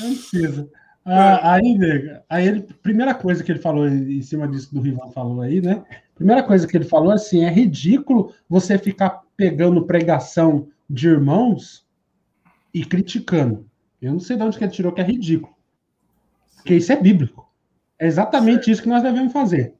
não 0.00 0.08
precisa. 0.10 0.68
Ah, 1.06 1.52
aí, 1.52 1.76
nega, 1.76 2.24
aí 2.30 2.46
ele, 2.46 2.62
primeira 2.82 3.14
coisa 3.14 3.44
que 3.44 3.52
ele 3.52 3.58
falou 3.58 3.86
em 3.86 4.22
cima 4.22 4.48
disso 4.48 4.70
que 4.70 4.78
o 4.78 4.80
Rivan 4.80 5.10
falou 5.10 5.42
aí, 5.42 5.60
né? 5.60 5.84
Primeira 6.14 6.42
coisa 6.42 6.66
que 6.66 6.74
ele 6.76 6.84
falou 6.84 7.10
assim: 7.10 7.44
é 7.44 7.50
ridículo 7.50 8.32
você 8.48 8.78
ficar 8.78 9.22
pegando 9.36 9.84
pregação 9.84 10.68
de 10.88 11.08
irmãos 11.08 11.86
e 12.72 12.84
criticando. 12.84 13.68
Eu 14.00 14.12
não 14.12 14.20
sei 14.20 14.36
de 14.36 14.42
onde 14.42 14.56
que 14.56 14.64
ele 14.64 14.72
tirou 14.72 14.92
que 14.92 15.00
é 15.00 15.04
ridículo. 15.04 15.54
Porque 16.56 16.74
isso 16.74 16.92
é 16.92 16.96
bíblico. 16.96 17.52
É 17.98 18.06
exatamente 18.06 18.70
isso 18.70 18.82
que 18.82 18.88
nós 18.88 19.02
devemos 19.02 19.32
fazer. 19.32 19.74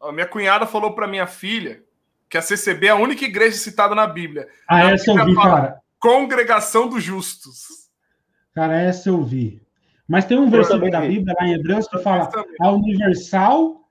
A 0.00 0.12
minha 0.12 0.26
cunhada 0.26 0.66
falou 0.66 0.94
para 0.94 1.08
minha 1.08 1.26
filha 1.26 1.82
que 2.28 2.36
a 2.36 2.42
CCB 2.42 2.86
é 2.86 2.90
a 2.90 2.96
única 2.96 3.24
igreja 3.24 3.56
citada 3.56 3.94
na 3.94 4.06
Bíblia. 4.06 4.48
Ah, 4.68 4.84
Na 4.84 4.90
essa 4.92 5.10
eu 5.10 5.24
vi, 5.24 5.34
cara. 5.34 5.80
Congregação 5.98 6.88
dos 6.88 7.02
Justos. 7.02 7.88
Cara, 8.54 8.80
essa 8.80 9.08
eu 9.08 9.22
vi. 9.22 9.62
Mas 10.08 10.24
tem 10.24 10.38
um 10.38 10.48
versículo 10.48 10.90
da. 10.90 11.00
Bíblia 11.00 11.34
lá 11.38 11.46
em 11.46 11.54
Hebreus 11.54 11.88
que 11.88 11.98
fala 11.98 12.30
a 12.60 12.70
universal. 12.70 13.90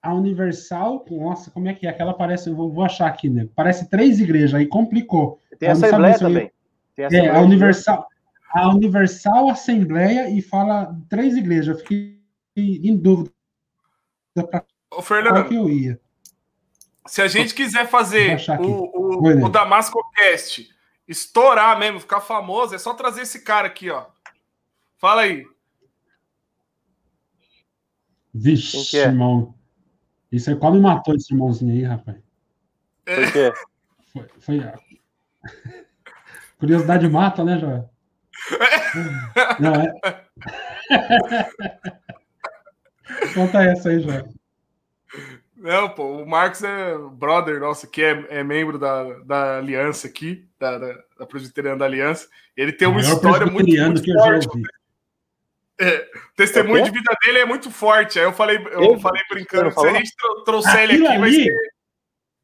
A 0.00 0.14
universal. 0.14 1.04
Nossa, 1.10 1.50
como 1.50 1.68
é 1.68 1.74
que 1.74 1.86
é? 1.86 1.90
Aquela 1.90 2.14
parece. 2.14 2.48
Eu 2.48 2.56
vou, 2.56 2.72
vou 2.72 2.84
achar 2.84 3.06
aqui, 3.06 3.28
né? 3.28 3.48
Parece 3.54 3.90
três 3.90 4.20
igrejas, 4.20 4.54
aí 4.54 4.66
complicou. 4.66 5.40
Tem 5.58 5.68
a 5.68 5.72
Eu 5.72 5.78
não 5.78 5.86
Assembleia 5.86 6.18
também. 6.18 6.52
Tem 6.94 7.04
a 7.04 7.08
É, 7.08 7.08
Assembleia 7.08 7.34
a 7.34 7.40
Universal, 7.40 8.08
a 8.52 8.68
Universal 8.68 9.50
Assembleia 9.50 10.30
e 10.30 10.40
fala 10.40 10.96
três 11.08 11.36
igrejas. 11.36 11.68
Eu 11.68 11.78
fiquei 11.78 12.20
em 12.56 12.96
dúvida 12.96 13.32
para 14.34 14.64
Ô, 14.90 14.96
qual 14.96 15.02
Fernando, 15.02 15.48
que 15.48 15.54
eu 15.54 15.68
ia. 15.68 16.00
Se 17.06 17.22
a 17.22 17.28
gente 17.28 17.54
quiser 17.54 17.88
fazer 17.88 18.36
o, 18.60 19.22
o, 19.22 19.44
o 19.44 19.48
Damasco 19.48 19.98
Cast 20.14 20.68
estourar 21.06 21.78
mesmo, 21.78 22.00
ficar 22.00 22.20
famoso, 22.20 22.74
é 22.74 22.78
só 22.78 22.94
trazer 22.94 23.22
esse 23.22 23.42
cara 23.42 23.66
aqui, 23.66 23.90
ó. 23.90 24.06
Fala 24.98 25.22
aí. 25.22 25.46
Vixe, 28.34 28.98
é? 28.98 29.04
irmão. 29.04 29.54
Isso 30.30 30.50
aí 30.50 30.56
quase 30.56 30.78
matou 30.78 31.14
esse 31.14 31.32
irmãozinho 31.32 31.72
aí, 31.72 31.82
rapaz. 31.84 32.18
Por 33.04 33.32
quê? 33.32 33.52
Foi. 34.12 34.28
foi 34.40 34.60
a- 34.60 34.78
Curiosidade 36.58 37.08
mata, 37.08 37.44
né, 37.44 37.58
Joel? 37.58 37.90
Não, 39.60 39.74
é. 39.74 39.92
Conta 43.34 43.62
essa 43.62 43.90
aí, 43.90 44.00
Joel. 44.00 44.28
Não, 45.66 45.88
pô, 45.88 46.22
o 46.22 46.26
Marcos 46.28 46.62
é 46.62 46.96
brother 46.96 47.58
nosso 47.58 47.90
que 47.90 48.02
é, 48.02 48.24
é 48.30 48.44
membro 48.44 48.78
da, 48.78 49.02
da 49.24 49.58
aliança 49.58 50.06
aqui, 50.06 50.46
da, 50.60 50.78
da, 50.78 50.98
da 51.18 51.26
Presbiteriana 51.26 51.78
da 51.78 51.84
Aliança. 51.84 52.28
Ele 52.56 52.72
tem 52.72 52.86
uma 52.86 53.00
história 53.00 53.46
muito, 53.46 53.68
muito 53.76 54.02
que 54.02 54.10
eu 54.10 54.14
já 54.18 54.24
forte. 54.42 54.48
O 55.78 56.36
testemunho 56.36 56.78
É 56.78 56.82
de 56.84 56.90
vida 56.90 57.12
dele 57.24 57.38
é 57.40 57.44
muito 57.44 57.70
forte. 57.70 58.18
Aí 58.18 58.24
eu 58.24 58.32
falei, 58.32 58.58
eu 58.58 58.92
Eu- 58.92 59.00
falei 59.00 59.22
brincando, 59.28 59.70
se 59.72 59.86
a 59.86 59.92
gente 59.94 60.14
tro- 60.16 60.44
trouxer 60.44 60.82
ele 60.84 60.92
aqui, 61.06 61.18
vai 61.18 61.28
ali, 61.28 61.44
ser. 61.44 61.56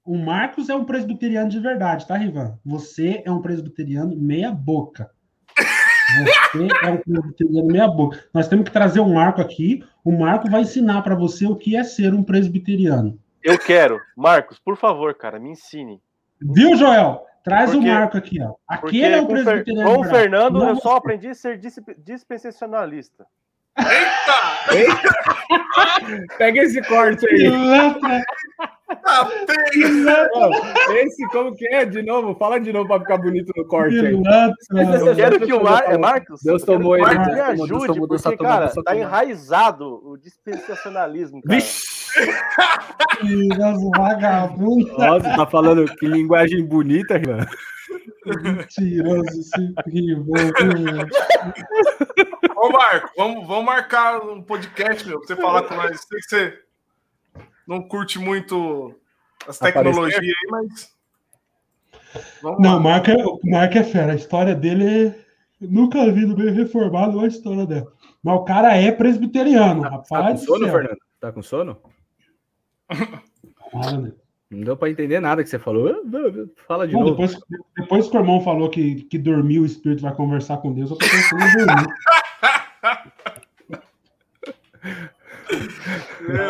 o 0.05 0.19
Marcos 0.19 0.69
é 0.69 0.75
um 0.75 0.85
presbiteriano 0.85 1.49
de 1.49 1.61
verdade, 1.61 2.07
tá, 2.07 2.17
Rivan? 2.17 2.59
Você 2.65 3.23
é 3.25 3.31
um 3.31 3.41
presbiteriano 3.41 4.15
meia 4.17 4.51
boca. 4.51 5.11
Você 5.57 6.69
é 6.85 6.91
um 6.91 6.97
presbiteriano 6.99 7.67
meia 7.69 7.87
boca. 7.89 8.23
Nós 8.35 8.49
temos 8.49 8.65
que 8.65 8.71
trazer 8.73 9.01
o 9.01 9.09
Marco 9.09 9.41
aqui. 9.41 9.83
O 10.05 10.13
Marco 10.13 10.51
vai 10.51 10.63
ensinar 10.63 11.03
para 11.03 11.15
você 11.15 11.47
o 11.47 11.57
que 11.57 11.77
é 11.77 11.85
ser 11.85 12.13
um 12.15 12.23
presbiteriano. 12.23 13.19
Eu 13.43 13.59
quero. 13.59 14.01
Marcos, 14.17 14.59
por 14.59 14.77
favor, 14.77 15.15
cara, 15.15 15.39
me 15.39 15.51
ensine. 15.51 16.01
Viu, 16.41 16.77
Joel? 16.77 17.25
Traz 17.45 17.73
Porque- 17.73 17.89
o 17.89 17.93
Marco 17.93 18.17
aqui, 18.17 18.41
ó. 18.41 18.55
Porque 18.81 18.99
Aquele 19.05 19.15
é 19.17 19.21
o 19.21 19.27
presbiteriano. 19.27 19.95
com 19.95 20.01
o. 20.01 20.05
Fernando 20.05 20.59
Não 20.61 20.69
eu 20.71 20.77
só 20.77 20.91
você. 20.93 20.99
aprendi 20.99 21.29
a 21.29 21.35
ser 21.35 21.59
dis- 21.59 21.81
dispensacionalista. 21.99 23.27
Pega 26.39 26.61
esse 26.63 26.81
corte 26.83 27.27
aí. 27.27 27.51
Ah, 29.05 29.29
esse 30.95 31.27
como 31.29 31.55
que 31.55 31.67
é? 31.69 31.85
De 31.85 32.03
novo, 32.03 32.35
fala 32.39 32.59
de 32.59 32.73
novo 32.73 32.89
pra 32.89 33.01
ficar 33.01 33.19
bonito 33.19 33.53
no 33.57 33.65
corte. 33.67 33.95
Eu 33.97 34.23
quero 35.15 35.41
que 35.41 35.53
o 35.53 35.63
Mar... 35.63 35.85
é 35.87 35.99
Marcos. 35.99 36.41
Deus 36.43 36.63
tomou 36.63 36.97
ele, 36.97 37.05
Marcos 37.05 37.27
me 37.27 37.37
tomou, 37.37 37.65
ajude, 37.65 37.87
tomou, 37.87 38.09
Deus 38.09 38.23
porque, 38.23 38.37
tomou, 38.37 38.53
cara, 38.53 38.65
Deus 38.67 38.75
tá 38.75 38.83
tomou. 38.83 39.01
enraizado 39.01 40.01
o 40.05 40.17
dispensacionalismo, 40.17 41.43
cara. 41.43 41.61
Mentiroso, 43.23 43.91
vagabundo. 43.97 44.99
Nossa, 44.99 45.37
tá 45.37 45.47
falando 45.47 45.85
que 45.97 46.07
linguagem 46.07 46.65
bonita, 46.65 47.15
irmão. 47.15 47.39
Mentiroso, 48.43 49.25
esse 49.41 49.75
Rivan. 49.87 50.53
Ô, 52.57 52.71
Marco, 52.71 53.11
vamos, 53.17 53.47
vamos 53.47 53.65
marcar 53.65 54.21
um 54.23 54.43
podcast, 54.43 55.09
meu, 55.09 55.19
pra 55.19 55.27
você 55.27 55.37
falar 55.37 55.63
com 55.63 55.75
nós. 55.75 56.01
Sei 56.01 56.19
que 56.19 56.25
você 56.29 56.59
não 57.67 57.83
curte 57.83 58.19
muito 58.19 58.95
as 59.47 59.57
Aparecer? 59.61 59.83
tecnologias 59.91 60.21
aí, 60.21 60.35
mas. 60.51 60.93
Vamos 62.43 62.61
Não, 62.61 62.73
lá. 62.73 62.77
o 62.77 62.81
Marco, 62.83 63.11
é, 63.11 63.17
o 63.25 63.41
Marco 63.45 63.79
é 63.79 63.85
fera. 63.85 64.13
A 64.13 64.17
história 64.17 64.55
dele 64.55 65.07
é. 65.09 65.23
Nunca 65.61 66.11
vi 66.13 66.27
no 66.27 66.37
meio 66.37 66.53
reformado 66.53 67.21
a 67.21 67.27
história 67.27 67.65
dela. 67.65 67.93
Mas 68.23 68.35
o 68.37 68.45
cara 68.45 68.77
é 68.77 68.91
presbiteriano, 68.91 69.83
Tá 69.83 69.91
com 69.91 69.97
rapaz. 69.97 70.41
do 70.41 70.47
sono, 70.47 70.65
céu. 70.65 70.73
Fernando? 70.75 70.99
Tá 71.21 71.33
com 71.33 71.43
sono? 71.43 71.79
Né? 72.91 74.13
Não 74.51 74.61
deu 74.61 74.77
pra 74.77 74.91
entender 74.91 75.19
nada 75.21 75.43
que 75.43 75.49
você 75.49 75.59
falou. 75.59 76.03
Fala 76.67 76.87
de 76.87 76.93
Não, 76.95 77.01
novo. 77.01 77.13
depois, 77.13 77.39
depois 77.77 78.09
que 78.09 78.17
o 78.17 78.21
irmão 78.21 78.41
falou 78.43 78.69
que, 78.69 79.05
que 79.05 79.17
dormiu, 79.19 79.63
o 79.63 79.67
espírito 79.67 80.03
vai 80.03 80.15
conversar 80.15 80.59
com 80.59 80.73
Deus, 80.75 80.91
eu 80.91 80.97
tô 80.99 81.07
pensando 81.07 81.43
em 81.43 81.67
dormir. 81.67 81.87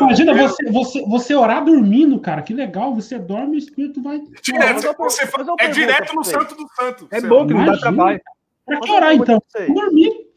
Imagina 0.01 0.35
você, 0.35 0.71
você, 0.71 1.03
você 1.07 1.35
orar 1.35 1.65
dormindo, 1.65 2.19
cara. 2.21 2.43
Que 2.43 2.55
legal. 2.55 2.95
Você 2.95 3.19
dorme 3.19 3.55
e 3.55 3.57
o 3.57 3.59
espírito 3.59 4.03
vai. 4.03 4.21
Direto, 4.43 4.85
eu- 4.85 4.95
você 4.97 5.25
eu 5.25 5.57
é 5.59 5.69
direto 5.69 6.15
no. 6.15 6.25
Santo 6.25 6.55
do 6.55 6.69
Santo. 6.75 7.09
É 7.11 7.21
bom 7.21 7.47
que 7.47 7.55
não 7.55 7.65
dá 7.65 7.79
trabalho. 7.79 8.21
Pra 8.65 8.81
que 8.81 8.91
orar 8.91 9.15
então? 9.15 9.43
Dormir. 9.75 10.31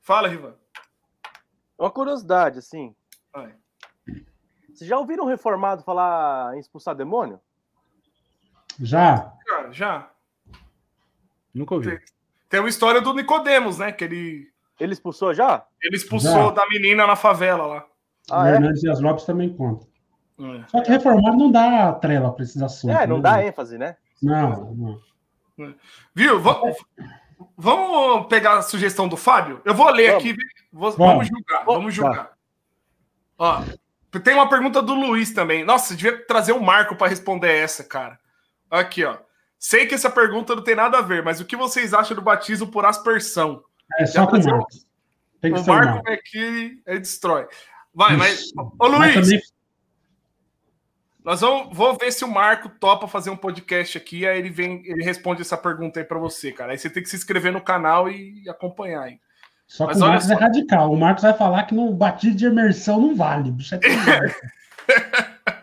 Fala, 0.00 0.28
Rivan. 0.28 0.54
Uma 1.78 1.90
curiosidade, 1.90 2.58
assim. 2.58 2.94
Vai. 3.32 3.54
Vocês 4.72 4.88
já 4.88 4.98
ouviram 4.98 5.24
um 5.24 5.28
reformado 5.28 5.82
falar 5.82 6.56
em 6.56 6.60
expulsar 6.60 6.94
demônio? 6.94 7.40
Já. 8.80 9.32
Já, 9.46 9.70
já. 9.70 10.10
Nunca 11.54 11.74
ouvi. 11.74 12.00
Tem 12.48 12.60
uma 12.60 12.68
história 12.68 13.00
do 13.00 13.14
Nicodemos, 13.14 13.78
né? 13.78 13.92
Que 13.92 14.04
ele, 14.04 14.52
Ele 14.80 14.92
expulsou 14.92 15.32
já? 15.32 15.64
ele 15.82 15.96
expulsou 15.96 16.48
Já. 16.48 16.50
da 16.50 16.68
menina 16.68 17.06
na 17.06 17.16
favela 17.16 17.66
lá. 17.66 17.86
Ah, 18.30 18.42
o 18.42 18.46
é? 18.46 18.54
Hernandes 18.54 18.82
e 18.82 18.90
as 18.90 19.00
Lopes 19.00 19.24
também 19.24 19.54
contam. 19.54 19.86
É. 20.40 20.64
Só 20.68 20.82
que 20.82 20.90
reformado 20.90 21.36
não 21.36 21.50
dá 21.50 21.92
trela 21.92 22.32
pra 22.32 22.42
esses 22.42 22.60
assuntos. 22.60 22.96
É, 22.98 23.06
não 23.06 23.16
né? 23.16 23.22
dá 23.22 23.44
ênfase, 23.46 23.78
né? 23.78 23.96
Não, 24.22 24.74
não. 25.56 25.74
Viu? 26.14 26.40
Va- 26.40 26.60
Vamos 27.56 28.26
pegar 28.26 28.58
a 28.58 28.62
sugestão 28.62 29.06
do 29.08 29.16
Fábio? 29.16 29.60
Eu 29.64 29.74
vou 29.74 29.88
ler 29.90 30.12
Vamos. 30.12 30.24
aqui. 30.24 30.36
Vamos. 30.72 30.96
vamos 30.96 31.28
julgar. 31.28 31.64
Vamos 31.64 31.94
julgar. 31.94 32.30
Ó, 33.38 33.62
tem 34.22 34.34
uma 34.34 34.48
pergunta 34.48 34.82
do 34.82 34.94
Luiz 34.94 35.32
também. 35.32 35.64
Nossa, 35.64 35.94
devia 35.94 36.24
trazer 36.26 36.52
um 36.52 36.60
Marco 36.60 36.96
para 36.96 37.08
responder 37.08 37.52
essa, 37.52 37.84
cara. 37.84 38.18
Aqui, 38.70 39.04
ó. 39.04 39.18
Sei 39.58 39.86
que 39.86 39.94
essa 39.94 40.10
pergunta 40.10 40.54
não 40.54 40.62
tem 40.62 40.74
nada 40.74 40.98
a 40.98 41.02
ver, 41.02 41.22
mas 41.22 41.40
o 41.40 41.44
que 41.44 41.56
vocês 41.56 41.94
acham 41.94 42.14
do 42.16 42.22
batismo 42.22 42.66
por 42.66 42.84
aspersão? 42.84 43.62
É 43.98 44.06
só 44.06 44.26
com 44.26 44.36
o 44.36 44.44
Marcos. 44.44 44.86
Tem 45.40 45.52
que 45.52 45.58
O 45.60 45.62
ser 45.64 45.70
o 45.70 45.74
Marco 45.74 46.02
Marcos. 46.04 46.30
que 46.30 46.38
ele 46.38 46.82
destrói. 47.00 47.46
Vai, 47.94 48.16
mas. 48.16 48.50
Ô, 48.56 48.88
Mas 48.88 49.14
Luiz, 49.14 49.14
também- 49.14 49.42
nós 51.24 51.40
vamos 51.40 51.74
vou 51.76 51.96
ver 51.96 52.12
se 52.12 52.24
o 52.24 52.28
Marco 52.28 52.68
topa 52.68 53.06
fazer 53.08 53.30
um 53.30 53.36
podcast 53.36 53.96
aqui, 53.96 54.26
aí 54.26 54.38
ele 54.38 54.50
vem, 54.50 54.82
ele 54.84 55.02
responde 55.02 55.40
essa 55.42 55.56
pergunta 55.56 55.98
aí 56.00 56.04
para 56.04 56.18
você, 56.18 56.52
cara. 56.52 56.72
Aí 56.72 56.78
você 56.78 56.90
tem 56.90 57.02
que 57.02 57.08
se 57.08 57.16
inscrever 57.16 57.52
no 57.52 57.60
canal 57.62 58.10
e 58.10 58.46
acompanhar 58.48 59.02
aí. 59.04 59.18
Só 59.66 59.86
que 59.86 59.92
Mas 59.94 60.02
o 60.02 60.04
olha 60.04 60.10
Marcos 60.12 60.28
só. 60.28 60.34
é 60.34 60.36
radical. 60.36 60.92
O 60.92 60.96
Marcos 60.96 61.22
vai 61.22 61.32
falar 61.32 61.62
que 61.64 61.74
no 61.74 61.90
batismo 61.94 62.36
de 62.36 62.44
imersão 62.46 63.00
não 63.00 63.14
vale. 63.16 63.48
O 63.48 63.52
bicho 63.52 63.74
é. 63.74 63.78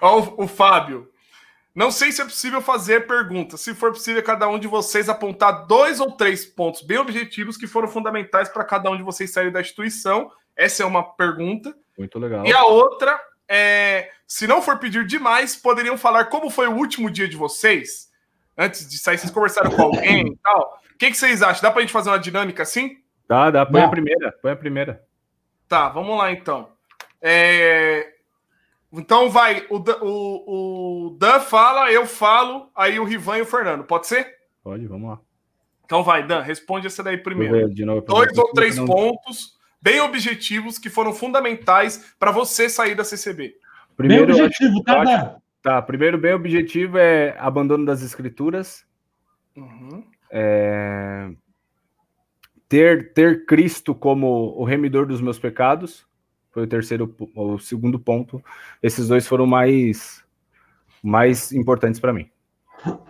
Ó, 0.00 0.20
o, 0.20 0.44
o 0.44 0.48
Fábio. 0.48 1.10
Não 1.76 1.90
sei 1.90 2.10
se 2.10 2.22
é 2.22 2.24
possível 2.24 2.62
fazer 2.62 3.06
pergunta. 3.06 3.58
Se 3.58 3.74
for 3.74 3.92
possível, 3.92 4.22
cada 4.22 4.48
um 4.48 4.58
de 4.58 4.66
vocês 4.66 5.10
apontar 5.10 5.66
dois 5.66 6.00
ou 6.00 6.10
três 6.10 6.46
pontos 6.46 6.80
bem 6.80 6.96
objetivos 6.96 7.58
que 7.58 7.66
foram 7.66 7.86
fundamentais 7.86 8.48
para 8.48 8.64
cada 8.64 8.90
um 8.90 8.96
de 8.96 9.02
vocês 9.02 9.30
sair 9.30 9.52
da 9.52 9.60
instituição. 9.60 10.32
Essa 10.56 10.84
é 10.84 10.86
uma 10.86 11.02
pergunta. 11.02 11.76
Muito 11.98 12.18
legal. 12.18 12.46
E 12.46 12.52
a 12.54 12.64
outra 12.64 13.20
é: 13.46 14.10
se 14.26 14.46
não 14.46 14.62
for 14.62 14.78
pedir 14.78 15.06
demais, 15.06 15.54
poderiam 15.54 15.98
falar 15.98 16.24
como 16.24 16.48
foi 16.48 16.66
o 16.66 16.74
último 16.74 17.10
dia 17.10 17.28
de 17.28 17.36
vocês? 17.36 18.10
Antes 18.56 18.88
de 18.88 18.96
sair, 18.96 19.18
vocês 19.18 19.30
conversaram 19.30 19.70
com 19.70 19.82
alguém 19.82 20.28
e 20.28 20.36
tal. 20.36 20.80
O 20.94 20.96
que, 20.96 21.10
que 21.10 21.16
vocês 21.18 21.42
acham? 21.42 21.60
Dá 21.60 21.70
pra 21.70 21.82
gente 21.82 21.92
fazer 21.92 22.08
uma 22.08 22.18
dinâmica 22.18 22.62
assim? 22.62 22.96
Dá, 23.28 23.50
dá. 23.50 23.66
Põe 23.66 23.82
Dá. 23.82 23.86
a 23.86 23.90
primeira. 23.90 24.32
Põe 24.40 24.52
a 24.52 24.56
primeira. 24.56 25.04
Tá, 25.68 25.90
vamos 25.90 26.16
lá 26.16 26.32
então. 26.32 26.70
É, 27.20 28.14
Então 28.96 29.28
vai, 29.30 29.66
o, 29.70 29.78
Dan- 29.78 29.98
o, 30.02 31.06
o 31.06 31.10
Dan 31.18 31.40
fala, 31.40 31.90
eu 31.92 32.06
falo, 32.06 32.70
aí 32.74 32.98
o 32.98 33.04
Rivan 33.04 33.38
e 33.38 33.42
o 33.42 33.46
Fernando. 33.46 33.84
Pode 33.84 34.06
ser? 34.06 34.34
Pode, 34.62 34.86
vamos 34.86 35.10
lá. 35.10 35.20
Então 35.84 36.02
vai, 36.02 36.26
Dan, 36.26 36.40
responde 36.40 36.86
essa 36.86 37.02
daí 37.02 37.18
primeiro. 37.18 37.54
ver 37.54 37.68
de 37.68 37.84
novo. 37.84 38.00
Dois 38.02 38.36
ou 38.36 38.52
três 38.52 38.76
não- 38.76 38.86
pontos 38.86 39.56
bem 39.80 40.00
objetivos 40.00 40.78
que 40.78 40.90
foram 40.90 41.12
fundamentais 41.12 42.14
para 42.18 42.30
você 42.32 42.68
sair 42.68 42.94
da 42.94 43.04
CCB. 43.04 43.54
Primeiro, 43.96 44.26
Bem 44.26 44.42
objetivo, 44.42 44.82
tá, 44.82 45.04
Dan? 45.04 45.36
tá, 45.62 45.80
primeiro 45.82 46.18
bem 46.18 46.34
objetivo 46.34 46.98
é 46.98 47.36
abandono 47.38 47.84
das 47.86 48.02
escrituras, 48.02 48.84
Uhum. 49.56 50.04
é, 50.30 51.30
ter 52.68 53.12
ter 53.14 53.46
Cristo 53.46 53.94
como 53.94 54.54
o 54.58 54.64
remidor 54.64 55.06
dos 55.06 55.20
meus 55.20 55.38
pecados, 55.38 56.06
foi 56.56 56.62
o 56.62 56.66
terceiro, 56.66 57.14
o 57.34 57.58
segundo 57.58 57.98
ponto. 57.98 58.42
Esses 58.82 59.08
dois 59.08 59.26
foram 59.26 59.46
mais 59.46 60.24
mais 61.02 61.52
importantes 61.52 62.00
para 62.00 62.14
mim. 62.14 62.30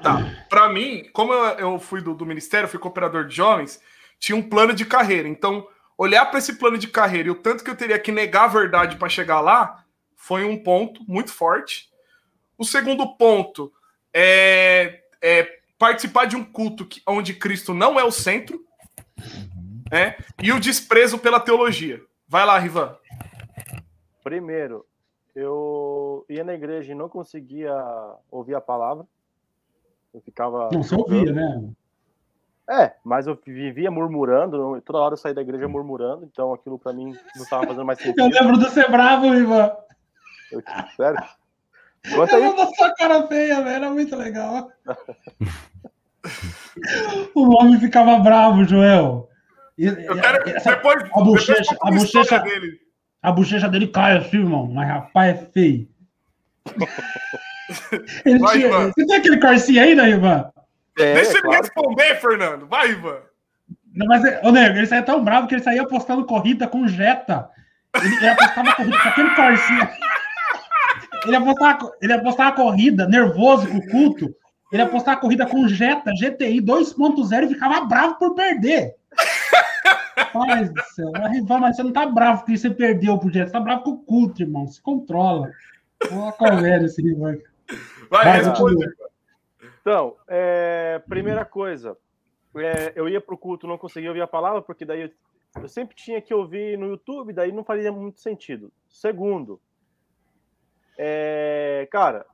Tá. 0.03 0.45
Para 0.49 0.69
mim, 0.69 1.09
como 1.13 1.33
eu, 1.33 1.45
eu 1.59 1.79
fui 1.79 2.03
do, 2.03 2.13
do 2.13 2.27
ministério, 2.27 2.69
fui 2.69 2.81
cooperador 2.81 3.25
de 3.25 3.37
jovens, 3.37 3.81
tinha 4.19 4.35
um 4.35 4.43
plano 4.43 4.75
de 4.75 4.85
carreira. 4.85 5.29
Então, 5.29 5.65
olhar 5.97 6.27
para 6.27 6.41
esse 6.41 6.55
plano 6.55 6.77
de 6.77 6.89
carreira 6.89 7.29
e 7.29 7.31
o 7.31 7.37
tanto 7.37 7.63
que 7.63 7.71
eu 7.71 7.77
teria 7.77 8.01
que 8.01 8.11
negar 8.11 8.47
a 8.47 8.49
verdade 8.49 8.97
para 8.97 9.09
chegar 9.09 9.41
lá 9.41 9.85
foi 10.17 10.45
um 10.45 10.61
ponto 10.61 11.01
muito 11.07 11.33
forte. 11.33 11.89
O 12.59 12.65
segundo 12.65 13.15
ponto 13.17 13.73
é, 14.13 15.03
é 15.23 15.61
participar 15.79 16.25
de 16.25 16.35
um 16.35 16.43
culto 16.43 16.85
que, 16.85 17.01
onde 17.07 17.33
Cristo 17.33 17.73
não 17.73 17.99
é 17.99 18.03
o 18.03 18.11
centro, 18.11 18.61
né? 19.89 20.17
E 20.43 20.51
o 20.51 20.59
desprezo 20.59 21.17
pela 21.17 21.39
teologia. 21.39 22.03
Vai 22.29 22.45
lá, 22.45 22.59
Rivan. 22.59 22.97
Primeiro, 24.27 24.85
eu 25.37 26.27
ia 26.29 26.43
na 26.43 26.53
igreja 26.53 26.91
e 26.91 26.97
não 26.97 27.09
conseguia 27.09 27.73
ouvir 28.29 28.57
a 28.57 28.61
palavra. 28.61 29.05
Eu 30.13 30.21
ficava. 30.21 30.69
Não, 30.73 30.83
você 30.83 30.97
ouvia, 30.97 31.33
né? 31.33 31.63
É, 32.69 32.95
mas 33.05 33.29
eu 33.29 33.39
vivia 33.47 33.89
murmurando, 33.89 34.57
eu- 34.75 34.83
toda 34.83 34.99
hora 34.99 35.13
eu 35.13 35.17
saía 35.17 35.37
da 35.37 35.43
igreja 35.43 35.69
murmurando, 35.69 36.25
então 36.25 36.53
aquilo 36.53 36.77
pra 36.77 36.93
mim 36.93 37.17
não 37.37 37.43
estava 37.45 37.69
fazendo 37.69 37.85
mais 37.85 38.01
Eu 38.01 38.07
sentido. 38.07 38.35
lembro 38.35 38.59
do 38.59 38.69
ser 38.69 38.91
bravo, 38.91 39.27
Ivan. 39.27 39.71
Eu- 40.51 40.61
sério? 40.97 41.23
Conta 42.13 42.33
Eu 42.33 42.37
aí. 42.39 42.43
lembro 42.49 42.57
da 42.57 42.67
sua 42.75 42.93
cara 42.97 43.29
feia, 43.29 43.63
velho. 43.63 43.77
Era 43.77 43.91
muito 43.91 44.17
legal. 44.17 44.73
o 47.33 47.57
homem 47.63 47.79
ficava 47.79 48.19
bravo, 48.19 48.65
Joel. 48.65 49.29
E- 49.79 49.87
Eu 49.87 50.21
quero. 50.21 50.51
essa- 50.51 50.75
depois, 50.75 51.05
a 51.13 51.23
bochecha- 51.23 51.77
a 51.81 51.91
bochecha- 51.93 52.39
dele. 52.41 52.85
A 53.27 53.33
bochecha 53.33 53.69
dele 53.69 53.89
cai 53.89 54.17
assim, 54.17 54.37
irmão. 54.39 54.67
Mas 54.73 54.89
rapaz, 54.89 55.35
é 55.37 55.47
feio. 55.53 55.89
Ele 58.25 58.39
Vai, 58.39 58.53
tinha- 58.59 58.67
Ivan. 58.69 58.93
Você 58.93 59.07
tem 59.07 59.17
aquele 59.17 59.41
corsinho 59.41 59.83
aí, 59.83 59.95
né, 59.97 60.11
Ivan? 60.11 60.49
É, 60.99 61.15
Deixa 61.15 61.33
ele 61.33 61.43
claro. 61.43 61.63
responder, 61.63 62.15
Fernando. 62.21 62.67
Vai, 62.67 62.91
Ivan. 62.93 63.19
Não, 63.93 64.07
mas, 64.07 64.23
ô, 64.45 64.53
nego, 64.53 64.77
ele 64.79 64.87
saía 64.87 65.03
tão 65.03 65.25
bravo 65.25 65.49
que 65.49 65.55
ele 65.55 65.63
saía 65.63 65.83
apostando 65.83 66.25
corrida 66.25 66.69
com 66.69 66.87
Jetta. 66.87 67.49
Ele, 68.01 68.15
ele 68.17 68.29
apostava 68.29 68.75
corrida 68.75 68.99
com 69.03 69.09
aquele 69.09 69.31
corsinho. 69.35 69.89
Ele 71.27 71.37
apostava, 71.37 71.93
ele 72.01 72.13
apostava 72.13 72.53
corrida, 72.53 73.09
nervoso 73.09 73.67
com 73.67 73.79
o 73.79 73.87
culto. 73.89 74.29
Ele 74.73 74.83
apostava 74.83 75.21
corrida 75.21 75.47
com 75.47 75.67
Jetta, 75.67 76.13
GTI 76.13 76.61
2.0 76.63 77.45
e 77.45 77.49
ficava 77.55 77.81
bravo 77.87 78.15
por 78.17 78.35
perder. 78.35 78.95
Rapaz 80.17 80.73
do 80.73 80.83
céu. 80.83 81.11
Mas, 81.13 81.33
Rivan, 81.33 81.59
mas 81.59 81.77
você 81.77 81.83
não 81.83 81.93
tá 81.93 82.07
bravo 82.07 82.41
porque 82.41 82.57
você 82.57 82.71
perdeu 82.71 83.19
pro 83.19 83.31
Jetta. 83.31 83.47
Você 83.47 83.53
tá 83.53 83.61
bravo 83.61 83.83
com 83.83 83.91
o 83.91 83.99
culto, 83.99 84.43
irmão. 84.43 84.67
Se 84.67 84.81
controla. 84.81 85.51
Olha 86.11 86.33
qual 86.33 86.57
velho 86.59 86.87
esse 86.87 87.03
Rivan. 87.03 87.39
Vai, 88.11 88.25
Vai, 88.25 88.43
responde. 88.43 88.87
Então, 89.81 90.17
é, 90.27 91.01
primeira 91.09 91.45
coisa, 91.45 91.97
é, 92.57 92.93
eu 92.97 93.09
ia 93.09 93.21
pro 93.21 93.39
culto, 93.39 93.67
não 93.67 93.79
conseguia 93.79 94.11
ouvir 94.11 94.23
a 94.23 94.27
palavra, 94.27 94.63
porque 94.63 94.85
daí 94.85 95.03
eu, 95.03 95.11
eu 95.63 95.69
sempre 95.69 95.95
tinha 95.95 96.21
que 96.21 96.35
ouvir 96.35 96.77
no 96.77 96.89
YouTube, 96.89 97.33
daí 97.33 97.53
não 97.53 97.63
fazia 97.63 97.93
muito 97.93 98.21
sentido. 98.21 98.73
Segundo, 98.89 99.61
é, 100.99 101.87
cara, 101.91 102.27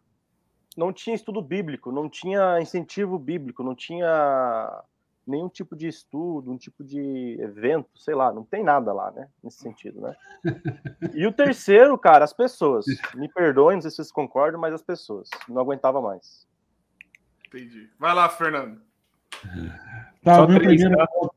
não 0.76 0.92
tinha 0.92 1.14
estudo 1.14 1.42
bíblico, 1.42 1.92
não 1.92 2.08
tinha 2.08 2.60
incentivo 2.60 3.18
bíblico, 3.18 3.62
não 3.62 3.74
tinha 3.74 4.82
nenhum 5.26 5.48
tipo 5.48 5.76
de 5.76 5.86
estudo, 5.86 6.50
um 6.50 6.56
tipo 6.56 6.82
de 6.82 7.36
evento, 7.40 7.88
sei 7.96 8.14
lá, 8.14 8.32
não 8.32 8.44
tem 8.44 8.62
nada 8.64 8.92
lá, 8.92 9.10
né? 9.10 9.28
Nesse 9.42 9.58
sentido, 9.58 10.00
né? 10.00 10.14
E 11.14 11.26
o 11.26 11.32
terceiro, 11.32 11.96
cara, 11.98 12.24
as 12.24 12.32
pessoas. 12.32 12.84
Me 13.14 13.28
perdoem, 13.28 13.76
não 13.76 13.82
sei 13.82 13.90
se 13.90 13.96
vocês 13.96 14.12
concordam, 14.12 14.60
mas 14.60 14.74
as 14.74 14.82
pessoas. 14.82 15.28
Não 15.48 15.60
aguentava 15.60 16.00
mais. 16.00 16.46
Entendi. 17.46 17.90
Vai 17.98 18.14
lá, 18.14 18.28
Fernando. 18.28 18.80
Tá, 20.22 20.36
Só 20.36 20.46
meu 20.46 20.58
três, 20.58 20.80
primeiro, 20.80 20.96
tá? 20.96 21.30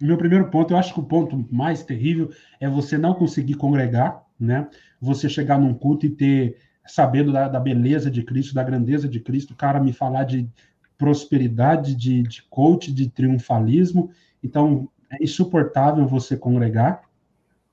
meu 0.00 0.18
primeiro 0.18 0.50
ponto, 0.50 0.72
eu 0.72 0.78
acho 0.78 0.94
que 0.94 1.00
o 1.00 1.04
ponto 1.04 1.46
mais 1.50 1.82
terrível 1.82 2.30
é 2.60 2.68
você 2.68 2.96
não 2.96 3.14
conseguir 3.14 3.54
congregar, 3.54 4.24
né? 4.38 4.68
Você 5.00 5.28
chegar 5.28 5.58
num 5.58 5.74
culto 5.74 6.06
e 6.06 6.10
ter, 6.10 6.58
sabendo 6.86 7.32
da, 7.32 7.48
da 7.48 7.60
beleza 7.60 8.10
de 8.10 8.22
Cristo, 8.22 8.54
da 8.54 8.62
grandeza 8.62 9.08
de 9.08 9.20
Cristo, 9.20 9.52
o 9.52 9.56
cara 9.56 9.80
me 9.80 9.92
falar 9.92 10.24
de 10.24 10.48
prosperidade, 10.96 11.94
de, 11.94 12.22
de 12.22 12.42
coach, 12.44 12.92
de 12.92 13.08
triunfalismo. 13.08 14.10
Então, 14.42 14.88
é 15.10 15.22
insuportável 15.22 16.06
você 16.06 16.36
congregar, 16.36 17.02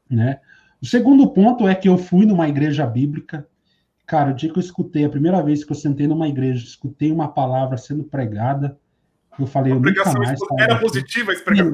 né? 0.09 0.39
O 0.81 0.85
segundo 0.85 1.29
ponto 1.29 1.67
é 1.67 1.75
que 1.75 1.89
eu 1.89 1.97
fui 1.97 2.25
numa 2.25 2.47
igreja 2.47 2.85
bíblica. 2.85 3.47
Cara, 4.05 4.31
o 4.31 4.33
dia 4.33 4.51
que 4.51 4.57
eu 4.57 4.61
escutei, 4.61 5.03
a 5.03 5.09
primeira 5.09 5.41
vez 5.43 5.63
que 5.63 5.71
eu 5.71 5.75
sentei 5.75 6.07
numa 6.07 6.27
igreja, 6.27 6.63
escutei 6.63 7.11
uma 7.11 7.27
palavra 7.27 7.77
sendo 7.77 8.03
pregada, 8.03 8.77
eu 9.37 9.45
falei, 9.45 9.71
eu 9.71 9.79
nunca 9.79 10.13
mais 10.13 10.39
era 10.57 10.73
daqui. 10.73 10.81
positiva 10.81 11.31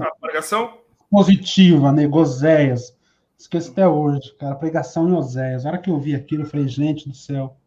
a 0.07 0.15
pregação? 0.19 0.77
Positiva, 1.09 1.91
né? 1.91 2.07
Gozéias. 2.07 2.95
Esqueço 3.37 3.71
até 3.71 3.87
hoje, 3.87 4.33
cara. 4.39 4.55
Pregação 4.55 5.09
em 5.09 5.13
Oséias. 5.13 5.65
A 5.65 5.69
hora 5.69 5.77
que 5.77 5.89
eu 5.89 5.99
vi 5.99 6.15
aquilo, 6.15 6.43
eu 6.43 6.47
falei, 6.47 6.67
gente 6.67 7.07
do 7.07 7.15
céu, 7.15 7.57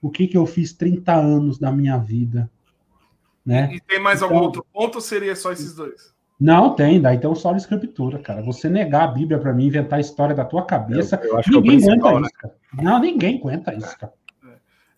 o 0.00 0.10
que 0.10 0.26
que 0.26 0.36
eu 0.36 0.46
fiz 0.46 0.72
30 0.72 1.12
anos 1.14 1.58
da 1.58 1.70
minha 1.70 1.98
vida? 1.98 2.50
Né? 3.44 3.70
E 3.72 3.80
tem 3.80 3.98
mais 4.00 4.22
algum 4.22 4.34
Então- 4.36 4.44
outro 4.46 4.66
ponto 4.72 4.96
ou 4.96 5.00
seria 5.00 5.34
só 5.34 5.50
esses 5.52 5.74
dois? 5.74 6.12
Não 6.38 6.74
tem, 6.74 7.00
daí 7.00 7.18
tem 7.18 7.34
só 7.34 7.52
a 7.52 7.56
escritura, 7.56 8.18
cara. 8.18 8.42
Você 8.42 8.68
negar 8.68 9.04
a 9.04 9.08
Bíblia 9.08 9.38
para 9.38 9.52
mim, 9.52 9.66
inventar 9.66 9.98
a 9.98 10.00
história 10.00 10.34
da 10.34 10.44
tua 10.44 10.64
cabeça, 10.64 11.20
Eu, 11.22 11.30
eu 11.32 11.36
é 11.38 11.40
o 11.40 11.50
ninguém 11.60 11.62
principal, 11.80 11.96
aguenta 12.16 12.20
né? 12.20 12.26
isso, 12.26 12.34
cara. 12.38 12.54
Não, 12.82 12.98
ninguém 12.98 13.38
aguenta 13.38 13.74
isso, 13.74 13.98
cara. 13.98 14.12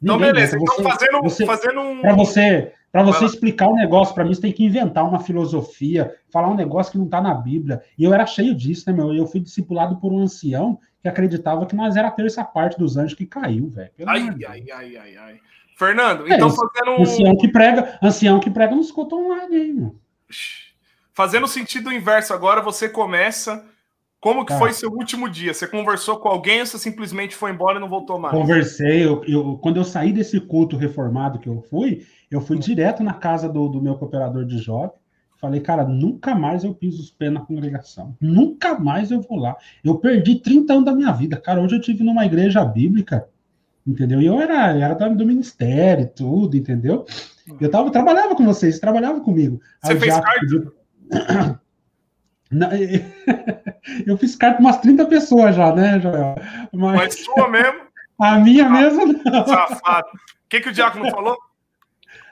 Então, 0.00 0.16
Ninguém 0.16 0.32
beleza. 0.32 0.56
aguenta. 0.56 0.72
Então, 0.72 0.90
fazendo, 0.90 1.22
você- 1.22 1.46
fazendo 1.46 1.80
um. 1.80 2.00
Para 2.00 2.14
você, 2.14 2.72
para 2.92 3.02
Vai 3.02 3.12
você 3.12 3.24
explicar 3.24 3.68
um 3.68 3.74
negócio 3.74 4.14
para 4.14 4.24
mim, 4.24 4.34
você 4.34 4.40
tem 4.40 4.52
que 4.52 4.64
inventar 4.64 5.08
uma 5.08 5.18
filosofia, 5.20 6.14
falar 6.30 6.48
um 6.48 6.54
negócio 6.56 6.92
que 6.92 6.98
não 6.98 7.06
está 7.06 7.20
na 7.20 7.34
Bíblia. 7.34 7.82
E 7.98 8.04
eu 8.04 8.12
era 8.14 8.26
cheio 8.26 8.54
disso, 8.54 8.84
né, 8.88 8.92
meu? 8.96 9.12
Eu 9.14 9.26
fui 9.26 9.40
discipulado 9.40 9.96
por 9.98 10.12
um 10.12 10.18
ancião 10.18 10.78
que 11.00 11.08
acreditava 11.08 11.66
que 11.66 11.74
nós 11.74 11.96
era 11.96 12.08
a 12.08 12.12
terça 12.12 12.44
parte 12.44 12.78
dos 12.78 12.96
anjos 12.96 13.14
que 13.14 13.26
caiu, 13.26 13.68
velho. 13.68 13.90
Ai, 14.06 14.28
ai, 14.46 14.64
ai, 14.72 14.96
ai, 14.96 15.16
ai. 15.16 15.40
Fernando, 15.86 16.30
É 16.30 16.36
então 16.36 16.48
fazendo 16.50 16.92
um. 16.92 17.02
Ancião 17.02 17.36
que 17.36 17.48
prega, 17.48 17.98
ancião 18.02 18.38
que 18.40 18.50
prega 18.50 18.74
nos 18.74 18.92
online 18.96 19.56
aí, 19.56 19.72
meu. 19.72 19.96
Fazendo 21.12 21.46
sentido 21.46 21.92
inverso 21.92 22.32
agora, 22.32 22.60
você 22.62 22.88
começa. 22.88 23.64
Como 24.20 24.44
que 24.46 24.52
Tá. 24.52 24.58
foi 24.60 24.72
seu 24.72 24.88
último 24.88 25.28
dia? 25.28 25.52
Você 25.52 25.66
conversou 25.66 26.16
com 26.18 26.28
alguém 26.28 26.60
ou 26.60 26.66
você 26.66 26.78
simplesmente 26.78 27.34
foi 27.34 27.50
embora 27.50 27.78
e 27.78 27.80
não 27.80 27.88
voltou 27.88 28.20
mais? 28.20 28.32
Conversei, 28.32 29.04
eu, 29.04 29.24
eu- 29.24 29.58
quando 29.60 29.78
eu 29.78 29.84
saí 29.84 30.12
desse 30.12 30.40
culto 30.40 30.76
reformado 30.76 31.40
que 31.40 31.48
eu 31.48 31.60
fui, 31.68 32.06
eu 32.30 32.40
fui 32.40 32.56
direto 32.56 33.02
na 33.02 33.14
casa 33.14 33.48
do, 33.48 33.68
do 33.68 33.82
meu 33.82 33.96
cooperador 33.96 34.44
de 34.44 34.58
jovem. 34.58 34.92
Falei, 35.40 35.60
cara, 35.60 35.82
nunca 35.84 36.36
mais 36.36 36.62
eu 36.62 36.72
piso 36.72 37.02
os 37.02 37.10
pés 37.10 37.32
na 37.32 37.40
congregação. 37.40 38.16
Nunca 38.20 38.78
mais 38.78 39.10
eu 39.10 39.20
vou 39.20 39.40
lá. 39.40 39.56
Eu 39.84 39.96
perdi 39.96 40.36
30 40.36 40.72
anos 40.74 40.84
da 40.84 40.94
minha 40.94 41.10
vida. 41.10 41.36
Cara, 41.36 41.60
hoje 41.60 41.74
eu 41.74 41.80
tive 41.80 42.04
numa 42.04 42.24
igreja 42.24 42.64
bíblica, 42.64 43.26
entendeu? 43.86 44.20
E 44.20 44.26
eu 44.26 44.40
era, 44.40 44.76
eu 44.76 44.82
era 44.82 44.94
do 45.10 45.26
ministério 45.26 46.08
tudo, 46.14 46.56
entendeu? 46.56 47.04
Eu 47.60 47.70
tava, 47.70 47.90
trabalhava 47.90 48.34
com 48.36 48.44
vocês, 48.44 48.78
trabalhava 48.78 49.20
comigo. 49.20 49.60
Você 49.82 49.96
fez 49.98 50.14
carta? 50.14 50.40
pediu- 50.40 50.72
Não, 52.50 52.68
eu 54.06 54.16
fiz 54.18 54.36
carta 54.36 54.58
com 54.58 54.64
umas 54.64 54.78
30 54.78 55.06
pessoas 55.06 55.56
já, 55.56 55.74
né, 55.74 55.98
Joel? 56.00 56.34
Mas 56.72 56.96
Mas 56.98 57.14
sua 57.24 57.48
mesmo, 57.48 57.80
a 58.20 58.38
minha 58.38 58.68
mesmo 58.68 59.06
não. 59.24 59.46
safado. 59.46 60.06
O 60.08 60.48
que, 60.50 60.60
que 60.60 60.68
o 60.68 60.72
Diácono 60.72 61.10
falou? 61.10 61.36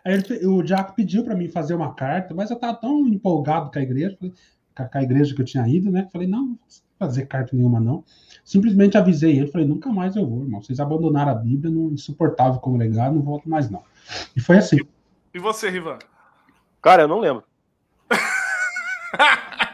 Ele 0.05 0.47
o 0.47 0.65
Jaco 0.67 0.95
pediu 0.95 1.25
para 1.25 1.35
mim 1.35 1.49
fazer 1.49 1.75
uma 1.75 1.95
carta, 1.95 2.35
mas 2.35 2.51
eu 2.51 2.57
tava 2.59 2.75
tão 2.75 3.07
empolgado 3.09 3.71
com 3.71 3.79
a 3.79 3.83
igreja, 3.83 4.17
falei- 4.19 4.35
com 4.77 4.83
a- 4.83 4.89
com 4.89 4.99
a 4.99 5.03
igreja 5.03 5.35
que 5.35 5.41
eu 5.41 5.45
tinha 5.47 5.67
ido, 5.67 5.91
né? 5.91 6.07
Falei, 6.13 6.29
não, 6.29 6.41
não 6.41 6.47
vou 6.49 6.59
fazer 6.99 7.27
carta 7.27 7.57
nenhuma, 7.57 7.81
não. 7.81 8.05
Simplesmente 8.51 8.99
avisei 8.99 9.39
ele, 9.39 9.47
falei, 9.47 9.65
nunca 9.65 9.91
mais 9.93 10.17
eu 10.17 10.27
vou, 10.27 10.43
irmão. 10.43 10.61
Vocês 10.61 10.81
abandonaram 10.81 11.31
a 11.31 11.35
Bíblia, 11.37 11.73
não 11.73 11.93
insuportável 11.93 12.59
congregar, 12.59 13.13
não 13.13 13.23
volto 13.23 13.49
mais, 13.49 13.71
não. 13.71 13.81
E 14.37 14.41
foi 14.41 14.59
assim. 14.59 14.79
E 15.33 15.39
você, 15.39 15.71
Rivan? 15.71 16.01
Cara, 16.83 17.03
eu 17.03 17.09
não 17.09 17.21
lembro. 17.21 17.45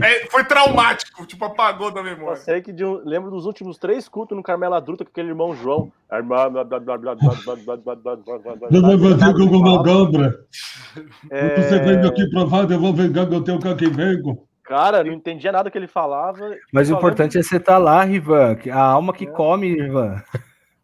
É, 0.00 0.26
foi 0.30 0.44
traumático, 0.44 1.26
tipo, 1.26 1.44
apagou 1.44 1.90
da 1.90 2.00
Eu 2.00 2.04
memória. 2.04 2.36
sei 2.36 2.60
que 2.60 2.72
de 2.72 2.84
um- 2.84 3.00
lembro 3.04 3.30
dos 3.30 3.46
últimos 3.46 3.78
três 3.78 4.08
cultos 4.08 4.36
no 4.36 4.42
Carmela 4.42 4.78
Druta 4.80 5.04
com 5.04 5.10
aquele 5.10 5.30
irmão 5.30 5.56
João. 5.56 5.90
Gambra, 9.82 10.46
É, 11.30 12.06
aqui 12.06 12.30
provado, 12.30 12.72
eu 12.72 12.78
vou 12.78 12.92
vingar 12.92 13.26
que 13.26 13.34
eu 13.34 13.42
tenho 13.42 13.58
que 13.58 13.88
vengo. 13.88 14.46
Cara, 14.66 15.04
não 15.04 15.12
entendia 15.12 15.52
nada 15.52 15.70
que 15.70 15.78
ele 15.78 15.86
falava. 15.86 16.56
Mas 16.72 16.90
o 16.90 16.94
importante 16.94 17.38
é 17.38 17.42
você 17.42 17.56
estar 17.56 17.78
lá, 17.78 18.02
Rivan. 18.02 18.56
A 18.72 18.80
alma 18.80 19.12
que 19.12 19.26
come, 19.26 19.74
Rivan. 19.74 20.22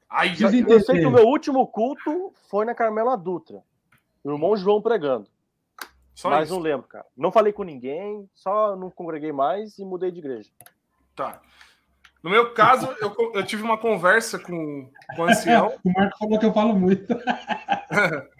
Ai, 0.09 0.35
lembro- 0.39 0.73
Eu 0.75 0.81
sei 0.81 1.01
que 1.01 1.07
o 1.07 1.11
meu 1.11 1.27
último 1.27 1.67
culto 1.67 2.33
foi 2.49 2.65
na 2.65 2.75
Carmela 2.75 3.17
Dutra. 3.17 3.61
O 4.23 4.31
irmão 4.31 4.57
João 4.57 4.81
pregando. 4.81 5.27
só 6.15 6.31
mas 6.31 6.45
isso. 6.49 6.55
não 6.55 6.63
lembro, 6.63 6.87
cara. 6.87 7.07
Não 7.17 7.33
falei 7.33 7.53
com 7.53 7.65
ninguém, 7.65 8.29
só 8.35 8.77
não 8.77 8.91
congreguei 8.91 9.33
mais 9.33 9.79
e 9.79 9.85
mudei 9.85 10.11
de 10.13 10.21
igreja. 10.21 10.51
Tá. 11.17 11.41
No 12.23 12.31
meu 12.31 12.53
caso, 12.53 12.89
eu, 13.01 13.33
eu 13.35 13.45
tive 13.45 13.63
uma 13.63 13.77
conversa 13.77 14.39
com, 14.39 14.89
com 15.17 15.23
o 15.23 15.25
ancião. 15.25 15.75
O 15.85 15.93
Marco 15.93 16.19
falou 16.19 16.39
que 16.39 16.47
eu 16.47 16.53
falo 16.53 16.75
muito. 16.75 17.07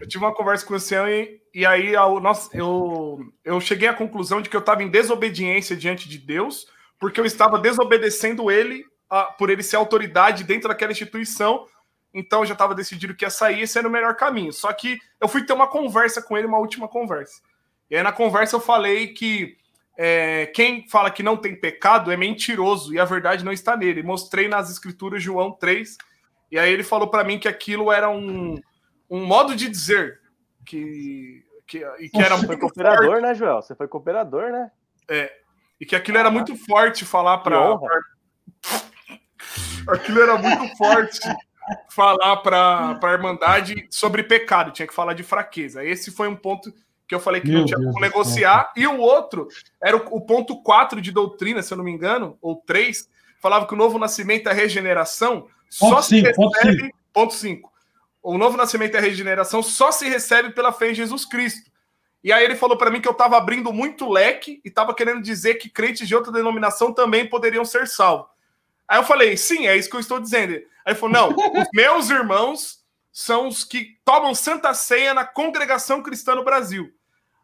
Eu 0.00 0.08
tive 0.08 0.24
uma 0.24 0.34
conversa 0.34 0.64
com 0.64 0.72
o 0.72 0.76
ancião 0.76 1.06
e, 1.06 1.42
e 1.52 1.66
aí 1.66 1.94
ao, 1.94 2.18
nossa, 2.20 2.48
eu, 2.56 3.20
eu 3.44 3.60
cheguei 3.60 3.86
à 3.86 3.92
conclusão 3.92 4.40
de 4.40 4.48
que 4.48 4.56
eu 4.56 4.60
estava 4.60 4.82
em 4.82 4.88
desobediência 4.88 5.76
diante 5.76 6.08
de 6.08 6.16
Deus, 6.16 6.66
porque 6.98 7.20
eu 7.20 7.26
estava 7.26 7.58
desobedecendo 7.58 8.50
ele 8.50 8.82
ah, 9.10 9.24
por 9.24 9.50
ele 9.50 9.62
ser 9.62 9.76
autoridade 9.76 10.44
dentro 10.44 10.68
daquela 10.68 10.92
instituição. 10.92 11.66
Então 12.14 12.40
eu 12.40 12.46
já 12.46 12.54
estava 12.54 12.74
decidido 12.74 13.14
que 13.14 13.24
ia 13.24 13.30
sair, 13.30 13.62
esse 13.62 13.78
era 13.78 13.86
o 13.86 13.90
melhor 13.90 14.16
caminho. 14.16 14.52
Só 14.52 14.72
que 14.72 14.98
eu 15.20 15.28
fui 15.28 15.44
ter 15.44 15.52
uma 15.52 15.66
conversa 15.66 16.22
com 16.22 16.36
ele, 16.36 16.46
uma 16.46 16.58
última 16.58 16.88
conversa. 16.88 17.42
E 17.90 17.96
aí 17.96 18.02
na 18.02 18.12
conversa 18.12 18.56
eu 18.56 18.60
falei 18.60 19.08
que 19.08 19.56
é, 20.00 20.46
quem 20.46 20.88
fala 20.88 21.10
que 21.10 21.24
não 21.24 21.36
tem 21.36 21.56
pecado 21.56 22.12
é 22.12 22.16
mentiroso 22.16 22.94
e 22.94 23.00
a 23.00 23.04
verdade 23.04 23.44
não 23.44 23.50
está 23.50 23.76
nele. 23.76 24.04
Mostrei 24.04 24.46
nas 24.46 24.70
escrituras 24.70 25.20
João 25.20 25.50
3, 25.50 25.98
e 26.52 26.58
aí 26.58 26.72
ele 26.72 26.84
falou 26.84 27.08
para 27.08 27.24
mim 27.24 27.36
que 27.36 27.48
aquilo 27.48 27.90
era 27.90 28.08
um, 28.08 28.54
um 29.10 29.26
modo 29.26 29.56
de 29.56 29.68
dizer 29.68 30.20
que, 30.64 31.44
que, 31.66 31.84
e 31.98 32.08
que 32.08 32.18
era 32.18 32.36
Você 32.36 32.46
foi 32.46 32.46
muito 32.46 32.60
cooperador, 32.60 33.06
forte, 33.06 33.22
né, 33.22 33.34
Joel? 33.34 33.60
Você 33.60 33.74
foi 33.74 33.88
cooperador, 33.88 34.52
né? 34.52 34.70
e 35.80 35.86
que 35.86 35.96
aquilo 35.96 36.18
era 36.18 36.30
muito 36.30 36.54
forte 36.54 37.04
falar 37.04 37.38
para 37.38 37.58
aquilo 39.88 40.20
era 40.20 40.36
muito 40.36 40.76
forte 40.76 41.20
falar 41.88 42.36
para 42.38 42.98
a 43.02 43.12
Irmandade 43.12 43.88
sobre 43.90 44.22
pecado, 44.22 44.70
tinha 44.70 44.86
que 44.86 44.94
falar 44.94 45.14
de 45.14 45.22
fraqueza. 45.22 45.84
Esse 45.84 46.10
foi 46.10 46.28
um 46.28 46.36
ponto 46.36 46.72
que 47.08 47.14
eu 47.14 47.20
falei 47.20 47.40
que 47.40 47.48
Meu 47.48 47.60
não 47.60 47.66
tinha 47.66 47.78
Deus 47.78 47.92
como 47.92 48.04
negociar. 48.04 48.70
E 48.76 48.86
o 48.86 48.98
outro 48.98 49.48
era 49.82 49.96
o, 49.96 50.16
o 50.16 50.20
ponto 50.20 50.62
4 50.62 51.00
de 51.00 51.10
doutrina, 51.10 51.62
se 51.62 51.72
eu 51.72 51.78
não 51.78 51.84
me 51.84 51.90
engano, 51.90 52.36
ou 52.42 52.56
3, 52.56 53.08
falava 53.40 53.66
que 53.66 53.72
o 53.72 53.76
novo 53.76 53.98
nascimento 53.98 54.48
é 54.48 54.52
regeneração, 54.52 55.48
só 55.70 55.88
Ponto 55.90 56.02
se 56.02 56.20
cinco, 56.20 56.34
ponto 56.34 56.54
recebe. 56.58 56.94
Ponto 57.12 57.34
5. 57.34 57.72
O 58.22 58.36
novo 58.36 58.56
nascimento 58.56 58.94
é 58.96 59.00
regeneração 59.00 59.62
só 59.62 59.90
se 59.90 60.06
recebe 60.08 60.50
pela 60.50 60.72
fé 60.72 60.90
em 60.90 60.94
Jesus 60.94 61.24
Cristo. 61.24 61.70
E 62.22 62.32
aí 62.32 62.44
ele 62.44 62.56
falou 62.56 62.76
para 62.76 62.90
mim 62.90 63.00
que 63.00 63.08
eu 63.08 63.12
estava 63.12 63.36
abrindo 63.36 63.72
muito 63.72 64.08
leque 64.08 64.60
e 64.64 64.68
estava 64.68 64.94
querendo 64.94 65.22
dizer 65.22 65.54
que 65.54 65.70
crentes 65.70 66.06
de 66.06 66.14
outra 66.14 66.32
denominação 66.32 66.92
também 66.92 67.28
poderiam 67.28 67.64
ser 67.64 67.86
salvos. 67.86 68.26
Aí 68.86 68.98
eu 68.98 69.04
falei, 69.04 69.36
sim, 69.36 69.66
é 69.66 69.76
isso 69.76 69.88
que 69.88 69.96
eu 69.96 70.00
estou 70.00 70.20
dizendo. 70.20 70.54
Aí 70.54 70.62
ele 70.88 70.94
falou, 70.94 71.14
não, 71.14 71.28
os 71.30 71.68
meus 71.72 72.10
irmãos 72.10 72.84
são 73.12 73.48
os 73.48 73.64
que 73.64 73.98
tomam 74.04 74.34
santa 74.34 74.74
ceia 74.74 75.14
na 75.14 75.24
congregação 75.24 76.02
cristã 76.02 76.34
no 76.34 76.44
Brasil. 76.44 76.92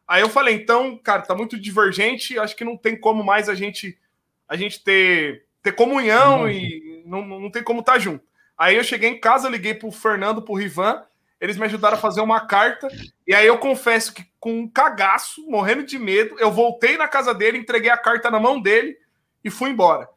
Aí 0.07 0.21
eu 0.23 0.29
falei, 0.29 0.55
então, 0.55 0.99
cara, 0.99 1.23
tá 1.23 1.35
muito 1.35 1.59
divergente, 1.59 2.39
acho 2.39 2.55
que 2.55 2.65
não 2.65 2.77
tem 2.77 2.99
como 2.99 3.25
mais 3.25 3.49
a 3.49 3.55
gente 3.55 3.99
a 4.47 4.57
gente 4.57 4.85
ter, 4.85 5.47
ter 5.63 5.73
comunhão 5.73 6.43
Uhum. 6.43 6.51
e 6.51 7.03
não, 7.07 7.25
não 7.25 7.51
tem 7.51 7.63
como 7.63 7.81
estar 7.81 7.95
tá 7.95 7.99
junto. 7.99 8.25
Aí 8.57 8.77
eu 8.77 8.85
cheguei 8.85 9.09
em 9.11 9.19
casa, 9.19 9.49
liguei 9.49 9.75
pro 9.75 9.91
Fernando, 9.91 10.43
pro 10.43 10.55
Rivan, 10.55 11.03
eles 11.41 11.57
me 11.57 11.65
ajudaram 11.65 11.97
a 11.97 12.01
fazer 12.01 12.21
uma 12.21 12.47
carta, 12.47 12.89
e 13.27 13.35
aí 13.35 13.47
eu 13.47 13.59
confesso 13.59 14.15
que 14.15 14.25
com 14.39 14.61
um 14.61 14.69
cagaço, 14.69 15.45
morrendo 15.49 15.83
de 15.83 15.99
medo, 15.99 16.37
eu 16.39 16.53
voltei 16.53 16.97
na 16.97 17.09
casa 17.09 17.35
dele, 17.35 17.59
entreguei 17.59 17.91
a 17.91 17.99
carta 17.99 18.31
na 18.31 18.39
mão 18.39 18.61
dele 18.61 18.97
e 19.43 19.51
fui 19.51 19.71
embora. 19.71 20.09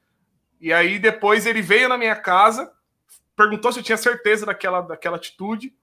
E 0.59 0.71
aí 0.71 0.99
depois 0.99 1.45
ele 1.45 1.61
veio 1.61 1.89
na 1.89 1.97
minha 1.97 2.15
casa, 2.15 2.71
perguntou 3.35 3.71
se 3.71 3.79
eu 3.79 3.83
tinha 3.83 3.97
certeza 3.97 4.45
daquela, 4.45 4.81
daquela 4.81 5.17
atitude, 5.17 5.73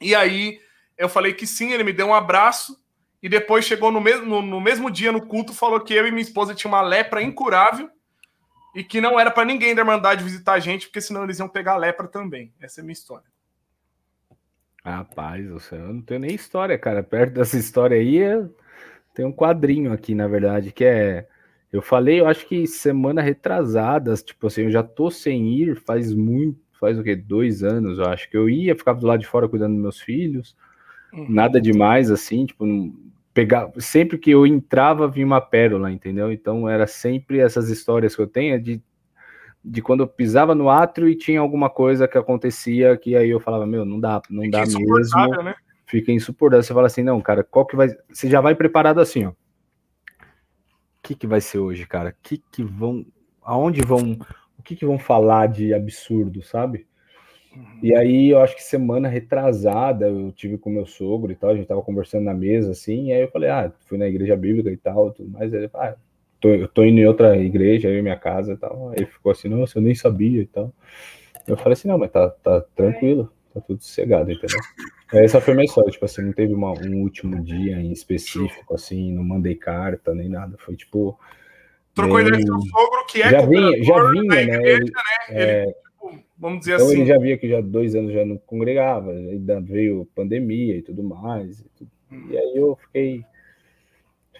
e 0.00 0.14
aí 0.14 0.60
eu 0.96 1.08
falei 1.08 1.32
que 1.32 1.46
sim, 1.46 1.72
ele 1.72 1.84
me 1.84 1.92
deu 1.92 2.06
um 2.06 2.14
abraço, 2.14 2.78
e 3.22 3.28
depois 3.28 3.64
chegou 3.64 3.90
no 3.90 4.00
mesmo, 4.00 4.26
no, 4.26 4.42
no 4.42 4.60
mesmo 4.60 4.90
dia 4.90 5.12
no 5.12 5.26
culto, 5.26 5.52
falou 5.52 5.80
que 5.80 5.94
eu 5.94 6.06
e 6.06 6.10
minha 6.10 6.22
esposa 6.22 6.54
tinha 6.54 6.70
uma 6.70 6.80
lepra 6.80 7.22
incurável, 7.22 7.90
e 8.74 8.84
que 8.84 9.00
não 9.00 9.18
era 9.18 9.30
para 9.30 9.44
ninguém 9.44 9.74
da 9.74 9.82
Irmandade 9.82 10.24
visitar 10.24 10.54
a 10.54 10.60
gente, 10.60 10.86
porque 10.86 11.00
senão 11.00 11.24
eles 11.24 11.38
iam 11.38 11.48
pegar 11.48 11.72
a 11.72 11.76
lepra 11.76 12.06
também. 12.06 12.52
Essa 12.60 12.80
é 12.80 12.82
a 12.82 12.84
minha 12.84 12.92
história. 12.92 13.26
Rapaz, 14.84 15.46
você 15.48 15.74
eu 15.74 15.92
não 15.92 16.00
tenho 16.00 16.20
nem 16.20 16.34
história, 16.34 16.78
cara. 16.78 17.02
Perto 17.02 17.34
dessa 17.34 17.58
história 17.58 17.96
aí, 17.96 18.20
tem 19.14 19.24
um 19.24 19.32
quadrinho 19.32 19.92
aqui, 19.92 20.14
na 20.14 20.26
verdade, 20.26 20.72
que 20.72 20.84
é. 20.84 21.28
Eu 21.72 21.82
falei, 21.82 22.20
eu 22.20 22.26
acho 22.26 22.46
que 22.48 22.66
semana 22.66 23.22
retrasada, 23.22 24.14
tipo 24.16 24.46
assim, 24.46 24.62
eu 24.62 24.70
já 24.72 24.82
tô 24.82 25.08
sem 25.08 25.52
ir 25.54 25.76
faz 25.76 26.12
muito, 26.12 26.58
faz 26.80 26.98
o 26.98 27.02
quê? 27.02 27.14
Dois 27.14 27.62
anos, 27.62 27.98
eu 27.98 28.06
acho 28.06 28.28
que 28.28 28.36
eu 28.36 28.48
ia, 28.48 28.74
ficava 28.74 28.98
do 28.98 29.06
lado 29.06 29.20
de 29.20 29.26
fora 29.26 29.48
cuidando 29.48 29.74
dos 29.74 29.82
meus 29.82 30.00
filhos, 30.00 30.56
nada 31.12 31.60
demais, 31.60 32.10
assim, 32.10 32.44
tipo, 32.44 32.64
pegar, 33.40 33.70
sempre 33.78 34.18
que 34.18 34.30
eu 34.30 34.46
entrava 34.46 35.08
vinha 35.08 35.24
uma 35.24 35.40
pérola, 35.40 35.90
entendeu? 35.90 36.30
Então 36.30 36.68
era 36.68 36.86
sempre 36.86 37.38
essas 37.38 37.70
histórias 37.70 38.14
que 38.14 38.20
eu 38.20 38.26
tenho 38.26 38.54
é 38.54 38.58
de, 38.58 38.82
de 39.64 39.80
quando 39.80 40.00
eu 40.00 40.06
pisava 40.06 40.54
no 40.54 40.68
átrio 40.68 41.08
e 41.08 41.16
tinha 41.16 41.40
alguma 41.40 41.70
coisa 41.70 42.06
que 42.06 42.18
acontecia 42.18 42.98
que 42.98 43.16
aí 43.16 43.30
eu 43.30 43.40
falava, 43.40 43.66
meu, 43.66 43.86
não 43.86 43.98
dá, 43.98 44.20
não 44.28 44.42
Fica 44.42 44.58
dá 44.58 44.66
mesmo 44.66 45.42
né? 45.42 45.54
fica 45.86 46.12
insuportável. 46.12 46.62
Você 46.62 46.74
fala 46.74 46.86
assim, 46.86 47.02
não, 47.02 47.18
cara, 47.22 47.42
qual 47.42 47.64
que 47.64 47.74
vai. 47.74 47.88
Você 48.12 48.28
já 48.28 48.42
vai 48.42 48.54
preparado 48.54 49.00
assim, 49.00 49.24
ó. 49.24 49.30
O 49.30 49.34
que, 51.02 51.14
que 51.14 51.26
vai 51.26 51.40
ser 51.40 51.58
hoje, 51.58 51.86
cara? 51.86 52.10
O 52.10 52.14
que, 52.22 52.36
que 52.36 52.62
vão. 52.62 53.06
Aonde 53.42 53.80
vão. 53.80 54.18
O 54.58 54.62
que, 54.62 54.76
que 54.76 54.84
vão 54.84 54.98
falar 54.98 55.46
de 55.46 55.72
absurdo, 55.72 56.42
sabe? 56.42 56.86
E 57.82 57.94
aí, 57.94 58.28
eu 58.28 58.40
acho 58.40 58.54
que 58.54 58.62
semana 58.62 59.08
retrasada, 59.08 60.06
eu 60.08 60.30
tive 60.32 60.58
com 60.58 60.70
meu 60.70 60.86
sogro 60.86 61.32
e 61.32 61.34
tal, 61.34 61.50
a 61.50 61.56
gente 61.56 61.66
tava 61.66 61.82
conversando 61.82 62.24
na 62.24 62.34
mesa, 62.34 62.70
assim, 62.72 63.06
e 63.06 63.12
aí 63.12 63.22
eu 63.22 63.30
falei, 63.30 63.48
ah, 63.50 63.72
fui 63.86 63.96
na 63.98 64.06
igreja 64.06 64.36
bíblica 64.36 64.70
e 64.70 64.76
tal, 64.76 65.10
tudo 65.12 65.30
mais. 65.30 65.52
Ele 65.52 65.68
falou, 65.68 65.88
ah, 65.88 65.96
tô, 66.40 66.48
eu 66.50 66.68
tô 66.68 66.84
indo 66.84 67.00
em 67.00 67.06
outra 67.06 67.36
igreja, 67.36 67.88
aí 67.88 68.02
minha 68.02 68.16
casa 68.16 68.52
e 68.52 68.56
tal. 68.56 68.90
Aí 68.90 68.96
ele 68.98 69.06
ficou 69.06 69.32
assim, 69.32 69.48
nossa, 69.48 69.78
eu 69.78 69.82
nem 69.82 69.94
sabia 69.94 70.42
e 70.42 70.46
tal. 70.46 70.72
Eu 71.46 71.56
falei 71.56 71.72
assim, 71.72 71.88
não, 71.88 71.98
mas 71.98 72.10
tá, 72.10 72.28
tá 72.28 72.60
tranquilo, 72.76 73.32
tá 73.52 73.60
tudo 73.60 73.82
sossegado, 73.82 74.30
entendeu? 74.30 74.58
Essa 75.12 75.40
foi 75.40 75.54
a 75.54 75.56
minha 75.56 75.64
história, 75.64 75.90
tipo 75.90 76.04
assim, 76.04 76.22
não 76.22 76.32
teve 76.32 76.54
uma- 76.54 76.72
um 76.72 77.02
último 77.02 77.42
dia 77.42 77.80
em 77.80 77.90
específico, 77.90 78.74
assim, 78.74 79.10
não 79.12 79.24
mandei 79.24 79.56
carta 79.56 80.14
nem 80.14 80.28
nada, 80.28 80.56
foi 80.58 80.76
tipo. 80.76 81.18
Trocou 81.94 82.20
ideia 82.20 82.36
com 82.46 82.60
seu 82.60 82.70
sogro, 82.70 83.06
que 83.08 83.20
é 83.20 83.30
já 83.30 83.44
vinha, 83.44 83.82
já 83.82 84.10
vinha, 84.12 84.22
né? 84.22 84.42
igreja, 84.42 84.78
né? 84.84 85.42
Ele, 85.42 85.64
tipo, 85.64 85.89
vamos 86.40 86.60
dizer 86.60 86.74
então 86.74 86.86
assim, 86.86 86.96
ele 86.96 87.06
já 87.06 87.18
via 87.18 87.38
que 87.38 87.48
já 87.48 87.60
dois 87.60 87.94
anos 87.94 88.12
já 88.12 88.24
não 88.24 88.38
congregava, 88.38 89.12
ainda 89.12 89.60
veio 89.60 90.08
pandemia 90.14 90.76
e 90.76 90.82
tudo 90.82 91.02
mais. 91.02 91.60
E, 91.60 91.64
tudo. 91.76 91.90
E 92.30 92.36
aí 92.36 92.56
eu 92.56 92.76
fiquei 92.76 93.24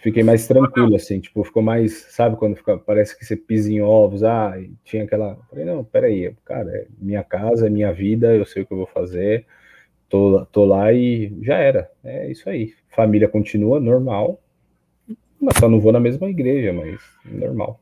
fiquei 0.01 0.23
mais 0.23 0.47
tranquilo, 0.47 0.95
assim, 0.95 1.19
tipo, 1.19 1.43
ficou 1.43 1.61
mais, 1.61 2.07
sabe, 2.09 2.35
quando 2.35 2.55
fica, 2.55 2.77
parece 2.77 3.17
que 3.17 3.23
você 3.23 3.35
pisa 3.35 3.71
em 3.71 3.81
ovos, 3.81 4.23
ah, 4.23 4.59
e 4.59 4.71
tinha 4.83 5.03
aquela. 5.03 5.37
Falei, 5.49 5.63
não, 5.63 5.83
peraí, 5.83 6.33
cara, 6.43 6.69
é 6.71 6.87
minha 6.97 7.23
casa, 7.23 7.67
é 7.67 7.69
minha 7.69 7.93
vida, 7.93 8.35
eu 8.35 8.45
sei 8.45 8.63
o 8.63 8.65
que 8.65 8.73
eu 8.73 8.77
vou 8.77 8.87
fazer, 8.87 9.45
tô, 10.09 10.45
tô 10.47 10.65
lá 10.65 10.91
e 10.91 11.31
já 11.41 11.57
era. 11.57 11.89
É 12.03 12.29
isso 12.31 12.49
aí. 12.49 12.73
Família 12.89 13.27
continua 13.27 13.79
normal. 13.79 14.41
Mas 15.39 15.57
só 15.57 15.67
não 15.67 15.79
vou 15.79 15.91
na 15.91 15.99
mesma 15.99 16.29
igreja, 16.29 16.71
mas 16.71 17.01
normal. 17.25 17.79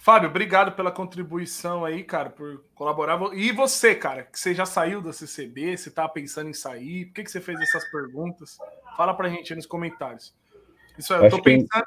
Fábio, 0.00 0.30
obrigado 0.30 0.72
pela 0.72 0.90
contribuição 0.90 1.84
aí, 1.84 2.02
cara, 2.02 2.30
por 2.30 2.64
colaborar. 2.74 3.20
E 3.34 3.52
você, 3.52 3.94
cara, 3.94 4.22
que 4.22 4.40
você 4.40 4.54
já 4.54 4.64
saiu 4.64 5.02
da 5.02 5.12
CCB, 5.12 5.76
você 5.76 5.90
tá 5.90 6.08
pensando 6.08 6.48
em 6.48 6.54
sair, 6.54 7.04
por 7.04 7.14
que, 7.14 7.24
que 7.24 7.30
você 7.30 7.38
fez 7.38 7.60
essas 7.60 7.84
perguntas? 7.90 8.56
Fala 8.96 9.12
pra 9.12 9.28
gente 9.28 9.52
aí 9.52 9.56
nos 9.58 9.66
comentários. 9.66 10.34
Isso 10.98 11.12
aí, 11.12 11.20
eu 11.20 11.26
Acho 11.26 11.36
tô 11.36 11.42
pensando. 11.42 11.84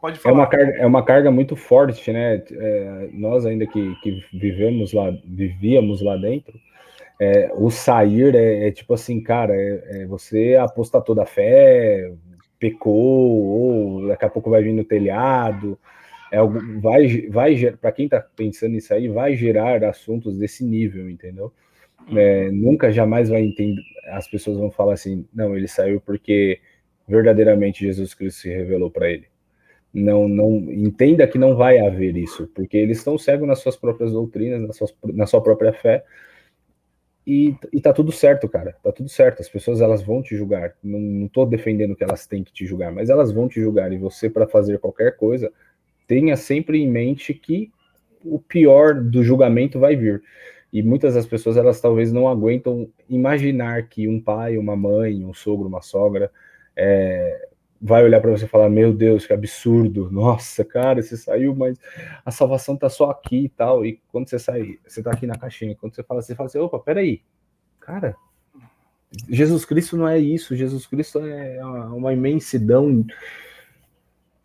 Pode 0.00 0.18
É 0.18 0.22
falar. 0.22 0.34
uma 0.34 0.46
carga, 0.46 0.72
é 0.72 0.86
uma 0.86 1.04
carga 1.04 1.30
muito 1.30 1.54
forte, 1.54 2.10
né? 2.10 2.42
É, 2.50 3.10
nós 3.12 3.44
ainda 3.44 3.66
que, 3.66 3.94
que 3.96 4.24
vivemos 4.32 4.94
lá, 4.94 5.10
vivíamos 5.22 6.00
lá 6.00 6.16
dentro, 6.16 6.58
é, 7.20 7.52
o 7.54 7.70
sair 7.70 8.34
é, 8.34 8.68
é 8.68 8.72
tipo 8.72 8.94
assim, 8.94 9.22
cara, 9.22 9.54
é, 9.54 10.02
é 10.02 10.06
você 10.06 10.56
apostatou 10.56 11.14
da 11.14 11.26
fé, 11.26 12.10
pecou, 12.58 12.94
ou 12.94 14.08
daqui 14.08 14.24
a 14.24 14.30
pouco 14.30 14.48
vai 14.48 14.62
vir 14.62 14.72
no 14.72 14.84
telhado. 14.84 15.78
É 16.34 16.38
algo, 16.38 16.58
vai, 16.80 17.28
vai 17.28 17.72
para 17.72 17.92
quem 17.92 18.08
tá 18.08 18.20
pensando 18.20 18.72
nisso 18.72 18.92
aí, 18.92 19.08
vai 19.08 19.34
gerar 19.36 19.84
assuntos 19.84 20.36
desse 20.36 20.64
nível, 20.64 21.08
entendeu? 21.08 21.52
É, 22.14 22.50
nunca 22.50 22.92
jamais 22.92 23.28
vai 23.28 23.42
entender. 23.42 23.82
As 24.08 24.28
pessoas 24.28 24.58
vão 24.58 24.70
falar 24.70 24.94
assim, 24.94 25.26
não, 25.34 25.56
ele 25.56 25.68
saiu 25.68 26.00
porque 26.00 26.60
verdadeiramente 27.08 27.84
Jesus 27.84 28.14
Cristo 28.14 28.42
se 28.42 28.48
revelou 28.48 28.90
para 28.90 29.10
ele 29.10 29.26
não, 29.94 30.28
não 30.28 30.56
entenda 30.72 31.26
que 31.26 31.38
não 31.38 31.54
vai 31.54 31.78
haver 31.78 32.16
isso, 32.16 32.48
porque 32.52 32.76
eles 32.76 32.98
estão 32.98 33.16
cegos 33.16 33.46
nas 33.46 33.60
suas 33.60 33.76
próprias 33.76 34.10
doutrinas, 34.10 34.60
na 34.60 34.72
sua, 34.72 34.88
na 35.04 35.26
sua 35.26 35.40
própria 35.40 35.72
fé, 35.72 36.04
e, 37.24 37.56
e 37.72 37.80
tá 37.80 37.92
tudo 37.92 38.12
certo, 38.12 38.46
cara. 38.48 38.76
Tá 38.82 38.92
tudo 38.92 39.08
certo. 39.08 39.40
As 39.40 39.48
pessoas 39.48 39.80
elas 39.80 40.02
vão 40.02 40.20
te 40.20 40.36
julgar. 40.36 40.76
Não, 40.82 40.98
não 40.98 41.28
tô 41.28 41.46
defendendo 41.46 41.96
que 41.96 42.04
elas 42.04 42.26
têm 42.26 42.44
que 42.44 42.52
te 42.52 42.66
julgar, 42.66 42.92
mas 42.92 43.08
elas 43.08 43.32
vão 43.32 43.48
te 43.48 43.60
julgar. 43.62 43.90
E 43.92 43.96
você, 43.96 44.28
para 44.28 44.46
fazer 44.46 44.78
qualquer 44.78 45.16
coisa, 45.16 45.50
tenha 46.06 46.36
sempre 46.36 46.82
em 46.82 46.90
mente 46.90 47.34
que 47.34 47.70
o 48.24 48.38
pior 48.38 48.94
do 48.94 49.22
julgamento 49.22 49.78
vai 49.78 49.96
vir. 49.96 50.22
E 50.72 50.82
muitas 50.82 51.14
das 51.14 51.26
pessoas 51.26 51.56
elas 51.56 51.80
talvez 51.80 52.12
não 52.12 52.28
aguentam 52.28 52.88
imaginar 53.08 53.88
que 53.88 54.08
um 54.08 54.20
pai, 54.20 54.58
uma 54.58 54.74
mãe, 54.74 55.24
um 55.24 55.32
sogro, 55.32 55.68
uma 55.68 55.80
sogra 55.80 56.30
é, 56.76 57.48
vai 57.80 58.02
olhar 58.02 58.20
para 58.20 58.30
você 58.30 58.46
e 58.46 58.48
falar: 58.48 58.68
Meu 58.68 58.92
Deus, 58.92 59.26
que 59.26 59.32
absurdo! 59.32 60.10
Nossa, 60.10 60.64
cara, 60.64 61.02
você 61.02 61.16
saiu, 61.16 61.54
mas 61.54 61.78
a 62.24 62.30
salvação 62.30 62.76
tá 62.76 62.88
só 62.88 63.10
aqui 63.10 63.44
e 63.44 63.48
tal. 63.48 63.84
E 63.84 64.00
quando 64.10 64.28
você 64.28 64.38
sai, 64.38 64.78
você 64.86 65.02
tá 65.02 65.12
aqui 65.12 65.26
na 65.26 65.38
caixinha. 65.38 65.76
Quando 65.76 65.94
você 65.94 66.02
fala, 66.02 66.22
você 66.22 66.34
fala 66.34 66.48
assim: 66.48 66.58
opa, 66.58 66.78
peraí, 66.78 67.22
cara, 67.78 68.16
Jesus 69.28 69.64
Cristo 69.64 69.96
não 69.96 70.08
é 70.08 70.18
isso. 70.18 70.56
Jesus 70.56 70.86
Cristo 70.86 71.20
é 71.20 71.64
uma 71.64 72.12
imensidão 72.12 73.04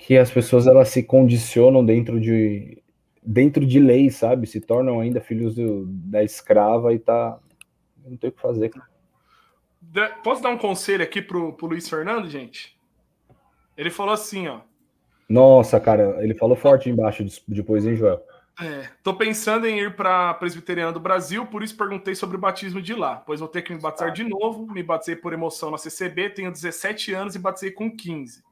que 0.09 0.17
as 0.17 0.31
pessoas 0.31 0.65
elas 0.65 0.89
se 0.89 1.03
condicionam 1.03 1.85
dentro 1.85 2.19
de 2.19 2.81
dentro 3.21 3.63
de 3.63 3.79
lei, 3.79 4.09
sabe? 4.09 4.47
Se 4.47 4.59
tornam 4.59 4.99
ainda 4.99 5.21
filhos 5.21 5.53
do, 5.53 5.85
da 5.85 6.23
escrava 6.23 6.91
e 6.91 6.97
tá 6.97 7.37
não 8.03 8.17
tem 8.17 8.31
o 8.31 8.33
que 8.33 8.41
fazer. 8.41 8.71
Posso 10.23 10.41
dar 10.41 10.49
um 10.49 10.57
conselho 10.57 11.03
aqui 11.03 11.21
pro, 11.21 11.53
pro 11.53 11.67
Luiz 11.67 11.87
Fernando, 11.87 12.27
gente? 12.27 12.75
Ele 13.77 13.91
falou 13.91 14.11
assim, 14.11 14.47
ó. 14.47 14.61
Nossa, 15.29 15.79
cara, 15.79 16.17
ele 16.23 16.33
falou 16.33 16.55
forte 16.55 16.89
embaixo 16.89 17.23
depois, 17.47 17.85
hein, 17.85 17.95
Joel? 17.95 18.19
É, 18.59 18.89
tô 19.03 19.13
pensando 19.13 19.67
em 19.67 19.77
ir 19.77 19.95
para 19.95 20.33
Presbiteriana 20.33 20.91
do 20.91 20.99
Brasil, 20.99 21.45
por 21.45 21.61
isso 21.61 21.77
perguntei 21.77 22.15
sobre 22.15 22.35
o 22.35 22.39
batismo 22.39 22.81
de 22.81 22.95
lá, 22.95 23.17
pois 23.17 23.41
vou 23.41 23.47
ter 23.47 23.61
que 23.61 23.71
me 23.71 23.79
batizar 23.79 24.11
de 24.11 24.23
novo. 24.23 24.65
Me 24.73 24.81
batizei 24.81 25.15
por 25.15 25.33
emoção 25.33 25.69
na 25.69 25.77
CCB, 25.77 26.31
tenho 26.31 26.51
17 26.51 27.13
anos 27.13 27.35
e 27.35 27.39
batizei 27.39 27.69
com 27.69 27.95
15. 27.95 28.48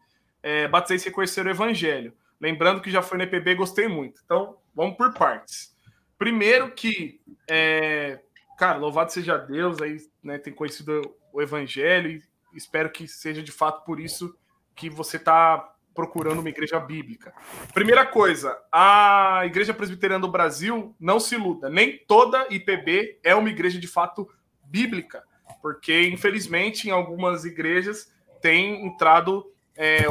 É, 0.47 0.65
batizei 0.65 0.97
sem 0.97 1.11
conhecer 1.11 1.45
o 1.45 1.49
Evangelho. 1.49 2.13
Lembrando 2.39 2.79
que 2.79 2.89
já 2.89 3.01
foi 3.01 3.17
no 3.17 3.25
EPB 3.25 3.53
gostei 3.55 3.85
muito. 3.85 4.21
Então, 4.23 4.55
vamos 4.73 4.95
por 4.95 5.13
partes. 5.13 5.75
Primeiro 6.17 6.71
que, 6.71 7.19
é, 7.49 8.21
cara, 8.57 8.77
louvado 8.77 9.11
seja 9.11 9.37
Deus, 9.37 9.81
aí 9.81 9.97
né, 10.23 10.37
tem 10.37 10.53
conhecido 10.53 11.13
o 11.33 11.41
Evangelho 11.41 12.11
e 12.11 12.21
espero 12.57 12.89
que 12.89 13.09
seja 13.09 13.43
de 13.43 13.51
fato 13.51 13.83
por 13.83 13.99
isso 13.99 14.37
que 14.73 14.89
você 14.89 15.17
está 15.17 15.69
procurando 15.93 16.39
uma 16.39 16.47
igreja 16.47 16.79
bíblica. 16.79 17.33
Primeira 17.73 18.05
coisa, 18.05 18.57
a 18.71 19.41
Igreja 19.43 19.73
Presbiteriana 19.73 20.21
do 20.21 20.31
Brasil 20.31 20.95
não 20.97 21.19
se 21.19 21.35
iluda. 21.35 21.69
Nem 21.69 21.97
toda 22.07 22.47
IPB 22.49 23.19
é 23.21 23.35
uma 23.35 23.49
igreja 23.49 23.77
de 23.77 23.87
fato 23.87 24.25
bíblica, 24.63 25.25
porque 25.61 26.07
infelizmente 26.07 26.87
em 26.87 26.91
algumas 26.91 27.43
igrejas 27.43 28.15
tem 28.41 28.85
entrado 28.85 29.51
é, 29.77 30.05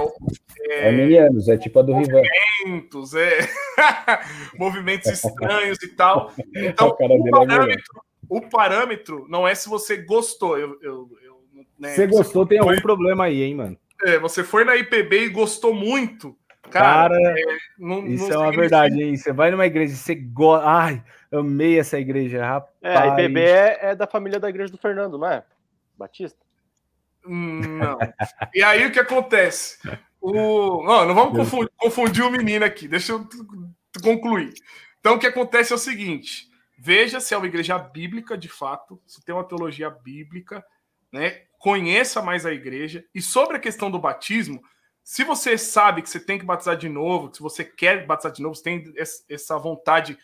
é, 0.60 0.88
é 0.88 0.93
milianos, 0.93 1.48
é 1.48 1.59
tipo 1.59 1.80
a 1.80 1.82
do 1.82 1.93
movimentos, 1.93 3.14
é 3.14 3.38
movimentos 4.56 5.10
estranhos 5.10 5.82
e 5.82 5.88
tal. 5.88 6.32
Então 6.55 6.88
o 6.97 7.02
é 7.02 7.30
parâmetro, 7.30 8.02
o 8.28 8.40
parâmetro, 8.40 9.26
não 9.28 9.47
é 9.47 9.55
se 9.56 9.68
você 9.68 9.97
gostou. 9.97 10.56
Eu, 10.56 10.78
eu, 10.80 11.10
eu 11.22 11.36
né, 11.76 11.94
você 11.94 12.06
gostou, 12.06 12.47
tem 12.47 12.60
algum 12.60 12.80
problema 12.80 13.24
aí, 13.24 13.43
hein, 13.43 13.56
mano? 13.56 13.78
É, 14.05 14.18
você 14.18 14.44
foi 14.44 14.64
na 14.64 14.76
IPB 14.76 15.24
e 15.24 15.28
gostou 15.30 15.74
muito. 15.74 16.36
Cara, 16.70 17.14
cara 17.14 17.40
é, 17.40 17.44
não, 17.78 18.06
isso 18.06 18.28
não 18.28 18.34
é 18.34 18.38
uma 18.38 18.56
verdade, 18.56 19.02
hein? 19.02 19.16
Você 19.16 19.32
vai 19.32 19.51
numa 19.51 19.66
igreja 19.66 19.94
e 19.94 19.97
você 19.97 20.14
gosta. 20.14 20.66
Ai, 20.66 21.02
amei 21.32 21.78
essa 21.78 21.98
igreja, 21.98 22.44
rapaz. 22.44 22.72
É, 22.82 22.97
a 22.97 23.06
IPB 23.09 23.40
é, 23.40 23.78
é, 23.82 23.94
da 23.94 24.06
família 24.06 24.38
da 24.38 24.48
igreja 24.48 24.72
do 24.72 24.78
Fernando, 24.78 25.18
não 25.18 25.28
é? 25.28 25.44
Batista? 25.97 26.45
Não. 27.26 27.98
e 28.54 28.62
aí 28.62 28.86
o 28.86 28.92
que 28.92 29.00
acontece? 29.00 29.78
O... 30.20 30.82
Não, 30.84 31.06
não 31.06 31.14
vamos 31.14 31.36
confundir, 31.36 31.70
confundir 31.76 32.24
o 32.24 32.30
menino 32.30 32.64
aqui, 32.64 32.88
deixa 32.88 33.12
eu 33.12 33.28
concluir. 34.02 34.52
Então 35.00 35.14
o 35.14 35.18
que 35.18 35.26
acontece 35.26 35.72
é 35.72 35.76
o 35.76 35.78
seguinte: 35.78 36.48
veja 36.78 37.20
se 37.20 37.34
é 37.34 37.36
uma 37.36 37.46
igreja 37.46 37.78
bíblica 37.78 38.36
de 38.36 38.48
fato, 38.48 39.00
se 39.06 39.24
tem 39.24 39.34
uma 39.34 39.46
teologia 39.46 39.90
bíblica, 39.90 40.64
né? 41.12 41.42
conheça 41.58 42.22
mais 42.22 42.46
a 42.46 42.52
igreja. 42.52 43.04
E 43.14 43.20
sobre 43.20 43.56
a 43.56 43.60
questão 43.60 43.90
do 43.90 43.98
batismo, 43.98 44.62
se 45.02 45.24
você 45.24 45.56
sabe 45.56 46.02
que 46.02 46.10
você 46.10 46.20
tem 46.20 46.38
que 46.38 46.44
batizar 46.44 46.76
de 46.76 46.88
novo, 46.88 47.32
se 47.34 47.40
você 47.40 47.64
quer 47.64 48.06
batizar 48.06 48.32
de 48.32 48.42
novo, 48.42 48.54
você 48.54 48.62
tem 48.62 48.94
essa 49.28 49.58
vontade 49.58 50.18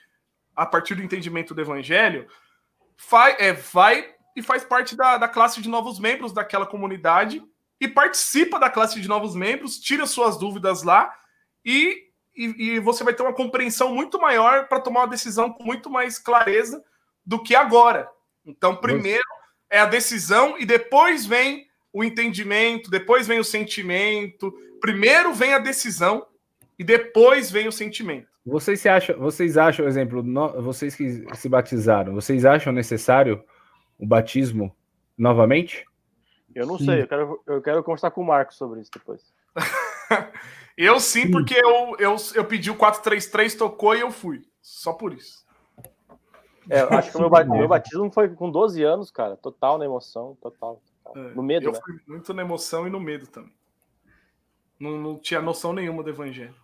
a 0.55 0.67
partir 0.67 0.95
do 0.95 1.03
entendimento 1.03 1.55
do 1.55 1.61
evangelho, 1.61 2.29
vai, 3.11 3.37
é, 3.39 3.53
vai 3.53 4.15
e 4.35 4.43
faz 4.43 4.65
parte 4.65 4.97
da, 4.97 5.19
da 5.19 5.29
classe 5.29 5.61
de 5.61 5.69
novos 5.69 5.99
membros 5.99 6.33
daquela 6.33 6.67
comunidade 6.67 7.43
e 7.81 7.89
participa 7.89 8.59
da 8.59 8.71
classe 8.71 9.01
de 9.01 9.09
novos 9.09 9.35
membros, 9.35 9.79
tira 9.79 10.07
suas 10.07 10.37
dúvidas 10.37 10.83
lá 10.83 11.13
e, 11.65 12.09
e, 12.35 12.45
e 12.59 12.79
você 12.79 13.03
vai 13.03 13.15
ter 13.15 13.23
uma 13.23 13.33
compreensão 13.33 13.95
muito 13.95 14.21
maior 14.21 14.69
para 14.69 14.81
tomar 14.81 15.01
uma 15.01 15.09
decisão 15.09 15.53
com 15.53 15.65
muito 15.65 15.91
mais 15.91 16.19
clareza 16.19 16.83
do 17.25 17.43
que 17.43 17.55
agora. 17.55 18.09
Então, 18.45 18.77
primeiro, 18.77 19.23
é 19.69 19.79
a 19.79 19.87
decisão 19.87 20.57
e 20.59 20.67
depois 20.67 21.27
vem 21.27 21.67
o 21.93 22.03
entendimento, 22.03 22.91
depois 22.91 23.27
vem 23.27 23.39
o 23.39 23.45
sentimento. 23.45 24.53
Primeiro 24.81 25.33
vem 25.35 25.55
a 25.55 25.59
decisão 25.59 26.27
e 26.79 26.85
depois 26.85 27.51
vem 27.51 27.69
o 27.69 27.73
sentimento. 27.73 28.29
Vocês 28.45 28.81
se 28.81 28.89
acham, 28.89 29.19
vocês 29.19 29.57
acham, 29.57 29.87
exemplo, 29.87 30.23
vocês 30.63 30.97
que 30.97 31.25
se 31.35 31.49
batizaram, 31.49 32.13
vocês 32.15 32.45
acham 32.45 32.73
necessário 32.73 33.43
o 34.03 34.07
batismo 34.07 34.75
novamente? 35.17 35.87
Eu 36.53 36.67
não 36.67 36.77
sim. 36.77 36.87
sei, 36.87 37.03
eu 37.03 37.07
quero, 37.07 37.43
eu 37.47 37.63
quero 37.63 37.85
conversar 37.85 38.11
com 38.11 38.21
o 38.21 38.27
Marcos 38.27 38.57
sobre 38.57 38.81
isso 38.81 38.91
depois. 38.93 39.33
eu 40.77 40.99
sim, 40.99 41.31
porque 41.31 41.55
eu, 41.55 41.97
eu, 41.99 42.17
eu 42.35 42.45
pedi 42.45 42.69
o 42.69 42.77
433, 42.77 43.55
tocou 43.55 43.95
e 43.95 44.01
eu 44.01 44.11
fui. 44.11 44.45
Só 44.61 44.93
por 44.93 45.13
isso. 45.13 45.47
É, 46.69 46.81
acho 46.81 47.13
que 47.13 47.17
o 47.17 47.21
meu, 47.21 47.31
batismo, 47.31 47.57
meu 47.59 47.69
batismo 47.69 48.11
foi 48.11 48.29
com 48.29 48.51
12 48.51 48.83
anos, 48.83 49.11
cara. 49.11 49.37
Total 49.37 49.79
na 49.79 49.85
emoção, 49.85 50.37
total. 50.43 50.83
total. 51.05 51.23
É, 51.25 51.35
no 51.35 51.43
medo, 51.43 51.69
eu 51.69 51.73
né? 51.73 51.81
fui 51.83 51.95
muito 52.07 52.35
na 52.35 52.43
emoção 52.43 52.87
e 52.87 52.91
no 52.91 53.01
medo 53.01 53.29
também. 53.29 53.55
Não, 54.81 54.99
não 54.99 55.17
tinha 55.17 55.41
noção 55.41 55.73
nenhuma 55.73 56.03
do 56.03 56.11
evangelho. 56.11 56.57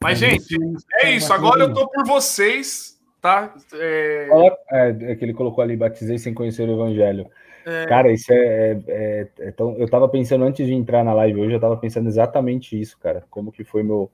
Mas, 0.00 0.22
é, 0.22 0.30
gente, 0.30 0.56
é 0.94 1.12
isso. 1.12 1.32
Agora 1.32 1.60
eu 1.60 1.72
tô 1.72 1.88
por 1.88 2.04
vocês, 2.04 2.97
tá? 3.20 3.54
É... 3.74 4.28
É, 4.70 4.88
é 5.12 5.14
que 5.16 5.24
ele 5.24 5.34
colocou 5.34 5.62
ali, 5.62 5.76
batizei 5.76 6.18
sem 6.18 6.34
conhecer 6.34 6.68
o 6.68 6.72
evangelho. 6.72 7.28
É... 7.64 7.86
Cara, 7.86 8.12
isso 8.12 8.32
é, 8.32 8.36
é, 8.36 8.80
é, 8.88 9.28
é, 9.40 9.50
tão... 9.52 9.76
Eu 9.76 9.88
tava 9.88 10.08
pensando 10.08 10.44
antes 10.44 10.66
de 10.66 10.72
entrar 10.72 11.04
na 11.04 11.12
live 11.12 11.40
hoje, 11.40 11.54
eu 11.54 11.60
tava 11.60 11.76
pensando 11.76 12.08
exatamente 12.08 12.80
isso, 12.80 12.98
cara. 12.98 13.24
Como 13.30 13.52
que 13.52 13.64
foi 13.64 13.82
meu 13.82 14.10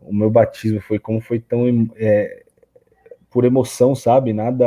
o 0.00 0.14
meu 0.14 0.30
batismo, 0.30 0.80
foi 0.80 0.98
como 0.98 1.20
foi 1.20 1.40
tão 1.40 1.90
é, 1.96 2.44
por 3.30 3.44
emoção, 3.44 3.94
sabe? 3.94 4.32
Nada 4.32 4.66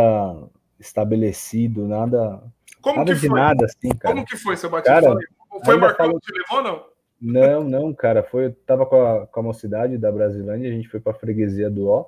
estabelecido, 0.79 1.87
nada. 1.87 2.41
Como 2.81 2.97
nada 2.97 3.13
que 3.13 3.19
de 3.19 3.27
foi? 3.27 3.39
nada 3.39 3.65
assim, 3.65 3.89
cara. 3.97 4.15
Como 4.15 4.25
que 4.25 4.37
foi 4.37 4.57
seu 4.57 4.69
batismo? 4.69 5.01
Cara, 5.01 5.15
foi 5.63 5.77
Marcão 5.77 6.11
que 6.19 6.31
te 6.31 6.37
levou, 6.37 6.63
não? 6.63 6.85
Não, 7.21 7.63
não, 7.63 7.93
cara. 7.93 8.23
Foi, 8.23 8.47
eu 8.47 8.53
tava 8.65 8.85
com 8.85 9.01
a, 9.01 9.27
com 9.27 9.39
a 9.39 9.43
mocidade 9.43 9.97
da 9.97 10.11
Brasilândia, 10.11 10.69
a 10.69 10.73
gente 10.73 10.89
foi 10.89 10.99
pra 10.99 11.13
freguesia 11.13 11.69
do 11.69 11.87
Ó. 11.87 12.05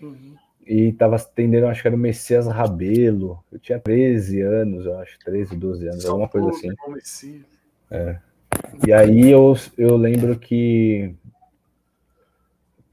Uhum. 0.00 0.36
E 0.66 0.92
tava 0.92 1.16
atendendo, 1.16 1.68
acho 1.68 1.80
que 1.80 1.88
era 1.88 1.96
o 1.96 1.98
Messias 1.98 2.46
Rabelo. 2.46 3.38
Eu 3.52 3.58
tinha 3.58 3.78
13 3.78 4.40
anos, 4.40 4.84
eu 4.84 4.98
acho, 4.98 5.18
13, 5.24 5.56
12 5.56 5.88
anos, 5.88 6.02
Só 6.02 6.10
alguma 6.10 6.28
coisa 6.28 6.48
assim. 6.50 6.68
É. 7.90 8.18
E 8.86 8.92
aí 8.92 9.30
eu, 9.30 9.54
eu 9.78 9.96
lembro 9.96 10.36
que 10.38 11.14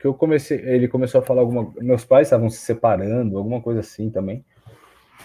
que 0.03 0.07
eu 0.07 0.13
comecei, 0.13 0.59
ele 0.59 0.89
começou 0.89 1.21
a 1.21 1.23
falar 1.23 1.39
alguma, 1.39 1.73
meus 1.79 2.03
pais 2.03 2.27
estavam 2.27 2.49
se 2.49 2.57
separando, 2.57 3.37
alguma 3.37 3.61
coisa 3.61 3.79
assim 3.79 4.09
também. 4.09 4.43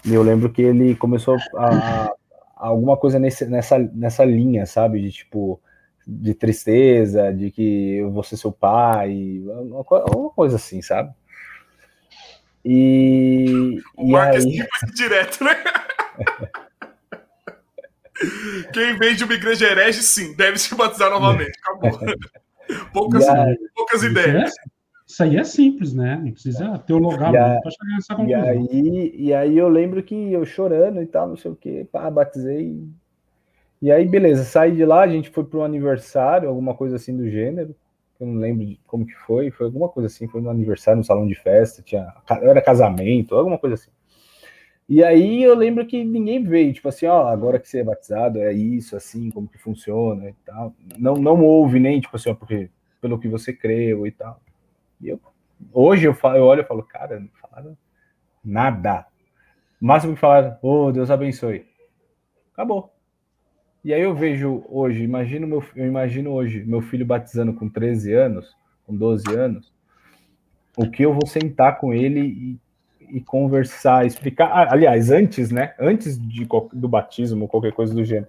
E 0.04 0.14
eu 0.14 0.22
lembro 0.22 0.52
que 0.52 0.62
ele 0.62 0.94
começou 0.94 1.36
a, 1.56 2.14
a 2.56 2.68
alguma 2.68 2.96
coisa 2.96 3.18
nesse, 3.18 3.44
nessa, 3.46 3.76
nessa 3.76 4.24
linha, 4.24 4.66
sabe, 4.66 5.02
de 5.02 5.10
tipo 5.10 5.60
de 6.06 6.32
tristeza, 6.32 7.34
de 7.34 7.50
que 7.50 7.96
eu 7.96 8.10
vou 8.12 8.22
ser 8.22 8.36
seu 8.36 8.52
pai, 8.52 9.42
uma, 9.44 9.84
uma 10.16 10.30
coisa 10.30 10.54
assim, 10.54 10.80
sabe? 10.80 11.12
E, 12.64 13.80
o 13.96 14.08
e 14.08 14.12
Marcos 14.12 14.44
aí... 14.44 14.58
foi 14.80 14.90
direto, 14.90 15.44
né? 15.44 15.56
Quem 18.72 18.98
vem 18.98 19.14
de 19.14 19.24
uma 19.24 19.34
igreja 19.34 19.66
herege, 19.66 20.02
sim, 20.02 20.34
deve 20.34 20.58
se 20.58 20.74
batizar 20.74 21.10
novamente. 21.10 21.52
Acabou. 21.62 21.98
Poucas, 22.92 23.26
aí, 23.26 23.56
poucas 23.74 24.02
ideias. 24.02 24.50
É, 24.50 24.68
isso 25.06 25.22
aí 25.22 25.36
é 25.38 25.44
simples, 25.44 25.94
né? 25.94 26.20
Não 26.22 26.32
precisa 26.32 26.78
teologar 26.80 27.32
muito 27.32 27.62
para 27.62 27.70
chegar 27.70 27.94
nessa 27.94 28.14
conclusão. 28.14 28.68
E 28.70 28.76
aí, 28.76 29.14
e 29.14 29.32
aí 29.32 29.56
eu 29.56 29.70
lembro 29.70 30.02
que 30.02 30.14
eu 30.30 30.44
chorando 30.44 31.00
e 31.00 31.06
tal, 31.06 31.28
não 31.28 31.36
sei 31.36 31.50
o 31.50 31.56
que, 31.56 31.84
pá, 31.84 32.10
batizei. 32.10 32.86
E 33.80 33.90
aí, 33.90 34.06
beleza, 34.06 34.44
saí 34.44 34.72
de 34.76 34.84
lá, 34.84 35.00
a 35.00 35.08
gente 35.08 35.30
foi 35.30 35.44
para 35.44 35.60
um 35.60 35.64
aniversário, 35.64 36.46
alguma 36.46 36.74
coisa 36.74 36.96
assim 36.96 37.16
do 37.16 37.30
gênero. 37.30 37.74
Eu 38.20 38.26
não 38.26 38.40
lembro 38.40 38.66
como 38.86 39.06
que 39.06 39.14
foi, 39.14 39.50
foi 39.50 39.66
alguma 39.66 39.88
coisa 39.88 40.08
assim, 40.08 40.26
foi 40.26 40.40
no 40.40 40.50
aniversário, 40.50 40.98
no 40.98 41.04
salão 41.04 41.26
de 41.26 41.36
festa, 41.36 41.82
tinha, 41.82 42.12
era 42.42 42.60
casamento, 42.60 43.34
alguma 43.34 43.58
coisa 43.58 43.74
assim. 43.74 43.90
E 44.88 45.04
aí 45.04 45.42
eu 45.42 45.54
lembro 45.54 45.86
que 45.86 46.02
ninguém 46.02 46.42
veio, 46.42 46.72
tipo 46.72 46.88
assim, 46.88 47.06
ó, 47.06 47.28
agora 47.28 47.58
que 47.58 47.68
você 47.68 47.80
é 47.80 47.84
batizado, 47.84 48.40
é 48.40 48.52
isso, 48.52 48.96
assim, 48.96 49.30
como 49.30 49.46
que 49.46 49.58
funciona 49.58 50.30
e 50.30 50.34
tal. 50.46 50.74
Não, 50.96 51.14
não 51.14 51.44
houve 51.44 51.78
nem, 51.78 52.00
tipo 52.00 52.16
assim, 52.16 52.30
ó, 52.30 52.34
porque, 52.34 52.70
pelo 53.00 53.18
que 53.18 53.28
você 53.28 53.52
creu 53.52 54.06
e 54.06 54.10
tal. 54.10 54.40
E 55.00 55.10
eu, 55.10 55.20
hoje 55.72 56.06
eu, 56.06 56.14
falo, 56.14 56.38
eu 56.38 56.44
olho 56.44 56.62
e 56.62 56.66
falo, 56.66 56.82
cara, 56.82 57.20
não 57.20 57.28
falaram 57.40 57.76
nada. 58.42 59.06
O 59.80 59.86
máximo 59.86 60.14
que 60.14 60.20
falaram, 60.20 60.56
ô, 60.62 60.90
Deus 60.90 61.10
abençoe. 61.10 61.66
Acabou. 62.52 62.97
E 63.84 63.94
aí 63.94 64.02
eu 64.02 64.14
vejo 64.14 64.64
hoje, 64.68 65.02
imagino 65.02 65.46
meu, 65.46 65.64
eu 65.74 65.86
imagino 65.86 66.32
hoje 66.32 66.64
meu 66.64 66.82
filho 66.82 67.06
batizando 67.06 67.54
com 67.54 67.68
13 67.68 68.12
anos, 68.12 68.56
com 68.86 68.94
12 68.94 69.34
anos, 69.34 69.72
o 70.76 70.90
que 70.90 71.04
eu 71.04 71.12
vou 71.12 71.26
sentar 71.26 71.78
com 71.78 71.94
ele 71.94 72.20
e 72.20 72.60
e 73.10 73.20
conversar, 73.20 74.06
explicar. 74.06 74.46
Ah, 74.46 74.72
aliás, 74.72 75.10
antes, 75.10 75.50
né? 75.50 75.74
Antes 75.78 76.18
de, 76.18 76.46
do 76.72 76.88
batismo, 76.88 77.48
qualquer 77.48 77.72
coisa 77.72 77.94
do 77.94 78.04
gênero, 78.04 78.28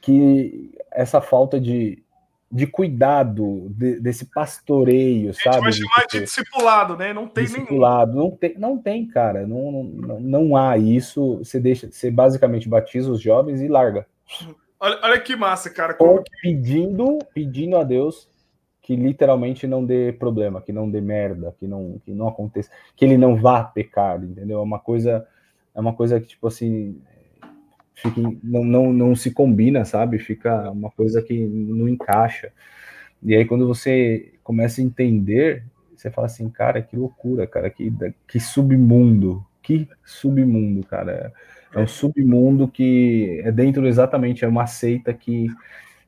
que 0.00 0.72
essa 0.90 1.20
falta 1.20 1.60
de, 1.60 2.02
de 2.50 2.66
cuidado, 2.66 3.68
de, 3.70 4.00
desse 4.00 4.26
pastoreio, 4.26 5.32
sabe? 5.34 5.68
A 5.68 5.70
gente 5.70 5.84
vai 5.84 5.94
chamar 5.94 6.06
de, 6.06 6.18
de 6.18 6.24
discipulado, 6.24 6.96
né? 6.96 7.12
Não 7.12 7.28
tem 7.28 7.44
discipulado, 7.44 8.12
nenhum. 8.12 8.24
Não 8.24 8.36
tem, 8.36 8.58
não 8.58 8.78
tem, 8.78 9.06
cara. 9.06 9.46
Não, 9.46 9.84
não, 9.84 10.20
não 10.20 10.56
há 10.56 10.76
isso. 10.76 11.38
Você 11.38 11.60
deixa, 11.60 11.90
você 11.90 12.10
basicamente 12.10 12.68
batiza 12.68 13.10
os 13.12 13.20
jovens 13.20 13.60
e 13.60 13.68
larga. 13.68 14.06
Olha, 14.80 14.98
olha 15.02 15.20
que 15.20 15.36
massa, 15.36 15.70
cara. 15.70 15.94
Como... 15.94 16.24
Pedindo, 16.42 17.18
pedindo 17.32 17.76
a 17.76 17.84
Deus 17.84 18.28
que 18.90 18.96
literalmente 18.96 19.68
não 19.68 19.84
dê 19.84 20.12
problema, 20.12 20.60
que 20.60 20.72
não 20.72 20.90
dê 20.90 21.00
merda, 21.00 21.54
que 21.60 21.66
não, 21.68 22.00
que 22.04 22.12
não 22.12 22.26
aconteça, 22.26 22.70
que 22.96 23.04
ele 23.04 23.16
não 23.16 23.36
vá 23.36 23.62
pecar, 23.62 24.20
entendeu? 24.24 24.58
É 24.58 24.62
uma 24.62 24.80
coisa, 24.80 25.24
é 25.72 25.78
uma 25.78 25.94
coisa 25.94 26.18
que 26.18 26.26
tipo 26.26 26.48
assim, 26.48 27.00
fica, 27.94 28.20
não, 28.42 28.64
não, 28.64 28.92
não 28.92 29.16
se 29.16 29.30
combina, 29.30 29.84
sabe? 29.84 30.18
Fica 30.18 30.70
uma 30.70 30.90
coisa 30.90 31.22
que 31.22 31.46
não 31.46 31.88
encaixa. 31.88 32.52
E 33.22 33.34
aí 33.34 33.44
quando 33.44 33.66
você 33.66 34.32
começa 34.42 34.80
a 34.80 34.84
entender, 34.84 35.64
você 35.94 36.10
fala 36.10 36.26
assim, 36.26 36.48
cara, 36.48 36.80
que 36.80 36.96
loucura, 36.96 37.46
cara, 37.46 37.68
que, 37.70 37.92
que 38.26 38.40
submundo, 38.40 39.44
que 39.62 39.88
submundo, 40.04 40.86
cara. 40.86 41.32
É 41.72 41.78
um 41.78 41.86
submundo 41.86 42.66
que 42.66 43.40
é 43.44 43.52
dentro 43.52 43.86
exatamente, 43.86 44.44
é 44.44 44.48
uma 44.48 44.66
seita 44.66 45.14
que 45.14 45.46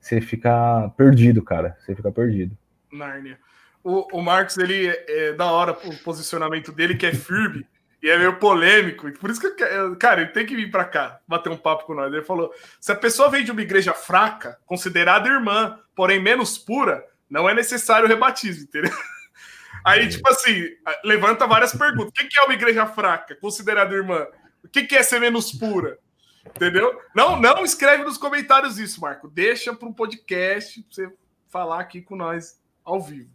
você 0.01 0.21
fica 0.21 0.89
perdido, 0.97 1.43
cara. 1.43 1.77
Você 1.79 1.95
fica 1.95 2.11
perdido. 2.11 2.57
Nárnia. 2.91 3.39
O, 3.85 4.19
o 4.19 4.23
Marcos, 4.23 4.59
ele 4.59 4.89
é, 4.89 5.29
é 5.29 5.33
da 5.33 5.51
hora 5.51 5.73
o 5.73 5.97
posicionamento 5.99 6.73
dele, 6.73 6.97
que 6.97 7.07
é 7.07 7.13
firme 7.13 7.65
e 8.03 8.11
é 8.11 8.19
meio 8.19 8.39
polêmico. 8.39 9.11
Por 9.13 9.31
isso 9.31 9.41
que, 9.41 9.51
cara, 9.97 10.23
ele 10.23 10.33
tem 10.33 10.45
que 10.45 10.57
vir 10.57 10.71
para 10.71 10.85
cá 10.85 11.21
bater 11.27 11.51
um 11.51 11.57
papo 11.57 11.85
com 11.85 11.95
nós. 11.95 12.13
Ele 12.13 12.25
falou: 12.25 12.53
se 12.81 12.91
a 12.91 12.97
pessoa 12.97 13.31
vem 13.31 13.45
de 13.45 13.53
uma 13.53 13.63
igreja 13.63 13.95
fraca, 13.95 14.59
considerada 14.67 15.29
irmã, 15.29 15.79
porém 15.95 16.21
menos 16.21 16.59
pura, 16.59 17.07
não 17.31 17.49
é 17.49 17.55
necessário 17.55 18.07
o 18.07 18.09
rebatismo, 18.09 18.65
entendeu? 18.65 18.93
Aí, 19.85 20.09
tipo 20.09 20.29
assim, 20.29 20.69
levanta 21.05 21.47
várias 21.47 21.73
perguntas. 21.73 22.09
O 22.09 22.29
que 22.29 22.39
é 22.39 22.43
uma 22.43 22.55
igreja 22.55 22.87
fraca, 22.87 23.37
considerada 23.37 23.95
irmã? 23.95 24.27
O 24.65 24.69
que 24.69 24.95
é 24.95 25.03
ser 25.03 25.21
menos 25.21 25.53
pura? 25.53 25.99
Entendeu? 26.45 27.01
Não, 27.15 27.41
não 27.41 27.65
escreve 27.65 28.05
nos 28.05 28.19
comentários 28.19 28.79
isso, 28.79 29.01
Marco. 29.01 29.29
Deixa 29.29 29.75
para 29.75 29.89
um 29.89 29.93
podcast 29.93 30.83
pra 30.83 30.95
você 30.95 31.13
falar 31.49 31.81
aqui 31.81 32.01
com 32.01 32.17
nós 32.17 32.61
ao 32.85 33.01
vivo. 33.01 33.31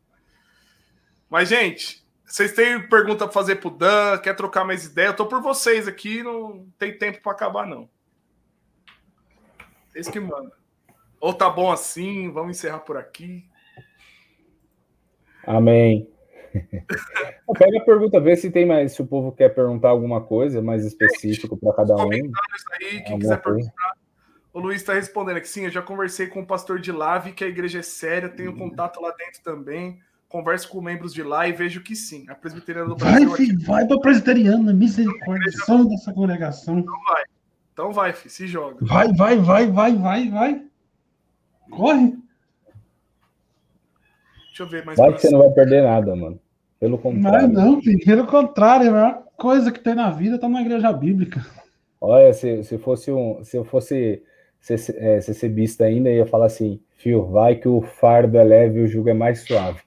Mas, 1.30 1.50
gente, 1.50 2.06
vocês 2.28 2.52
têm 2.52 2.86
pergunta 2.90 3.24
para 3.24 3.34
fazer 3.34 3.56
pro 3.56 3.70
Dan? 3.70 4.18
Quer 4.18 4.36
trocar 4.36 4.66
mais 4.66 4.86
ideia? 4.86 5.08
Eu 5.08 5.16
tô 5.16 5.26
por 5.26 5.42
vocês 5.42 5.88
aqui, 5.88 6.22
não 6.22 6.68
tem 6.78 6.98
tempo 6.98 7.22
para 7.22 7.32
acabar, 7.32 7.66
não. 7.66 7.90
Vocês 9.88 10.10
que 10.10 10.20
mandam. 10.20 10.52
Ou 11.22 11.34
tá 11.34 11.50
bom 11.50 11.72
assim, 11.72 12.30
vamos 12.30 12.58
encerrar 12.58 12.80
por 12.80 12.98
aqui. 12.98 13.46
Amém. 15.46 16.12
Pega 17.58 17.78
a 17.78 17.86
pergunta, 17.86 18.20
vê 18.20 18.36
se 18.36 18.52
tem 18.52 18.66
mais, 18.66 18.92
se 18.92 19.02
o 19.02 19.08
povo 19.08 19.32
quer 19.32 19.56
perguntar 19.56 19.90
alguma 19.90 20.22
coisa 20.22 20.62
mais 20.62 20.86
específico 20.86 21.56
para 21.56 21.74
cada 21.74 21.96
um. 21.96 22.12
Aí, 22.12 23.04
quem 23.06 23.20
quiser 23.20 23.42
perguntar, 23.42 23.94
o 24.52 24.60
Luiz 24.60 24.82
está 24.82 24.94
respondendo 24.94 25.38
aqui, 25.38 25.48
sim, 25.48 25.64
eu 25.64 25.70
já 25.70 25.82
conversei 25.82 26.28
com 26.28 26.42
o 26.42 26.46
pastor 26.46 26.80
de 26.80 26.92
lá, 26.92 27.18
vi 27.18 27.32
que 27.32 27.44
a 27.44 27.48
igreja 27.48 27.80
é 27.80 27.84
séria, 27.84 28.28
tenho 28.28 28.52
uhum. 28.52 28.58
contato 28.58 29.00
lá 29.00 29.12
dentro 29.12 29.42
também, 29.42 30.00
converso 30.30 30.70
com 30.70 30.82
membros 30.82 31.14
de 31.14 31.24
lá 31.24 31.48
e 31.48 31.54
vejo 31.54 31.82
que 31.82 31.96
sim, 31.96 32.26
a 32.30 32.36
presbiteriana 32.36 32.90
do 32.90 32.96
Brasil... 32.96 33.30
Vai, 33.30 33.38
filho, 33.38 33.56
aqui... 33.56 33.66
vai 33.66 33.86
para 33.86 33.96
a 33.96 34.00
presbiteriana, 34.00 34.74
misericórdia, 34.74 35.50
igreja... 35.50 35.90
dessa 35.90 36.14
congregação. 36.14 36.80
Então 36.80 37.04
vai, 37.08 37.24
então 37.74 37.92
vai, 37.92 38.14
filho, 38.14 38.30
se 38.30 38.48
joga. 38.48 38.78
Vai, 38.82 39.14
vai, 39.14 39.38
vai, 39.38 39.68
vai, 39.68 39.96
vai, 39.96 40.30
vai. 40.30 40.66
Corre. 41.70 42.18
Deixa 44.48 44.64
eu 44.64 44.68
ver 44.68 44.86
mais. 44.86 44.98
Vai 44.98 45.14
que 45.14 45.22
você 45.22 45.30
não 45.30 45.40
vai 45.40 45.52
perder 45.52 45.84
nada, 45.84 46.16
mano. 46.16 46.40
Pelo 46.80 46.98
contrário. 46.98 47.48
Não, 47.48 47.72
não, 47.74 47.82
filho, 47.82 48.00
pelo 48.04 48.28
contrário, 48.28 48.90
a 48.90 48.94
melhor 48.94 49.24
coisa 49.38 49.72
que 49.72 49.80
tem 49.80 49.96
na 49.96 50.10
vida 50.10 50.40
tá 50.40 50.50
na 50.50 50.62
igreja 50.62 50.92
bíblica. 50.92 51.46
Olha, 52.00 52.34
se, 52.34 52.64
se 52.64 52.78
fosse 52.78 53.12
um, 53.12 53.44
se 53.44 53.58
eu 53.58 53.64
fosse 53.64 54.24
é, 54.70 55.22
CCBista 55.22 55.86
ainda 55.86 56.10
ia 56.10 56.26
falar 56.26 56.48
assim, 56.48 56.80
fio, 56.98 57.26
vai 57.26 57.56
que 57.56 57.68
o 57.68 57.82
fardo 57.82 58.38
é 58.38 58.44
leve 58.44 58.80
e 58.80 58.84
o 58.84 58.88
jugo 58.88 59.10
é 59.10 59.14
mais 59.14 59.42
suave. 59.42 59.82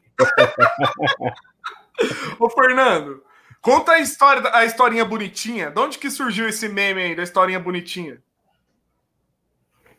Ô, 2.39 2.49
Fernando, 2.51 3.23
conta 3.61 3.93
a 3.93 4.01
história, 4.01 4.51
a 4.55 4.65
historinha 4.65 5.05
bonitinha. 5.05 5.71
De 5.71 5.79
onde 5.79 5.99
que 5.99 6.11
surgiu 6.11 6.49
esse 6.49 6.69
meme 6.69 7.03
aí, 7.03 7.15
da 7.15 7.23
historinha 7.23 7.61
bonitinha? 7.61 8.19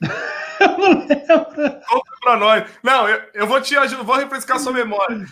Conta 1.87 2.11
pra 2.21 2.37
nós. 2.37 2.63
Não, 2.83 3.07
eu, 3.07 3.21
eu 3.33 3.47
vou 3.47 3.61
te 3.61 3.75
ajudar, 3.77 4.03
vou 4.03 4.15
refrescar 4.15 4.59
sua 4.59 4.73
memória. 4.73 5.25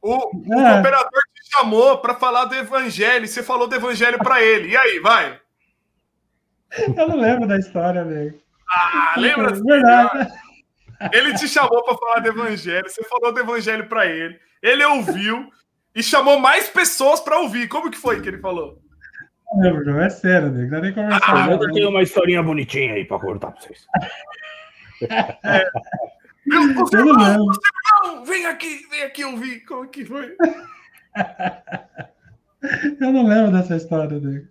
O, 0.00 0.14
o 0.14 0.60
é. 0.60 0.80
operador 0.80 1.10
te 1.34 1.50
chamou 1.56 1.98
para 1.98 2.14
falar 2.14 2.46
do 2.46 2.54
evangelho, 2.54 3.26
você 3.26 3.42
falou 3.42 3.66
do 3.66 3.74
evangelho 3.74 4.18
para 4.18 4.42
ele. 4.42 4.70
E 4.70 4.76
aí, 4.76 4.98
vai? 5.00 5.40
Eu 6.96 7.08
não 7.08 7.16
lembro 7.16 7.46
da 7.46 7.58
história, 7.58 8.04
velho. 8.04 8.38
Ah, 8.70 9.14
lembra? 9.16 9.50
É 9.50 9.60
verdade. 9.60 10.32
Ele 11.12 11.34
te 11.34 11.48
chamou 11.48 11.82
para 11.84 11.96
falar 11.96 12.20
do 12.20 12.28
evangelho, 12.28 12.88
você 12.88 13.02
falou 13.04 13.32
do 13.32 13.40
evangelho 13.40 13.88
para 13.88 14.06
ele, 14.06 14.38
ele 14.62 14.84
ouviu 14.84 15.50
e 15.94 16.02
chamou 16.02 16.38
mais 16.38 16.68
pessoas 16.68 17.20
para 17.20 17.38
ouvir. 17.38 17.68
Como 17.68 17.90
que 17.90 17.98
foi 17.98 18.20
que 18.20 18.28
ele 18.28 18.38
falou? 18.38 18.80
Não 19.54 20.00
é 20.00 20.08
sério, 20.08 20.50
né? 20.50 20.66
Não 20.66 20.80
nem. 20.80 20.94
Ah, 20.96 21.48
eu 21.50 21.72
tenho 21.72 21.90
uma 21.90 22.02
historinha 22.02 22.42
bonitinha 22.42 22.94
aí 22.94 23.04
para 23.04 23.18
contar 23.18 23.50
para 23.50 23.60
vocês. 23.60 23.86
É. 25.44 25.68
Meu, 26.46 26.74
você 26.74 26.96
não, 26.96 27.46
você 27.46 27.68
não, 28.02 28.24
vem 28.24 28.46
aqui, 28.46 28.86
vem 28.90 29.02
aqui 29.02 29.24
ouvir. 29.24 29.60
Como 29.64 29.88
que 29.88 30.04
foi? 30.04 30.36
Eu 33.00 33.12
não 33.12 33.26
lembro 33.26 33.52
dessa 33.52 33.76
história 33.76 34.18
dele. 34.18 34.48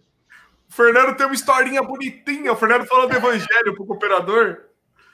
O 0.69 0.73
Fernando 0.73 1.15
tem 1.15 1.25
uma 1.25 1.35
historinha 1.35 1.81
bonitinha. 1.81 2.53
O 2.53 2.55
Fernando 2.55 2.85
falou 2.85 3.07
do 3.07 3.15
evangelho 3.15 3.73
pro 3.75 3.85
cooperador. 3.85 4.70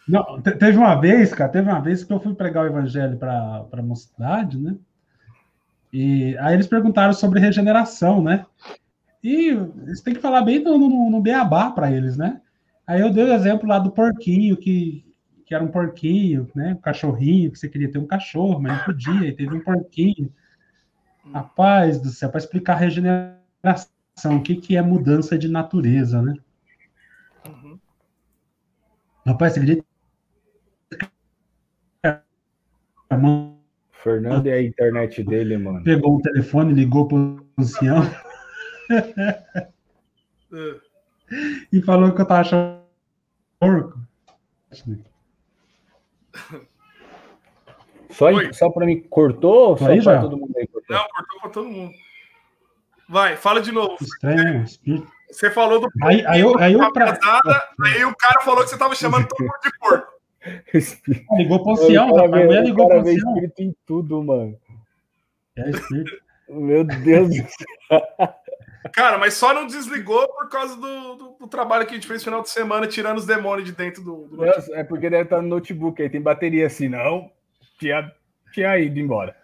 Não, 0.07 0.41
teve 0.41 0.77
uma 0.77 0.95
vez, 0.95 1.33
cara, 1.33 1.51
teve 1.51 1.69
uma 1.69 1.81
vez 1.81 2.03
que 2.03 2.13
eu 2.13 2.19
fui 2.19 2.33
pregar 2.33 2.63
o 2.63 2.67
evangelho 2.67 3.17
para 3.17 3.67
a 3.71 3.81
mocidade, 3.81 4.57
né? 4.57 4.77
E 5.91 6.37
aí 6.37 6.53
eles 6.53 6.67
perguntaram 6.67 7.13
sobre 7.13 7.39
regeneração, 7.39 8.23
né? 8.23 8.45
E 9.21 9.53
você 9.53 10.03
tem 10.03 10.13
que 10.13 10.21
falar 10.21 10.43
bem 10.43 10.63
no, 10.63 10.77
no, 10.77 11.09
no 11.09 11.21
beabá 11.21 11.71
para 11.71 11.91
eles, 11.91 12.15
né? 12.15 12.41
Aí 12.85 13.01
eu 13.01 13.11
dei 13.11 13.25
o 13.25 13.33
exemplo 13.33 13.67
lá 13.67 13.79
do 13.79 13.91
porquinho, 13.91 14.55
que, 14.55 15.05
que 15.45 15.53
era 15.53 15.63
um 15.63 15.67
porquinho, 15.67 16.49
né? 16.55 16.73
Um 16.73 16.81
cachorrinho, 16.81 17.51
que 17.51 17.59
você 17.59 17.67
queria 17.67 17.91
ter 17.91 17.97
um 17.97 18.07
cachorro, 18.07 18.61
mas 18.61 18.77
não 18.77 18.85
podia, 18.85 19.27
e 19.27 19.35
teve 19.35 19.55
um 19.55 19.59
porquinho. 19.59 20.31
Rapaz 21.33 21.99
do 21.99 22.09
céu, 22.09 22.29
para 22.29 22.39
explicar 22.39 22.73
a 22.73 22.77
regeneração 22.77 23.37
o 24.25 24.41
que, 24.41 24.55
que 24.55 24.77
é 24.77 24.81
mudança 24.81 25.37
de 25.37 25.49
natureza, 25.49 26.21
né? 26.21 26.33
Uhum. 27.45 27.77
Rapaz, 29.25 29.53
você 29.53 29.59
acredita? 29.59 29.86
Fernando 34.03 34.47
e 34.47 34.51
a 34.51 34.61
internet 34.61 35.23
dele, 35.23 35.57
mano. 35.57 35.83
Pegou 35.83 36.17
o 36.17 36.21
telefone, 36.21 36.73
ligou 36.73 37.07
pro 37.07 37.45
ancião. 37.57 38.03
e 41.71 41.81
falou 41.81 42.13
que 42.13 42.21
eu 42.21 42.25
tava 42.25 42.41
achando 42.41 42.81
porco. 43.59 43.99
Só, 48.09 48.27
só 48.53 48.69
para 48.69 48.85
mim, 48.85 49.01
cortou 49.09 49.69
ou 49.69 49.77
só 49.77 49.85
para 49.85 50.21
todo 50.21 50.37
mundo 50.37 50.53
aí? 50.57 50.67
Cortou? 50.67 50.95
Não, 50.95 51.07
cortou 51.09 51.39
para 51.41 51.49
todo 51.49 51.67
mundo. 51.67 51.93
Vai, 53.09 53.37
fala 53.37 53.61
de 53.61 53.71
novo. 53.71 53.97
Estranho. 54.01 54.65
Você 55.29 55.51
falou 55.51 55.79
do 55.79 55.89
aí, 56.03 56.25
aí, 56.25 56.41
eu, 56.41 56.57
aí, 56.57 56.73
eu 56.73 56.91
pra... 56.93 57.17
aí 57.83 58.05
o 58.05 58.15
cara 58.15 58.41
falou 58.41 58.63
que 58.63 58.69
você 58.69 58.75
estava 58.75 58.95
chamando 58.95 59.27
todo 59.27 59.41
mundo 59.41 59.59
de 59.63 59.77
porco. 59.79 60.16
Ligou 61.37 61.63
pro 61.63 61.71
ancião, 61.71 62.13
rapaz. 62.13 62.33
A 62.33 62.45
mulher 62.45 62.63
ligou 62.63 62.87
pro 62.87 62.99
ancião. 62.99 63.15
espírito 63.15 63.61
em 63.61 63.75
tudo, 63.85 64.23
mano. 64.23 64.57
É 65.55 65.69
espírito. 65.69 66.27
Meu 66.49 66.83
Deus 66.83 67.29
do 67.29 67.35
céu. 67.35 68.35
Cara, 68.93 69.17
mas 69.17 69.33
só 69.33 69.53
não 69.53 69.67
desligou 69.67 70.27
por 70.29 70.49
causa 70.49 70.75
do, 70.75 71.15
do, 71.15 71.37
do 71.41 71.47
trabalho 71.47 71.85
que 71.85 71.91
a 71.91 71.95
gente 71.95 72.07
fez 72.07 72.21
no 72.21 72.25
final 72.25 72.41
de 72.41 72.49
semana, 72.49 72.87
tirando 72.87 73.17
os 73.17 73.25
demônios 73.25 73.67
de 73.67 73.75
dentro 73.75 74.03
do. 74.03 74.27
do 74.27 74.37
Nossa, 74.37 74.73
é 74.75 74.83
porque 74.83 75.09
deve 75.09 75.23
estar 75.23 75.41
no 75.41 75.47
notebook 75.47 76.01
aí, 76.01 76.09
tem 76.09 76.21
bateria 76.21 76.67
assim, 76.67 76.87
não. 76.87 77.29
Tinha, 77.79 78.11
tinha 78.53 78.77
ido 78.79 78.99
embora. 78.99 79.35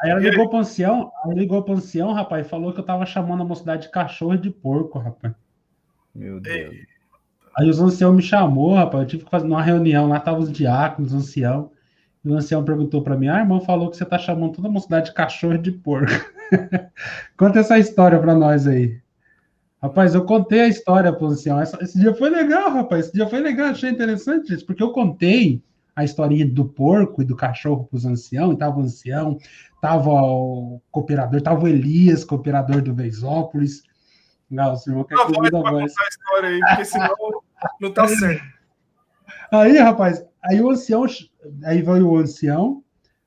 Aí 0.00 0.10
ela 0.10 0.20
ligou 0.20 0.48
pro 0.48 0.58
ancião, 0.58 1.12
aí 1.24 1.34
ligou 1.34 1.62
pro 1.62 1.74
ancião, 1.74 2.12
rapaz, 2.12 2.46
e 2.46 2.48
falou 2.48 2.72
que 2.72 2.80
eu 2.80 2.84
tava 2.84 3.04
chamando 3.04 3.42
a 3.42 3.46
mocidade 3.46 3.82
de 3.82 3.90
cachorro 3.90 4.34
e 4.34 4.38
de 4.38 4.50
porco, 4.50 4.98
rapaz. 4.98 5.34
Meu 6.14 6.40
Deus. 6.40 6.72
Ei, 6.72 6.86
Aí 7.56 7.68
os 7.68 7.80
ancião 7.80 8.12
me 8.12 8.22
chamou, 8.22 8.74
rapaz, 8.74 9.02
eu 9.02 9.08
tive 9.08 9.24
que 9.24 9.30
fazer 9.30 9.46
uma 9.46 9.62
reunião, 9.62 10.08
lá 10.08 10.20
tava 10.20 10.40
os 10.40 10.52
diáconos, 10.52 11.12
os 11.12 11.18
ancião. 11.18 11.70
E 12.24 12.28
o 12.28 12.34
ancião 12.34 12.64
perguntou 12.64 13.02
pra 13.02 13.16
mim, 13.16 13.28
ah, 13.28 13.38
irmão 13.38 13.60
falou 13.60 13.90
que 13.90 13.96
você 13.96 14.04
tá 14.04 14.18
chamando 14.18 14.52
toda 14.52 14.68
a 14.68 14.70
mocidade 14.70 15.06
de 15.06 15.14
cachorro 15.14 15.54
e 15.54 15.58
de 15.58 15.72
porco. 15.72 16.12
Conta 17.36 17.60
essa 17.60 17.78
história 17.78 18.18
pra 18.18 18.34
nós 18.34 18.66
aí. 18.66 19.00
Rapaz, 19.82 20.14
eu 20.14 20.24
contei 20.24 20.60
a 20.60 20.68
história 20.68 21.10
pro 21.12 21.28
ancião. 21.28 21.60
Esse 21.62 21.98
dia 21.98 22.14
foi 22.14 22.28
legal, 22.28 22.70
rapaz. 22.70 23.06
Esse 23.06 23.14
dia 23.14 23.26
foi 23.26 23.40
legal, 23.40 23.68
achei 23.68 23.88
interessante 23.88 24.52
isso, 24.52 24.66
porque 24.66 24.82
eu 24.82 24.92
contei 24.92 25.62
a 25.96 26.04
historinha 26.04 26.46
do 26.46 26.66
porco 26.66 27.22
e 27.22 27.24
do 27.24 27.34
cachorro 27.34 27.84
pros 27.84 28.04
ancião, 28.04 28.52
e 28.52 28.56
tava 28.56 28.78
o 28.78 28.82
ancião, 28.82 29.38
tava 29.80 30.10
o 30.10 30.80
cooperador, 30.90 31.40
tava 31.40 31.64
o 31.64 31.68
Elias, 31.68 32.24
cooperador 32.24 32.82
do 32.82 32.94
Veisópolis. 32.94 33.82
Não, 34.50 34.72
o 34.72 34.76
senhor 34.76 35.04
quer 35.06 35.14
a 35.14 35.26
que 35.26 35.32
eu 35.32 35.66
a 35.66 35.70
voz. 35.70 35.94
contar 35.94 36.04
a 36.04 36.08
história 36.08 36.48
aí, 36.48 36.60
porque 36.60 36.84
senão 36.84 37.08
não 37.80 37.92
tá 37.92 38.06
certo. 38.08 38.44
Aí, 39.52 39.78
rapaz, 39.78 40.24
aí 40.44 40.60
o 40.60 40.70
ancião, 40.70 41.04
aí 41.64 41.82
veio 41.82 42.08
o 42.08 42.16
ancião, 42.16 42.82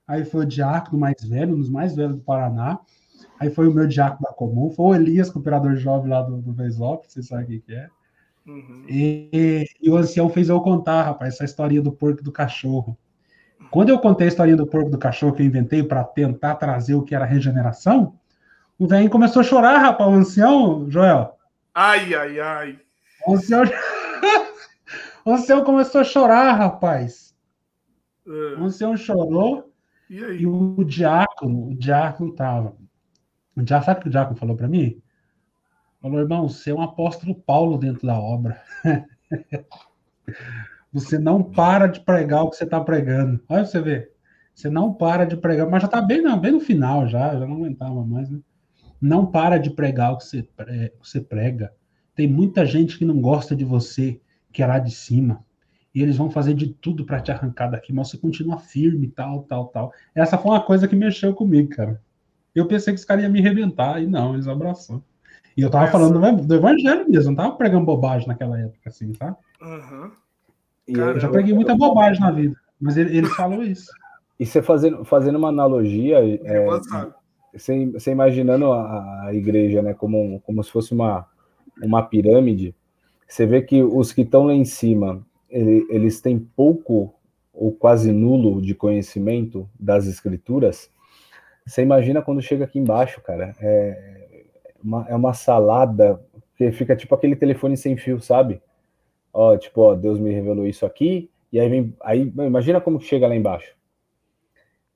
aí 0.07 0.23
foi 0.25 0.45
o 0.45 0.47
diácono 0.47 0.99
mais 0.99 1.23
velho, 1.23 1.53
um 1.53 1.59
dos 1.59 1.69
mais 1.69 1.95
velhos 1.95 2.15
do 2.15 2.21
Paraná, 2.21 2.79
aí 3.39 3.49
foi 3.49 3.67
o 3.67 3.73
meu 3.73 3.87
diácono 3.87 4.21
da 4.21 4.33
comum, 4.33 4.71
foi 4.71 4.85
o 4.85 4.95
Elias, 4.95 5.29
cooperador 5.29 5.75
jovem 5.75 6.09
lá 6.09 6.21
do, 6.21 6.37
do 6.37 6.53
Veisópolis, 6.53 7.13
vocês 7.13 7.27
sabem 7.27 7.45
o 7.45 7.47
que 7.47 7.59
que 7.59 7.73
é. 7.73 7.89
Uhum. 8.45 8.85
E, 8.89 9.65
e 9.81 9.89
o 9.89 9.97
ancião 9.97 10.29
fez 10.29 10.49
eu 10.49 10.59
contar, 10.61 11.03
rapaz, 11.03 11.33
essa 11.33 11.45
historinha 11.45 11.81
do 11.81 11.91
porco 11.91 12.21
e 12.21 12.23
do 12.23 12.31
cachorro. 12.31 12.97
Quando 13.71 13.89
eu 13.89 13.99
contei 13.99 14.27
a 14.27 14.29
historinha 14.29 14.57
do 14.57 14.67
porco 14.67 14.89
e 14.89 14.91
do 14.91 14.97
cachorro 14.97 15.33
que 15.33 15.41
eu 15.41 15.45
inventei 15.45 15.81
para 15.81 16.03
tentar 16.03 16.55
trazer 16.55 16.95
o 16.95 17.01
que 17.01 17.15
era 17.15 17.25
regeneração, 17.25 18.15
o 18.77 18.87
velho 18.87 19.09
começou 19.09 19.39
a 19.39 19.43
chorar, 19.43 19.77
rapaz, 19.77 20.09
o 20.09 20.13
ancião, 20.13 20.89
Joel. 20.89 21.37
Ai, 21.73 22.13
ai, 22.13 22.39
ai. 22.39 22.79
O 23.25 23.35
ancião, 23.35 23.63
o 25.25 25.29
ancião 25.31 25.63
começou 25.63 26.01
a 26.01 26.03
chorar, 26.03 26.53
rapaz. 26.53 27.35
Ah, 28.27 28.59
O 28.59 28.65
ancião 28.65 28.95
chorou 28.95 29.71
e 30.09 30.15
e 30.15 30.47
o 30.47 30.83
diácono, 30.83 31.69
o 31.69 31.75
diácono 31.75 32.33
tava. 32.33 32.75
O 33.55 33.61
diácono, 33.61 33.85
sabe 33.85 33.99
o 33.99 34.03
que 34.03 34.09
o 34.09 34.11
diácono 34.11 34.37
falou 34.37 34.55
para 34.55 34.67
mim? 34.67 35.01
Falou, 36.01 36.19
irmão, 36.19 36.49
você 36.49 36.71
é 36.71 36.73
um 36.73 36.81
apóstolo 36.81 37.33
Paulo 37.33 37.77
dentro 37.77 38.05
da 38.05 38.19
obra. 38.19 38.61
você 40.91 41.17
não 41.17 41.43
para 41.43 41.87
de 41.87 42.01
pregar 42.01 42.43
o 42.43 42.49
que 42.49 42.57
você 42.57 42.65
está 42.65 42.79
pregando. 42.81 43.41
Olha 43.47 43.65
você 43.65 43.81
ver. 43.81 44.11
Você 44.53 44.69
não 44.69 44.93
para 44.93 45.25
de 45.25 45.37
pregar, 45.37 45.67
mas 45.67 45.81
já 45.81 45.87
está 45.87 46.01
bem, 46.01 46.21
não, 46.21 46.39
bem 46.39 46.51
no 46.51 46.59
final 46.59 47.07
já, 47.07 47.33
já 47.33 47.47
não 47.47 47.55
aguentava 47.55 48.05
mais, 48.05 48.29
né? 48.29 48.39
Não 49.01 49.25
para 49.25 49.57
de 49.57 49.71
pregar 49.71 50.13
o 50.13 50.17
que 50.17 50.25
você, 50.25 50.47
você 51.01 51.19
prega. 51.19 51.73
Tem 52.15 52.27
muita 52.27 52.65
gente 52.65 52.97
que 52.97 53.05
não 53.05 53.19
gosta 53.19 53.55
de 53.55 53.65
você, 53.65 54.19
que 54.51 54.61
é 54.61 54.67
lá 54.67 54.79
de 54.79 54.91
cima. 54.91 55.43
E 55.93 56.01
eles 56.01 56.17
vão 56.17 56.29
fazer 56.29 56.53
de 56.53 56.67
tudo 56.73 57.05
para 57.05 57.19
te 57.21 57.31
arrancar 57.31 57.67
daqui, 57.67 57.93
mas 57.93 58.09
você 58.09 58.17
continua 58.17 58.57
firme, 58.57 59.07
tal, 59.07 59.43
tal, 59.43 59.67
tal. 59.67 59.93
Essa 60.15 60.37
foi 60.37 60.51
uma 60.51 60.61
coisa 60.61 60.87
que 60.87 60.95
mexeu 60.95 61.33
comigo, 61.33 61.69
cara. 61.69 62.01
Eu 62.53 62.67
pensei 62.67 62.93
que 62.93 62.99
os 62.99 63.05
caras 63.05 63.23
iam 63.23 63.31
me 63.31 63.39
arrebentar, 63.39 64.01
e 64.01 64.07
não, 64.07 64.33
eles 64.33 64.47
abraçou. 64.47 65.03
E 65.55 65.61
eu 65.61 65.69
tava 65.69 65.85
Essa- 65.85 65.91
falando 65.93 66.45
do, 66.47 66.55
evangelho 66.55 67.07
mesmo, 67.09 67.31
não 67.31 67.35
tava 67.35 67.55
pregando 67.55 67.85
bobagem 67.85 68.27
naquela 68.27 68.59
época, 68.59 68.89
assim? 68.89 69.11
Aham. 69.61 70.11
E, 70.87 70.93
Cara, 70.93 71.11
Eu 71.11 71.19
já 71.19 71.29
preguei 71.29 71.53
muita 71.53 71.75
bobagem 71.75 72.19
na 72.21 72.31
vida, 72.31 72.55
mas 72.79 72.97
ele, 72.97 73.15
ele 73.17 73.27
falou 73.27 73.63
isso. 73.63 73.91
e 74.39 74.45
você 74.45 74.61
fazendo, 74.61 75.05
fazendo 75.05 75.37
uma 75.37 75.49
analogia, 75.49 76.17
é, 76.43 76.65
você, 77.53 77.85
você 77.91 78.11
imaginando 78.11 78.71
a, 78.71 79.27
a 79.27 79.33
igreja, 79.33 79.81
né, 79.81 79.93
como, 79.93 80.39
como 80.41 80.63
se 80.63 80.71
fosse 80.71 80.91
uma, 80.91 81.25
uma 81.81 82.03
pirâmide, 82.03 82.75
você 83.27 83.45
vê 83.45 83.61
que 83.61 83.81
os 83.83 84.11
que 84.13 84.21
estão 84.21 84.45
lá 84.45 84.53
em 84.53 84.65
cima, 84.65 85.25
ele- 85.49 85.85
eles 85.89 86.21
têm 86.21 86.39
pouco 86.39 87.13
ou 87.53 87.71
quase 87.71 88.11
nulo 88.11 88.61
de 88.61 88.73
conhecimento 88.75 89.69
das 89.79 90.07
escrituras. 90.07 90.89
Você 91.65 91.81
imagina 91.81 92.21
quando 92.21 92.41
chega 92.41 92.65
aqui 92.65 92.79
embaixo, 92.79 93.21
cara, 93.21 93.55
é 93.61 94.43
uma, 94.83 95.05
é 95.09 95.15
uma 95.15 95.33
salada 95.33 96.19
que 96.57 96.71
fica 96.71 96.95
tipo 96.95 97.15
aquele 97.15 97.35
telefone 97.35 97.77
sem 97.77 97.97
fio, 97.97 98.21
sabe? 98.21 98.61
Ó, 99.33 99.57
tipo, 99.57 99.81
ó, 99.81 99.95
Deus 99.95 100.19
me 100.19 100.31
revelou 100.31 100.67
isso 100.67 100.85
aqui, 100.85 101.29
e 101.51 101.59
aí 101.59 101.69
vem, 101.69 101.95
aí 102.01 102.31
imagina 102.37 102.81
como 102.81 102.99
que 102.99 103.05
chega 103.05 103.27
lá 103.27 103.35
embaixo. 103.35 103.75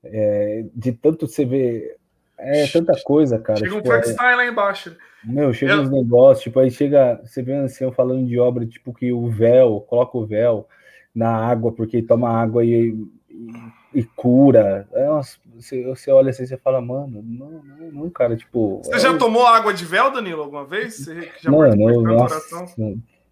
É, 0.02 0.64
de 0.74 0.92
tanto 0.92 1.26
você 1.26 1.44
vê, 1.44 1.96
é 2.38 2.66
tanta 2.68 2.92
coisa, 3.02 3.38
cara. 3.38 3.58
Chega 3.58 3.74
um 3.74 3.78
tipo, 3.78 3.88
é- 3.92 3.96
Frankenstein 4.02 4.36
lá 4.36 4.46
embaixo. 4.46 4.96
meu, 5.24 5.52
chega 5.52 5.72
Eu- 5.72 5.82
uns 5.82 5.90
negócios, 5.90 6.42
tipo, 6.44 6.58
aí 6.60 6.70
chega, 6.70 7.20
você 7.24 7.42
vê 7.42 7.52
um 7.54 7.62
ancião 7.64 7.90
falando 7.92 8.26
de 8.26 8.38
obra, 8.38 8.64
tipo, 8.66 8.92
que 8.94 9.12
o 9.12 9.28
véu, 9.28 9.80
coloca 9.88 10.16
o 10.16 10.26
véu 10.26 10.66
na 11.14 11.30
água, 11.34 11.72
porque 11.72 12.02
toma 12.02 12.30
água 12.30 12.64
e, 12.64 12.94
e, 13.28 14.00
e 14.00 14.04
cura. 14.04 14.86
É, 14.92 15.06
nossa, 15.06 15.36
você, 15.54 15.82
você 15.84 16.10
olha 16.10 16.30
assim 16.30 16.44
e 16.44 16.46
você 16.46 16.56
fala, 16.56 16.80
mano, 16.80 17.22
não, 17.24 17.50
não, 17.50 17.92
não, 17.92 18.10
cara, 18.10 18.36
tipo. 18.36 18.80
Você 18.84 18.94
é- 18.94 18.98
já 19.00 19.18
tomou 19.18 19.46
água 19.46 19.74
de 19.74 19.84
véu, 19.84 20.12
Danilo, 20.12 20.42
alguma 20.42 20.64
vez? 20.64 20.94
Você 20.96 21.28
já 21.40 21.50
eu, 21.50 22.02
tanta 22.02 22.14
nossa, 22.14 22.64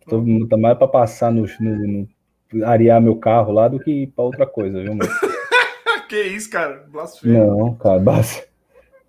tô, 0.08 0.48
tá 0.48 0.56
mais 0.56 0.76
pra 0.78 0.88
passar 0.88 1.30
no, 1.32 1.46
no- 1.60 2.06
no- 2.52 2.66
arear 2.66 3.00
meu 3.00 3.16
carro 3.16 3.52
lá 3.52 3.68
do 3.68 3.78
que 3.78 4.06
pra 4.08 4.24
outra 4.24 4.46
coisa, 4.46 4.80
viu, 4.82 4.94
mano? 4.94 5.10
que 6.08 6.20
isso, 6.22 6.48
cara? 6.50 6.84
Blasfêmia. 6.88 7.44
Não, 7.44 7.74
cara, 7.74 7.98
basta. 7.98 8.46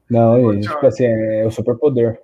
Não, 0.09 0.53
e, 0.53 0.61
tipo 0.61 0.85
assim, 0.85 1.05
é, 1.05 1.41
é 1.41 1.45
o 1.45 1.51
superpoder. 1.51 2.21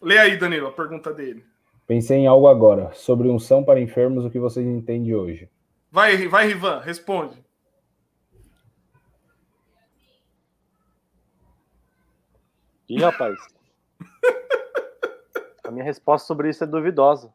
Lê 0.00 0.18
aí, 0.18 0.36
Danilo, 0.36 0.68
a 0.68 0.72
pergunta 0.72 1.12
dele. 1.12 1.44
Pensei 1.86 2.18
em 2.18 2.26
algo 2.26 2.48
agora. 2.48 2.92
Sobre 2.94 3.28
unção 3.28 3.62
para 3.62 3.80
enfermos, 3.80 4.24
o 4.24 4.30
que 4.30 4.38
vocês 4.38 4.66
entendem 4.66 5.14
hoje? 5.14 5.48
Vai, 5.90 6.26
vai, 6.28 6.46
Rivan, 6.46 6.80
responde. 6.80 7.44
Ih, 12.88 13.00
rapaz. 13.00 13.36
A 15.64 15.70
minha 15.70 15.84
resposta 15.84 16.26
sobre 16.26 16.48
isso 16.50 16.62
é 16.62 16.66
duvidosa. 16.66 17.32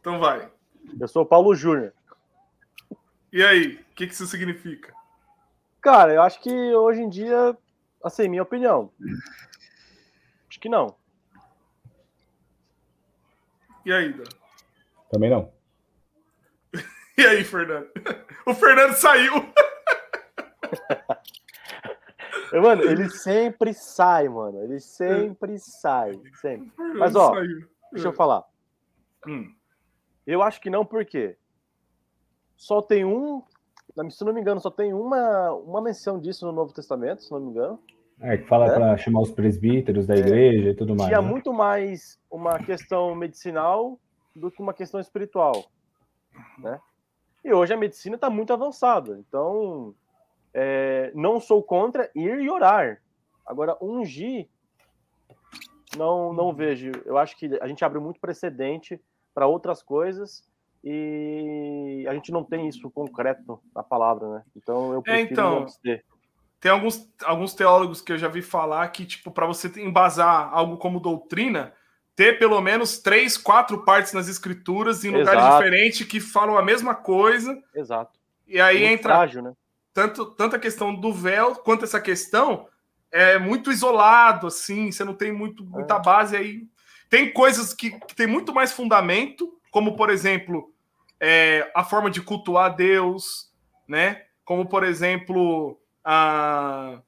Então 0.00 0.18
vai. 0.18 0.48
Eu 0.98 1.06
sou 1.06 1.22
o 1.22 1.26
Paulo 1.26 1.54
Júnior. 1.54 1.92
E 3.32 3.42
aí, 3.42 3.74
o 3.74 3.94
que, 3.94 4.06
que 4.06 4.12
isso 4.12 4.26
significa? 4.26 4.92
Cara, 5.80 6.14
eu 6.14 6.22
acho 6.22 6.40
que 6.40 6.50
hoje 6.50 7.00
em 7.00 7.08
dia, 7.08 7.56
assim, 8.06 8.28
minha 8.28 8.42
opinião. 8.42 8.92
Acho 10.48 10.60
que 10.60 10.68
não. 10.68 10.96
E 13.84 13.92
aí, 13.92 14.12
Dan? 14.12 14.24
Também 15.10 15.30
não. 15.30 15.52
E 17.18 17.26
aí, 17.26 17.42
Fernando? 17.44 17.88
O 18.44 18.52
Fernando 18.52 18.92
saiu. 18.92 19.32
Mano, 22.52 22.82
ele 22.82 23.08
sempre 23.10 23.74
sai, 23.74 24.28
mano. 24.28 24.62
Ele 24.62 24.78
sempre 24.80 25.58
sai. 25.58 26.20
Sempre. 26.40 26.70
Mas, 26.94 27.14
ó, 27.16 27.34
Saiu. 27.34 27.68
Deixa 27.92 28.08
eu 28.08 28.12
falar. 28.12 28.44
Hum. 29.26 29.52
Eu 30.26 30.42
acho 30.42 30.60
que 30.60 30.70
não, 30.70 30.84
porque 30.84 31.36
só 32.56 32.82
tem 32.82 33.04
um. 33.04 33.42
Se 34.10 34.24
não 34.24 34.32
me 34.32 34.40
engano, 34.40 34.60
só 34.60 34.70
tem 34.70 34.92
uma, 34.92 35.52
uma 35.52 35.80
menção 35.80 36.18
disso 36.20 36.44
no 36.46 36.52
Novo 36.52 36.72
Testamento, 36.72 37.22
se 37.22 37.30
não 37.30 37.40
me 37.40 37.50
engano. 37.50 37.82
É, 38.20 38.38
que 38.38 38.44
fala 38.46 38.66
É. 38.66 38.74
para 38.74 38.96
chamar 38.96 39.20
os 39.20 39.30
presbíteros 39.30 40.06
da 40.06 40.16
igreja 40.16 40.70
e 40.70 40.74
tudo 40.74 40.94
mais. 40.94 41.08
Tinha 41.08 41.20
né? 41.20 41.28
muito 41.28 41.52
mais 41.52 42.18
uma 42.30 42.58
questão 42.58 43.14
medicinal 43.14 43.98
do 44.34 44.50
que 44.50 44.60
uma 44.60 44.72
questão 44.72 44.98
espiritual. 45.00 45.66
Né? 46.58 46.80
E 47.44 47.52
hoje 47.52 47.74
a 47.74 47.76
medicina 47.76 48.16
está 48.16 48.30
muito 48.30 48.52
avançada. 48.52 49.18
Então, 49.18 49.94
é, 50.52 51.12
não 51.14 51.38
sou 51.38 51.62
contra 51.62 52.10
ir 52.14 52.40
e 52.40 52.50
orar. 52.50 53.00
Agora, 53.44 53.76
ungir, 53.80 54.48
não, 55.96 56.32
não 56.32 56.52
vejo. 56.52 56.90
Eu 57.04 57.18
acho 57.18 57.36
que 57.36 57.50
a 57.60 57.68
gente 57.68 57.84
abre 57.84 58.00
muito 58.00 58.18
precedente 58.18 59.00
para 59.34 59.46
outras 59.46 59.82
coisas 59.82 60.42
e 60.82 62.04
a 62.08 62.14
gente 62.14 62.32
não 62.32 62.42
tem 62.42 62.68
isso 62.68 62.90
concreto 62.90 63.60
na 63.74 63.82
palavra, 63.82 64.28
né? 64.28 64.42
Então, 64.56 64.92
eu 64.92 65.02
prefiro 65.02 65.32
então, 65.32 65.60
não 65.60 65.66
ter. 65.82 66.04
Tem 66.66 66.72
alguns, 66.72 67.08
alguns 67.22 67.54
teólogos 67.54 68.00
que 68.00 68.12
eu 68.12 68.18
já 68.18 68.26
vi 68.26 68.42
falar 68.42 68.88
que, 68.88 69.06
tipo, 69.06 69.30
para 69.30 69.46
você 69.46 69.70
embasar 69.80 70.50
algo 70.52 70.76
como 70.78 70.98
doutrina, 70.98 71.72
ter 72.16 72.40
pelo 72.40 72.60
menos 72.60 72.98
três, 72.98 73.38
quatro 73.38 73.84
partes 73.84 74.12
nas 74.12 74.26
escrituras 74.26 75.04
em 75.04 75.10
lugares 75.10 75.44
Exato. 75.44 75.58
diferentes 75.62 76.08
que 76.08 76.18
falam 76.18 76.58
a 76.58 76.62
mesma 76.64 76.92
coisa. 76.92 77.56
Exato. 77.72 78.18
E 78.48 78.60
aí 78.60 78.80
Muito 78.80 78.92
entra 78.94 79.14
frágil, 79.14 79.42
né? 79.42 79.52
tanto, 79.94 80.26
tanto 80.26 80.56
a 80.56 80.58
questão 80.58 80.92
do 80.92 81.12
véu 81.12 81.54
quanto 81.54 81.84
essa 81.84 82.00
questão 82.00 82.66
é 83.12 83.38
muito 83.38 83.70
isolado, 83.70 84.48
assim, 84.48 84.90
você 84.90 85.04
não 85.04 85.14
tem 85.14 85.30
muito, 85.30 85.64
muita 85.64 85.94
É. 85.94 86.02
base 86.02 86.36
aí. 86.36 86.64
Tem 87.08 87.32
coisas 87.32 87.72
que, 87.72 87.92
que 87.92 88.16
tem 88.16 88.26
muito 88.26 88.52
mais 88.52 88.72
fundamento, 88.72 89.56
como, 89.70 89.94
por 89.94 90.10
exemplo, 90.10 90.74
é, 91.20 91.70
a 91.76 91.84
forma 91.84 92.10
de 92.10 92.20
cultuar 92.20 92.74
Deus, 92.74 93.52
né? 93.86 94.22
Como, 94.44 94.66
por 94.66 94.82
exemplo, 94.82 95.80
a, 96.08 97.00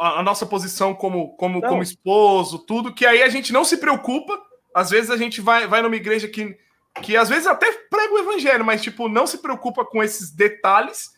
a, 0.00 0.18
a 0.18 0.22
nossa 0.22 0.44
posição 0.44 0.92
como, 0.94 1.36
como, 1.36 1.60
Não. 1.60 1.68
como 1.68 1.82
esposo, 1.82 2.58
tudo, 2.58 2.92
que 2.92 3.06
aí 3.06 3.22
a 3.22 3.28
gente 3.28 3.52
não 3.52 3.64
se 3.64 3.76
preocupa. 3.76 4.36
Às 4.74 4.90
vezes 4.90 5.10
a 5.10 5.16
gente 5.16 5.40
vai, 5.40 5.66
vai 5.68 5.80
numa 5.80 5.94
igreja 5.94 6.26
que, 6.26 6.58
que 7.02 7.16
às 7.16 7.28
vezes 7.28 7.46
até 7.46 7.70
prega 7.88 8.14
o 8.14 8.18
evangelho, 8.18 8.64
mas 8.64 8.82
tipo, 8.82 9.08
não 9.08 9.26
se 9.26 9.38
preocupa 9.38 9.84
com 9.84 10.02
esses 10.02 10.30
detalhes 10.32 11.12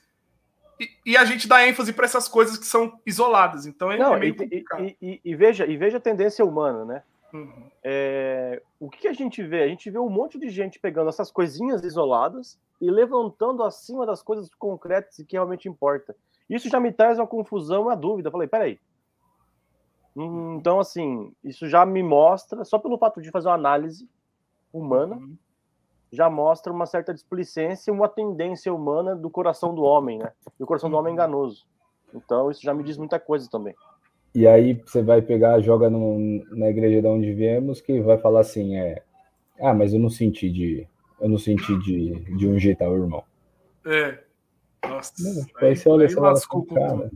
e, 0.79 0.89
e 1.07 1.17
a 1.17 1.25
gente 1.25 1.49
dá 1.49 1.67
ênfase 1.67 1.93
para 1.93 2.05
essas 2.05 2.29
coisas 2.29 2.59
que 2.59 2.67
são 2.67 3.01
isoladas. 3.07 3.65
Então 3.65 3.91
é, 3.91 3.97
Não, 3.97 4.15
é 4.15 4.19
meio 4.19 4.35
e, 4.35 4.37
complicado. 4.37 4.83
e- 4.85 4.97
e- 5.01 5.21
e 5.25 5.35
veja, 5.35 5.67
e 5.67 5.77
veja 5.77 5.97
a 5.97 6.01
tendência 6.01 6.45
humana, 6.45 6.85
né? 6.85 7.03
Uhum. 7.33 7.69
É, 7.83 8.61
o 8.79 8.89
que 8.91 9.09
a 9.09 9.13
gente 9.13 9.43
vê? 9.43 9.63
A 9.63 9.69
gente 9.69 9.91
vê 9.91 9.99
um 9.99 10.09
monte 10.11 10.39
de 10.39 10.51
gente 10.51 10.79
pegando 10.79 11.09
essas 11.09 11.31
coisinhas 11.31 11.83
isoladas 11.83 12.59
e 12.81 12.91
levantando 12.91 13.63
acima 13.63 14.05
das 14.05 14.23
coisas 14.23 14.49
concretas 14.59 15.19
e 15.19 15.25
que 15.25 15.37
realmente 15.37 15.69
importa. 15.69 16.15
Isso 16.49 16.69
já 16.69 16.79
me 16.79 16.93
traz 16.93 17.19
uma 17.19 17.27
confusão, 17.27 17.83
uma 17.83 17.97
dúvida. 17.97 18.29
Eu 18.29 18.33
falei, 18.33 18.49
peraí. 18.49 18.79
Hum, 20.17 20.57
Então, 20.59 20.79
assim, 20.79 21.33
isso 21.43 21.69
já 21.69 21.85
me 21.85 22.03
mostra, 22.03 22.65
só 22.65 22.79
pelo 22.79 22.99
fato 22.99 23.21
de 23.21 23.31
fazer 23.31 23.49
uma 23.49 23.55
análise 23.55 24.09
humana, 24.73 25.17
Uhum. 25.17 25.37
já 26.13 26.31
mostra 26.31 26.73
uma 26.73 26.87
certa 26.87 27.13
displicência, 27.13 27.93
uma 27.93 28.09
tendência 28.09 28.73
humana 28.73 29.17
do 29.17 29.29
coração 29.29 29.75
do 29.75 29.83
homem, 29.83 30.19
né? 30.19 30.33
E 30.59 30.63
o 30.63 30.67
coração 30.67 30.89
do 30.91 30.97
homem 30.97 31.11
é 31.11 31.15
enganoso. 31.15 31.67
Então, 32.15 32.51
isso 32.51 32.63
já 32.63 32.73
me 32.73 32.85
diz 32.85 32.97
muita 32.97 33.19
coisa 33.19 33.49
também. 33.51 33.75
E 34.35 34.47
aí 34.47 34.75
você 34.75 35.03
vai 35.03 35.23
pegar, 35.23 35.61
joga 35.61 35.89
no- 35.91 36.45
na 36.57 36.69
igreja 36.69 37.01
de 37.01 37.07
onde 37.09 37.33
viemos, 37.33 37.81
que 37.81 38.01
vai 38.01 38.19
falar 38.19 38.41
assim, 38.41 38.77
é. 38.77 39.03
Ah, 39.61 39.73
mas 39.75 39.93
eu 39.95 40.01
não 40.01 40.11
senti 40.11 40.51
de. 40.51 40.87
Eu 41.21 41.29
não 41.29 41.39
senti 41.39 41.77
de, 41.79 42.15
de 42.37 42.47
ungir 42.47 42.77
tal 42.77 42.95
irmão. 42.97 43.23
É. 43.87 44.23
Nossa. 44.89 45.13
Não, 45.19 45.47
aí 45.57 45.77
você 45.77 45.89
olha 45.89 46.07
aí 46.07 46.15
lascou 46.15 46.65
com 46.65 46.75
cara. 46.75 46.89
tudo. 46.89 47.11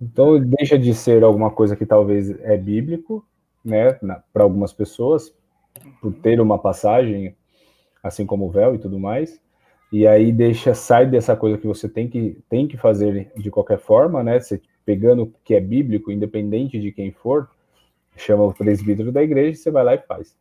Então 0.00 0.38
deixa 0.40 0.78
de 0.78 0.94
ser 0.94 1.22
alguma 1.22 1.50
coisa 1.50 1.74
que 1.74 1.86
talvez 1.86 2.30
é 2.42 2.56
bíblico, 2.56 3.24
né, 3.64 3.98
para 4.32 4.42
algumas 4.42 4.72
pessoas, 4.72 5.34
por 6.00 6.12
ter 6.12 6.40
uma 6.40 6.58
passagem, 6.58 7.34
assim 8.02 8.26
como 8.26 8.46
o 8.46 8.50
véu 8.50 8.74
e 8.74 8.78
tudo 8.78 8.98
mais. 8.98 9.40
E 9.92 10.06
aí 10.06 10.32
deixa, 10.32 10.74
sai 10.74 11.06
dessa 11.06 11.36
coisa 11.36 11.56
que 11.56 11.66
você 11.66 11.88
tem 11.88 12.08
que, 12.08 12.38
tem 12.48 12.66
que 12.66 12.76
fazer 12.76 13.32
de 13.36 13.50
qualquer 13.50 13.78
forma, 13.78 14.22
né? 14.22 14.38
Você 14.38 14.60
pegando 14.84 15.24
o 15.24 15.32
que 15.44 15.54
é 15.54 15.60
bíblico, 15.60 16.12
independente 16.12 16.80
de 16.80 16.92
quem 16.92 17.10
for, 17.10 17.48
chama 18.16 18.44
o 18.44 18.54
presbítero 18.54 19.10
da 19.10 19.22
igreja 19.22 19.50
e 19.50 19.56
você 19.56 19.70
vai 19.70 19.84
lá 19.84 19.94
e 19.94 19.98
faz. 19.98 20.36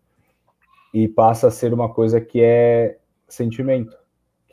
E 0.94 1.08
passa 1.08 1.48
a 1.48 1.52
ser 1.52 1.74
uma 1.74 1.90
coisa 1.90 2.22
que 2.22 2.42
é 2.42 2.98
sentimento, 3.28 3.98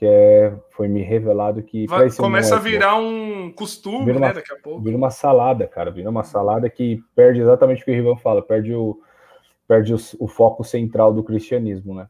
que 0.02 0.06
é 0.08 0.52
foi 0.70 0.88
me 0.88 1.00
revelado 1.00 1.62
que 1.62 1.86
Vai- 1.86 2.10
começa 2.10 2.56
a 2.56 2.58
moleque, 2.58 2.76
virar 2.76 2.96
um 2.96 3.52
costume, 3.52 4.06
Vira 4.06 4.18
uma- 4.18 4.26
né? 4.26 4.32
Daqui 4.34 4.52
a 4.52 4.56
pouco. 4.56 4.80
Vira 4.82 4.96
uma 4.96 5.10
salada, 5.10 5.64
cara. 5.68 5.92
Vira 5.92 6.10
uma 6.10 6.24
salada 6.24 6.68
que 6.68 7.00
perde 7.14 7.40
exatamente 7.40 7.82
o 7.82 7.84
que 7.84 7.92
o 7.92 7.94
Rivan 7.94 8.16
fala, 8.16 8.42
perde 8.42 8.74
o, 8.74 9.00
perde 9.68 9.94
o, 9.94 9.98
o 10.18 10.26
foco 10.26 10.64
central 10.64 11.14
do 11.14 11.22
cristianismo, 11.22 11.94
né? 11.94 12.08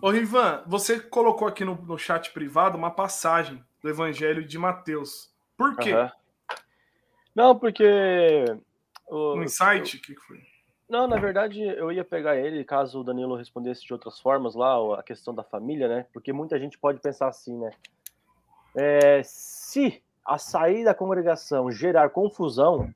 Ô, 0.00 0.08
Rivan, 0.08 0.62
você 0.66 0.98
colocou 0.98 1.46
aqui 1.46 1.62
no, 1.62 1.74
no 1.74 1.98
chat 1.98 2.32
privado 2.32 2.78
uma 2.78 2.90
passagem 2.90 3.62
do 3.82 3.90
Evangelho 3.90 4.42
de 4.42 4.56
Mateus. 4.58 5.30
Por 5.58 5.76
quê? 5.76 5.92
Aham. 5.92 6.10
Não, 7.34 7.54
porque. 7.58 7.84
o- 9.06 9.34
Um 9.36 9.42
insight? 9.42 9.98
O 9.98 10.00
que 10.00 10.14
foi? 10.16 10.38
Não, 10.90 11.06
na 11.06 11.16
verdade, 11.18 11.62
eu 11.62 11.92
ia 11.92 12.04
pegar 12.04 12.36
ele 12.36 12.64
caso 12.64 12.98
o 13.00 13.04
Danilo 13.04 13.36
respondesse 13.36 13.86
de 13.86 13.92
outras 13.92 14.18
formas 14.18 14.56
lá, 14.56 14.98
a 14.98 15.04
questão 15.04 15.32
da 15.32 15.44
família, 15.44 15.86
né? 15.86 16.04
Porque 16.12 16.32
muita 16.32 16.58
gente 16.58 16.76
pode 16.76 16.98
pensar 16.98 17.28
assim, 17.28 17.56
né? 17.56 17.70
É, 18.74 19.22
se 19.22 20.02
a 20.26 20.36
sair 20.36 20.84
da 20.84 20.92
congregação 20.92 21.70
gerar 21.70 22.10
confusão 22.10 22.92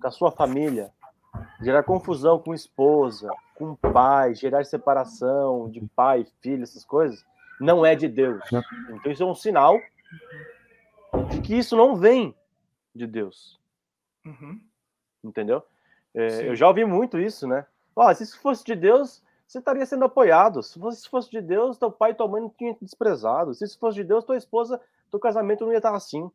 com 0.00 0.06
a 0.06 0.10
sua 0.10 0.30
família, 0.30 0.90
gerar 1.60 1.82
confusão 1.82 2.38
com 2.38 2.54
esposa, 2.54 3.30
com 3.54 3.76
pai, 3.76 4.34
gerar 4.34 4.64
separação 4.64 5.68
de 5.68 5.86
pai, 5.94 6.26
filho, 6.40 6.62
essas 6.62 6.82
coisas, 6.82 7.26
não 7.60 7.84
é 7.84 7.94
de 7.94 8.08
Deus. 8.08 8.42
Então 8.88 9.12
isso 9.12 9.22
é 9.22 9.26
um 9.26 9.34
sinal 9.34 9.78
de 11.28 11.42
que 11.42 11.58
isso 11.58 11.76
não 11.76 11.94
vem 11.94 12.34
de 12.94 13.06
Deus 13.06 13.60
Uhum. 14.24 14.58
entendeu? 15.22 15.62
É, 16.14 16.48
eu 16.48 16.54
já 16.56 16.66
ouvi 16.66 16.84
muito 16.84 17.18
isso, 17.18 17.46
né? 17.46 17.66
Ó, 17.94 18.12
se 18.14 18.22
isso 18.22 18.40
fosse 18.40 18.64
de 18.64 18.74
Deus, 18.74 19.22
você 19.46 19.58
estaria 19.58 19.84
sendo 19.86 20.04
apoiado. 20.04 20.62
Se 20.62 20.78
fosse, 20.78 21.02
se 21.02 21.08
fosse 21.08 21.30
de 21.30 21.40
Deus, 21.40 21.78
teu 21.78 21.90
pai 21.90 22.10
e 22.10 22.14
tua 22.14 22.28
mãe 22.28 22.40
não 22.40 22.50
tinham 22.50 22.74
te 22.74 22.84
desprezado. 22.84 23.54
Se 23.54 23.64
isso 23.64 23.78
fosse 23.78 23.96
de 23.96 24.04
Deus, 24.04 24.24
tua 24.24 24.36
esposa, 24.36 24.80
teu 25.10 25.18
casamento 25.18 25.64
não 25.64 25.72
ia 25.72 25.78
estar 25.78 25.94
assim. 25.94 26.30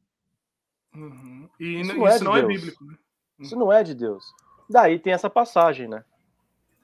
Uhum. 0.96 1.50
E 1.60 1.82
Isso 1.82 1.92
isso 1.92 1.98
não 1.98 2.08
é 2.08 2.18
de 2.18 2.24
não 2.24 2.36
é 2.36 2.42
Deus. 2.42 2.54
bíblico, 2.54 2.86
né? 2.86 2.98
Isso 3.40 3.56
não 3.56 3.72
é 3.72 3.84
de 3.84 3.96
Deus. 3.96 4.34
Daí 4.70 5.00
tem 5.00 5.14
essa 5.14 5.30
passagem, 5.30 5.88
né? 5.88 6.04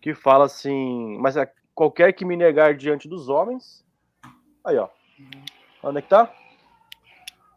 Que 0.02 0.14
fala 0.14 0.46
assim, 0.46 1.18
mas 1.20 1.36
é 1.38 1.52
qualquer 1.76 2.14
que 2.14 2.26
me 2.26 2.36
negar 2.36 2.76
diante 2.76 3.08
dos 3.08 3.30
homens. 3.30 3.86
Aí, 4.64 4.78
ó. 4.78 4.90
Onde 5.84 6.00
é 6.00 6.02
que 6.02 6.10
tá? 6.10 6.34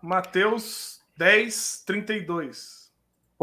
Mateus 0.00 1.00
10, 1.16 1.84
32. 1.86 2.81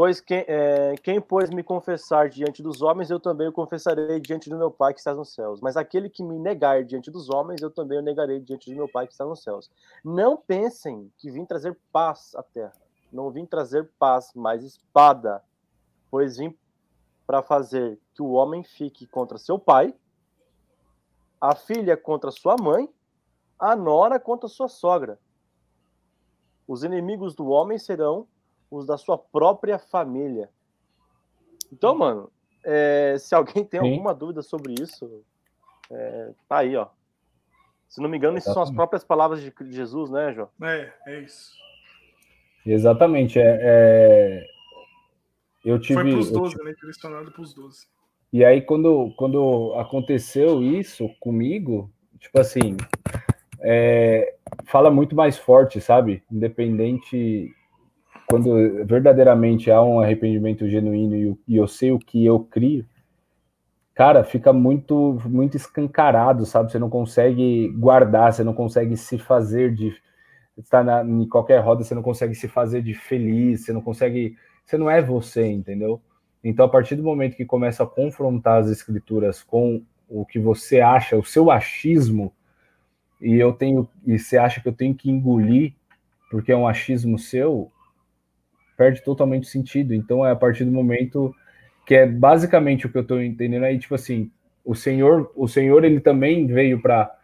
Pois 0.00 0.18
quem, 0.18 0.46
é, 0.48 0.94
quem, 1.02 1.20
pois, 1.20 1.50
me 1.50 1.62
confessar 1.62 2.30
diante 2.30 2.62
dos 2.62 2.80
homens, 2.80 3.10
eu 3.10 3.20
também 3.20 3.48
o 3.48 3.52
confessarei 3.52 4.18
diante 4.18 4.48
do 4.48 4.56
meu 4.56 4.70
Pai 4.70 4.94
que 4.94 4.98
está 4.98 5.14
nos 5.14 5.34
céus. 5.34 5.60
Mas 5.60 5.76
aquele 5.76 6.08
que 6.08 6.22
me 6.22 6.38
negar 6.38 6.82
diante 6.84 7.10
dos 7.10 7.28
homens, 7.28 7.60
eu 7.60 7.70
também 7.70 7.98
o 7.98 8.02
negarei 8.02 8.40
diante 8.40 8.70
do 8.70 8.76
meu 8.76 8.88
Pai 8.88 9.06
que 9.06 9.12
está 9.12 9.26
nos 9.26 9.42
céus. 9.42 9.70
Não 10.02 10.38
pensem 10.38 11.12
que 11.18 11.30
vim 11.30 11.44
trazer 11.44 11.78
paz 11.92 12.34
à 12.34 12.42
terra. 12.42 12.72
Não 13.12 13.30
vim 13.30 13.44
trazer 13.44 13.90
paz, 13.98 14.32
mas 14.34 14.64
espada. 14.64 15.44
Pois 16.10 16.38
vim 16.38 16.56
para 17.26 17.42
fazer 17.42 18.00
que 18.14 18.22
o 18.22 18.30
homem 18.30 18.64
fique 18.64 19.06
contra 19.06 19.36
seu 19.36 19.58
pai, 19.58 19.94
a 21.38 21.54
filha 21.54 21.94
contra 21.94 22.30
sua 22.30 22.56
mãe, 22.56 22.88
a 23.58 23.76
nora 23.76 24.18
contra 24.18 24.48
sua 24.48 24.66
sogra. 24.66 25.20
Os 26.66 26.84
inimigos 26.84 27.34
do 27.34 27.48
homem 27.48 27.76
serão 27.76 28.26
os 28.70 28.86
da 28.86 28.96
sua 28.96 29.18
própria 29.18 29.78
família. 29.78 30.48
Então, 31.72 31.94
mano, 31.94 32.30
é, 32.64 33.16
se 33.18 33.34
alguém 33.34 33.64
tem 33.64 33.80
Sim. 33.80 33.90
alguma 33.90 34.14
dúvida 34.14 34.42
sobre 34.42 34.74
isso, 34.74 35.24
é, 35.90 36.30
tá 36.48 36.58
aí, 36.58 36.76
ó. 36.76 36.88
Se 37.88 38.00
não 38.00 38.08
me 38.08 38.16
engano, 38.16 38.38
isso 38.38 38.52
são 38.52 38.62
as 38.62 38.70
próprias 38.70 39.02
palavras 39.02 39.42
de 39.42 39.52
Jesus, 39.70 40.10
né, 40.10 40.32
João? 40.32 40.48
É, 40.62 40.92
é 41.06 41.20
isso. 41.20 41.50
Exatamente. 42.64 43.38
É, 43.38 43.58
é- 43.60 44.46
Eu 45.64 45.76
Foi 45.76 45.86
tive. 45.86 46.10
pros 46.12 46.30
eu 46.30 46.40
12, 46.40 46.62
né? 46.62 46.72
Direcionado 46.72 47.32
pros 47.32 47.52
12. 47.52 47.86
E 48.32 48.44
aí, 48.44 48.62
quando, 48.62 49.12
quando 49.16 49.74
aconteceu 49.74 50.62
isso 50.62 51.08
comigo, 51.18 51.90
tipo 52.20 52.38
assim, 52.38 52.76
é, 53.60 54.36
fala 54.66 54.88
muito 54.90 55.16
mais 55.16 55.36
forte, 55.36 55.80
sabe? 55.80 56.22
Independente, 56.30 57.52
quando 58.30 58.84
verdadeiramente 58.86 59.70
há 59.70 59.82
um 59.82 60.00
arrependimento 60.00 60.68
genuíno 60.68 61.16
e, 61.16 61.22
eu- 61.22 61.38
e 61.48 61.56
eu 61.56 61.66
sei 61.66 61.90
o 61.92 61.98
que 61.98 62.24
eu 62.24 62.40
crio, 62.40 62.86
cara, 63.94 64.24
fica 64.24 64.52
muito, 64.52 65.20
muito 65.26 65.56
escancarado, 65.56 66.46
sabe? 66.46 66.70
Você 66.70 66.78
não 66.78 66.88
consegue 66.88 67.68
guardar, 67.76 68.32
você 68.32 68.44
não 68.44 68.54
consegue 68.54 68.96
se 68.96 69.18
fazer 69.18 69.74
de. 69.74 69.94
Está 70.56 70.84
na, 70.84 71.04
em 71.04 71.26
qualquer 71.28 71.58
roda, 71.60 71.82
você 71.84 71.94
não 71.94 72.02
consegue 72.02 72.34
se 72.34 72.46
fazer 72.48 72.82
de 72.82 72.94
feliz, 72.94 73.64
você 73.64 73.72
não 73.72 73.80
consegue. 73.82 74.36
Você 74.64 74.78
não 74.78 74.90
é 74.90 75.02
você, 75.02 75.46
entendeu? 75.50 76.00
Então, 76.44 76.64
a 76.66 76.68
partir 76.68 76.96
do 76.96 77.02
momento 77.02 77.36
que 77.36 77.44
começa 77.44 77.82
a 77.82 77.86
confrontar 77.86 78.60
as 78.60 78.68
escrituras 78.68 79.42
com 79.42 79.82
o 80.08 80.24
que 80.24 80.38
você 80.38 80.80
acha, 80.80 81.16
o 81.16 81.24
seu 81.24 81.50
achismo, 81.50 82.32
e 83.20 83.36
eu 83.36 83.52
tenho, 83.52 83.88
e 84.06 84.18
você 84.18 84.38
acha 84.38 84.60
que 84.60 84.68
eu 84.68 84.72
tenho 84.72 84.94
que 84.94 85.10
engolir 85.10 85.74
porque 86.30 86.52
é 86.52 86.56
um 86.56 86.66
achismo 86.66 87.18
seu, 87.18 87.70
perde 88.80 89.02
totalmente 89.02 89.42
o 89.42 89.46
sentido. 89.50 89.92
Então, 89.92 90.24
é 90.24 90.30
a 90.30 90.36
partir 90.36 90.64
do 90.64 90.72
momento 90.72 91.34
que 91.84 91.94
é 91.94 92.06
basicamente 92.06 92.86
o 92.86 92.88
que 92.90 92.96
eu 92.96 93.02
estou 93.02 93.22
entendendo 93.22 93.64
aí, 93.64 93.78
tipo 93.78 93.94
assim, 93.94 94.30
o 94.64 94.74
Senhor, 94.74 95.30
o 95.36 95.46
Senhor 95.46 95.84
ele 95.84 96.00
também 96.00 96.46
veio 96.46 96.80
para 96.80 97.14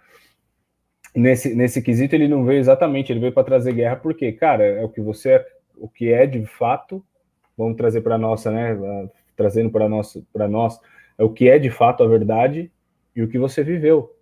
nesse 1.14 1.54
nesse 1.54 1.80
quesito 1.80 2.14
ele 2.14 2.28
não 2.28 2.44
veio 2.44 2.58
exatamente, 2.58 3.10
ele 3.10 3.20
veio 3.20 3.32
para 3.32 3.42
trazer 3.42 3.72
guerra 3.72 3.96
porque, 3.96 4.30
cara, 4.32 4.64
é 4.64 4.84
o 4.84 4.88
que 4.90 5.00
você 5.00 5.30
é, 5.30 5.46
o 5.78 5.88
que 5.88 6.12
é 6.12 6.26
de 6.26 6.44
fato 6.44 7.02
vamos 7.56 7.78
trazer 7.78 8.02
para 8.02 8.18
nossa, 8.18 8.50
né? 8.50 9.08
Trazendo 9.34 9.70
para 9.70 9.88
nós, 9.88 10.14
para 10.30 10.46
nós, 10.46 10.78
é 11.16 11.24
o 11.24 11.30
que 11.30 11.48
é 11.48 11.58
de 11.58 11.70
fato 11.70 12.02
a 12.02 12.06
verdade 12.06 12.70
e 13.14 13.22
o 13.22 13.28
que 13.28 13.38
você 13.38 13.62
viveu, 13.62 14.14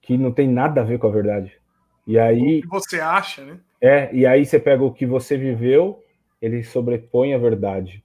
que 0.00 0.16
não 0.16 0.30
tem 0.30 0.46
nada 0.46 0.80
a 0.80 0.84
ver 0.84 1.00
com 1.00 1.08
a 1.08 1.10
verdade. 1.10 1.58
E 2.06 2.20
aí 2.20 2.58
O 2.58 2.62
que 2.62 2.68
você 2.68 3.00
acha, 3.00 3.44
né? 3.44 3.58
é, 3.80 4.14
e 4.14 4.24
aí 4.24 4.46
você 4.46 4.60
pega 4.60 4.84
o 4.84 4.92
que 4.92 5.04
você 5.04 5.36
viveu 5.36 6.04
ele 6.40 6.62
sobrepõe 6.62 7.34
a 7.34 7.38
verdade. 7.38 8.02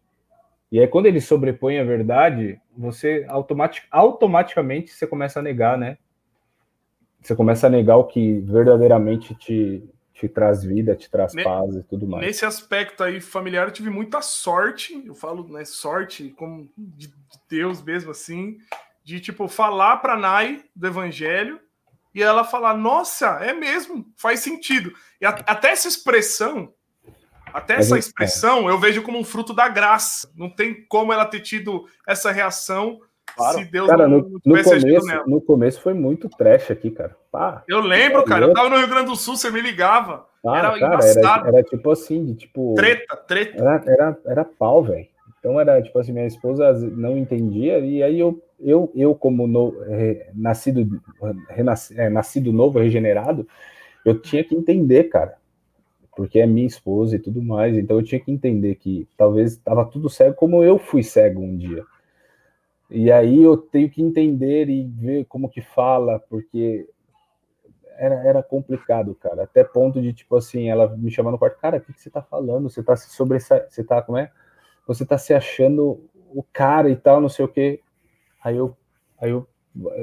E 0.71 0.79
aí, 0.79 0.87
quando 0.87 1.05
ele 1.05 1.21
sobrepõe 1.21 1.79
a 1.79 1.83
verdade, 1.83 2.59
você 2.75 3.25
automatic, 3.29 3.83
automaticamente 3.91 4.91
você 4.91 5.07
começa 5.07 5.39
a 5.39 5.43
negar, 5.43 5.77
né? 5.77 5.97
Você 7.21 7.35
começa 7.35 7.67
a 7.67 7.69
negar 7.69 7.97
o 7.97 8.03
que 8.05 8.39
verdadeiramente 8.41 9.33
te, 9.35 9.83
te 10.13 10.27
traz 10.27 10.63
vida, 10.63 10.95
te 10.95 11.09
traz 11.09 11.33
paz 11.43 11.75
e 11.75 11.83
tudo 11.83 12.07
mais. 12.07 12.25
Nesse 12.25 12.45
aspecto 12.45 13.03
aí 13.03 13.19
familiar, 13.19 13.67
eu 13.67 13.73
tive 13.73 13.89
muita 13.89 14.21
sorte, 14.21 15.01
eu 15.05 15.15
falo, 15.15 15.47
né, 15.47 15.65
sorte 15.65 16.29
como 16.37 16.69
de 16.77 17.07
de 17.07 17.39
Deus 17.49 17.81
mesmo 17.81 18.11
assim, 18.11 18.57
de 19.03 19.19
tipo 19.19 19.47
falar 19.47 19.97
para 19.97 20.15
Nai 20.17 20.63
do 20.75 20.87
evangelho 20.87 21.59
e 22.13 22.21
ela 22.23 22.43
falar: 22.43 22.75
"Nossa, 22.75 23.25
é 23.41 23.53
mesmo, 23.53 24.05
faz 24.15 24.39
sentido". 24.39 24.93
E 25.19 25.25
a- 25.25 25.29
até 25.47 25.69
essa 25.71 25.87
expressão, 25.87 26.73
até 27.57 27.75
essa 27.75 27.95
é- 27.95 27.99
expressão, 27.99 28.69
eu 28.69 28.77
vejo 28.79 29.01
como 29.01 29.17
um 29.17 29.23
fruto 29.23 29.53
da 29.53 29.67
graça. 29.67 30.29
Não 30.35 30.49
tem 30.49 30.85
como 30.87 31.11
ela 31.13 31.25
ter 31.25 31.39
tido 31.39 31.85
essa 32.07 32.31
reação 32.31 32.99
Claro. 33.35 33.57
se 33.57 33.65
Deus 33.65 33.87
Cara, 33.89 34.07
não, 34.07 34.19
no, 34.19 34.29
não 34.45 34.55
no 34.57 34.63
começo, 34.63 35.05
nela. 35.07 35.23
no 35.27 35.41
começo 35.41 35.81
foi 35.81 35.93
muito 35.93 36.29
trash 36.29 36.71
aqui, 36.71 36.89
cara. 36.91 37.15
Pá, 37.31 37.63
Eu 37.67 37.81
lembro, 37.81 38.21
É 38.21 38.23
cara, 38.25 38.45
eu 38.45 38.53
tava 38.53 38.69
no 38.69 38.77
Rio 38.77 38.87
Grande 38.87 39.07
do 39.07 39.15
Sul, 39.15 39.35
você 39.35 39.49
me 39.49 39.59
ligava. 39.59 40.25
pá, 40.43 40.57
Era 40.59 40.79
cara, 40.79 40.93
embaçado. 40.93 41.47
era, 41.47 41.57
era 41.57 41.63
tipo 41.63 41.89
assim, 41.91 42.23
de 42.23 42.35
tipo. 42.35 42.75
Treta, 42.75 43.17
treta. 43.17 43.57
Era, 43.57 43.83
era, 43.85 44.17
era 44.25 44.45
pau, 44.45 44.83
velho. 44.83 45.07
Então 45.39 45.59
era 45.59 45.81
tipo 45.81 45.97
assim, 45.99 46.11
minha 46.13 46.25
esposa 46.25 46.71
não 46.73 47.17
entendia, 47.17 47.79
e 47.79 48.01
aí 48.01 48.19
eu, 48.19 48.41
eu, 48.59 48.91
eu 48.95 49.13
como 49.13 49.45
no, 49.47 49.75
eh, 49.89 50.29
nascido, 50.33 51.01
eh, 51.95 52.09
nascido 52.09 52.51
novo, 52.53 52.79
regenerado, 52.79 53.47
eu 54.05 54.19
tinha 54.19 54.43
que 54.43 54.55
entender, 54.55 55.05
cara. 55.05 55.35
Porque 56.15 56.39
é 56.39 56.45
minha 56.45 56.65
esposa 56.65 57.15
e 57.15 57.19
tudo 57.19 57.41
mais, 57.43 57.77
então 57.77 57.97
eu 57.97 58.03
tinha 58.03 58.19
que 58.21 58.31
entender 58.31 58.75
que 58.75 59.07
talvez 59.17 59.53
estava 59.53 59.85
tudo 59.85 60.09
cego 60.09 60.35
como 60.35 60.63
eu 60.63 60.77
fui 60.79 61.03
cego 61.03 61.41
um 61.41 61.57
dia. 61.57 61.83
E 62.89 63.11
aí 63.11 63.41
eu 63.41 63.57
tenho 63.57 63.89
que 63.89 64.01
entender 64.01 64.69
e 64.69 64.83
ver 64.83 65.25
como 65.25 65.49
que 65.49 65.61
fala, 65.61 66.19
porque 66.19 66.87
era, 67.97 68.15
era 68.27 68.43
complicado, 68.43 69.15
cara. 69.15 69.43
Até 69.43 69.63
ponto 69.63 70.01
de, 70.01 70.13
tipo 70.13 70.35
assim, 70.35 70.69
ela 70.69 70.87
me 70.95 71.09
chamar 71.09 71.31
no 71.31 71.37
quarto, 71.37 71.59
cara, 71.59 71.77
o 71.77 71.81
que, 71.81 71.93
que 71.93 72.01
você 72.01 72.09
tá 72.09 72.21
falando? 72.21 72.69
Você 72.69 72.83
tá 72.83 72.95
se 72.95 73.09
sobressa... 73.09 73.65
Você 73.69 73.83
tá, 73.83 74.01
como 74.01 74.17
é? 74.17 74.31
Você 74.87 75.05
tá 75.05 75.17
se 75.17 75.33
achando 75.33 76.03
o 76.33 76.43
cara 76.43 76.89
e 76.89 76.95
tal, 76.95 77.19
não 77.19 77.29
sei 77.29 77.45
o 77.45 77.47
quê. 77.47 77.81
Aí 78.43 78.57
eu, 78.57 78.77
aí 79.19 79.31
eu, 79.31 79.47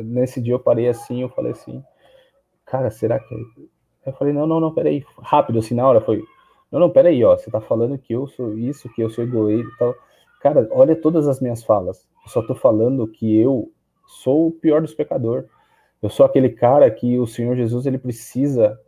nesse 0.04 0.40
dia 0.40 0.54
eu 0.54 0.58
parei 0.60 0.88
assim, 0.88 1.22
eu 1.22 1.28
falei 1.28 1.52
assim, 1.52 1.84
cara, 2.64 2.90
será 2.90 3.18
que... 3.20 3.34
Eu 4.04 4.12
falei, 4.14 4.32
não, 4.32 4.46
não, 4.46 4.60
não, 4.60 4.72
peraí. 4.72 5.04
Rápido, 5.18 5.58
assim, 5.58 5.74
na 5.74 5.86
hora 5.86 6.00
foi, 6.00 6.24
não, 6.70 6.80
não, 6.80 6.90
peraí, 6.90 7.22
ó, 7.24 7.36
você 7.36 7.50
tá 7.50 7.60
falando 7.60 7.98
que 7.98 8.14
eu 8.14 8.26
sou 8.26 8.56
isso, 8.58 8.88
que 8.88 9.02
eu 9.02 9.10
sou 9.10 9.24
egoísta 9.24 9.70
e 9.72 9.78
tal. 9.78 9.94
Cara, 10.40 10.66
olha 10.72 10.96
todas 10.96 11.28
as 11.28 11.40
minhas 11.40 11.62
falas. 11.62 12.08
Eu 12.24 12.30
só 12.30 12.42
tô 12.42 12.54
falando 12.54 13.06
que 13.06 13.38
eu 13.38 13.70
sou 14.06 14.48
o 14.48 14.52
pior 14.52 14.80
dos 14.80 14.94
pecadores. 14.94 15.48
Eu 16.02 16.10
sou 16.10 16.26
aquele 16.26 16.48
cara 16.48 16.90
que 16.90 17.18
o 17.18 17.26
Senhor 17.26 17.54
Jesus 17.56 17.86
ele 17.86 17.98
precisa 17.98 18.78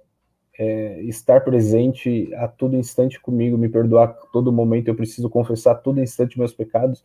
é, 0.58 1.00
estar 1.02 1.44
presente 1.44 2.32
a 2.34 2.48
todo 2.48 2.76
instante 2.76 3.20
comigo, 3.20 3.56
me 3.58 3.68
perdoar 3.68 4.08
a 4.08 4.12
todo 4.32 4.52
momento. 4.52 4.88
Eu 4.88 4.96
preciso 4.96 5.30
confessar 5.30 5.72
a 5.72 5.76
todo 5.76 6.00
instante 6.00 6.38
meus 6.38 6.52
pecados. 6.52 7.04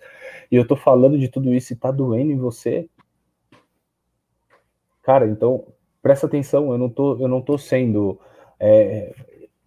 E 0.51 0.55
eu 0.55 0.67
tô 0.67 0.75
falando 0.75 1.17
de 1.17 1.27
tudo 1.27 1.53
isso 1.53 1.73
e 1.73 1.75
tá 1.75 1.91
doendo 1.91 2.31
em 2.31 2.37
você. 2.37 2.89
Cara, 5.03 5.27
então 5.27 5.65
presta 6.09 6.25
atenção. 6.25 6.71
Eu 6.71 6.77
não 6.79 6.89
tô, 6.89 7.19
eu 7.19 7.27
não 7.27 7.39
tô 7.39 7.55
sendo 7.55 8.19
é, 8.59 9.13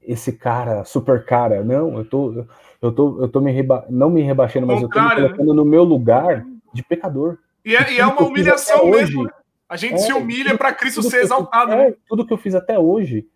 esse 0.03 0.33
cara, 0.33 0.85
super 0.85 1.25
cara. 1.25 1.63
Não, 1.63 1.97
eu 1.97 2.05
tô, 2.05 2.45
eu 2.81 2.93
tô, 2.93 3.23
eu 3.23 3.29
tô 3.29 3.41
me 3.41 3.53
reba 3.53 3.87
não 3.89 4.11
me 4.11 4.23
rebaixando, 4.23 4.67
mas 4.67 4.83
eu 4.83 4.89
tô 4.89 5.01
me 5.01 5.09
né? 5.09 5.15
colocando 5.15 5.55
no 5.55 5.65
meu 5.65 5.85
lugar 5.85 6.45
de 6.73 6.83
pecador. 6.83 7.39
E 7.65 7.77
é, 7.77 7.93
e 7.93 8.01
é 8.01 8.07
uma 8.07 8.23
humilhação 8.23 8.91
mesmo. 8.91 9.21
hoje, 9.21 9.23
né? 9.23 9.31
A 9.69 9.77
gente 9.77 9.95
É, 9.95 9.99
se 9.99 10.13
humilha 10.13 10.59
para 10.59 10.73
Cristo 10.73 11.01
tudo 11.01 11.11
ser 11.13 11.23
exaltado. 11.23 11.71
né? 11.71 11.95
tudo 12.09 12.27
que 12.27 12.33
eu 12.33 12.37
fiz 12.39 12.57
até 12.57 12.77
hoje 12.77 13.27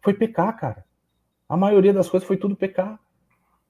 foi 0.00 0.14
pecar, 0.14 0.56
cara. 0.56 0.84
A 1.48 1.56
maioria 1.56 1.92
das 1.92 2.08
coisas 2.08 2.26
foi 2.26 2.36
tudo 2.36 2.54
pecar. 2.54 2.98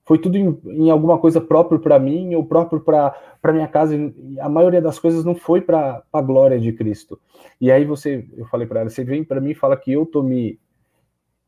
Foi 0.08 0.18
tudo 0.18 0.38
em, 0.38 0.58
em 0.64 0.90
alguma 0.90 1.18
coisa 1.18 1.38
próprio 1.38 1.78
para 1.78 1.98
mim 1.98 2.34
ou 2.34 2.42
próprio 2.42 2.80
para 2.80 3.52
minha 3.52 3.68
casa. 3.68 3.94
A 4.40 4.48
maioria 4.48 4.80
das 4.80 4.98
coisas 4.98 5.22
não 5.22 5.34
foi 5.34 5.60
para 5.60 6.02
a 6.10 6.22
glória 6.22 6.58
de 6.58 6.72
Cristo. 6.72 7.20
E 7.60 7.70
aí 7.70 7.84
você, 7.84 8.26
eu 8.34 8.46
falei 8.46 8.66
para 8.66 8.80
ela, 8.80 8.88
você 8.88 9.04
vem 9.04 9.22
para 9.22 9.38
mim 9.38 9.50
e 9.50 9.54
fala 9.54 9.76
que 9.76 9.92
eu 9.92 10.06
tô 10.06 10.22
me 10.22 10.58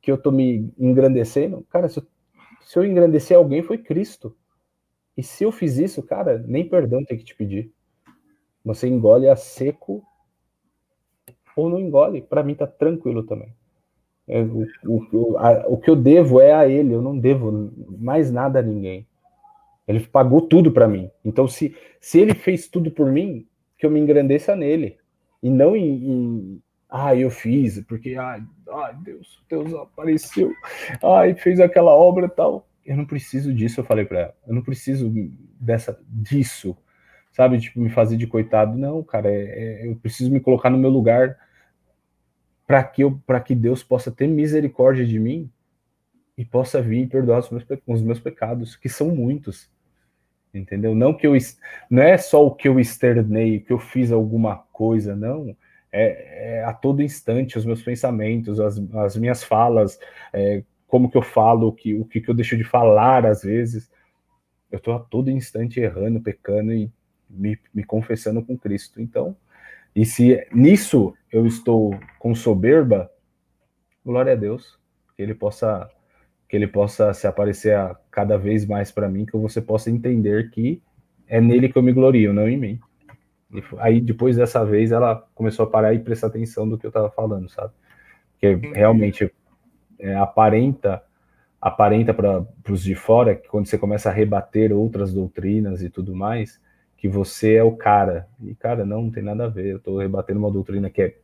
que 0.02 0.12
eu 0.12 0.18
tô 0.18 0.30
me 0.30 0.70
engrandecendo. 0.78 1.64
Cara, 1.70 1.88
se 1.88 2.00
eu, 2.00 2.06
se 2.60 2.78
eu 2.78 2.84
engrandecer 2.84 3.34
alguém 3.34 3.62
foi 3.62 3.78
Cristo. 3.78 4.36
E 5.16 5.22
se 5.22 5.42
eu 5.42 5.50
fiz 5.50 5.78
isso, 5.78 6.02
cara, 6.02 6.44
nem 6.46 6.68
perdão 6.68 7.02
tem 7.02 7.16
que 7.16 7.24
te 7.24 7.34
pedir. 7.34 7.72
Você 8.62 8.86
engole 8.86 9.26
a 9.26 9.36
seco 9.36 10.04
ou 11.56 11.70
não 11.70 11.78
engole. 11.78 12.20
Para 12.20 12.42
mim 12.42 12.54
tá 12.54 12.66
tranquilo 12.66 13.22
também. 13.22 13.54
É, 14.30 14.40
o, 14.42 14.64
o, 14.86 15.38
a, 15.38 15.66
o 15.66 15.76
que 15.76 15.90
eu 15.90 15.96
devo 15.96 16.40
é 16.40 16.52
a 16.52 16.68
ele, 16.68 16.94
eu 16.94 17.02
não 17.02 17.18
devo 17.18 17.72
mais 17.98 18.30
nada 18.30 18.60
a 18.60 18.62
ninguém. 18.62 19.04
Ele 19.88 19.98
pagou 19.98 20.42
tudo 20.42 20.70
para 20.70 20.86
mim. 20.86 21.10
Então, 21.24 21.48
se, 21.48 21.74
se 22.00 22.20
ele 22.20 22.32
fez 22.32 22.68
tudo 22.68 22.92
por 22.92 23.10
mim, 23.10 23.44
que 23.76 23.84
eu 23.84 23.90
me 23.90 23.98
engrandeça 23.98 24.54
nele. 24.54 24.98
E 25.42 25.50
não 25.50 25.74
em, 25.74 26.12
em 26.12 26.62
ah, 26.88 27.16
eu 27.16 27.28
fiz, 27.28 27.82
porque 27.88 28.14
ai, 28.14 28.40
ai, 28.70 28.94
Deus, 29.02 29.42
Deus 29.48 29.74
apareceu, 29.74 30.52
ai, 31.02 31.34
fez 31.34 31.58
aquela 31.58 31.92
obra 31.92 32.28
tal. 32.28 32.68
Eu 32.86 32.96
não 32.96 33.04
preciso 33.04 33.52
disso, 33.52 33.80
eu 33.80 33.84
falei 33.84 34.04
para 34.04 34.20
ela. 34.20 34.34
Eu 34.46 34.54
não 34.54 34.62
preciso 34.62 35.12
dessa 35.60 36.00
disso, 36.08 36.76
sabe? 37.32 37.58
Tipo, 37.58 37.80
me 37.80 37.90
fazer 37.90 38.16
de 38.16 38.28
coitado. 38.28 38.78
Não, 38.78 39.02
cara, 39.02 39.28
é, 39.28 39.82
é, 39.82 39.88
eu 39.88 39.96
preciso 39.96 40.30
me 40.30 40.40
colocar 40.40 40.70
no 40.70 40.78
meu 40.78 40.90
lugar 40.90 41.36
para 42.70 42.84
que, 42.84 43.02
eu, 43.02 43.20
que 43.44 43.52
Deus 43.52 43.82
possa 43.82 44.12
ter 44.12 44.28
misericórdia 44.28 45.04
de 45.04 45.18
mim 45.18 45.50
e 46.38 46.44
possa 46.44 46.80
vir 46.80 47.02
e 47.02 47.06
perdoar 47.08 47.40
os 47.40 47.50
meus, 47.50 47.66
os 47.84 48.00
meus 48.00 48.20
pecados, 48.20 48.76
que 48.76 48.88
são 48.88 49.08
muitos. 49.08 49.68
Entendeu? 50.54 50.94
Não 50.94 51.12
que 51.12 51.26
eu 51.26 51.36
não 51.90 52.00
é 52.00 52.16
só 52.16 52.46
o 52.46 52.54
que 52.54 52.68
eu 52.68 52.78
externei, 52.78 53.58
que 53.58 53.72
eu 53.72 53.78
fiz 53.80 54.12
alguma 54.12 54.58
coisa, 54.70 55.16
não. 55.16 55.56
É, 55.90 56.58
é 56.60 56.64
a 56.64 56.72
todo 56.72 57.02
instante 57.02 57.58
os 57.58 57.64
meus 57.64 57.82
pensamentos, 57.82 58.60
as, 58.60 58.80
as 58.94 59.16
minhas 59.16 59.42
falas, 59.42 59.98
é, 60.32 60.62
como 60.86 61.10
que 61.10 61.18
eu 61.18 61.22
falo, 61.22 61.66
o 61.66 61.72
que, 61.72 61.92
o 61.94 62.04
que 62.04 62.24
eu 62.24 62.34
deixo 62.34 62.56
de 62.56 62.62
falar 62.62 63.26
às 63.26 63.42
vezes. 63.42 63.90
Eu 64.70 64.78
estou 64.78 64.94
a 64.94 65.00
todo 65.00 65.28
instante 65.28 65.80
errando, 65.80 66.20
pecando 66.20 66.72
e 66.72 66.88
me, 67.28 67.58
me 67.74 67.82
confessando 67.82 68.40
com 68.40 68.56
Cristo. 68.56 69.02
Então, 69.02 69.36
e 69.94 70.04
se 70.04 70.46
nisso 70.52 71.14
eu 71.32 71.46
estou 71.46 71.98
com 72.18 72.34
soberba, 72.34 73.10
glória 74.04 74.32
a 74.32 74.36
Deus, 74.36 74.78
que 75.16 75.22
ele 75.22 75.34
possa 75.34 75.88
que 76.48 76.56
ele 76.56 76.66
possa 76.66 77.14
se 77.14 77.28
aparecer 77.28 77.76
a 77.76 77.96
cada 78.10 78.36
vez 78.36 78.66
mais 78.66 78.90
para 78.90 79.08
mim, 79.08 79.24
que 79.24 79.36
você 79.36 79.62
possa 79.62 79.88
entender 79.88 80.50
que 80.50 80.82
é 81.28 81.40
nele 81.40 81.68
que 81.68 81.78
eu 81.78 81.82
me 81.82 81.92
glorio, 81.92 82.32
não 82.32 82.48
em 82.48 82.56
mim. 82.56 82.80
E 83.52 83.62
aí 83.78 84.00
depois 84.00 84.36
dessa 84.36 84.64
vez 84.64 84.90
ela 84.90 85.28
começou 85.32 85.64
a 85.64 85.70
parar 85.70 85.94
e 85.94 86.00
prestar 86.00 86.26
atenção 86.26 86.68
do 86.68 86.76
que 86.76 86.84
eu 86.84 86.90
estava 86.90 87.08
falando, 87.08 87.48
sabe? 87.48 87.72
Porque 88.32 88.72
realmente 88.74 89.32
é, 89.98 90.16
aparenta 90.16 91.02
aparenta 91.60 92.14
para 92.14 92.44
os 92.68 92.82
de 92.82 92.94
fora 92.94 93.36
que 93.36 93.46
quando 93.46 93.66
você 93.66 93.76
começa 93.76 94.08
a 94.08 94.12
rebater 94.12 94.72
outras 94.72 95.12
doutrinas 95.12 95.82
e 95.82 95.90
tudo 95.90 96.16
mais, 96.16 96.60
que 97.00 97.08
você 97.08 97.54
é 97.54 97.64
o 97.64 97.74
cara. 97.74 98.28
E, 98.42 98.54
cara, 98.54 98.84
não, 98.84 99.02
não 99.04 99.10
tem 99.10 99.22
nada 99.22 99.46
a 99.46 99.48
ver. 99.48 99.68
Eu 99.68 99.76
estou 99.78 99.98
rebatendo 99.98 100.38
uma 100.38 100.50
doutrina 100.50 100.90
que, 100.90 101.00
é, 101.00 101.16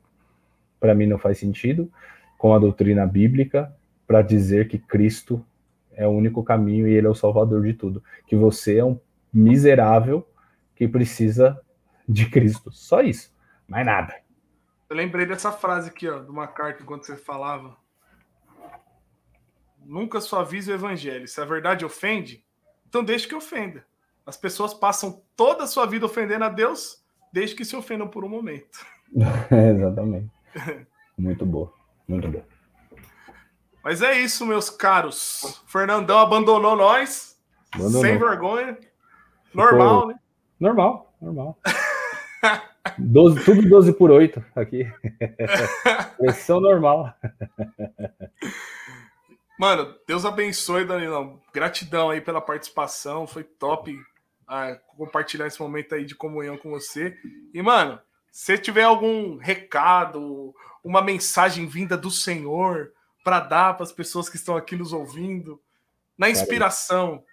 para 0.81 0.95
mim, 0.95 1.07
não 1.07 1.19
faz 1.19 1.39
sentido, 1.39 1.93
com 2.39 2.55
a 2.55 2.59
doutrina 2.59 3.07
bíblica, 3.07 3.77
para 4.07 4.23
dizer 4.23 4.69
que 4.69 4.79
Cristo 4.79 5.45
é 5.93 6.07
o 6.07 6.11
único 6.11 6.43
caminho 6.43 6.89
e 6.89 6.95
Ele 6.95 7.07
é 7.07 7.11
o 7.11 7.15
salvador 7.15 7.63
de 7.63 7.75
tudo. 7.75 8.03
Que 8.27 8.35
você 8.35 8.79
é 8.79 8.85
um 8.85 8.99
miserável 9.31 10.27
que 10.75 10.89
precisa 10.89 11.61
de 12.09 12.31
Cristo. 12.31 12.73
Só 12.73 13.03
isso. 13.03 13.37
Mais 13.69 13.85
nada. 13.85 14.15
Eu 14.89 14.97
lembrei 14.97 15.27
dessa 15.27 15.53
frase 15.53 15.91
aqui, 15.91 16.09
ó, 16.09 16.21
de 16.21 16.31
uma 16.31 16.47
carta 16.47 16.83
enquanto 16.83 17.05
você 17.05 17.17
falava. 17.17 17.77
Nunca 19.85 20.23
suavize 20.23 20.71
o 20.71 20.75
evangelho. 20.75 21.29
Se 21.29 21.39
a 21.39 21.45
verdade 21.45 21.85
ofende, 21.85 22.43
então 22.89 23.05
deixe 23.05 23.29
que 23.29 23.35
ofenda. 23.35 23.85
As 24.27 24.37
pessoas 24.37 24.75
passam 24.75 25.23
toda 25.37 25.63
a 25.63 25.67
sua 25.69 25.87
vida 25.87 26.05
ofendendo 26.05 26.45
a 26.45 26.49
Deus, 26.49 27.01
desde 27.33 27.55
que 27.55 27.65
se 27.65 27.77
ofendam 27.77 28.09
por 28.09 28.25
um 28.25 28.29
momento. 28.29 28.85
Exatamente. 29.15 30.29
Muito 31.17 31.47
boa. 31.47 31.73
Muito 32.09 32.29
boa. 32.29 32.45
Mas 33.85 34.03
é 34.03 34.19
isso, 34.19 34.45
meus 34.45 34.69
caros. 34.69 35.63
Fernandão 35.69 36.19
abandonou 36.19 36.75
nós. 36.75 37.39
Abandonou. 37.73 38.03
Sem 38.03 38.19
vergonha. 38.19 38.77
Normal, 39.55 40.01
Ficou... 40.01 40.09
né? 40.09 40.19
Normal, 40.59 41.15
normal. 41.23 41.59
12, 42.99 43.45
tudo 43.45 43.69
12 43.69 43.93
por 43.93 44.11
8 44.11 44.45
aqui. 44.57 44.91
Pressão 46.19 46.61
normal. 46.61 47.15
Mano, 49.59 49.95
Deus 50.07 50.25
abençoe, 50.25 50.85
Danilão. 50.85 51.41
Gratidão 51.53 52.11
aí 52.11 52.21
pela 52.21 52.41
participação. 52.41 53.27
Foi 53.27 53.45
top 53.45 53.97
ah, 54.47 54.79
compartilhar 54.97 55.47
esse 55.47 55.61
momento 55.61 55.95
aí 55.95 56.05
de 56.05 56.15
comunhão 56.15 56.57
com 56.57 56.71
você. 56.71 57.17
E, 57.53 57.63
mano, 57.63 58.01
se 58.31 58.57
tiver 58.59 58.85
algum 58.85 59.37
recado, 59.37 60.55
uma 60.85 61.03
mensagem 61.03 61.67
vinda 61.67 61.97
do 61.97 62.11
Senhor 62.11 62.93
para 63.25 63.41
dar 63.41 63.75
para 63.75 63.85
as 63.85 63.93
pessoas 63.93 64.29
que 64.29 64.37
estão 64.37 64.57
aqui 64.57 64.77
nos 64.77 64.93
ouvindo, 64.93 65.61
na 66.17 66.31
inspiração. 66.31 67.25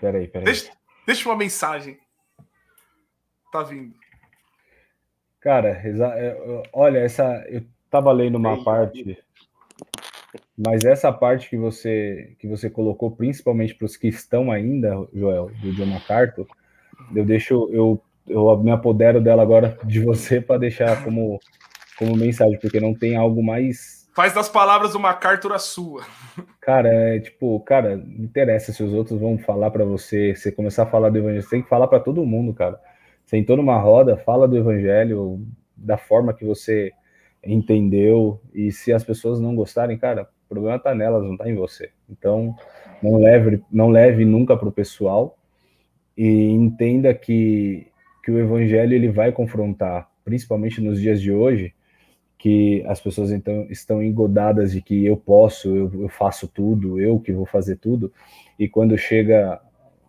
Peraí, 0.00 0.26
peraí. 0.26 0.44
Deixa, 0.44 0.72
deixa 1.06 1.28
uma 1.28 1.36
mensagem. 1.36 1.98
Tá 3.52 3.62
vindo. 3.62 3.94
Cara, 5.40 5.82
olha, 6.72 6.98
essa 6.98 7.44
eu 7.48 7.66
tava 7.90 8.10
lendo 8.10 8.36
uma 8.36 8.64
parte, 8.64 9.22
mas 10.56 10.84
essa 10.84 11.12
parte 11.12 11.48
que 11.48 11.56
você 11.56 12.34
que 12.38 12.46
você 12.46 12.70
colocou, 12.70 13.10
principalmente 13.10 13.74
para 13.74 13.86
os 13.86 13.96
que 13.96 14.08
estão 14.08 14.50
ainda, 14.50 15.06
Joel, 15.12 15.50
do 15.60 15.72
John 15.72 15.86
MacArthur, 15.86 16.46
eu 17.14 17.24
deixo 17.24 17.68
eu 17.72 18.00
eu 18.26 18.56
me 18.58 18.70
apodero 18.70 19.20
dela 19.20 19.42
agora 19.42 19.78
de 19.84 20.00
você 20.00 20.40
para 20.40 20.58
deixar 20.58 21.04
como 21.04 21.38
como 21.98 22.16
mensagem, 22.16 22.58
porque 22.58 22.80
não 22.80 22.94
tem 22.94 23.16
algo 23.16 23.42
mais 23.42 24.04
Faz 24.14 24.32
das 24.32 24.48
palavras 24.48 24.94
uma 24.94 25.12
cartura 25.12 25.58
sua. 25.58 26.04
Cara, 26.60 26.88
é 26.88 27.18
tipo, 27.18 27.58
cara, 27.60 27.96
não 27.96 28.24
interessa 28.24 28.72
se 28.72 28.80
os 28.80 28.92
outros 28.92 29.20
vão 29.20 29.36
falar 29.36 29.72
para 29.72 29.84
você, 29.84 30.36
você 30.36 30.52
começar 30.52 30.84
a 30.84 30.86
falar 30.86 31.10
do 31.10 31.18
evangelho, 31.18 31.42
você 31.42 31.50
tem 31.50 31.62
que 31.62 31.68
falar 31.68 31.88
para 31.88 31.98
todo 31.98 32.24
mundo, 32.24 32.54
cara. 32.54 32.80
Sentou 33.26 33.56
numa 33.56 33.76
roda, 33.76 34.16
fala 34.16 34.46
do 34.46 34.56
evangelho 34.56 35.44
da 35.76 35.98
forma 35.98 36.32
que 36.32 36.44
você 36.44 36.92
entendeu, 37.46 38.40
e 38.54 38.70
se 38.72 38.92
as 38.92 39.04
pessoas 39.04 39.40
não 39.40 39.54
gostarem, 39.54 39.98
cara, 39.98 40.28
o 40.44 40.48
problema 40.48 40.78
tá 40.78 40.94
nelas, 40.94 41.22
não 41.24 41.36
tá 41.36 41.48
em 41.48 41.54
você. 41.54 41.90
Então, 42.08 42.54
não 43.02 43.16
leve, 43.16 43.62
não 43.70 43.88
leve 43.88 44.24
nunca 44.24 44.56
pro 44.56 44.72
pessoal 44.72 45.36
e 46.16 46.50
entenda 46.50 47.12
que, 47.12 47.86
que 48.24 48.30
o 48.30 48.38
evangelho 48.38 48.94
ele 48.94 49.08
vai 49.08 49.32
confrontar, 49.32 50.08
principalmente 50.24 50.80
nos 50.80 51.00
dias 51.00 51.20
de 51.20 51.32
hoje, 51.32 51.74
que 52.38 52.84
as 52.86 53.00
pessoas 53.00 53.30
então 53.32 53.66
estão 53.70 54.02
engodadas 54.02 54.72
de 54.72 54.82
que 54.82 55.04
eu 55.04 55.16
posso, 55.16 55.74
eu, 55.74 56.02
eu, 56.02 56.08
faço 56.08 56.46
tudo, 56.46 57.00
eu 57.00 57.18
que 57.18 57.32
vou 57.32 57.46
fazer 57.46 57.76
tudo, 57.76 58.12
e 58.58 58.68
quando 58.68 58.96
chega 58.98 59.60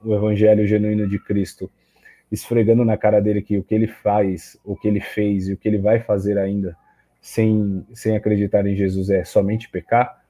o 0.03 0.13
evangelho 0.13 0.67
genuíno 0.67 1.07
de 1.07 1.17
Cristo, 1.17 1.71
esfregando 2.31 2.83
na 2.83 2.97
cara 2.97 3.21
dele 3.21 3.41
que 3.41 3.57
o 3.57 3.63
que 3.63 3.73
ele 3.73 3.87
faz, 3.87 4.59
o 4.63 4.75
que 4.75 4.87
ele 4.87 4.99
fez 4.99 5.47
e 5.47 5.53
o 5.53 5.57
que 5.57 5.67
ele 5.67 5.77
vai 5.77 5.99
fazer 5.99 6.37
ainda, 6.37 6.75
sem, 7.25 7.83
sem 7.91 8.15
acreditar 8.15 8.67
em 8.67 8.75
Jesus, 8.75 9.09
é 9.09 9.23
somente 9.23 9.67
pecar, 9.67 10.23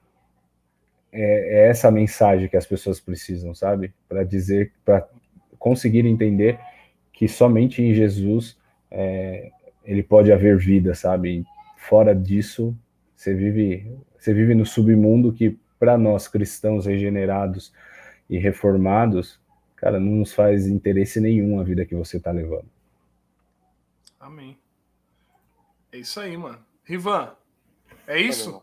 é, 1.12 1.66
é 1.66 1.68
essa 1.68 1.92
mensagem 1.92 2.48
que 2.48 2.56
as 2.56 2.66
pessoas 2.66 3.02
precisam, 3.02 3.54
sabe? 3.54 3.94
Para 4.08 4.24
dizer, 4.24 4.72
para 4.86 5.06
conseguir 5.60 6.06
entender 6.06 6.58
que 7.12 7.28
somente 7.28 7.82
em 7.82 7.94
Jesus 7.94 8.58
é, 8.90 9.52
ele 9.84 10.04
pode 10.04 10.32
haver 10.32 10.58
vida, 10.58 10.96
sabe? 10.96 11.46
fora 11.86 12.16
disso, 12.16 12.74
você 13.14 13.34
vive, 13.34 14.00
você 14.18 14.34
vive 14.34 14.56
no 14.56 14.66
submundo 14.66 15.34
que, 15.34 15.60
para 15.78 15.98
nós 15.98 16.30
cristãos 16.30 16.86
regenerados 16.86 17.74
e 18.30 18.38
reformados, 18.40 19.40
cara, 19.76 20.00
não 20.00 20.14
nos 20.14 20.34
faz 20.34 20.66
interesse 20.66 21.20
nenhum 21.20 21.60
a 21.60 21.64
vida 21.64 21.86
que 21.86 21.94
você 21.94 22.18
está 22.18 22.32
levando. 22.32 22.70
Amém. 24.18 24.58
É 25.92 25.98
isso 25.98 26.20
aí, 26.22 26.36
mano. 26.36 26.75
Rivan, 26.86 27.34
é 28.08 28.20
isso? 28.20 28.62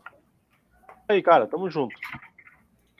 aí, 1.07 1.21
cara, 1.21 1.45
tamo 1.45 1.69
junto. 1.69 1.95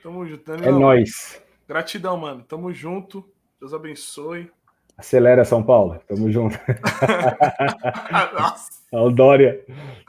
Tamo 0.01 0.25
junto. 0.27 0.43
Daniel, 0.43 0.75
é 0.75 0.79
nós. 0.79 1.41
Gratidão, 1.67 2.17
mano. 2.17 2.43
Tamo 2.43 2.73
junto. 2.73 3.27
Deus 3.59 3.73
abençoe. 3.73 4.51
Acelera, 4.97 5.45
São 5.45 5.63
Paulo. 5.63 5.99
Tamo 6.07 6.29
junto. 6.29 6.59
Nossa. 8.37 8.83
O 8.91 9.09
Dória. 9.09 9.65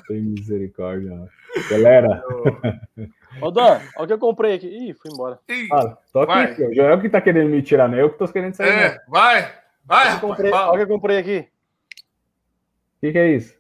Tem 0.09 0.21
misericórdia. 0.21 1.29
Acelera. 1.57 2.23
Ô, 3.41 3.51
Dan, 3.51 3.81
olha 3.97 4.05
o 4.05 4.07
que 4.07 4.13
eu 4.13 4.19
comprei 4.19 4.55
aqui. 4.55 4.67
Ih, 4.67 4.95
fui 4.95 5.11
embora. 5.13 5.39
Ih, 5.49 5.69
ah, 5.73 5.97
tô 6.13 6.21
aqui, 6.21 6.33
vai. 6.33 6.69
O 6.69 6.75
Joel 6.75 7.01
que 7.01 7.09
tá 7.09 7.21
querendo 7.21 7.49
me 7.49 7.63
tirar, 7.63 7.89
não 7.89 7.97
é 7.97 8.03
eu 8.03 8.11
que 8.11 8.19
tô 8.19 8.27
querendo 8.27 8.55
sair. 8.55 8.69
É, 8.69 9.01
vai. 9.09 9.51
Vai, 9.85 10.11
olha, 10.11 10.21
comprei, 10.21 10.51
olha 10.51 10.73
o 10.73 10.77
que 10.77 10.83
eu 10.83 10.89
comprei 10.89 11.19
aqui. 11.19 11.49
O 12.97 13.01
que, 13.01 13.13
que, 13.13 13.19
é 13.19 13.33
isso? 13.33 13.55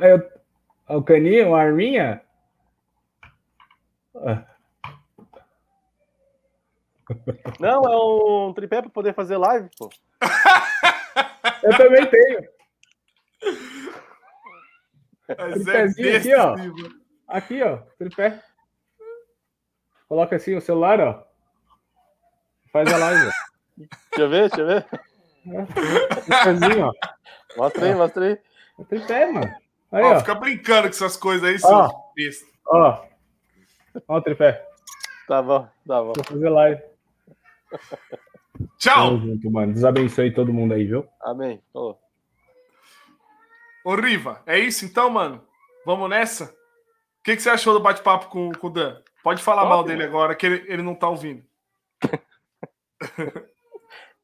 É 0.00 0.14
o, 0.14 0.22
é 0.88 0.96
o 0.96 1.02
caninho, 1.02 1.48
uma 1.48 1.60
arminha? 1.60 2.22
Não, 7.58 7.82
é 7.82 7.96
um 8.48 8.52
tripé 8.54 8.80
para 8.82 8.90
poder 8.90 9.14
fazer 9.14 9.36
live, 9.36 9.68
pô. 9.76 9.90
Eu 11.62 11.76
também 11.76 12.06
tenho. 12.06 12.48
Mas 15.38 15.66
é 15.66 16.16
aqui, 16.16 16.34
ó. 16.34 16.56
Aqui, 17.28 17.62
ó, 17.62 17.78
tripé. 17.98 18.42
Coloca 20.08 20.36
assim 20.36 20.54
o 20.56 20.60
celular, 20.60 21.00
ó. 21.00 21.24
Faz 22.72 22.92
a 22.92 22.96
live. 22.96 23.30
Deixa 23.76 23.90
eu 24.18 24.28
ver, 24.28 24.48
deixa 24.48 24.60
eu 24.60 24.66
ver. 24.66 24.86
É, 25.46 26.82
ó. 26.82 26.92
Mostra 27.56 27.86
aí, 27.86 27.94
mostra 27.94 28.24
aí. 28.26 28.38
É 28.78 28.84
tripé, 28.84 29.26
mano. 29.26 29.54
Aí, 29.92 30.02
ó, 30.02 30.14
ó. 30.14 30.18
Fica 30.20 30.34
brincando 30.34 30.82
com 30.82 30.88
essas 30.88 31.16
coisas 31.16 31.48
aí, 31.48 31.58
seu 31.58 31.68
ó. 31.70 31.90
Ó. 32.66 33.04
Ó 34.08 34.16
o 34.16 34.22
tripé. 34.22 34.64
Tá 35.26 35.42
bom, 35.42 35.68
tá 35.86 36.02
bom. 36.02 36.12
Vou 36.14 36.24
fazer 36.24 36.48
live. 36.48 36.82
Tchau. 38.78 39.10
Tamo 39.10 39.20
junto, 39.20 39.50
mano. 39.50 39.72
Deus 39.72 39.84
abençoe 39.84 40.32
todo 40.32 40.52
mundo 40.52 40.74
aí, 40.74 40.84
viu? 40.84 41.06
Amém. 41.20 41.62
Ô, 41.72 41.96
Riva, 43.94 44.42
é 44.46 44.58
isso 44.58 44.84
então, 44.84 45.08
mano? 45.08 45.42
Vamos 45.86 46.10
nessa? 46.10 46.44
O 46.44 47.22
que, 47.24 47.36
que 47.36 47.42
você 47.42 47.50
achou 47.50 47.74
do 47.74 47.80
bate-papo 47.80 48.28
com, 48.28 48.52
com 48.52 48.66
o 48.66 48.70
Dan? 48.70 49.00
Pode 49.22 49.42
falar 49.42 49.62
Top, 49.62 49.74
mal 49.74 49.84
dele 49.84 50.04
mano. 50.04 50.10
agora, 50.10 50.34
que 50.34 50.46
ele, 50.46 50.64
ele 50.72 50.82
não 50.82 50.94
tá 50.94 51.08
ouvindo. 51.08 51.44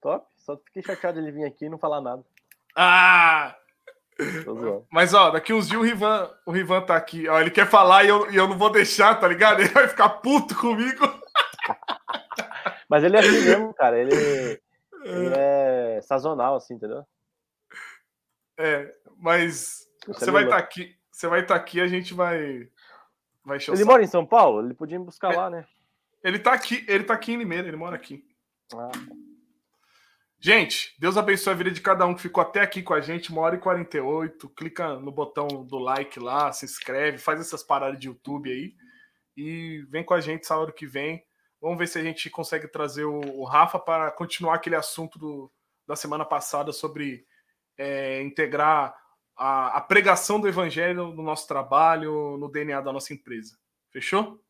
Top. 0.01 0.27
Só 0.37 0.57
fiquei 0.59 0.83
chateado 0.83 1.19
ele 1.19 1.33
vir 1.33 1.45
aqui 1.45 1.67
e 1.67 1.69
não 1.69 1.79
falar 1.79 2.01
nada. 2.01 2.25
Ah! 2.75 3.57
Mas, 4.91 5.13
ó, 5.13 5.31
daqui 5.31 5.53
uns 5.53 5.69
dias 5.69 5.81
o 5.81 5.85
Rivan, 5.85 6.31
o 6.47 6.51
Rivan 6.51 6.81
tá 6.83 6.97
aqui. 6.97 7.29
Ó, 7.29 7.41
ele 7.41 7.51
quer 7.51 7.69
falar 7.69 8.05
e 8.05 8.09
eu, 8.09 8.31
e 8.31 8.37
eu 8.37 8.49
não 8.49 8.57
vou 8.57 8.71
deixar, 8.71 9.15
tá 9.21 9.29
ligado? 9.29 9.61
Ele 9.61 9.69
vai 9.69 9.87
ficar 9.89 10.09
puto 10.09 10.55
comigo. 10.55 11.05
Mas 12.89 13.03
ele 13.03 13.17
é 13.17 13.21
assim 13.21 13.43
mesmo, 13.43 13.75
cara. 13.75 13.99
Ele, 13.99 14.15
ele 14.15 15.35
é 15.37 16.01
sazonal, 16.03 16.55
assim, 16.55 16.75
entendeu? 16.75 17.05
É, 18.59 18.95
mas 19.19 19.87
você 20.07 20.31
vai 20.31 20.45
estar 20.45 20.57
tá 20.57 20.63
aqui. 20.63 20.97
Você 21.11 21.27
vai 21.27 21.41
estar 21.41 21.55
tá 21.55 21.61
aqui, 21.61 21.81
a 21.81 21.89
gente 21.89 22.15
vai. 22.15 22.69
vai 23.45 23.59
ele 23.69 23.85
mora 23.85 24.03
em 24.05 24.07
São 24.07 24.25
Paulo? 24.25 24.65
Ele 24.65 24.73
podia 24.73 24.99
me 24.99 25.05
buscar 25.05 25.33
é, 25.33 25.37
lá, 25.37 25.51
né? 25.51 25.67
Ele 26.23 26.39
tá 26.39 26.53
aqui, 26.53 26.85
ele 26.89 27.05
tá 27.05 27.15
aqui 27.15 27.33
em 27.33 27.39
Limeira, 27.39 27.67
ele 27.67 27.77
mora 27.77 27.97
aqui. 27.97 28.25
Ah. 28.73 28.91
Gente, 30.47 30.95
Deus 30.97 31.17
abençoe 31.17 31.53
a 31.53 31.57
vida 31.57 31.73
de 31.73 31.81
cada 31.81 32.07
um 32.07 32.15
que 32.15 32.23
ficou 32.23 32.41
até 32.41 32.61
aqui 32.61 32.81
com 32.81 32.95
a 32.95 33.01
gente, 33.01 33.33
uma 33.33 33.41
hora 33.41 33.57
e 33.57 33.59
48. 33.59 34.49
Clica 34.51 34.95
no 34.95 35.11
botão 35.11 35.49
do 35.49 35.77
like 35.77 36.21
lá, 36.21 36.53
se 36.53 36.65
inscreve, 36.65 37.19
faz 37.19 37.41
essas 37.41 37.65
paradas 37.65 37.99
de 37.99 38.07
YouTube 38.07 38.49
aí. 38.49 38.77
E 39.37 39.85
vem 39.91 40.05
com 40.05 40.15
a 40.15 40.21
gente 40.21 40.47
sábado 40.47 40.73
que 40.73 40.87
vem. 40.87 41.27
Vamos 41.61 41.77
ver 41.77 41.89
se 41.89 41.99
a 41.99 42.03
gente 42.05 42.31
consegue 42.31 42.69
trazer 42.69 43.05
o, 43.05 43.43
Rafa 43.43 43.77
para 43.77 44.09
continuar 44.13 44.55
aquele 44.55 44.77
assunto 44.77 45.19
do, 45.19 45.53
da 45.85 45.97
semana 45.97 46.25
passada 46.25 46.73
sobre 46.73 47.27
é, 47.77 48.23
integrar 48.23 48.97
a, 49.37 49.79
a, 49.79 49.81
pregação 49.81 50.39
do 50.39 50.47
evangelho 50.47 51.09
no 51.09 51.25
nosso 51.25 51.49
trabalho, 51.49 52.37
no 52.39 52.49
DNA 52.49 52.81
da 52.83 52.93
nossa 52.93 53.13
empresa. 53.13 53.59
Fechou? 53.91 54.41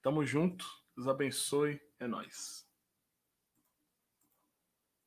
Tamo 0.00 0.24
junto. 0.24 0.64
Deus 0.96 1.06
abençoe. 1.06 1.78
É 2.00 2.06
nóis. 2.06 2.65